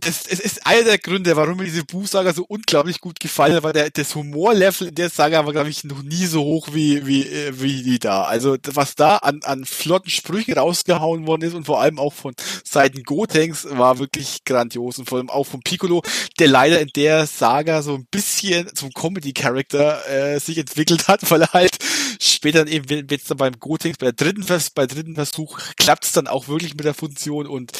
[0.00, 3.62] Das, es ist einer der Gründe, warum mir diese Buchsaga so unglaublich gut gefallen hat,
[3.62, 7.06] weil der, das Humorlevel in der Saga war, glaube ich, noch nie so hoch wie,
[7.06, 8.24] wie, äh, wie die da.
[8.24, 12.34] Also, was da an, an flotten Sprüchen rausgehauen worden ist und vor allem auch von
[12.64, 16.02] Seiten Gotenks war wirklich grandios und vor allem auch von Piccolo,
[16.40, 21.42] der leider in der Saga so ein bisschen zum Comedy-Character äh, sich entwickelt hat, weil
[21.42, 21.76] er halt
[22.20, 24.44] später eben, wenn es dann beim Gotenks, bei der dritten,
[24.74, 27.72] bei dritten Versuch klappt es dann auch wirklich mit der Funktion und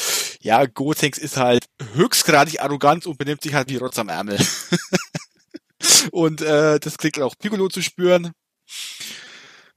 [0.43, 4.37] ja, Gotenks ist halt höchstgradig arrogant und benimmt sich halt wie Rotz am Ärmel.
[6.11, 8.33] und äh, das kriegt auch Piccolo zu spüren.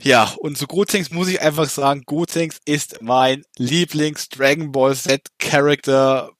[0.02, 6.32] Ja, und zu Gotenks muss ich einfach sagen, Gotenks ist mein Lieblings-Dragon Ball Z Character.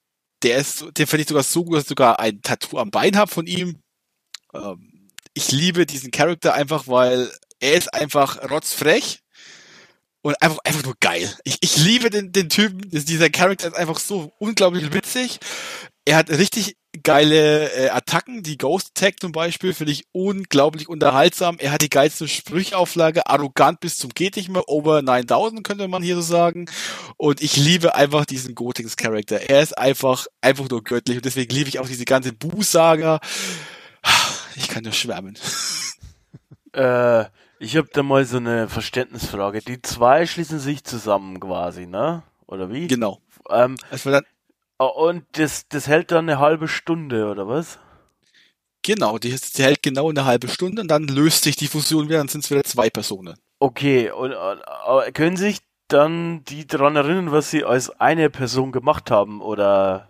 [0.43, 3.17] Der ist, den finde ich sogar so gut, dass ich sogar ein Tattoo am Bein
[3.17, 3.81] habe von ihm.
[4.53, 7.31] Ähm, ich liebe diesen Charakter einfach, weil
[7.61, 9.21] er ist einfach rotzfrech
[10.27, 11.33] und einfach, einfach nur geil.
[11.45, 12.81] Ich, ich liebe den, den Typen.
[12.91, 15.39] Dieser Charakter ist einfach so unglaublich witzig.
[16.05, 18.43] Er hat richtig geile äh, Attacken.
[18.43, 21.59] Die Ghost Attack zum Beispiel finde ich unglaublich unterhaltsam.
[21.61, 26.03] Er hat die geilste Sprüchauflage, arrogant bis zum geht nicht mehr, over 9000 könnte man
[26.03, 26.69] hier so sagen.
[27.17, 29.49] Und ich liebe einfach diesen Gotings Charakter.
[29.49, 33.21] Er ist einfach, einfach nur göttlich und deswegen liebe ich auch diese ganze Bu-Saga.
[34.57, 35.39] Ich kann nur schwärmen.
[36.73, 37.27] Äh,
[37.59, 39.61] ich habe da mal so eine Verständnisfrage.
[39.61, 42.23] Die zwei schließen sich zusammen quasi, ne?
[42.47, 42.87] Oder wie?
[42.87, 43.21] Genau.
[43.51, 43.77] Ähm,
[44.79, 47.79] und das, das hält dann eine halbe Stunde, oder was?
[48.87, 52.19] genau, die, die hält genau eine halbe Stunde und dann löst sich die Fusion wieder,
[52.19, 53.37] dann sind es wieder zwei Personen.
[53.59, 58.73] Okay, und, und aber können sich dann die daran erinnern, was sie als eine Person
[58.73, 60.09] gemacht haben, oder?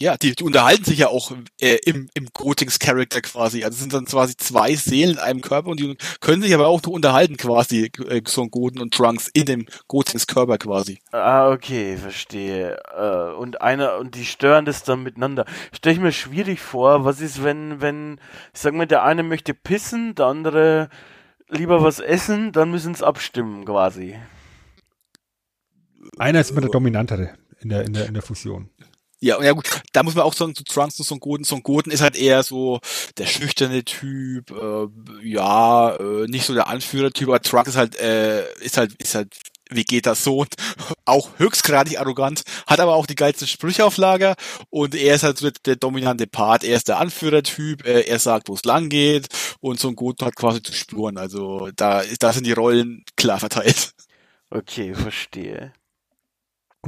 [0.00, 3.64] Ja, die, die unterhalten sich ja auch äh, im, im Gotings-Charakter quasi.
[3.64, 6.68] Also es sind dann quasi zwei Seelen in einem Körper und die können sich aber
[6.68, 11.00] auch noch unterhalten quasi, äh, Son Goten und Trunks in dem Gotings-Körper quasi.
[11.10, 12.78] Ah, okay, verstehe.
[12.96, 15.46] Äh, und einer, und die stören das dann miteinander.
[15.72, 18.20] Stell ich mir schwierig vor, was ist, wenn, wenn,
[18.54, 20.90] ich sag mal, der eine möchte pissen, der andere
[21.48, 24.16] lieber was essen, dann müssen sie abstimmen quasi.
[26.18, 28.70] Einer ist immer der Dominantere in der, in der, in der Fusion.
[29.20, 31.44] Ja, ja gut, da muss man auch sagen, zu Trunks und Son Goten.
[31.44, 32.78] Son Goten ist halt eher so
[33.16, 34.86] der schüchterne Typ, äh,
[35.28, 39.34] ja, äh, nicht so der Anführertyp, aber Trunks ist halt, äh, ist halt, ist halt
[39.70, 40.46] Vegetas Sohn,
[41.04, 44.36] auch höchstgradig arrogant, hat aber auch die geilste Sprüche auf Lager
[44.70, 48.18] und er ist halt so der, der dominante Part, er ist der Anführertyp, äh, er
[48.20, 49.26] sagt, wo es lang geht
[49.60, 53.94] und Son Goten hat quasi zu spüren, also da, da sind die Rollen klar verteilt.
[54.50, 55.72] Okay, verstehe.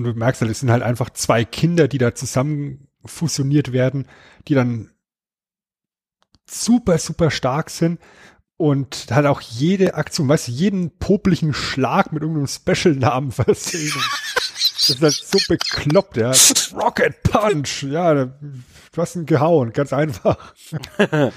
[0.01, 4.07] Und du merkst halt, es sind halt einfach zwei Kinder, die da zusammen fusioniert werden,
[4.49, 4.91] die dann
[6.49, 8.01] super, super stark sind
[8.57, 13.93] und halt auch jede Aktion, weißt du, jeden poplichen Schlag mit irgendeinem Special-Namen versehen.
[14.55, 16.33] Das ist halt so bekloppt, ja.
[16.75, 18.33] Rocket Punch, ja, du
[18.97, 20.55] hast ihn gehauen, ganz einfach.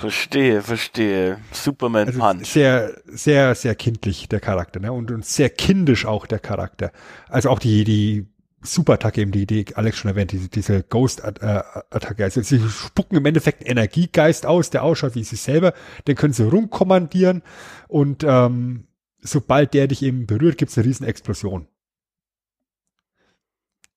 [0.00, 1.38] Verstehe, verstehe.
[1.52, 2.46] Superman Also Punch.
[2.46, 4.92] sehr, sehr, sehr kindlich der Charakter, ne?
[4.92, 6.90] Und, und sehr kindisch auch der Charakter.
[7.28, 8.26] Also auch die, die
[8.62, 12.24] Super-Attacke eben, die, die Alex schon erwähnt, diese, diese Ghost-Attacke.
[12.24, 15.74] Also sie spucken im Endeffekt einen Energiegeist aus, der ausschaut wie sie selber.
[16.06, 17.42] Den können sie rumkommandieren
[17.88, 18.86] und ähm,
[19.20, 21.68] sobald der dich eben berührt, gibt's eine riesen Explosion.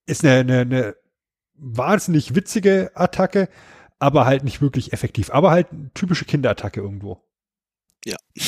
[0.05, 0.95] Ist eine, eine, eine
[1.55, 3.49] wahnsinnig witzige Attacke,
[4.03, 5.29] aber halt nicht wirklich effektiv.
[5.31, 7.23] Aber halt eine typische Kinderattacke irgendwo.
[8.05, 8.17] Ja.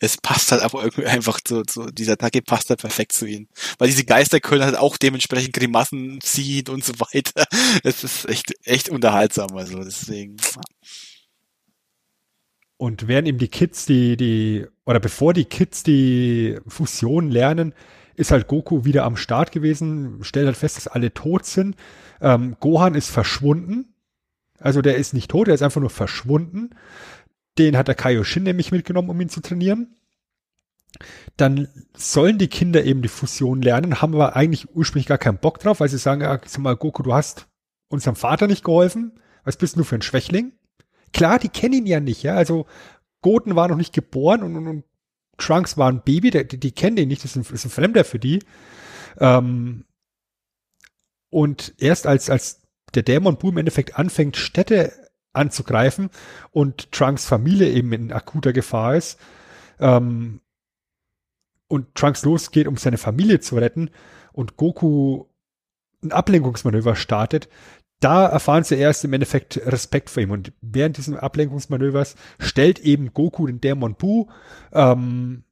[0.00, 3.46] Es passt halt aber irgendwie einfach zu, zu dieser Attacke passt halt perfekt zu ihnen.
[3.78, 7.44] Weil diese Geister können halt auch dementsprechend Grimassen ziehen und so weiter.
[7.84, 10.38] Es ist echt, echt unterhaltsam, also deswegen.
[12.76, 17.72] Und während eben die Kids die, die, oder bevor die Kids die Fusion lernen,
[18.16, 21.76] ist halt Goku wieder am Start gewesen, stellt halt fest, dass alle tot sind.
[22.20, 23.91] Ähm, Gohan ist verschwunden.
[24.62, 26.70] Also der ist nicht tot, er ist einfach nur verschwunden.
[27.58, 29.96] Den hat der Kaioshin nämlich mitgenommen, um ihn zu trainieren.
[31.36, 35.58] Dann sollen die Kinder eben die Fusion lernen, haben aber eigentlich ursprünglich gar keinen Bock
[35.58, 37.48] drauf, weil sie sagen, sag mal, Goku, du hast
[37.88, 39.12] unserem Vater nicht geholfen.
[39.44, 40.52] Was bist du für ein Schwächling?
[41.12, 42.34] Klar, die kennen ihn ja nicht, ja.
[42.34, 42.66] Also
[43.20, 44.84] Goten war noch nicht geboren und, und, und
[45.38, 48.04] Trunks war ein Baby, die, die kennen den nicht, das ist ein, ist ein Fremder
[48.04, 48.40] für die.
[49.18, 49.84] Ähm,
[51.30, 52.61] und erst als, als
[52.94, 54.92] der Dämon Boom im Endeffekt anfängt, Städte
[55.32, 56.10] anzugreifen
[56.50, 59.18] und Trunks Familie eben in akuter Gefahr ist,
[59.78, 60.40] ähm,
[61.68, 63.90] und Trunks losgeht, um seine Familie zu retten
[64.32, 65.24] und Goku
[66.02, 67.48] ein Ablenkungsmanöver startet,
[68.00, 70.32] da erfahren sie erst im Endeffekt Respekt vor ihm.
[70.32, 74.26] Und während dieses Ablenkungsmanövers stellt eben Goku den Dämon Bu
[74.72, 75.44] ähm,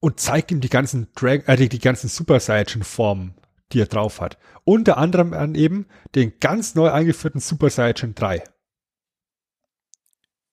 [0.00, 3.34] und zeigt ihm die ganzen Drag äh, die, die ganzen Super Saiyan Formen,
[3.74, 4.38] die er drauf hat.
[4.64, 8.44] Unter anderem an eben den ganz neu eingeführten Super Saiyan 3.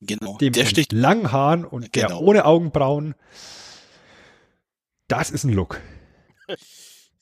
[0.01, 0.37] Genau.
[0.37, 0.91] Dem der mit sticht.
[0.91, 2.21] langen Haaren und der Genau.
[2.21, 3.13] ohne Augenbrauen.
[5.07, 5.79] Das ist ein Look.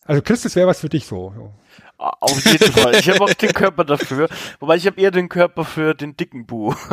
[0.05, 1.53] Also Chris, das wäre was für dich so.
[1.97, 2.95] Auf jeden Fall.
[2.95, 4.29] Ich habe auch den Körper dafür.
[4.59, 6.73] Wobei ich habe eher den Körper für den dicken Bu.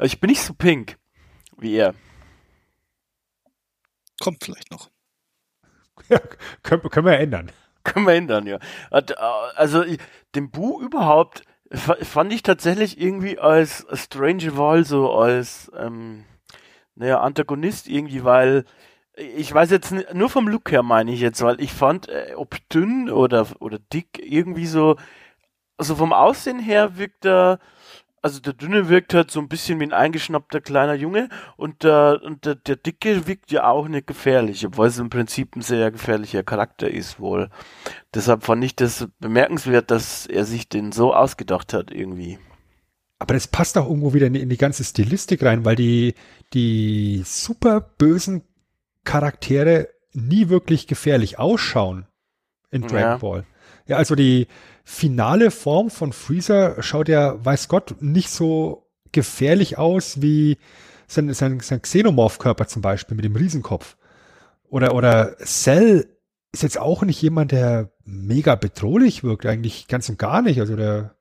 [0.00, 0.96] Ich bin nicht so pink
[1.58, 1.94] wie er.
[4.20, 4.88] Kommt vielleicht noch.
[6.08, 6.20] Ja,
[6.62, 7.50] können, können wir ändern.
[7.84, 8.58] Können wir ändern, ja.
[8.90, 9.02] Äh,
[9.56, 9.84] Also
[10.34, 16.24] den Bu überhaupt fa- fand ich tatsächlich irgendwie als Strange Wahl so als ähm,
[16.94, 18.64] naja, Antagonist irgendwie, weil
[19.16, 22.56] ich weiß jetzt nur vom Look her meine ich jetzt, weil ich fand, äh, ob
[22.70, 24.96] dünn oder oder dick irgendwie so,
[25.76, 27.58] also vom Aussehen her wirkt er,
[28.22, 32.20] also der dünne wirkt halt so ein bisschen wie ein eingeschnappter kleiner Junge und der
[32.24, 35.90] und der, der dicke wirkt ja auch nicht gefährlich, obwohl es im Prinzip ein sehr
[35.90, 37.50] gefährlicher Charakter ist wohl.
[38.14, 42.38] Deshalb fand ich das bemerkenswert, dass er sich den so ausgedacht hat irgendwie.
[43.18, 46.14] Aber das passt auch irgendwo wieder in die, in die ganze Stilistik rein, weil die,
[46.54, 48.42] die super bösen
[49.04, 52.06] Charaktere nie wirklich gefährlich ausschauen
[52.70, 53.16] in Dragon Ja.
[53.18, 53.44] Ball.
[53.86, 54.46] Ja, also die
[54.84, 60.58] finale Form von Freezer schaut ja, weiß Gott, nicht so gefährlich aus wie
[61.06, 63.96] sein, sein, sein Xenomorph-Körper zum Beispiel mit dem Riesenkopf.
[64.68, 66.08] Oder, oder Cell
[66.52, 70.60] ist jetzt auch nicht jemand, der mega bedrohlich wirkt, eigentlich ganz und gar nicht.
[70.60, 71.14] Also der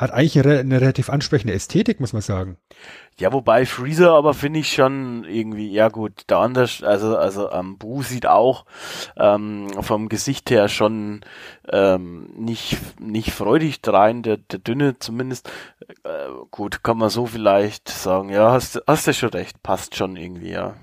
[0.00, 2.56] hat eigentlich eine, relativ ansprechende Ästhetik, muss man sagen.
[3.18, 7.76] Ja, wobei Freezer aber finde ich schon irgendwie, ja gut, der anders, also, also ähm,
[7.76, 8.64] Bu sieht auch
[9.16, 11.22] ähm, vom Gesicht her schon
[11.68, 15.50] ähm, nicht, nicht freudig drein, der, der Dünne zumindest.
[16.04, 20.16] Äh, gut, kann man so vielleicht sagen, ja, hast, hast du schon recht, passt schon
[20.16, 20.76] irgendwie, ja.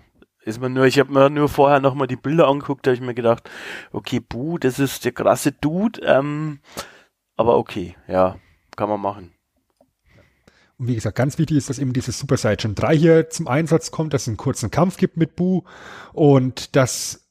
[0.43, 3.01] Ist mir nur, ich habe mir nur vorher nochmal die Bilder angeguckt, da habe ich
[3.01, 3.49] mir gedacht,
[3.91, 6.59] okay, Bu, das ist der krasse Dude, ähm,
[7.35, 8.35] aber okay, ja,
[8.75, 9.31] kann man machen.
[10.77, 13.91] Und wie gesagt, ganz wichtig ist, dass eben dieses Super Saiyan 3 hier zum Einsatz
[13.91, 15.63] kommt, dass es einen kurzen Kampf gibt mit Bu
[16.11, 17.21] und dass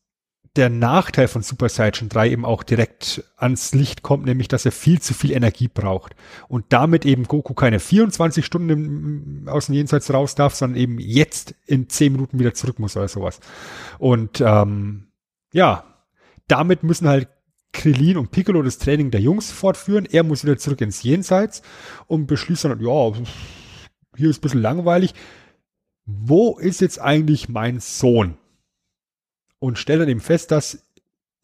[0.56, 4.73] der Nachteil von Super Saiyan 3 eben auch direkt ans Licht kommt, nämlich dass er
[4.73, 6.14] viel zu viel Energie braucht
[6.48, 11.55] und damit eben Goku keine 24 Stunden aus dem Jenseits raus darf, sondern eben jetzt
[11.66, 13.40] in 10 Minuten wieder zurück muss oder sowas.
[13.98, 15.08] Und ähm,
[15.52, 15.84] ja,
[16.47, 17.28] damit müssen halt
[17.75, 20.07] Krillin und Piccolo das Training der Jungs fortführen.
[20.11, 21.61] Er muss wieder zurück ins Jenseits
[22.07, 23.12] und beschließt dann, ja,
[24.17, 25.12] hier ist ein bisschen langweilig.
[26.07, 28.39] Wo ist jetzt eigentlich mein Sohn?
[29.59, 30.85] Und stellt dann eben fest, dass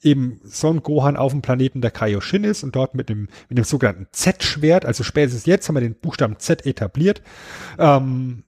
[0.03, 3.65] eben Son Gohan auf dem Planeten der Kaioshin ist und dort mit dem, mit dem
[3.65, 7.23] sogenannten Z-Schwert, also spätestens jetzt haben wir den Buchstaben Z etabliert,
[7.79, 8.45] ähm,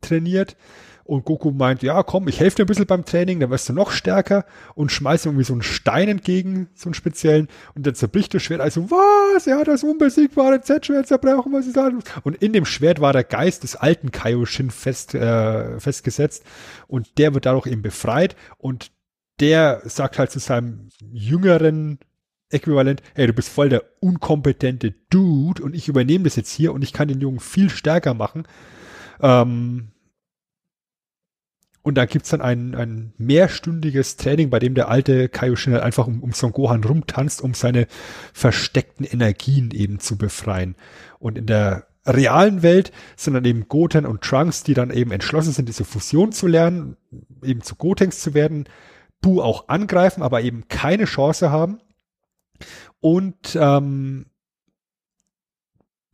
[0.00, 0.56] trainiert.
[1.04, 3.74] Und Goku meint, ja, komm, ich helfe dir ein bisschen beim Training, dann wirst du
[3.74, 7.94] noch stärker und schmeißt ihm irgendwie so einen Stein entgegen, so einen speziellen, und dann
[7.94, 8.62] zerbricht das Schwert.
[8.62, 9.46] Also, was?
[9.46, 12.04] Er hat das unbesiegbare Z-Schwert zerbrochen, was ist da los?
[12.22, 16.44] Und in dem Schwert war der Geist des alten Kaioshin fest, äh, festgesetzt
[16.88, 18.90] und der wird dadurch eben befreit und
[19.40, 21.98] der sagt halt zu seinem jüngeren
[22.50, 26.82] Äquivalent, hey, du bist voll der unkompetente Dude und ich übernehme das jetzt hier und
[26.82, 28.46] ich kann den Jungen viel stärker machen.
[29.20, 29.88] Ähm,
[31.84, 36.06] und da gibt's dann ein, ein mehrstündiges Training, bei dem der alte Kaioshin halt einfach
[36.06, 37.86] um, um Son Gohan rumtanzt, um seine
[38.32, 40.76] versteckten Energien eben zu befreien.
[41.18, 45.52] Und in der realen Welt sind dann eben Goten und Trunks, die dann eben entschlossen
[45.52, 46.96] sind, diese Fusion zu lernen,
[47.42, 48.64] eben zu Gotenks zu werden,
[49.20, 51.80] Bu auch angreifen, aber eben keine Chance haben.
[53.00, 54.24] Und ähm,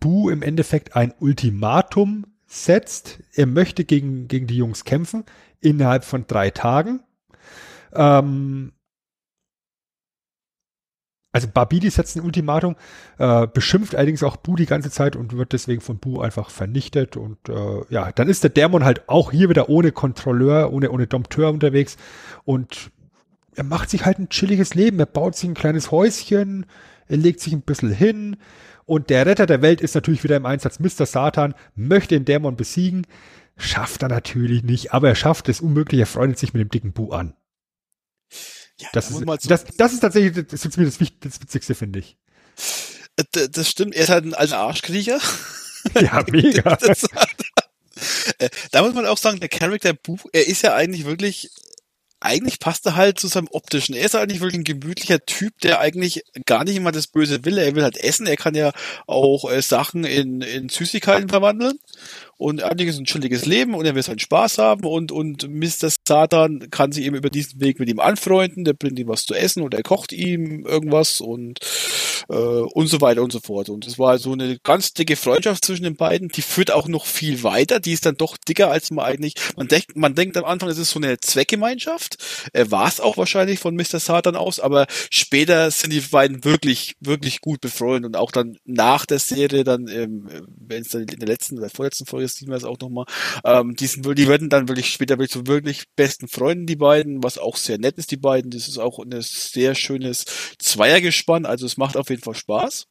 [0.01, 3.21] Bu im Endeffekt ein Ultimatum setzt.
[3.33, 5.25] Er möchte gegen, gegen die Jungs kämpfen
[5.61, 7.01] innerhalb von drei Tagen.
[7.93, 8.73] Ähm,
[11.33, 12.75] also Babidi setzt ein Ultimatum,
[13.19, 17.17] äh, beschimpft allerdings auch Bu die ganze Zeit und wird deswegen von Bu einfach vernichtet.
[17.17, 21.07] Und äh, ja, dann ist der Dämon halt auch hier wieder ohne Kontrolleur, ohne, ohne
[21.07, 21.97] Dompteur unterwegs
[22.45, 22.91] und
[23.55, 24.99] er macht sich halt ein chilliges Leben.
[24.99, 26.67] Er baut sich ein kleines Häuschen,
[27.11, 28.37] er legt sich ein bisschen hin.
[28.87, 30.79] Und der Retter der Welt ist natürlich wieder im Einsatz.
[30.79, 31.07] Mr.
[31.07, 33.07] Satan möchte den Dämon besiegen.
[33.57, 36.01] Schafft er natürlich nicht, aber er schafft es unmöglich.
[36.01, 37.35] Er freundet sich mit dem dicken Bu an.
[38.79, 42.17] Ja, Das, ist, das, das ist tatsächlich das, ist mir das, das Witzigste, finde ich.
[43.17, 45.21] Äh, das stimmt, er ist halt ein alter Arschkriecher.
[46.01, 46.79] Ja, mega.
[48.39, 51.51] Äh, da muss man auch sagen, der Charakter Buch, er ist ja eigentlich wirklich,
[52.21, 53.95] eigentlich passt er halt zu seinem optischen.
[53.95, 57.59] Er ist eigentlich wirklich ein gemütlicher Typ, der eigentlich gar nicht immer das Böse will.
[57.59, 58.27] Er will halt essen.
[58.27, 58.73] Er kann ja
[59.07, 61.79] auch äh, Sachen in, in Süßigkeiten verwandeln.
[62.41, 65.91] Und eigentlich ist ein chilliges Leben und er will seinen Spaß haben und, und Mr.
[66.09, 69.35] Satan kann sich eben über diesen Weg mit ihm anfreunden, der bringt ihm was zu
[69.35, 71.59] essen oder er kocht ihm irgendwas und,
[72.31, 73.69] äh, und so weiter und so fort.
[73.69, 77.05] Und es war so eine ganz dicke Freundschaft zwischen den beiden, die führt auch noch
[77.05, 80.47] viel weiter, die ist dann doch dicker als man eigentlich, man denkt, man denkt am
[80.47, 82.17] Anfang, es ist so eine Zweckgemeinschaft,
[82.55, 84.01] äh, war es auch wahrscheinlich von Mr.
[84.01, 89.05] Satan aus, aber später sind die beiden wirklich, wirklich gut befreundet und auch dann nach
[89.05, 92.65] der Serie, dann, ähm, wenn es dann in der letzten oder vorletzten Folge wir es
[92.65, 93.07] auch nochmal,
[93.45, 97.23] ähm, die, sind, die werden dann wirklich später wirklich zu wirklich besten Freunden, die beiden,
[97.23, 98.51] was auch sehr nett ist, die beiden.
[98.51, 100.25] Das ist auch ein sehr schönes
[100.59, 102.87] Zweiergespann, also es macht auf jeden Fall Spaß.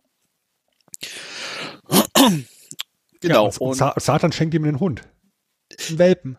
[2.19, 2.45] genau.
[3.23, 5.01] Ja, und, und und Sa Satan schenkt ihm einen Hund.
[5.87, 6.37] Einen Welpen.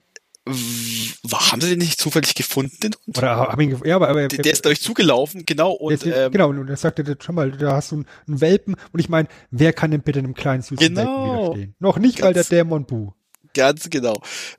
[0.49, 3.19] Haben sie den nicht zufällig gefunden, den Hund?
[3.19, 5.73] Oder haben ihn, ja, aber, aber Der, der ist euch zugelaufen, genau.
[5.73, 8.77] Und der ähm, genau, und er sagte, schau mal, da hast du einen, einen Welpen.
[8.93, 11.03] Und ich meine, wer kann denn bitte einem kleinen süßen Genau.
[11.03, 11.75] Welpen widerstehen?
[11.79, 13.13] Noch nicht Ganz- Dämon Bu.
[13.53, 14.15] Ganz genau.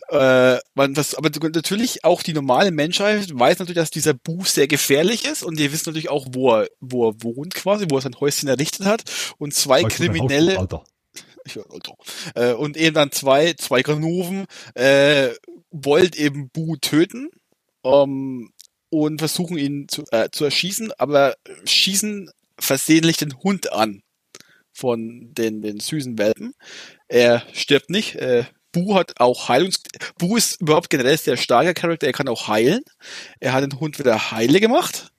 [0.09, 4.67] Äh, man, was, aber natürlich auch die normale Menschheit weiß natürlich, dass dieser Bu sehr
[4.67, 8.01] gefährlich ist und die wissen natürlich auch, wo er, wo er wohnt quasi, wo er
[8.01, 9.03] sein Häuschen errichtet hat.
[9.37, 10.83] Und zwei Kriminelle, Haus, Alter.
[11.45, 11.95] Ich Alter,
[12.35, 14.45] äh, und eben dann zwei, zwei Ganoven
[14.75, 15.29] äh,
[15.71, 17.29] wollen eben Bu töten
[17.83, 18.51] ähm,
[18.89, 22.29] und versuchen ihn zu, äh, zu erschießen, aber schießen
[22.59, 24.03] versehentlich den Hund an
[24.73, 26.53] von den, den süßen Welpen.
[27.07, 28.15] Er stirbt nicht.
[28.15, 29.83] Äh, Bu hat auch Heilungs...
[30.17, 32.07] Bu ist überhaupt generell sehr starker Charakter.
[32.07, 32.81] Er kann auch heilen.
[33.39, 35.11] Er hat den Hund wieder heile gemacht.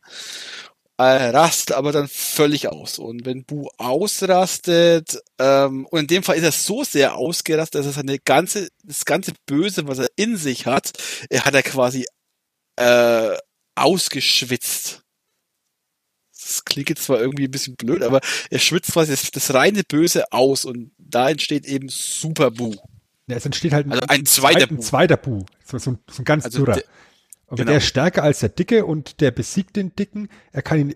[0.99, 2.99] Äh, rast aber dann völlig aus.
[2.99, 7.87] Und wenn Bu ausrastet, ähm, und in dem Fall ist er so sehr ausgerastet, dass
[7.87, 10.93] er seine ganze, das ganze Böse, was er in sich hat,
[11.31, 12.07] er hat er quasi
[12.77, 13.37] äh,
[13.75, 15.03] ausgeschwitzt.
[16.35, 19.83] Das klingt jetzt zwar irgendwie ein bisschen blöd, aber er schwitzt quasi das, das reine
[19.85, 22.75] Böse aus und da entsteht eben Super Bu.
[23.29, 24.83] Ja, es entsteht halt Also ein zweiter ein Bu.
[24.83, 25.45] zweiter Bu.
[25.65, 26.83] So, so, ein- so ein ganz Also dürrer.
[27.57, 27.69] Der- Aber genau.
[27.71, 30.29] der ist stärker als der Dicke und der besiegt den Dicken.
[30.53, 30.95] Er kann ihn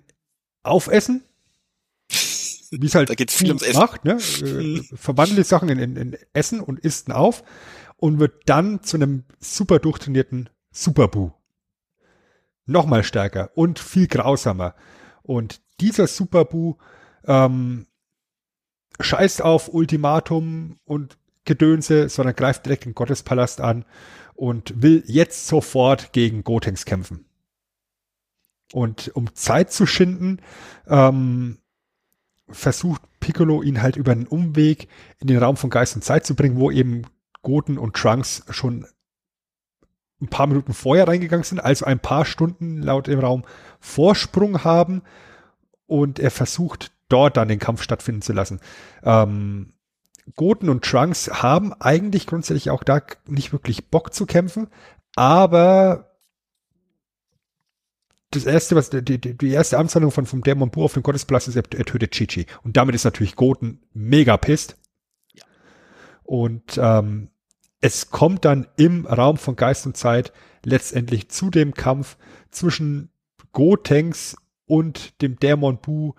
[0.63, 1.23] aufessen.
[2.71, 3.79] Wie es halt Da geht's viel ums Essen.
[3.79, 4.19] macht, ne?
[4.95, 7.45] Verwandelt die Sachen in, in, in Essen und isst ihn auf
[7.97, 11.31] und wird dann zu einem super durchtrainierten Superbu.
[12.67, 14.75] Nochmal stärker und viel grausamer.
[15.23, 16.75] Und dieser Superbu
[17.25, 17.87] ähm,
[19.01, 23.85] scheißt auf Ultimatum und Gedönse, sondern greift direkt den Gottespalast an
[24.37, 27.25] und will jetzt sofort gegen Gotenks kämpfen.
[28.73, 30.41] Und um Zeit zu schinden,
[30.87, 31.59] ähm,
[32.49, 36.35] versucht Piccolo ihn halt über einen Umweg in den Raum von Geist und Zeit zu
[36.35, 37.03] bringen, wo eben
[37.43, 38.87] Goten und Trunks schon
[40.21, 43.45] ein paar Minuten vorher reingegangen sind, also ein paar Stunden laut dem Raum
[43.81, 45.03] Vorsprung haben
[45.87, 48.61] und er versucht dort dann den Kampf stattfinden zu lassen.
[49.03, 49.73] Ähm,
[50.35, 54.69] Goten und Trunks haben eigentlich grundsätzlich auch da nicht wirklich Bock zu kämpfen,
[55.15, 56.17] aber
[58.31, 61.57] das erste, was die, die, erste Amtshandlung von vom Dämon Bu auf dem Gottespalast ist,
[61.57, 62.47] er, er tötet Chichi.
[62.65, 64.77] Und damit ist natürlich Goten mega pisst.
[66.25, 67.31] Und ähm,
[67.81, 70.33] es kommt dann im Raum von Geist und Zeit
[70.65, 72.17] letztendlich zu dem Kampf
[72.51, 73.11] zwischen
[73.53, 76.15] Gotenks und dem Dämon Bu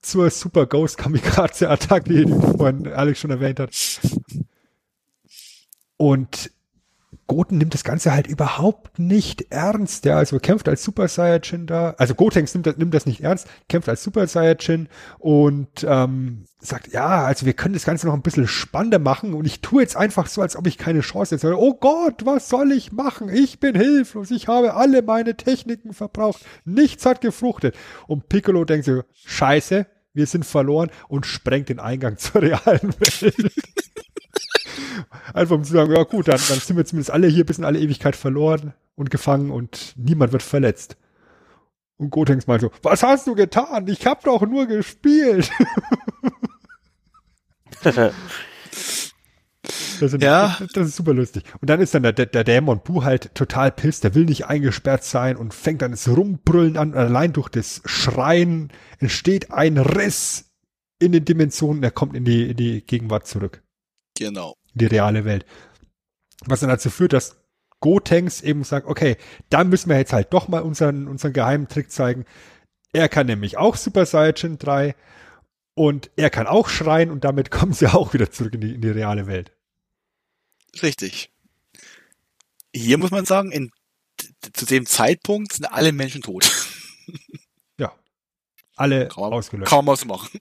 [0.00, 4.00] zur Super Ghost Kamikaze Attacke, die vorhin Alex schon erwähnt hat.
[5.96, 6.50] Und
[7.26, 10.04] Goten nimmt das Ganze halt überhaupt nicht ernst.
[10.04, 11.94] Ja, also kämpft als Super Saiyajin da.
[11.98, 14.88] Also Gotenks nimmt, das- nimmt das nicht ernst, kämpft als Super Saiyajin
[15.18, 19.46] und ähm, sagt, ja, also wir können das Ganze noch ein bisschen spannender machen und
[19.46, 21.58] ich tue jetzt einfach so, als ob ich keine Chance hätte.
[21.58, 23.28] Oh Gott, was soll ich machen?
[23.28, 24.30] Ich bin hilflos.
[24.30, 26.44] Ich habe alle meine Techniken verbraucht.
[26.64, 27.74] Nichts hat gefruchtet.
[28.06, 33.52] Und Piccolo denkt so, scheiße, wir sind verloren und sprengt den Eingang zur realen Welt.
[35.34, 37.64] Einfach um zu sagen, ja gut, dann, dann sind wir zumindest alle hier bis in
[37.64, 40.96] alle Ewigkeit verloren und gefangen und niemand wird verletzt.
[41.96, 43.88] Und Gotenks mal so, was hast du getan?
[43.88, 45.50] Ich hab doch nur gespielt.
[50.00, 50.56] Das, sind, Ja.
[50.58, 51.42] das, das ist super lustig.
[51.60, 54.46] Und dann ist dann der, der, der Dämon Bu halt total pisst, der will nicht
[54.46, 56.92] eingesperrt sein und fängt dann das Rumbrüllen an.
[56.92, 60.50] Und allein durch das Schreien entsteht ein Riss
[61.00, 63.62] in den Dimensionen, er kommt in die, in die Gegenwart zurück
[64.18, 64.54] Genau.
[64.78, 65.44] Die reale Welt.
[66.46, 67.36] Was dann dazu führt, dass
[67.80, 69.16] Gotenks eben sagt, okay,
[69.50, 72.24] da müssen wir jetzt halt doch mal unseren, unseren geheimen Trick zeigen.
[72.92, 74.94] Er kann nämlich auch Super Saiyajin 3
[75.74, 78.80] und er kann auch schreien und damit kommen sie auch wieder zurück in die, in
[78.80, 79.52] die reale Welt.
[80.82, 81.32] Richtig.
[82.74, 83.70] Hier muss man sagen, in,
[84.52, 86.50] zu dem Zeitpunkt sind alle Menschen tot.
[87.78, 87.94] Ja.
[88.76, 89.70] Alle Kaum, ausgelöscht.
[89.70, 90.38] kaum was machen.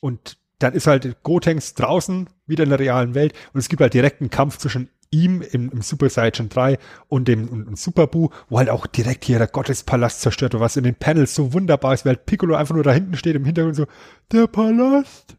[0.00, 3.94] Und dann ist halt Gotenks draußen wieder in der realen Welt und es gibt halt
[3.94, 8.06] direkt einen Kampf zwischen ihm im, im Super Saiyan 3 und dem und, und Super
[8.06, 11.52] Buu, wo halt auch direkt hier der Gottespalast zerstört wird, was in den Panels so
[11.52, 13.86] wunderbar ist, weil Piccolo einfach nur da hinten steht im Hintergrund so,
[14.30, 15.36] der Palast.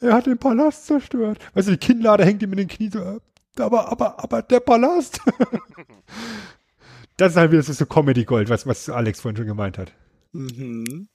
[0.00, 1.38] Er hat den Palast zerstört.
[1.54, 3.20] Weißt du, die Kinnlade hängt ihm in den Knie so,
[3.58, 5.20] aber, aber, aber der Palast.
[7.16, 9.92] das ist halt wieder so, so Comedy Gold, was, was Alex vorhin schon gemeint hat.
[10.32, 11.08] Mhm.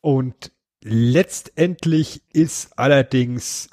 [0.00, 0.52] Und
[0.82, 3.68] letztendlich ist allerdings,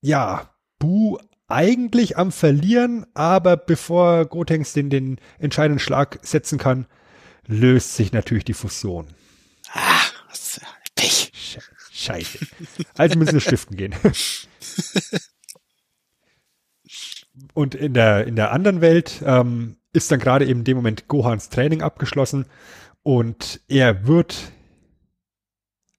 [0.00, 6.86] ja, Bu eigentlich am Verlieren, aber bevor Gotenks den, den entscheidenden Schlag setzen kann,
[7.46, 9.06] löst sich natürlich die Fusion.
[9.72, 10.60] Ah, was,
[10.94, 11.32] Pech.
[11.34, 12.38] Sche- Scheiße.
[12.96, 13.94] Also müssen wir stiften gehen.
[17.52, 21.08] Und in der, in der anderen Welt ähm, ist dann gerade eben in dem Moment
[21.08, 22.46] Gohans Training abgeschlossen
[23.02, 24.52] und er wird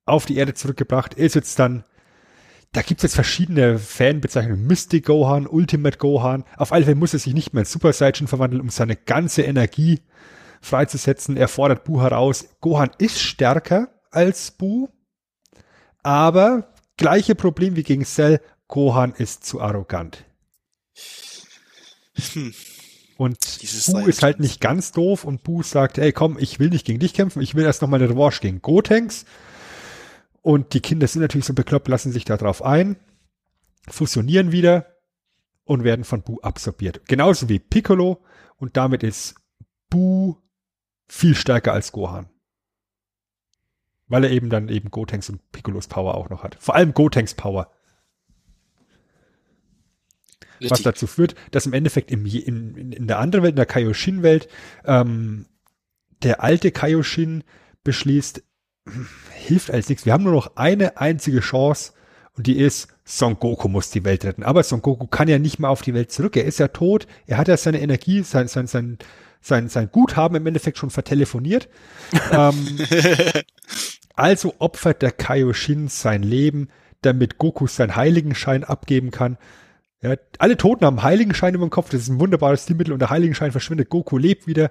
[0.06, 1.14] auf die Erde zurückgebracht.
[1.14, 1.84] Ist jetzt dann,
[2.72, 4.66] da gibt es jetzt verschiedene Fanbezeichnungen.
[4.66, 6.44] Mystic Gohan, Ultimate Gohan.
[6.56, 9.42] Auf alle Fälle muss er sich nicht mehr in Super Saiyan verwandeln, um seine ganze
[9.42, 10.00] Energie
[10.62, 11.36] freizusetzen.
[11.36, 12.48] Er fordert Bu heraus.
[12.60, 14.88] Gohan ist stärker als Bu,
[16.02, 18.40] aber gleiche Problem wie gegen Cell.
[18.68, 20.24] Gohan ist zu arrogant.
[22.32, 22.54] Hm.
[23.16, 26.68] Und Dieses Bu ist halt nicht ganz doof und Bu sagt, ey komm, ich will
[26.68, 29.24] nicht gegen dich kämpfen, ich will erst noch mal eine Revanche gegen Gotenks.
[30.46, 33.00] Und die Kinder sind natürlich so bekloppt, lassen sich da drauf ein,
[33.88, 34.94] fusionieren wieder
[35.64, 37.08] und werden von Bu absorbiert.
[37.08, 39.34] Genauso wie Piccolo und damit ist
[39.90, 40.36] Bu
[41.08, 42.28] viel stärker als Gohan.
[44.06, 46.54] Weil er eben dann eben Gotenks und Piccolos Power auch noch hat.
[46.60, 47.72] Vor allem Gotenks Power.
[50.60, 50.84] Was Richtig.
[50.84, 54.48] dazu führt, dass im Endeffekt im, in, in, der anderen Welt, in der Kaioshin-Welt,
[54.84, 55.46] ähm,
[56.22, 57.42] der alte Kaioshin
[57.82, 58.45] beschließt,
[59.32, 60.06] hilft als nichts.
[60.06, 61.92] Wir haben nur noch eine einzige Chance
[62.36, 64.42] und die ist, Son Goku muss die Welt retten.
[64.42, 66.36] Aber Son Goku kann ja nicht mal auf die Welt zurück.
[66.36, 67.06] Er ist ja tot.
[67.26, 68.98] Er hat ja seine Energie, sein, sein, sein,
[69.40, 71.68] sein, sein Guthaben im Endeffekt schon vertelefoniert.
[72.32, 72.78] ähm,
[74.14, 76.68] also opfert der Kaioshin sein Leben,
[77.02, 79.38] damit Goku seinen Heiligenschein abgeben kann.
[80.02, 81.90] Ja, alle Toten haben Heiligenschein über dem Kopf.
[81.90, 83.88] Das ist ein wunderbares Stilmittel und der Heiligenschein verschwindet.
[83.88, 84.70] Goku lebt wieder.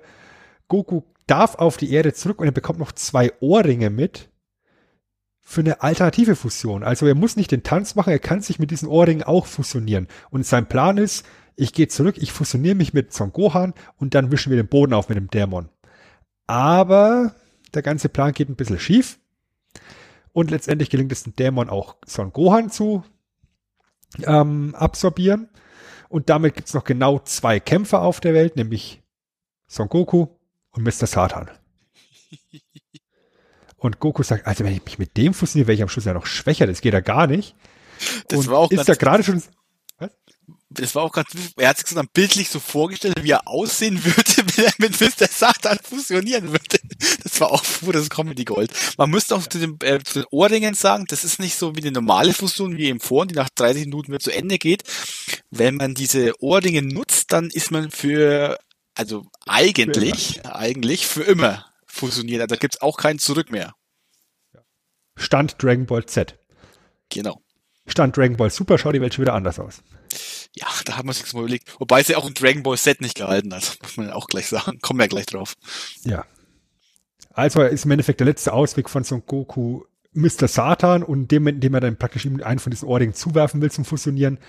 [0.67, 4.29] Goku darf auf die Erde zurück und er bekommt noch zwei Ohrringe mit
[5.41, 6.83] für eine alternative Fusion.
[6.83, 10.07] Also er muss nicht den Tanz machen, er kann sich mit diesen Ohrringen auch fusionieren.
[10.31, 14.31] Und sein Plan ist, ich gehe zurück, ich fusioniere mich mit Son Gohan und dann
[14.31, 15.69] wischen wir den Boden auf mit dem Dämon.
[16.47, 17.35] Aber
[17.73, 19.19] der ganze Plan geht ein bisschen schief.
[20.33, 23.03] Und letztendlich gelingt es dem Dämon auch Son Gohan zu
[24.23, 25.49] ähm, absorbieren.
[26.09, 29.03] Und damit gibt's noch genau zwei Kämpfer auf der Welt, nämlich
[29.67, 30.27] Son Goku
[30.75, 31.07] und Mr.
[31.07, 31.49] Satan.
[33.77, 36.13] Und Goku sagt, also wenn ich mich mit dem fusioniere, wäre ich am Schluss ja
[36.13, 37.55] noch schwächer, das geht ja gar nicht.
[38.27, 39.41] Das und war auch ist da gerade schon,
[40.69, 44.03] das war auch ganz, er hat sich so dann bildlich so vorgestellt, wie er aussehen
[44.03, 45.27] würde, wenn er mit Mr.
[45.27, 46.79] Satan fusionieren würde.
[47.23, 48.71] Das war auch pures Comedy Gold.
[48.97, 51.81] Man müsste auch zu, dem, äh, zu den Ohrringen sagen, das ist nicht so wie
[51.81, 54.83] eine normale Fusion wie eben vorhin, die nach 30 Minuten wieder zu Ende geht.
[55.51, 58.57] Wenn man diese Ohrringe nutzt, dann ist man für,
[58.95, 62.41] also eigentlich, für eigentlich für immer fusioniert.
[62.41, 63.73] Also da gibt's auch kein Zurück mehr.
[65.17, 66.37] Stand Dragon Ball Z.
[67.09, 67.41] Genau.
[67.87, 69.83] Stand Dragon Ball Super, schaut die Welt schon wieder anders aus.
[70.55, 71.79] Ja, da haben wir uns mal überlegt.
[71.79, 74.79] Wobei sie auch ein Dragon Ball Set nicht gehalten hat, muss man auch gleich sagen.
[74.81, 75.55] Kommen wir gleich drauf.
[76.03, 76.25] Ja.
[77.31, 79.83] Also ist im Endeffekt der letzte Ausweg von Son Goku
[80.13, 80.47] Mr.
[80.47, 83.83] Satan und dem, indem er dann praktisch ihm einen von diesen Ohrringen zuwerfen will zum
[83.83, 84.39] Fusionieren,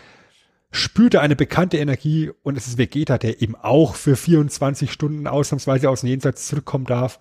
[0.71, 5.27] spürt er eine bekannte Energie und es ist Vegeta, der eben auch für 24 Stunden
[5.27, 7.19] ausnahmsweise aus dem Jenseits zurückkommen darf.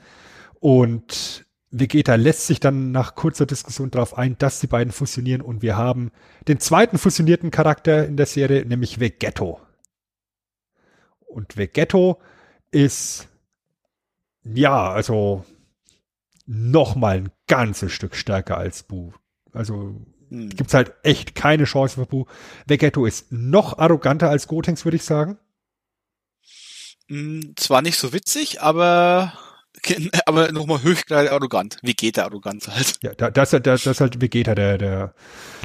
[0.59, 5.61] Und Vegeta lässt sich dann nach kurzer Diskussion darauf ein, dass die beiden fusionieren und
[5.61, 6.11] wir haben
[6.47, 9.59] den zweiten fusionierten Charakter in der Serie, nämlich Vegetto.
[11.19, 12.21] Und Vegetto
[12.71, 13.27] ist,
[14.43, 15.43] ja, also
[16.45, 19.11] nochmal ein ganzes Stück stärker als Bu.
[19.51, 19.95] Also
[20.35, 20.49] hm.
[20.49, 22.25] gibt's halt echt keine Chance für Bu.
[22.65, 25.37] Vegetto ist noch arroganter als Gotenks, würde ich sagen.
[27.07, 29.33] Hm, zwar nicht so witzig, aber
[30.25, 31.77] aber nochmal höchstgradig arrogant.
[31.81, 32.95] Vegeta arrogant halt.
[33.01, 35.13] Ja, da, das, das, das ist halt Vegeta der, der,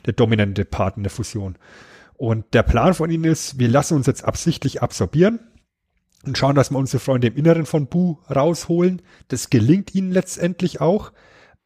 [0.07, 1.57] der dominante Part in der Fusion.
[2.15, 5.40] Und der Plan von ihnen ist, wir lassen uns jetzt absichtlich absorbieren
[6.24, 9.00] und schauen, dass wir unsere Freunde im Inneren von Bu rausholen.
[9.28, 11.12] Das gelingt ihnen letztendlich auch.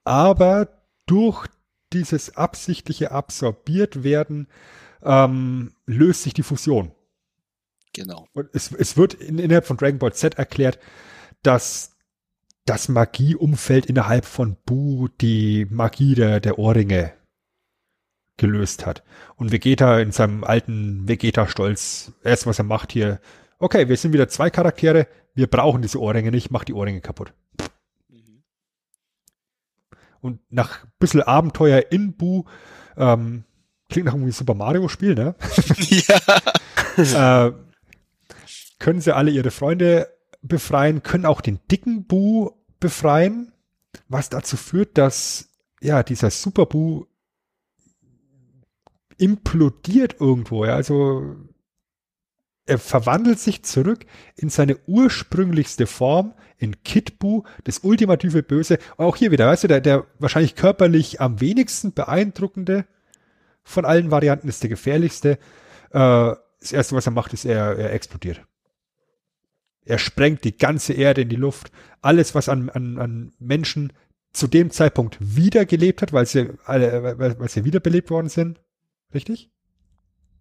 [0.05, 0.68] Aber
[1.07, 1.49] durch
[1.95, 4.49] dieses absichtliche absorbiert werden,
[5.03, 6.93] ähm, löst sich die Fusion.
[7.95, 8.27] Genau.
[8.33, 10.79] Und es, es wird in, innerhalb von Dragon Ball Z erklärt,
[11.43, 11.97] dass
[12.65, 17.13] das Magieumfeld innerhalb von Bu die Magie der, der Ohrringe
[18.37, 19.05] gelöst hat.
[19.37, 23.21] Und Vegeta in seinem alten Vegeta-Stolz, erst was er macht hier,
[23.59, 27.33] okay, wir sind wieder zwei Charaktere, wir brauchen diese Ohrringe nicht, mach die Ohrringe kaputt.
[30.25, 32.44] Und nach ein bisschen Abenteuer in Bu,
[32.97, 33.44] ähm,
[33.91, 35.35] klingt nach einem Super Mario-Spiel, ne?
[36.97, 37.47] ja.
[37.49, 37.53] äh,
[38.78, 40.09] können sie alle ihre Freunde
[40.41, 43.53] befreien, können auch den dicken Bu befreien,
[44.09, 45.51] was dazu führt, dass
[45.83, 47.05] ja dieser Super Bu
[49.19, 50.65] implodiert irgendwo.
[50.65, 50.75] Ja?
[50.75, 51.36] Also
[52.67, 58.78] er verwandelt sich zurück in seine ursprünglichste Form, in Kid Bu, das ultimative Böse.
[58.97, 62.86] auch hier wieder, weißt du, der, der wahrscheinlich körperlich am wenigsten beeindruckende
[63.62, 65.39] von allen Varianten ist der gefährlichste.
[65.91, 68.43] Äh, das erste, was er macht, ist, er, er explodiert.
[69.84, 71.70] Er sprengt die ganze Erde in die Luft.
[72.01, 73.93] Alles, was an, an, an Menschen
[74.33, 78.60] zu dem Zeitpunkt wiedergelebt hat, weil sie, alle, weil, weil sie wiederbelebt worden sind.
[79.12, 79.51] Richtig?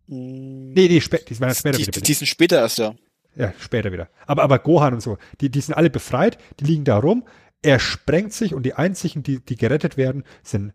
[0.07, 0.73] Mm.
[0.73, 2.01] Nee, nee, spä die waren später die, wieder.
[2.01, 2.95] Die sind später erst, ja.
[3.35, 4.09] Ja, später wieder.
[4.27, 7.23] Aber, aber Gohan und so, die, die sind alle befreit, die liegen da rum.
[7.61, 10.73] Er sprengt sich und die einzigen, die, die gerettet werden, sind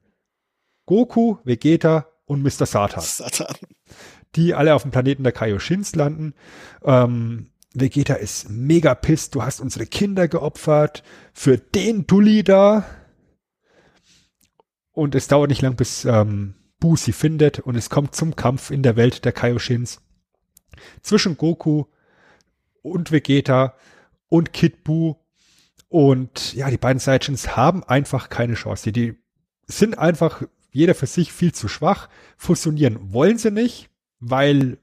[0.86, 2.66] Goku, Vegeta und Mr.
[2.66, 3.02] Satan.
[3.02, 3.54] Satan.
[4.34, 6.34] Die alle auf dem Planeten der Kaioshins landen.
[6.82, 12.84] Ähm, Vegeta ist mega pisst, du hast unsere Kinder geopfert für den Dulli da.
[14.92, 18.70] Und es dauert nicht lang, bis ähm, Bu sie findet und es kommt zum Kampf
[18.70, 20.00] in der Welt der Kaioshins
[21.02, 21.84] zwischen Goku
[22.82, 23.74] und Vegeta
[24.28, 25.16] und Kid Bu.
[25.88, 28.92] Und ja, die beiden Saiyajins haben einfach keine Chance.
[28.92, 29.18] Die, die
[29.66, 32.08] sind einfach jeder für sich viel zu schwach.
[32.36, 33.88] Fusionieren wollen sie nicht,
[34.20, 34.78] weil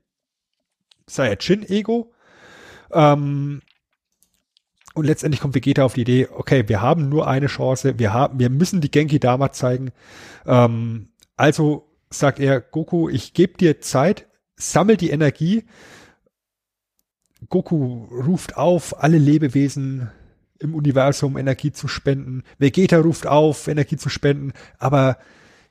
[1.07, 2.11] Saiyajin-Ego.
[2.91, 3.61] Ähm,
[4.95, 8.39] und letztendlich kommt Vegeta auf die Idee, okay, wir haben nur eine Chance, wir haben,
[8.39, 9.91] wir müssen die Genki Dama zeigen.
[10.45, 15.65] Ähm, also sagt er, Goku, ich gebe dir Zeit, sammel die Energie.
[17.49, 20.09] Goku ruft auf, alle Lebewesen
[20.59, 22.43] im Universum Energie zu spenden.
[22.57, 25.17] Vegeta ruft auf, Energie zu spenden, aber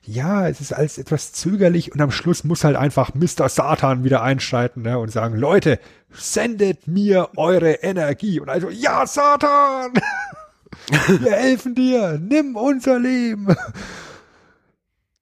[0.07, 3.49] ja, es ist alles etwas zögerlich und am Schluss muss halt einfach Mr.
[3.49, 5.79] Satan wieder einschreiten ne, und sagen, Leute,
[6.11, 8.39] sendet mir eure Energie.
[8.39, 9.93] Und also, ja, Satan!
[11.19, 13.47] Wir helfen dir, nimm unser Leben.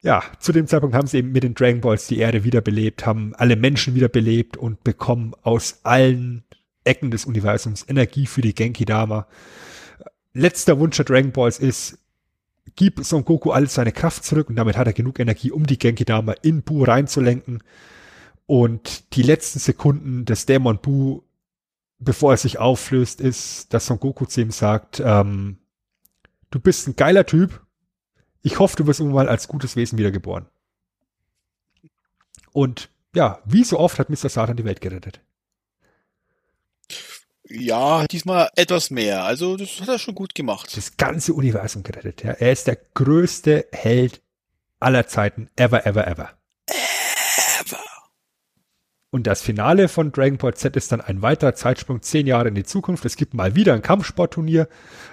[0.03, 3.33] Ja, zu dem Zeitpunkt haben sie eben mit den Dragon Balls die Erde wiederbelebt, haben
[3.35, 6.43] alle Menschen wiederbelebt und bekommen aus allen
[6.83, 9.27] Ecken des Universums Energie für die Genki Dama.
[10.33, 11.99] Letzter Wunsch der Dragon Balls ist,
[12.75, 15.79] gib Son Goku alles seine Kraft zurück und damit hat er genug Energie, um die
[15.79, 17.63] Genki Dama in Bu reinzulenken.
[18.45, 21.21] Und die letzten Sekunden des Dämon Bu,
[21.99, 25.59] bevor er sich auflöst, ist, dass Son Goku zu ihm sagt, ähm,
[26.51, 27.62] du bist ein geiler Typ.
[28.43, 30.45] Ich hoffe, du wirst irgendwann als gutes Wesen wiedergeboren.
[32.51, 34.29] Und ja, wie so oft hat Mr.
[34.29, 35.21] Satan die Welt gerettet.
[37.45, 39.23] Ja, diesmal etwas mehr.
[39.23, 40.75] Also das hat er schon gut gemacht.
[40.75, 42.23] Das ganze Universum gerettet.
[42.23, 42.31] Ja.
[42.31, 44.21] Er ist der größte Held
[44.79, 46.07] aller Zeiten, ever, ever.
[46.07, 46.31] Ever.
[49.13, 52.55] Und das Finale von Dragon Ball Z ist dann ein weiterer Zeitsprung zehn Jahre in
[52.55, 53.05] die Zukunft.
[53.05, 54.67] Es gibt mal wieder ein Kampfsportturnier.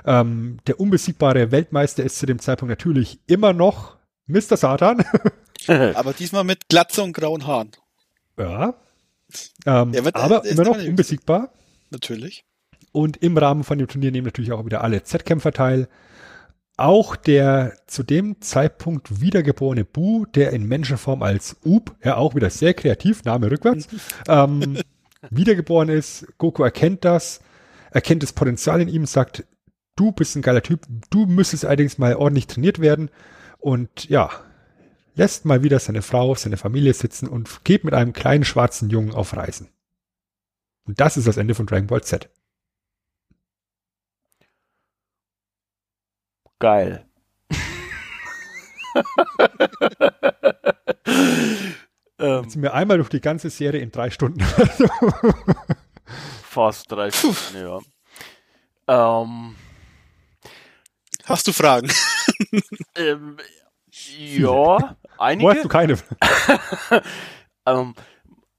[0.07, 4.57] Ähm, der unbesiegbare Weltmeister ist zu dem Zeitpunkt natürlich immer noch Mr.
[4.57, 5.05] Satan.
[5.67, 7.73] Aber diesmal mit Glatze und grauen Haaren.
[8.39, 8.73] ja.
[9.67, 11.53] Ähm, wird- aber immer noch unbesiegbar.
[11.91, 12.45] Natürlich.
[12.93, 15.89] Und im Rahmen von dem Turnier nehmen natürlich auch wieder alle Z-Kämpfer teil.
[16.81, 22.49] Auch der zu dem Zeitpunkt wiedergeborene Bu, der in Menschenform als Up, ja auch wieder
[22.49, 23.87] sehr kreativ, Name rückwärts,
[24.29, 24.79] ähm,
[25.29, 26.27] wiedergeboren ist.
[26.39, 27.43] Goku erkennt das,
[27.91, 29.45] erkennt das Potenzial in ihm, sagt,
[29.95, 33.11] du bist ein geiler Typ, du müsstest allerdings mal ordentlich trainiert werden.
[33.59, 34.31] Und ja,
[35.17, 39.13] lässt mal wieder seine Frau, seine Familie sitzen und geht mit einem kleinen schwarzen Jungen
[39.13, 39.69] auf Reisen.
[40.87, 42.31] Und das ist das Ende von Dragon Ball Z.
[46.61, 47.05] Geil.
[52.19, 54.41] ähm, sind wir einmal durch die ganze Serie in drei Stunden.
[56.43, 57.79] fast drei Stunden, ja.
[59.23, 59.57] Ähm,
[61.25, 61.91] Hast du Fragen?
[62.97, 63.37] ähm,
[63.91, 65.63] ja, Wo hast einige.
[65.63, 65.99] du keine?
[67.67, 67.95] Ähm,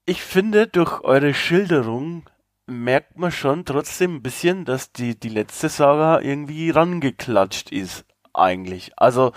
[0.06, 2.30] ich finde, durch eure Schilderung
[2.68, 8.92] merkt man schon trotzdem ein bisschen, dass die, die letzte Saga irgendwie rangeklatscht ist, eigentlich.
[8.98, 9.32] Also,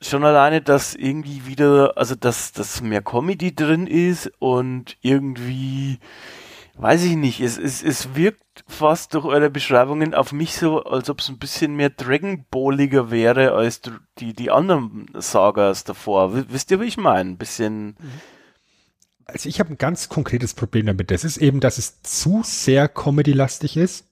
[0.00, 5.98] schon alleine, dass irgendwie wieder, also, dass, dass mehr Comedy drin ist und irgendwie,
[6.76, 11.08] weiß ich nicht, es, es, es wirkt fast durch eure Beschreibungen auf mich so, als
[11.08, 13.80] ob es ein bisschen mehr Dragon Balliger wäre als
[14.18, 16.32] die, die anderen Sagas davor.
[16.50, 17.30] Wisst ihr, wie ich meine?
[17.30, 17.96] Ein bisschen,
[19.24, 21.10] Also ich habe ein ganz konkretes Problem damit.
[21.10, 24.06] Das ist eben, dass es zu sehr Comedy-lastig ist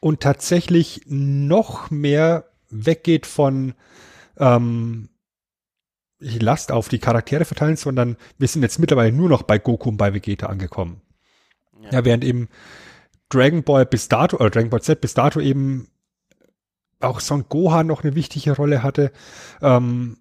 [0.00, 3.74] und tatsächlich noch mehr weggeht von
[4.36, 5.08] ähm,
[6.20, 9.96] Last auf die Charaktere verteilen, sondern wir sind jetzt mittlerweile nur noch bei Goku und
[9.96, 11.00] bei Vegeta angekommen.
[11.82, 11.90] Ja.
[11.92, 12.48] Ja, während eben
[13.28, 15.88] Dragon Ball bis dato, oder Dragon Ball Z bis dato eben
[17.00, 19.12] auch Son Gohan noch eine wichtige Rolle hatte.
[19.62, 20.18] Ähm,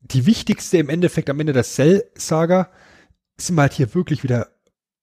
[0.00, 2.70] die wichtigste im Endeffekt am Ende der Cell-Saga
[3.38, 4.48] sind wir halt hier wirklich wieder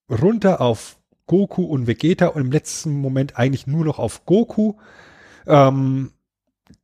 [0.10, 4.76] runter auf Goku und Vegeta und im letzten Moment eigentlich nur noch auf Goku.
[5.46, 6.12] Ähm,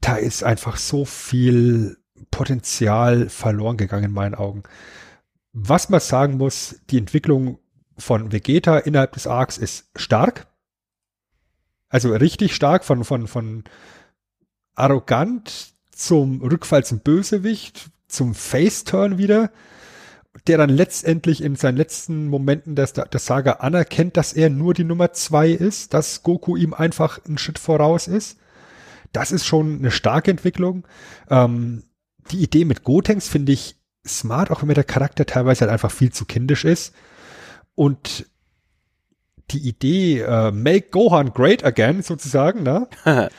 [0.02, 1.98] da ist einfach so viel
[2.32, 4.64] Potenzial verloren gegangen in meinen Augen.
[5.54, 7.60] Was man sagen muss, die Entwicklung
[7.98, 10.48] von Vegeta innerhalb des Arcs ist stark.
[11.90, 13.64] Also richtig stark von, von, von
[14.76, 19.52] arrogant zum Rückfall zum Bösewicht, zum Face-Turn wieder,
[20.48, 24.84] der dann letztendlich in seinen letzten Momenten der, der Saga anerkennt, dass er nur die
[24.84, 28.38] Nummer zwei ist, dass Goku ihm einfach einen Schritt voraus ist.
[29.12, 30.88] Das ist schon eine starke Entwicklung.
[31.30, 31.84] Ähm,
[32.32, 33.76] die Idee mit Gotenks finde ich
[34.08, 36.94] smart, auch wenn mir der Charakter teilweise halt einfach viel zu kindisch ist.
[37.74, 38.28] Und
[39.52, 42.88] die Idee, äh, make Gohan great again, sozusagen, ne?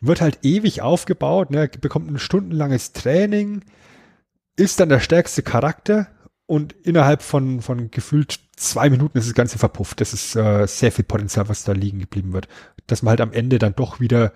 [0.00, 1.68] wird halt ewig aufgebaut, ne?
[1.80, 3.64] bekommt ein stundenlanges Training,
[4.54, 6.06] ist dann der stärkste Charakter
[6.46, 10.00] und innerhalb von, von gefühlt zwei Minuten ist das Ganze verpufft.
[10.00, 12.48] Das ist äh, sehr viel Potenzial, was da liegen geblieben wird.
[12.86, 14.32] Dass man halt am Ende dann doch wieder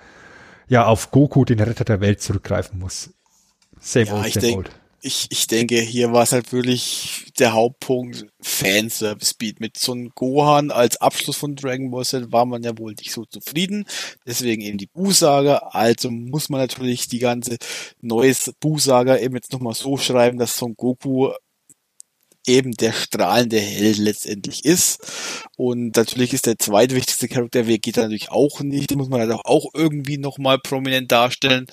[0.68, 3.10] ja auf Goku, den Retter der Welt, zurückgreifen muss.
[3.80, 4.70] Same Ja, old, ich same denk- old.
[5.02, 9.58] Ich, ich denke, hier war es halt wirklich der Hauptpunkt Fanservice Beat.
[9.58, 13.10] Mit so einem Gohan als Abschluss von Dragon Ball Z war man ja wohl nicht
[13.10, 13.86] so zufrieden.
[14.26, 15.70] Deswegen eben die Bu-Saga.
[15.70, 17.56] Also muss man natürlich die ganze
[18.02, 21.30] neues Bu-Saga eben jetzt nochmal so schreiben, dass Son Goku
[22.50, 24.98] eben der strahlende Held letztendlich ist.
[25.56, 28.90] Und natürlich ist der zweitwichtigste Charakter Vegeta natürlich auch nicht.
[28.90, 31.66] Den muss man halt auch, irgendwie nochmal prominent darstellen.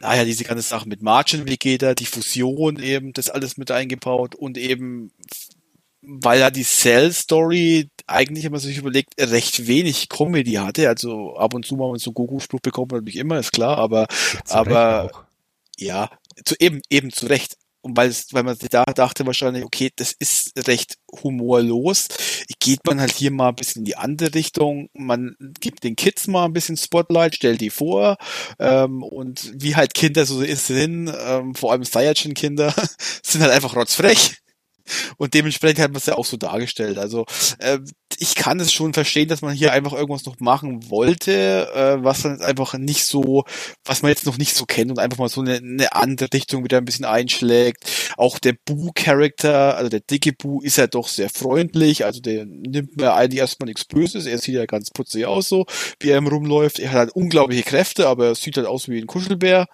[0.00, 4.58] Daher diese ganze Sache mit Margin Vegeta, die Fusion eben, das alles mit eingebaut und
[4.58, 5.10] eben,
[6.02, 10.88] weil ja die Cell-Story eigentlich, wenn man sich überlegt, recht wenig Comedy hatte.
[10.88, 14.06] Also ab und zu mal so einen Goku-Spruch bekommt man natürlich immer, ist klar, aber
[14.48, 15.24] aber- auch.
[15.78, 16.10] ja,
[16.44, 17.56] zu, eben, eben zu Recht.
[17.86, 22.08] Und weil weil man sich da dachte wahrscheinlich, okay, das ist recht humorlos,
[22.58, 24.90] geht man halt hier mal ein bisschen in die andere Richtung.
[24.92, 28.16] Man gibt den Kids mal ein bisschen Spotlight, stellt die vor,
[28.58, 32.74] ähm, und wie halt Kinder so ist, sind, ähm, vor allem Saiyajin-Kinder,
[33.22, 34.36] sind halt einfach rotzfrech.
[35.16, 36.98] Und dementsprechend hat man es ja auch so dargestellt.
[36.98, 37.26] Also
[37.58, 37.78] äh,
[38.18, 42.22] ich kann es schon verstehen, dass man hier einfach irgendwas noch machen wollte, äh, was
[42.22, 43.44] dann einfach nicht so,
[43.84, 46.64] was man jetzt noch nicht so kennt und einfach mal so eine, eine andere Richtung
[46.64, 47.84] wieder ein bisschen einschlägt.
[48.16, 52.04] Auch der Boo-Charakter, also der dicke Boo, ist ja doch sehr freundlich.
[52.04, 54.26] Also der nimmt mir eigentlich erstmal nichts Böses.
[54.26, 55.66] Er sieht ja ganz putzig aus so,
[56.00, 56.78] wie er im rumläuft.
[56.78, 59.66] Er hat halt unglaubliche Kräfte, aber er sieht halt aus wie ein Kuschelbär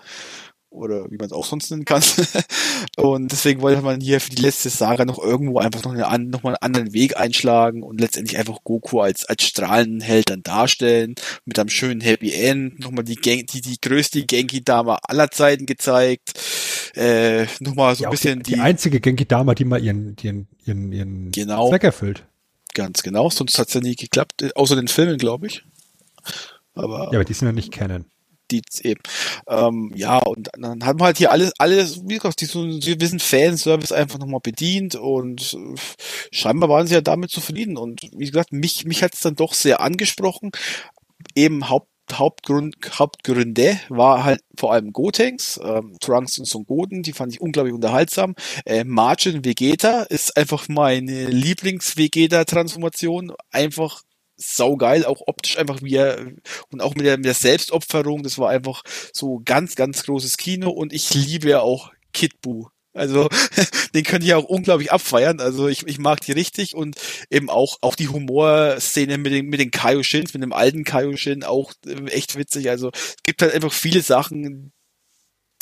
[0.73, 2.03] oder wie man es auch sonst nennen kann.
[2.97, 6.43] und deswegen wollte man hier für die letzte Saga noch irgendwo einfach noch, eine, noch
[6.43, 11.15] mal einen anderen Weg einschlagen und letztendlich einfach Goku als, als strahlenden Held dann darstellen,
[11.45, 16.33] mit einem schönen Happy End, nochmal die, Gen die, die größte Genki-Dame aller Zeiten gezeigt,
[16.95, 20.93] äh, nochmal so Ja, ein bisschen die, die einzige Genki-Dama, die mal ihren, ihren, ihren,
[20.93, 21.69] ihren Genau.
[21.69, 22.25] Zweck erfüllt.
[22.75, 25.65] ganz genau, sonst hat's ja nie geklappt, äh, außer den Filmen, glaube ich.
[26.75, 28.07] Aber Ja, aber die sind ja nicht kennen.
[28.53, 29.01] Die eben.
[29.49, 32.81] Ähm, ja, und dann haben wir halt hier alles, alles, wie gesagt, die so einen
[32.81, 35.75] gewissen Fanservice einfach nochmal bedient und äh,
[36.31, 37.77] scheinbar waren sie ja damit zufrieden.
[37.77, 40.51] Und wie gesagt, mich, mich hat es dann doch sehr angesprochen.
[41.35, 47.13] Eben Haupt, Hauptgrund, Hauptgründe war halt vor allem Gotenks, ähm, Trunks und Son Goten, die
[47.13, 48.35] fand ich unglaublich unterhaltsam.
[48.67, 53.33] Äh, Margin Vegeta ist einfach meine Lieblings-Vegeta-Transformation.
[53.51, 54.03] Einfach
[54.37, 56.33] saugeil, auch optisch einfach wie er
[56.71, 60.71] und auch mit der, mit der Selbstopferung, das war einfach so ganz, ganz großes Kino
[60.71, 62.69] und ich liebe ja auch Kid Buu.
[62.95, 63.29] Also
[63.95, 65.41] den könnte ich auch unglaublich abfeiern.
[65.41, 66.97] Also ich, ich mag die richtig und
[67.31, 71.73] eben auch auch die Humorszene mit den mit den Kaioshins, mit dem alten Kaioshin auch
[71.87, 72.69] äh, echt witzig.
[72.69, 74.73] Also es gibt halt einfach viele Sachen,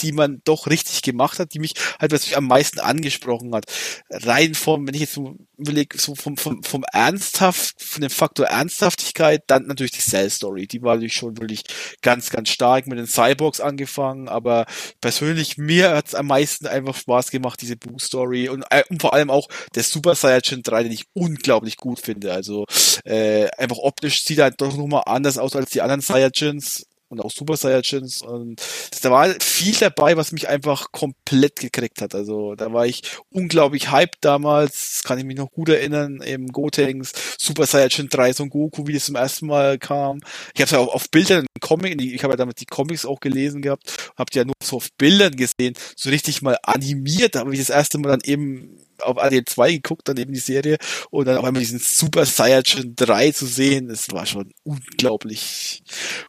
[0.03, 3.65] die man doch richtig gemacht hat, die mich halt was mich am meisten angesprochen hat.
[4.11, 8.47] Rein vom, wenn ich jetzt so überlege, so vom, vom, vom Ernsthaft, von dem Faktor
[8.47, 10.67] Ernsthaftigkeit, dann natürlich die Cell Story.
[10.67, 11.65] Die war natürlich schon wirklich
[12.03, 14.67] ganz, ganz stark mit den Cyborgs angefangen, aber
[15.01, 19.15] persönlich mir hat's am meisten einfach Spaß gemacht, diese Boo Story und, äh, und vor
[19.15, 22.33] allem auch der Super Saiyajin 3, den ich unglaublich gut finde.
[22.33, 22.67] Also
[23.05, 27.21] äh, einfach optisch sieht er halt doch nochmal anders aus als die anderen Saiyajins und
[27.21, 28.63] auch Super Saiyajins und
[29.03, 32.15] da war viel dabei, was mich einfach komplett gekriegt hat.
[32.15, 36.47] Also da war ich unglaublich hyped damals, das kann ich mich noch gut erinnern, eben
[36.49, 40.21] Gotenks, Super Saiyajin 3, Son Goku, wie das zum ersten Mal kam.
[40.55, 43.21] Ich habe es ja auch auf Bildern Comic, ich habe ja damit die Comics auch
[43.21, 47.41] gelesen gehabt, habe die ja nur so auf Bildern gesehen, so richtig mal animiert, da
[47.41, 50.79] habe ich das erste Mal dann eben auf AD 2 geguckt, dann eben die Serie
[51.11, 55.83] und dann auch einmal diesen Super Saiyajin 3 zu sehen, das war schon unglaublich.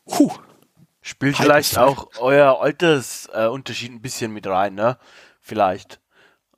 [0.06, 0.32] Puh.
[1.02, 4.98] Spielt Hype vielleicht auch euer Altersunterschied äh, Unterschied ein bisschen mit rein, ne?
[5.42, 6.00] Vielleicht.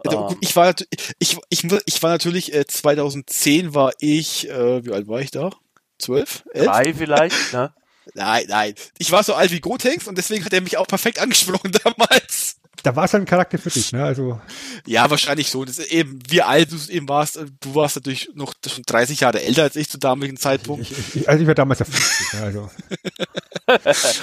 [0.04, 0.74] Also, Ähm, ich war
[1.20, 5.52] ich, ich, ich war natürlich äh, 2010 war ich äh, wie alt war ich da?
[6.00, 6.44] 12?
[6.54, 6.66] 11?
[6.66, 7.74] drei vielleicht, ne?
[8.16, 8.76] Nein, nein.
[8.98, 12.58] Ich war so alt wie Gotenks und deswegen hat er mich auch perfekt angesprochen damals.
[12.84, 14.04] Da war es ein Charakter für dich, ne?
[14.04, 14.42] Also,
[14.86, 15.64] Ja, wahrscheinlich so.
[15.64, 17.38] Das eben, wie alt du eben warst.
[17.38, 20.92] äh, Du warst natürlich noch schon 30 Jahre älter als ich zu damaligen Zeitpunkt.
[20.92, 22.42] ich, ich, also ich war damals ja 50, ne?
[22.44, 22.70] Also.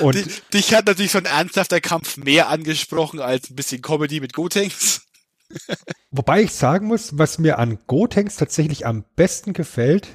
[0.04, 4.20] Und Di- Dich hat natürlich so ein ernsthafter Kampf mehr angesprochen als ein bisschen Comedy
[4.20, 5.02] mit Gotenks.
[6.10, 10.08] Wobei ich sagen muss, was mir an Gotenks tatsächlich am besten gefällt,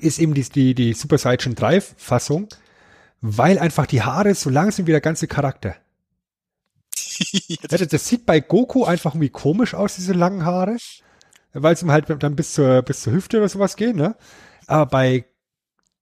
[0.00, 2.48] ist eben die, die, die Super Saiyan 3 Fassung,
[3.20, 5.76] weil einfach die Haare so lang sind wie der ganze Charakter.
[7.68, 10.76] Das, das sieht bei Goku einfach irgendwie komisch aus, diese langen Haare,
[11.52, 14.16] weil es ihm halt dann bis zur, bis zur Hüfte oder sowas gehen, ne?
[14.66, 15.24] Aber bei,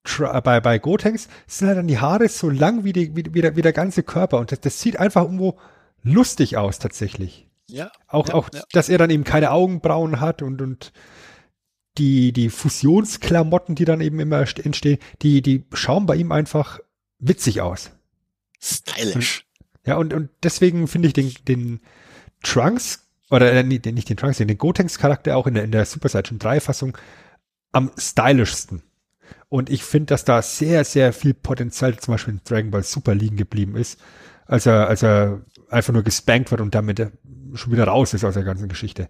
[0.04, 3.40] Tra- bei, bei Gotenks sind halt dann die Haare so lang wie, die, wie, wie,
[3.40, 5.58] der, wie der ganze Körper und das, das sieht einfach irgendwo
[6.02, 7.48] lustig aus tatsächlich.
[7.68, 7.90] Ja.
[8.08, 8.62] Auch, ja, auch, ja.
[8.72, 10.92] dass er dann eben keine Augenbrauen hat und, und
[11.98, 16.80] die, die Fusionsklamotten, die dann eben immer st- entstehen, die, die schauen bei ihm einfach
[17.18, 17.90] witzig aus.
[18.60, 19.44] Stylish.
[19.84, 21.80] Ja, und, und deswegen finde ich den, den
[22.42, 26.08] Trunks, oder äh, nicht, den Trunks, den Gotenks Charakter auch in der, in der Super
[26.08, 26.96] Saiyan 3 Fassung
[27.72, 28.82] am stylischsten.
[29.48, 33.14] Und ich finde, dass da sehr, sehr viel Potenzial zum Beispiel in Dragon Ball Super
[33.14, 34.00] liegen geblieben ist,
[34.46, 37.10] als er, als er einfach nur gespankt wird und damit äh,
[37.54, 39.08] schon wieder raus ist aus der ganzen Geschichte.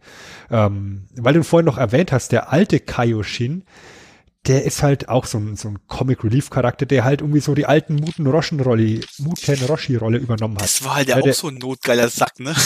[0.51, 3.65] Ähm, weil du vorhin noch erwähnt hast, der alte Kaioshin,
[4.47, 7.55] der ist halt auch so ein, so ein Comic Relief Charakter, der halt irgendwie so
[7.55, 10.65] die alten Muten Roshi Rolle, Muten Roshi Rolle übernommen hat.
[10.65, 12.55] Das war halt ja Ja, auch der- so ein notgeiler Sack, ne?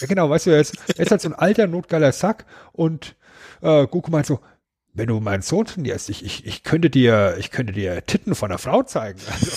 [0.00, 3.14] Ja, genau, weißt du, er ist, er ist halt so ein alter, notgeiler Sack und
[3.62, 4.40] äh, Goku meint so,
[4.92, 8.50] wenn du meinen Sohn trainierst, ich, ich, ich könnte dir, ich könnte dir Titten von
[8.50, 9.20] einer Frau zeigen.
[9.32, 9.52] Also,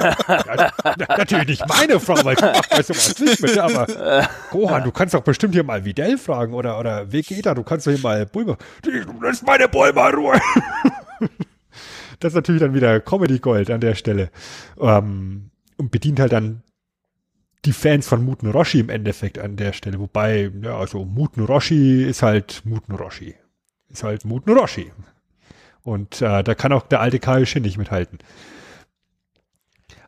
[0.00, 4.92] ja, na- natürlich nicht meine Frau, weil ich bei sowas nicht mit, aber Gohan, du
[4.92, 8.26] kannst doch bestimmt hier mal Videl fragen oder, oder Vegeta, du kannst doch hier mal
[8.26, 8.90] Bulma, du
[9.22, 10.40] lässt meine Bulma Ruhe.
[12.20, 14.30] Das ist natürlich dann wieder Comedy Gold an der Stelle.
[14.80, 16.62] Ähm, und bedient halt dann
[17.64, 20.00] die Fans von Muten Roshi im Endeffekt an der Stelle.
[20.00, 23.36] Wobei, ja, also Muten Roshi ist halt Muten Roshi.
[23.88, 24.90] Ist halt Muten Roshi.
[25.88, 28.18] Und äh, da kann auch der alte Kaioshin nicht mithalten.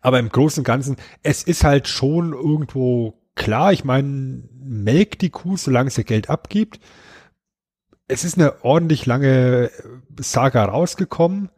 [0.03, 5.31] Aber im Großen und Ganzen, es ist halt schon irgendwo klar, ich meine, melkt die
[5.31, 6.81] Kuh, solange sie Geld abgibt.
[8.09, 9.71] Es ist eine ordentlich lange
[10.19, 11.51] Saga rausgekommen.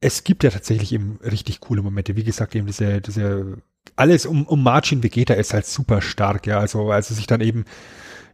[0.00, 2.16] Es gibt ja tatsächlich eben richtig coole Momente.
[2.16, 3.58] Wie gesagt, eben diese, diese,
[3.96, 6.58] alles um, um Margin Vegeta ist halt super stark, ja.
[6.58, 7.64] Also, als er sich dann eben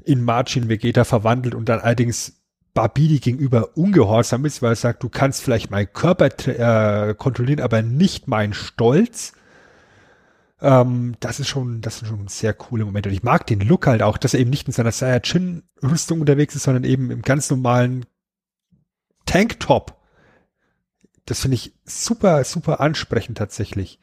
[0.04, 2.43] in Margin Vegeta verwandelt und dann allerdings
[2.74, 7.82] Babidi gegenüber ungehorsam ist, weil er sagt, du kannst vielleicht meinen Körper äh, kontrollieren, aber
[7.82, 9.32] nicht meinen Stolz.
[10.60, 13.08] Ähm, das ist schon, das sind schon sehr coole Momente.
[13.08, 16.56] Und ich mag den Look halt auch, dass er eben nicht in seiner Saiyajin-Rüstung unterwegs
[16.56, 18.06] ist, sondern eben im ganz normalen
[19.24, 19.96] Tanktop.
[21.26, 24.00] Das finde ich super, super ansprechend tatsächlich.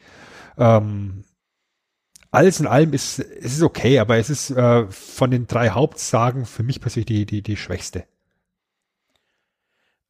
[0.57, 1.25] Ähm,
[2.31, 6.45] alles in allem ist es ist okay, aber es ist äh, von den drei Hauptsagen
[6.45, 8.05] für mich persönlich die, die, die schwächste.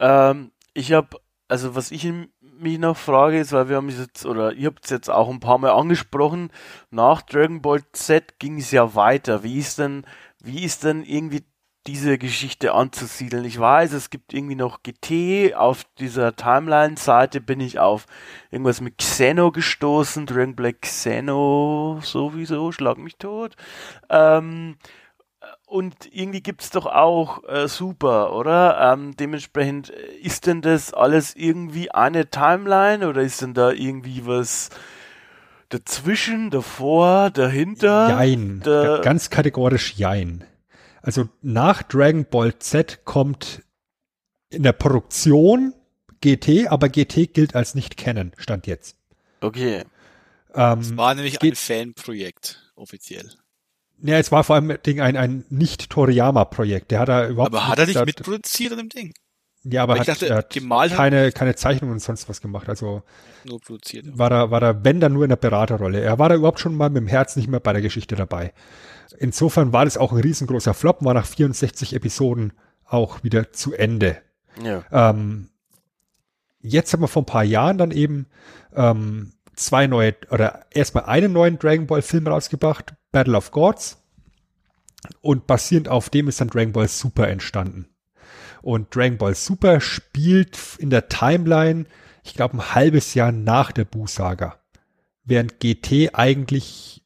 [0.02, 4.26] Ähm, ich habe, also was ich mich noch frage, ist, weil wir haben es jetzt,
[4.26, 6.52] oder ihr habt es jetzt auch ein paar Mal angesprochen,
[6.90, 9.44] nach Dragon Ball Z ging es ja weiter.
[9.44, 10.06] Wie ist denn,
[10.44, 11.44] wie ist denn irgendwie
[11.88, 13.46] diese Geschichte anzusiedeln?
[13.46, 18.06] Ich weiß, es gibt irgendwie noch GT, auf dieser Timeline-Seite bin ich auf
[18.50, 23.56] irgendwas mit Xeno gestoßen, Dragon Ball Xeno sowieso, schlag mich tot.
[24.10, 24.78] Ähm,
[25.72, 28.94] und irgendwie gibt's doch auch äh, Super, oder?
[28.94, 34.26] Ähm, dementsprechend, äh, ist denn das alles irgendwie eine Timeline oder ist denn da irgendwie
[34.26, 34.70] was
[35.70, 38.10] dazwischen, davor, dahinter?
[38.10, 38.60] Jein.
[38.64, 40.44] Da- Ganz kategorisch Jein.
[41.02, 43.64] Also nach Dragon Ball Z kommt
[44.50, 45.74] in der Produktion
[46.20, 48.98] GT, aber GT gilt als nicht kennen, stand jetzt.
[49.40, 49.84] Okay.
[50.54, 53.32] Ähm, War nämlich ein Fanprojekt, offiziell.
[54.04, 56.92] Ja, es war vor allem Ding ein, ein Nicht-Toriyama-Projekt.
[56.92, 59.14] Der hat da überhaupt Aber hat er nicht da- mitproduziert an dem Ding?
[59.64, 62.42] Ja, aber hat, ich dachte, er hat gemalt hat- keine, keine Zeichnungen und sonst was
[62.42, 62.68] gemacht.
[62.68, 63.04] Also
[63.46, 64.06] Nur produziert.
[64.18, 66.02] war da, war da, wenn dann nur in der Beraterrolle.
[66.02, 68.54] Er war da überhaupt schon mal mit dem Herz nicht mehr bei der Geschichte dabei.
[69.20, 72.54] Insofern war das auch ein riesengroßer Flop, war nach 64 Episoden
[72.86, 74.18] auch wieder zu Ende.
[74.64, 74.84] Ja.
[74.92, 75.50] Ähm,
[76.60, 78.26] jetzt haben wir vor ein paar Jahren dann eben
[78.76, 83.98] ähm, zwei neue, oder erstmal einen neuen Dragon Ball Film rausgebracht, Battle of Gods.
[85.22, 87.88] Und basierend auf dem ist dann Dragon Ball Super entstanden.
[88.62, 91.86] Und Dragon Ball Super spielt in der Timeline,
[92.24, 94.60] ich glaube, ein halbes Jahr nach der Buu-Saga.
[95.24, 97.04] Während GT eigentlich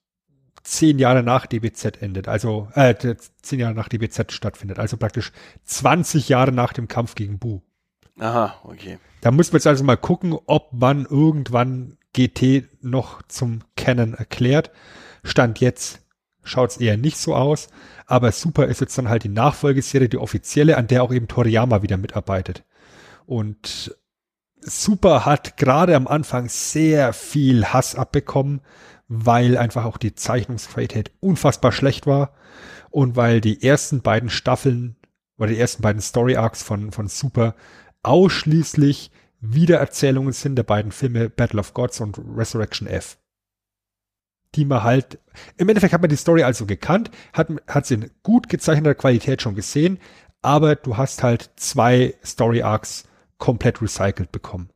[0.64, 2.96] zehn Jahre nach DBZ endet, also äh,
[3.42, 5.32] zehn Jahre nach DBZ stattfindet, also praktisch
[5.64, 7.62] 20 Jahre nach dem Kampf gegen Buu.
[8.20, 8.98] Aha, okay.
[9.22, 14.72] Da muss man jetzt also mal gucken, ob man irgendwann GT noch zum Kennen erklärt.
[15.26, 16.00] Stand jetzt
[16.44, 17.68] schaut es eher nicht so aus,
[18.06, 21.82] aber Super ist jetzt dann halt die Nachfolgeserie, die offizielle, an der auch eben Toriyama
[21.82, 22.64] wieder mitarbeitet.
[23.26, 23.98] Und
[24.62, 28.62] Super hat gerade am Anfang sehr viel Hass abbekommen,
[29.08, 32.34] weil einfach auch die Zeichnungsqualität unfassbar schlecht war
[32.92, 34.96] und weil die ersten beiden Staffeln
[35.38, 37.56] oder die ersten beiden Story Arcs von, von Super
[38.04, 43.18] ausschließlich Wiedererzählungen sind der beiden Filme Battle of Gods und Resurrection F.
[44.56, 45.20] Die man halt,
[45.58, 49.42] im Endeffekt hat man die Story also gekannt, hat, hat sie in gut gezeichneter Qualität
[49.42, 50.00] schon gesehen,
[50.42, 53.06] aber du hast halt zwei Story Arcs
[53.38, 54.70] komplett recycelt bekommen.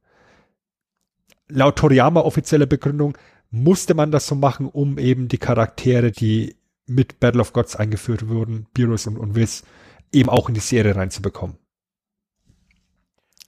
[1.47, 3.17] Laut Toriyama offizieller Begründung
[3.51, 8.27] musste man das so machen, um eben die Charaktere, die mit Battle of Gods eingeführt
[8.27, 9.63] wurden, Beerus und, und Whis,
[10.11, 11.57] eben auch in die Serie reinzubekommen.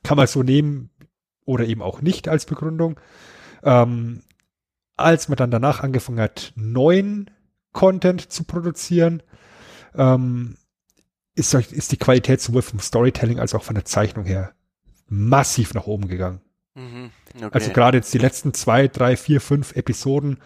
[0.04, 0.90] Kann man so nehmen
[1.46, 3.00] oder eben auch nicht als Begründung.
[3.64, 4.24] Ähm,
[4.98, 7.30] als man dann danach angefangen hat, neuen
[7.72, 9.24] Content zu produzieren,
[9.96, 10.58] ähm,
[11.36, 14.54] ist, ist die Qualität sowohl vom Storytelling als auch von der Zeichnung her
[15.08, 16.42] massiv nach oben gegangen.
[16.76, 17.12] Mhm.
[17.36, 17.50] okay.
[17.52, 20.40] Also gerade jetzt die letzten zwei, drei, vier, fünf Episoden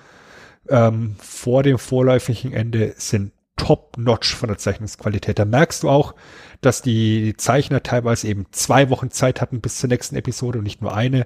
[0.69, 5.40] ähm, vor dem vorläufigen Ende sind top-notch von der Zeichnungsqualität.
[5.40, 6.15] Da merkst du auch,
[6.61, 10.82] dass die Zeichner teilweise eben zwei Wochen Zeit hatten bis zur nächsten Episode und nicht
[10.82, 11.25] nur eine.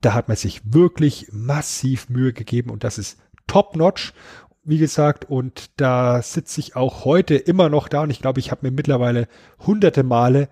[0.00, 4.12] Da hat man sich wirklich massiv Mühe gegeben und das ist top-notch,
[4.62, 5.24] wie gesagt.
[5.24, 8.70] Und da sitze ich auch heute immer noch da und ich glaube, ich habe mir
[8.70, 9.28] mittlerweile
[9.58, 10.48] hunderte Male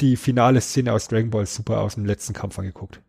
[0.00, 3.02] die finale Szene aus Dragon Ball Super aus dem letzten Kampf angeguckt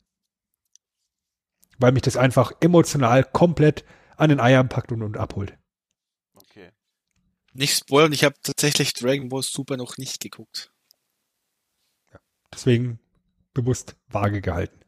[1.80, 3.86] weil mich das einfach emotional komplett
[4.18, 5.58] an den Eiern packt und, und abholt.
[6.34, 6.72] okay.
[7.54, 10.72] Nicht spoilern, ich habe tatsächlich Dragon Ball Super noch nicht geguckt.
[12.54, 13.00] Deswegen
[13.54, 14.80] bewusst vage gehalten.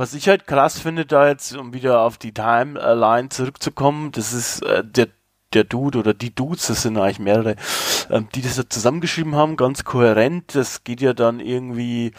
[0.00, 4.62] Was ich halt krass finde, da jetzt, um wieder auf die Timeline zurückzukommen, das ist
[4.62, 5.08] äh, der
[5.52, 7.56] der Dude oder die Dudes, das sind eigentlich mehrere,
[8.10, 10.54] ähm, die das da zusammengeschrieben haben, ganz kohärent.
[10.54, 12.12] Das geht ja dann irgendwie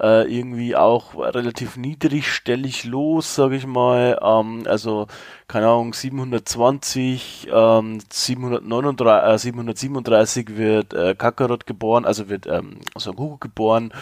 [0.00, 4.18] äh, irgendwie auch relativ niedrigstellig los, sage ich mal.
[4.22, 5.06] Ähm, also
[5.48, 13.16] keine Ahnung, 720, ähm, 739, äh, 737 wird äh, Kakarot geboren, also wird ähm, Son
[13.16, 13.92] Goku geboren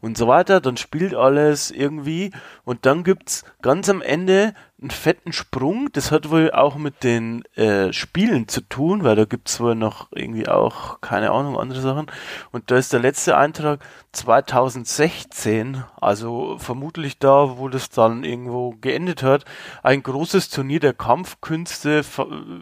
[0.00, 0.60] und so weiter.
[0.60, 2.32] Dann spielt alles irgendwie
[2.64, 4.54] und dann gibt's ganz am Ende
[4.86, 5.88] einen fetten Sprung.
[5.92, 10.08] Das hat wohl auch mit den äh, Spielen zu tun, weil da gibt's wohl noch
[10.12, 12.06] irgendwie auch, keine Ahnung, andere Sachen.
[12.52, 13.80] Und da ist der letzte Eintrag
[14.12, 19.44] 2016, also vermutlich da, wo das dann irgendwo geendet hat,
[19.82, 22.04] ein großes Turnier der Kampfkünste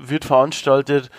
[0.01, 1.11] wird veranstaltet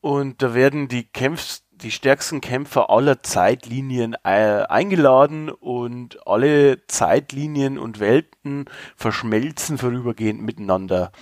[0.00, 7.78] und da werden die Kämpf die stärksten Kämpfer aller Zeitlinien äh, eingeladen und alle Zeitlinien
[7.78, 11.12] und Welten verschmelzen vorübergehend miteinander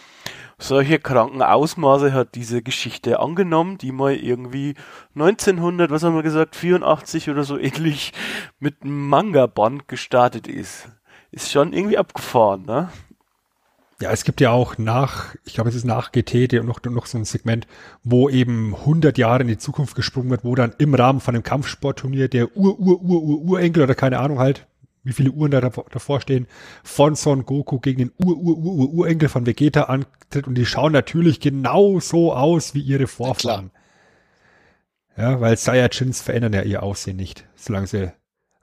[0.58, 4.74] solche kranken Ausmaße hat diese Geschichte angenommen, die mal irgendwie
[5.14, 8.12] 1900, was haben wir gesagt, 84 oder so ähnlich
[8.58, 10.88] mit einem Manga-Band gestartet ist.
[11.30, 12.90] Ist schon irgendwie abgefahren, ne?
[14.04, 17.16] Ja, es gibt ja auch nach, ich glaube, es ist nach GT noch, noch so
[17.16, 17.66] ein Segment,
[18.02, 21.42] wo eben 100 Jahre in die Zukunft gesprungen wird, wo dann im Rahmen von einem
[21.42, 24.66] Kampfsportturnier der Ur-Ur-Ur-Ur-Urenkel oder keine Ahnung halt,
[25.04, 26.48] wie viele Uhren da davor stehen,
[26.82, 32.34] von Son Goku gegen den Ur-Ur-Ur-Urenkel von Vegeta antritt und die schauen natürlich genau so
[32.34, 33.70] aus wie ihre Vorfahren.
[35.16, 38.12] Ja, ja weil Saiyajins verändern ja ihr Aussehen nicht, solange sie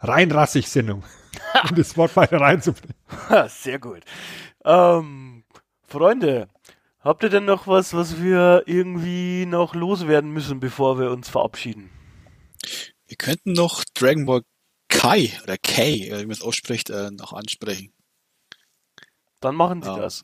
[0.02, 1.02] reinrassig sind, um,
[1.68, 2.95] um das Wort weiter reinzubringen.
[3.48, 4.03] Sehr gut.
[4.64, 5.20] Ähm,
[5.92, 6.48] Freunde,
[7.02, 11.90] habt ihr denn noch was, was wir irgendwie noch loswerden müssen, bevor wir uns verabschieden?
[13.08, 14.44] Wir könnten noch Dragon Ball
[14.88, 17.92] Kai oder Kay, wie man es ausspricht, äh, noch ansprechen.
[19.42, 20.24] Dann machen Sie ähm, das.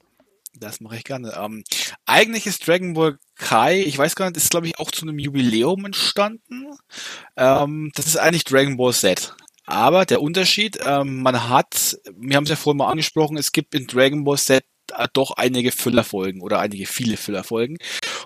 [0.53, 1.33] Das mache ich gerne.
[1.37, 1.65] Ähm,
[2.05, 5.19] eigentlich ist Dragon Ball Kai, ich weiß gar nicht, ist glaube ich auch zu einem
[5.19, 6.77] Jubiläum entstanden.
[7.35, 9.35] Ähm, das ist eigentlich Dragon Ball Z.
[9.65, 13.85] Aber der Unterschied, man hat, wir haben es ja vorhin mal angesprochen, es gibt in
[13.85, 14.76] Dragon Ball Z äh,
[15.13, 17.77] doch einige Füllerfolgen oder einige viele Füllerfolgen.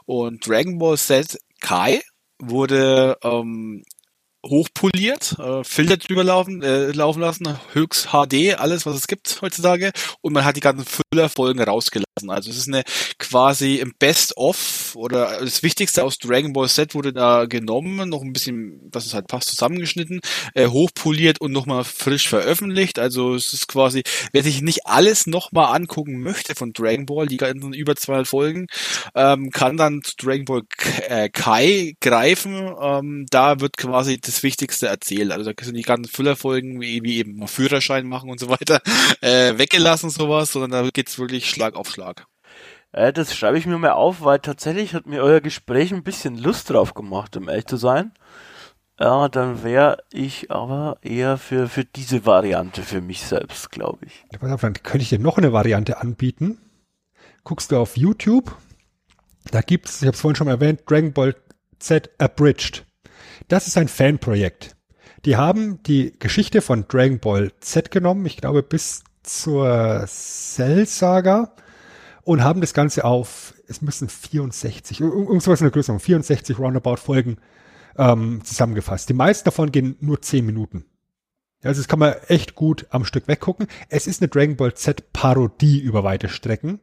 [0.05, 2.01] Und Dragon Ball Z Kai
[2.39, 3.83] wurde ähm,
[4.45, 9.91] hochpoliert, äh, Filter drüber laufen, äh, laufen lassen, höchst HD, alles was es gibt heutzutage
[10.21, 12.10] und man hat die ganzen Füllerfolgen rausgelassen.
[12.29, 12.83] Also es ist eine
[13.17, 18.33] quasi im Best-of oder das Wichtigste aus Dragon Ball Z wurde da genommen, noch ein
[18.33, 20.21] bisschen, was es halt passt, zusammengeschnitten,
[20.53, 22.99] äh, hochpoliert und nochmal frisch veröffentlicht.
[22.99, 27.37] Also es ist quasi, wer sich nicht alles nochmal angucken möchte von Dragon Ball, die
[27.37, 28.67] ganzen über 200 Folgen,
[29.15, 30.61] ähm, kann dann zu Dragon Ball
[31.07, 32.73] äh, Kai greifen.
[32.81, 35.31] Ähm, da wird quasi das Wichtigste erzählt.
[35.31, 38.81] Also da sind die ganzen Füllerfolgen, wie, wie eben Führerschein machen und so weiter,
[39.21, 42.10] äh, weggelassen sowas, sondern da geht's wirklich Schlag auf Schlag.
[42.91, 46.37] Äh, das schreibe ich mir mal auf, weil tatsächlich hat mir euer Gespräch ein bisschen
[46.37, 48.11] Lust drauf gemacht, um ehrlich zu sein.
[48.99, 54.25] Ja, dann wäre ich aber eher für, für diese Variante für mich selbst, glaube ich.
[54.39, 56.59] Dann könnte ich dir noch eine Variante anbieten.
[57.43, 58.55] Guckst du auf YouTube,
[59.49, 61.35] da gibt's, ich habe es vorhin schon erwähnt, Dragon Ball
[61.79, 62.85] Z Abridged.
[63.47, 64.75] Das ist ein Fanprojekt.
[65.25, 71.55] Die haben die Geschichte von Dragon Ball Z genommen, ich glaube bis zur Cell-Saga
[72.31, 77.39] und haben das Ganze auf, es müssen 64, irgendwas in der Größe, 64 Roundabout Folgen
[77.97, 79.09] ähm, zusammengefasst.
[79.09, 80.85] Die meisten davon gehen nur 10 Minuten.
[81.61, 83.67] Also das kann man echt gut am Stück weggucken.
[83.89, 86.79] Es ist eine Dragon Ball Z Parodie über weite Strecken,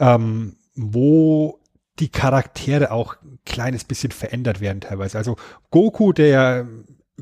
[0.00, 1.60] ähm, wo
[2.00, 5.18] die Charaktere auch ein kleines bisschen verändert werden teilweise.
[5.18, 5.36] Also
[5.70, 6.66] Goku, der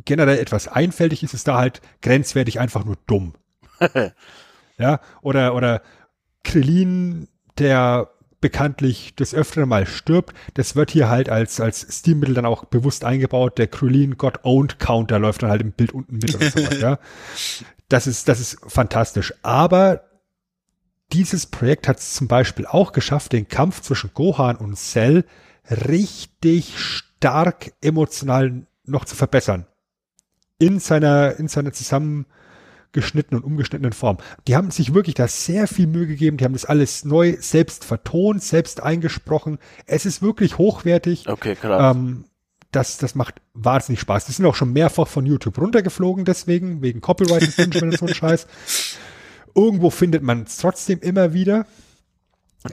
[0.07, 3.35] generell etwas einfältig ist, ist da halt grenzwertig einfach nur dumm.
[4.79, 5.83] ja, oder, oder
[6.45, 8.11] Krillin, der
[8.43, 13.05] bekanntlich des Öfteren mal stirbt, das wird hier halt als, als Stilmittel dann auch bewusst
[13.05, 13.57] eingebaut.
[13.57, 16.99] Der Krillin God Owned Counter läuft dann halt im Bild unten mit oder sowas, ja.
[17.89, 19.33] Das ist, das ist fantastisch.
[19.43, 20.03] Aber
[21.13, 25.25] dieses Projekt hat es zum Beispiel auch geschafft, den Kampf zwischen Gohan und Cell
[25.71, 29.67] richtig stark emotional noch zu verbessern.
[30.59, 31.73] In seiner, in seiner
[32.93, 34.19] zusammengeschnittenen und umgeschnittenen Form.
[34.47, 36.37] Die haben sich wirklich da sehr viel Mühe gegeben.
[36.37, 39.59] Die haben das alles neu selbst vertont, selbst eingesprochen.
[39.87, 41.29] Es ist wirklich hochwertig.
[41.29, 41.97] Okay, krass.
[41.97, 42.25] Ähm,
[42.71, 44.27] das, das macht wahnsinnig Spaß.
[44.27, 48.15] Die sind auch schon mehrfach von YouTube runtergeflogen, deswegen, wegen Copyright Infringement und so ein
[48.15, 48.47] Scheiß.
[49.55, 51.67] Irgendwo findet man es trotzdem immer wieder.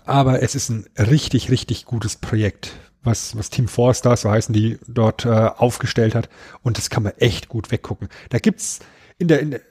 [0.05, 2.73] Aber es ist ein richtig, richtig gutes Projekt,
[3.03, 6.29] was, was Team Forster, so heißen die, dort äh, aufgestellt hat.
[6.61, 8.07] Und das kann man echt gut weggucken.
[8.29, 8.79] Da gibt's
[9.17, 9.61] in der, in der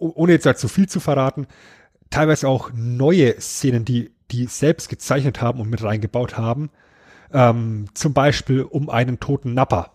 [0.00, 1.46] ohne jetzt dazu viel zu verraten,
[2.10, 6.70] teilweise auch neue Szenen, die die selbst gezeichnet haben und mit reingebaut haben.
[7.32, 9.92] Ähm, zum Beispiel um einen toten Nappa,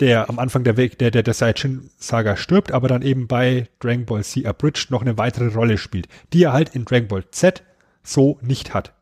[0.00, 4.04] der am Anfang der Weg der der, der Saiyajin-Saga stirbt, aber dann eben bei Dragon
[4.04, 7.62] Ball Z Abridged noch eine weitere Rolle spielt, die er halt in Dragon Ball Z
[8.02, 8.92] so nicht hat.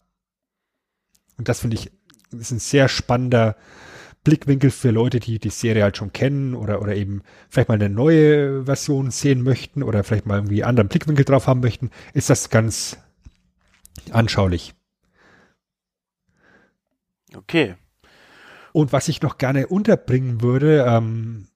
[1.38, 1.90] Und das finde ich
[2.30, 3.56] ist ein sehr spannender
[4.24, 7.88] Blickwinkel für Leute, die die Serie halt schon kennen oder, oder eben vielleicht mal eine
[7.88, 12.50] neue Version sehen möchten oder vielleicht mal irgendwie anderen Blickwinkel drauf haben möchten, ist das
[12.50, 12.98] ganz
[14.10, 14.74] anschaulich.
[17.34, 17.74] Okay.
[18.72, 21.48] Und was ich noch gerne unterbringen würde, ähm,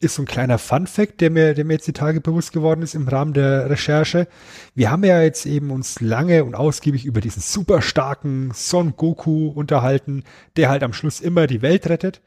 [0.00, 2.94] ist so ein kleiner Fun-Fact, der mir, der mir jetzt die Tage bewusst geworden ist
[2.94, 4.28] im Rahmen der Recherche.
[4.74, 9.48] Wir haben ja jetzt eben uns lange und ausgiebig über diesen super starken Son Goku
[9.48, 10.22] unterhalten,
[10.56, 12.20] der halt am Schluss immer die Welt rettet.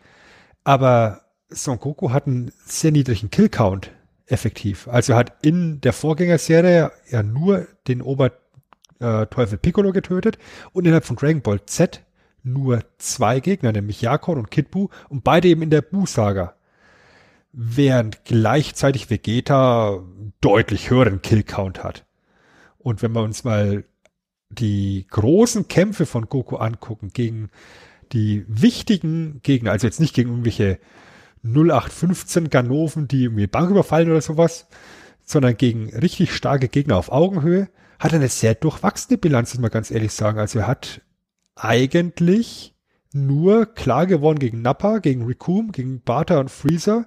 [0.65, 3.91] Aber Son Goku hat einen sehr niedrigen Kill-Count
[4.27, 4.87] effektiv.
[4.89, 10.37] Also hat in der Vorgängerserie ja nur den Oberteufel Piccolo getötet
[10.73, 12.03] und innerhalb von Dragon Ball Z
[12.43, 16.55] nur zwei Gegner, nämlich Jakon und Kid Buu und beide eben in der Buu-Saga
[17.53, 20.03] während gleichzeitig Vegeta
[20.39, 22.05] deutlich höheren Killcount hat.
[22.77, 23.83] Und wenn wir uns mal
[24.49, 27.49] die großen Kämpfe von Goku angucken gegen
[28.11, 30.79] die wichtigen Gegner, also jetzt nicht gegen irgendwelche
[31.43, 34.67] 0815 Ganoven, die irgendwie Bank überfallen oder sowas,
[35.23, 39.71] sondern gegen richtig starke Gegner auf Augenhöhe, hat er eine sehr durchwachsene Bilanz, muss man
[39.71, 40.39] ganz ehrlich sagen.
[40.39, 41.01] Also er hat
[41.55, 42.75] eigentlich
[43.13, 47.05] nur klar gewonnen gegen Nappa, gegen Rikum, gegen Bata und Freezer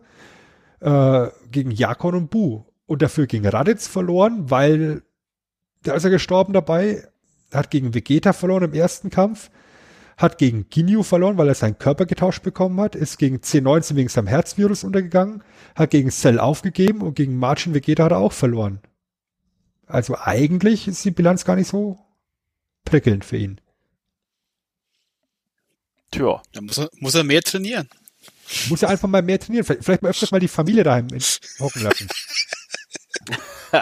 [0.85, 2.65] äh, gegen Jakon und Bu.
[2.87, 5.03] Und dafür gegen Raditz verloren, weil
[5.83, 7.09] da ist er gestorben dabei,
[7.51, 9.51] hat gegen Vegeta verloren im ersten Kampf,
[10.19, 14.11] hat gegen Ginyu verloren, weil er seinen Körper getauscht bekommen hat, ist gegen C19 wegen
[14.11, 15.43] seinem Herzvirus untergegangen,
[15.75, 18.81] hat gegen Cell aufgegeben und gegen Marcin Vegeta hat er auch verloren.
[19.87, 21.99] Also eigentlich ist die Bilanz gar nicht so
[22.85, 23.61] prickelnd für ihn.
[26.11, 26.43] Tja.
[26.53, 27.89] Da muss er, muss er mehr trainieren.
[28.69, 29.65] Muss ja einfach mal mehr trainieren.
[29.65, 31.09] Vielleicht mal öfters mal die Familie daheim
[31.61, 32.09] hocken lassen.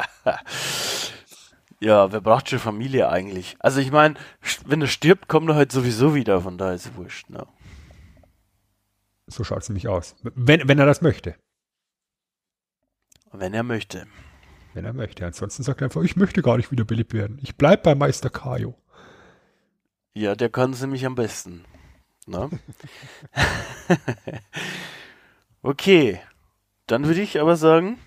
[1.81, 3.57] ja, wer braucht schon Familie eigentlich?
[3.59, 4.15] Also ich meine,
[4.65, 7.29] wenn er stirbt, kommt er halt sowieso wieder, von daher ist es wurscht.
[7.31, 7.47] Ne?
[9.27, 10.15] So schaut es nämlich aus.
[10.23, 11.37] Wenn, wenn er das möchte.
[13.33, 14.07] Wenn er möchte.
[14.75, 15.25] Wenn er möchte.
[15.27, 17.39] Ansonsten sagt er einfach, ich möchte gar nicht wieder beliebt werden.
[17.43, 18.75] Ich bleib bei Meister Kajo.
[20.15, 21.65] Ja, der kann es nämlich am besten.
[22.27, 22.51] Ne?
[25.63, 26.21] okay,
[26.87, 27.99] dann würde ich aber sagen,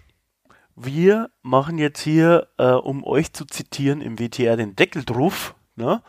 [0.75, 5.55] wir machen jetzt hier, äh, um euch zu zitieren, im WTR den Deckel drauf.
[5.75, 6.01] Ne?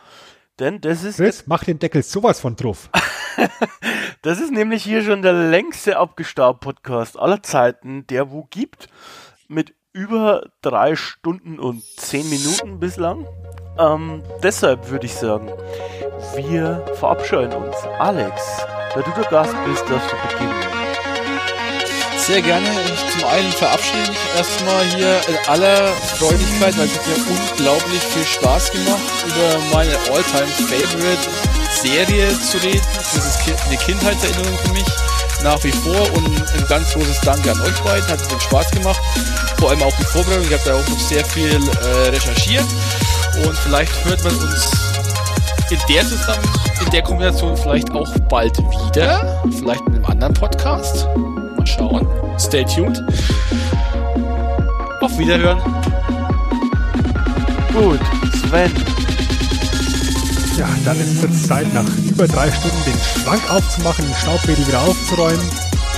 [0.59, 1.17] Denn das ist.
[1.17, 2.89] Chris, mach den Deckel sowas von drauf.
[4.21, 8.89] das ist nämlich hier schon der längste Abgestaubt-Podcast aller Zeiten, der wo gibt.
[9.47, 13.25] Mit über drei Stunden und zehn Minuten bislang.
[13.79, 15.51] Ähm, deshalb würde ich sagen,
[16.35, 17.75] wir verabscheuen uns.
[17.99, 18.33] Alex,
[18.93, 20.55] da du der Gast bist, darfst du beginnen.
[22.17, 22.67] Sehr gerne.
[23.11, 28.01] Zum einen verabschiede ich mich erstmal hier in aller Freudigkeit, weil es hat mir unglaublich
[28.01, 31.29] viel Spaß gemacht, über meine Alltime favorite
[31.71, 32.81] Serie zu reden.
[32.95, 34.87] Das ist eine Kindheitserinnerung für mich
[35.43, 38.07] nach wie vor und ein ganz großes Dank an euch beiden.
[38.09, 38.99] Hat mir Spaß gemacht.
[39.59, 40.43] Vor allem auch die Vorbereitung.
[40.45, 42.65] Ich habe da auch noch sehr viel äh, recherchiert
[43.45, 44.71] und vielleicht hört man uns
[45.69, 46.43] in der zusammen,
[46.85, 49.41] in der Kombination vielleicht auch bald wieder.
[49.51, 51.07] Vielleicht mit einem anderen Podcast.
[51.57, 52.07] Mal schauen.
[52.39, 53.03] Stay tuned.
[55.01, 55.59] Auf Wiederhören.
[57.73, 57.99] Gut,
[58.33, 58.71] Sven.
[60.57, 64.65] Ja, dann ist es jetzt Zeit, nach über drei Stunden den Schrank aufzumachen, den Staubwedel
[64.67, 65.51] wieder aufzuräumen.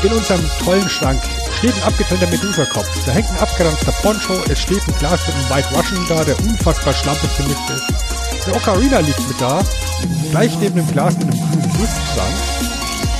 [0.03, 1.21] In unserem tollen Schrank
[1.59, 2.87] steht ein abgetrennter Medusa-Kopf.
[3.05, 4.33] Da hängt ein abgeranzter Poncho.
[4.49, 8.47] Es steht ein Glas mit einem White Russian da, der unfassbar schlampig gemischt ist.
[8.47, 9.61] Der Ocarina liegt mit da,
[10.31, 12.35] gleich neben dem Glas mit einem grünen Lustschrank.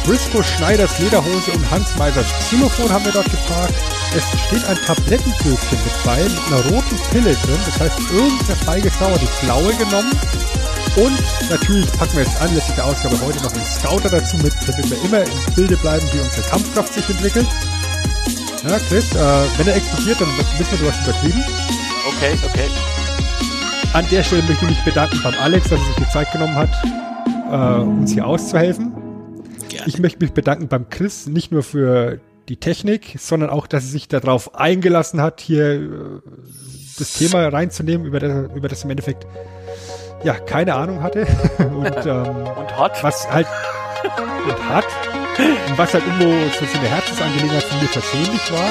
[0.05, 3.73] Briscoe Schneiders Lederhose und Hans Meisers Xylophon haben wir dort geparkt.
[4.15, 7.59] Es steht ein Tablettendöschen mit bei, mit einer roten Pille drin.
[7.65, 10.17] Das heißt, irgendeine feige Sau die blaue genommen.
[10.95, 14.89] Und natürlich packen wir jetzt anlässlich der Ausgabe heute noch einen Scouter dazu mit, damit
[14.89, 17.47] wir immer im Bilde bleiben, wie unsere Kampfkraft sich entwickelt.
[18.67, 19.17] Ja, Chris, äh,
[19.57, 21.43] wenn er explodiert, dann wissen wir, du hast übertrieben.
[22.07, 22.67] Okay, okay.
[23.93, 26.55] An der Stelle möchte ich mich bedanken beim Alex, dass er sich die Zeit genommen
[26.55, 26.69] hat,
[27.49, 28.93] äh, uns hier auszuhelfen.
[29.69, 29.87] Gerne.
[29.87, 33.89] Ich möchte mich bedanken beim Chris, nicht nur für die Technik, sondern auch, dass er
[33.89, 35.89] sich darauf eingelassen hat, hier äh,
[36.97, 39.25] das Thema reinzunehmen, über das, über das im Endeffekt
[40.23, 41.25] ja keine Ahnung hatte.
[41.59, 43.01] und, ähm, und hat.
[43.03, 43.47] Was halt
[44.47, 44.85] und hat.
[45.75, 48.69] Was halt irgendwo so eine Herzensangelegenheit von mir persönlich war.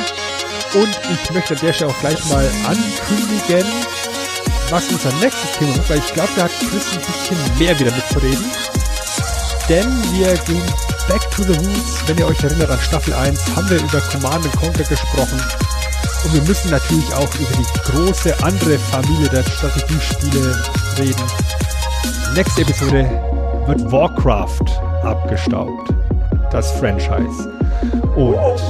[0.74, 3.64] Und ich möchte an der Stelle auch gleich mal ankündigen,
[4.70, 7.92] was unser nächstes Thema wird, weil ich glaube, da hat Chris ein bisschen mehr wieder
[7.92, 8.44] mitzureden.
[9.68, 10.62] Denn wir gehen
[11.08, 12.02] back to the roots.
[12.06, 15.40] Wenn ihr euch erinnert an Staffel 1, haben wir über Command Conquer gesprochen.
[16.24, 20.64] Und wir müssen natürlich auch über die große andere Familie der Strategiespiele
[20.98, 21.24] reden.
[22.34, 23.08] Nächste Episode
[23.66, 24.66] wird Warcraft
[25.02, 25.94] abgestaubt.
[26.50, 27.52] Das Franchise.
[28.16, 28.60] Und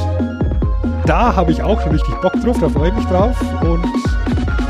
[1.07, 3.37] da habe ich auch schon richtig Bock drauf, da freue ich mich drauf.
[3.63, 3.85] Und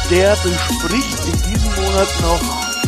[0.10, 2.42] Der bespricht in diesem Monat noch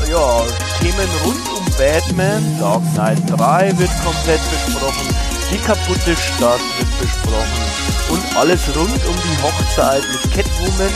[0.10, 0.44] ja,
[0.80, 2.44] Themen rund Batman.
[2.60, 5.08] Dark Knight 3 wird komplett besprochen.
[5.52, 7.74] Die kaputte Stadt wird besprochen
[8.10, 10.94] und alles rund um die Hochzeit mit Catwoman.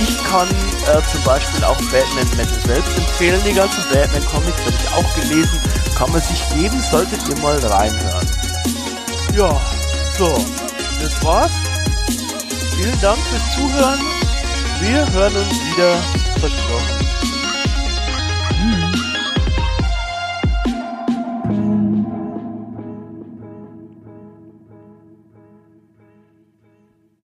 [0.00, 3.40] Ich kann äh, zum Beispiel auch Batman Metal selbst empfehlen.
[3.44, 5.60] Die ganzen Batman Comics habe ich auch gelesen.
[5.96, 8.28] Kann man sich geben, solltet ihr mal reinhören.
[9.34, 9.60] Ja,
[10.16, 10.44] so,
[11.00, 11.52] das war's.
[12.76, 14.00] Vielen Dank fürs Zuhören.
[14.80, 15.96] Wir hören uns wieder
[16.38, 17.07] versprochen.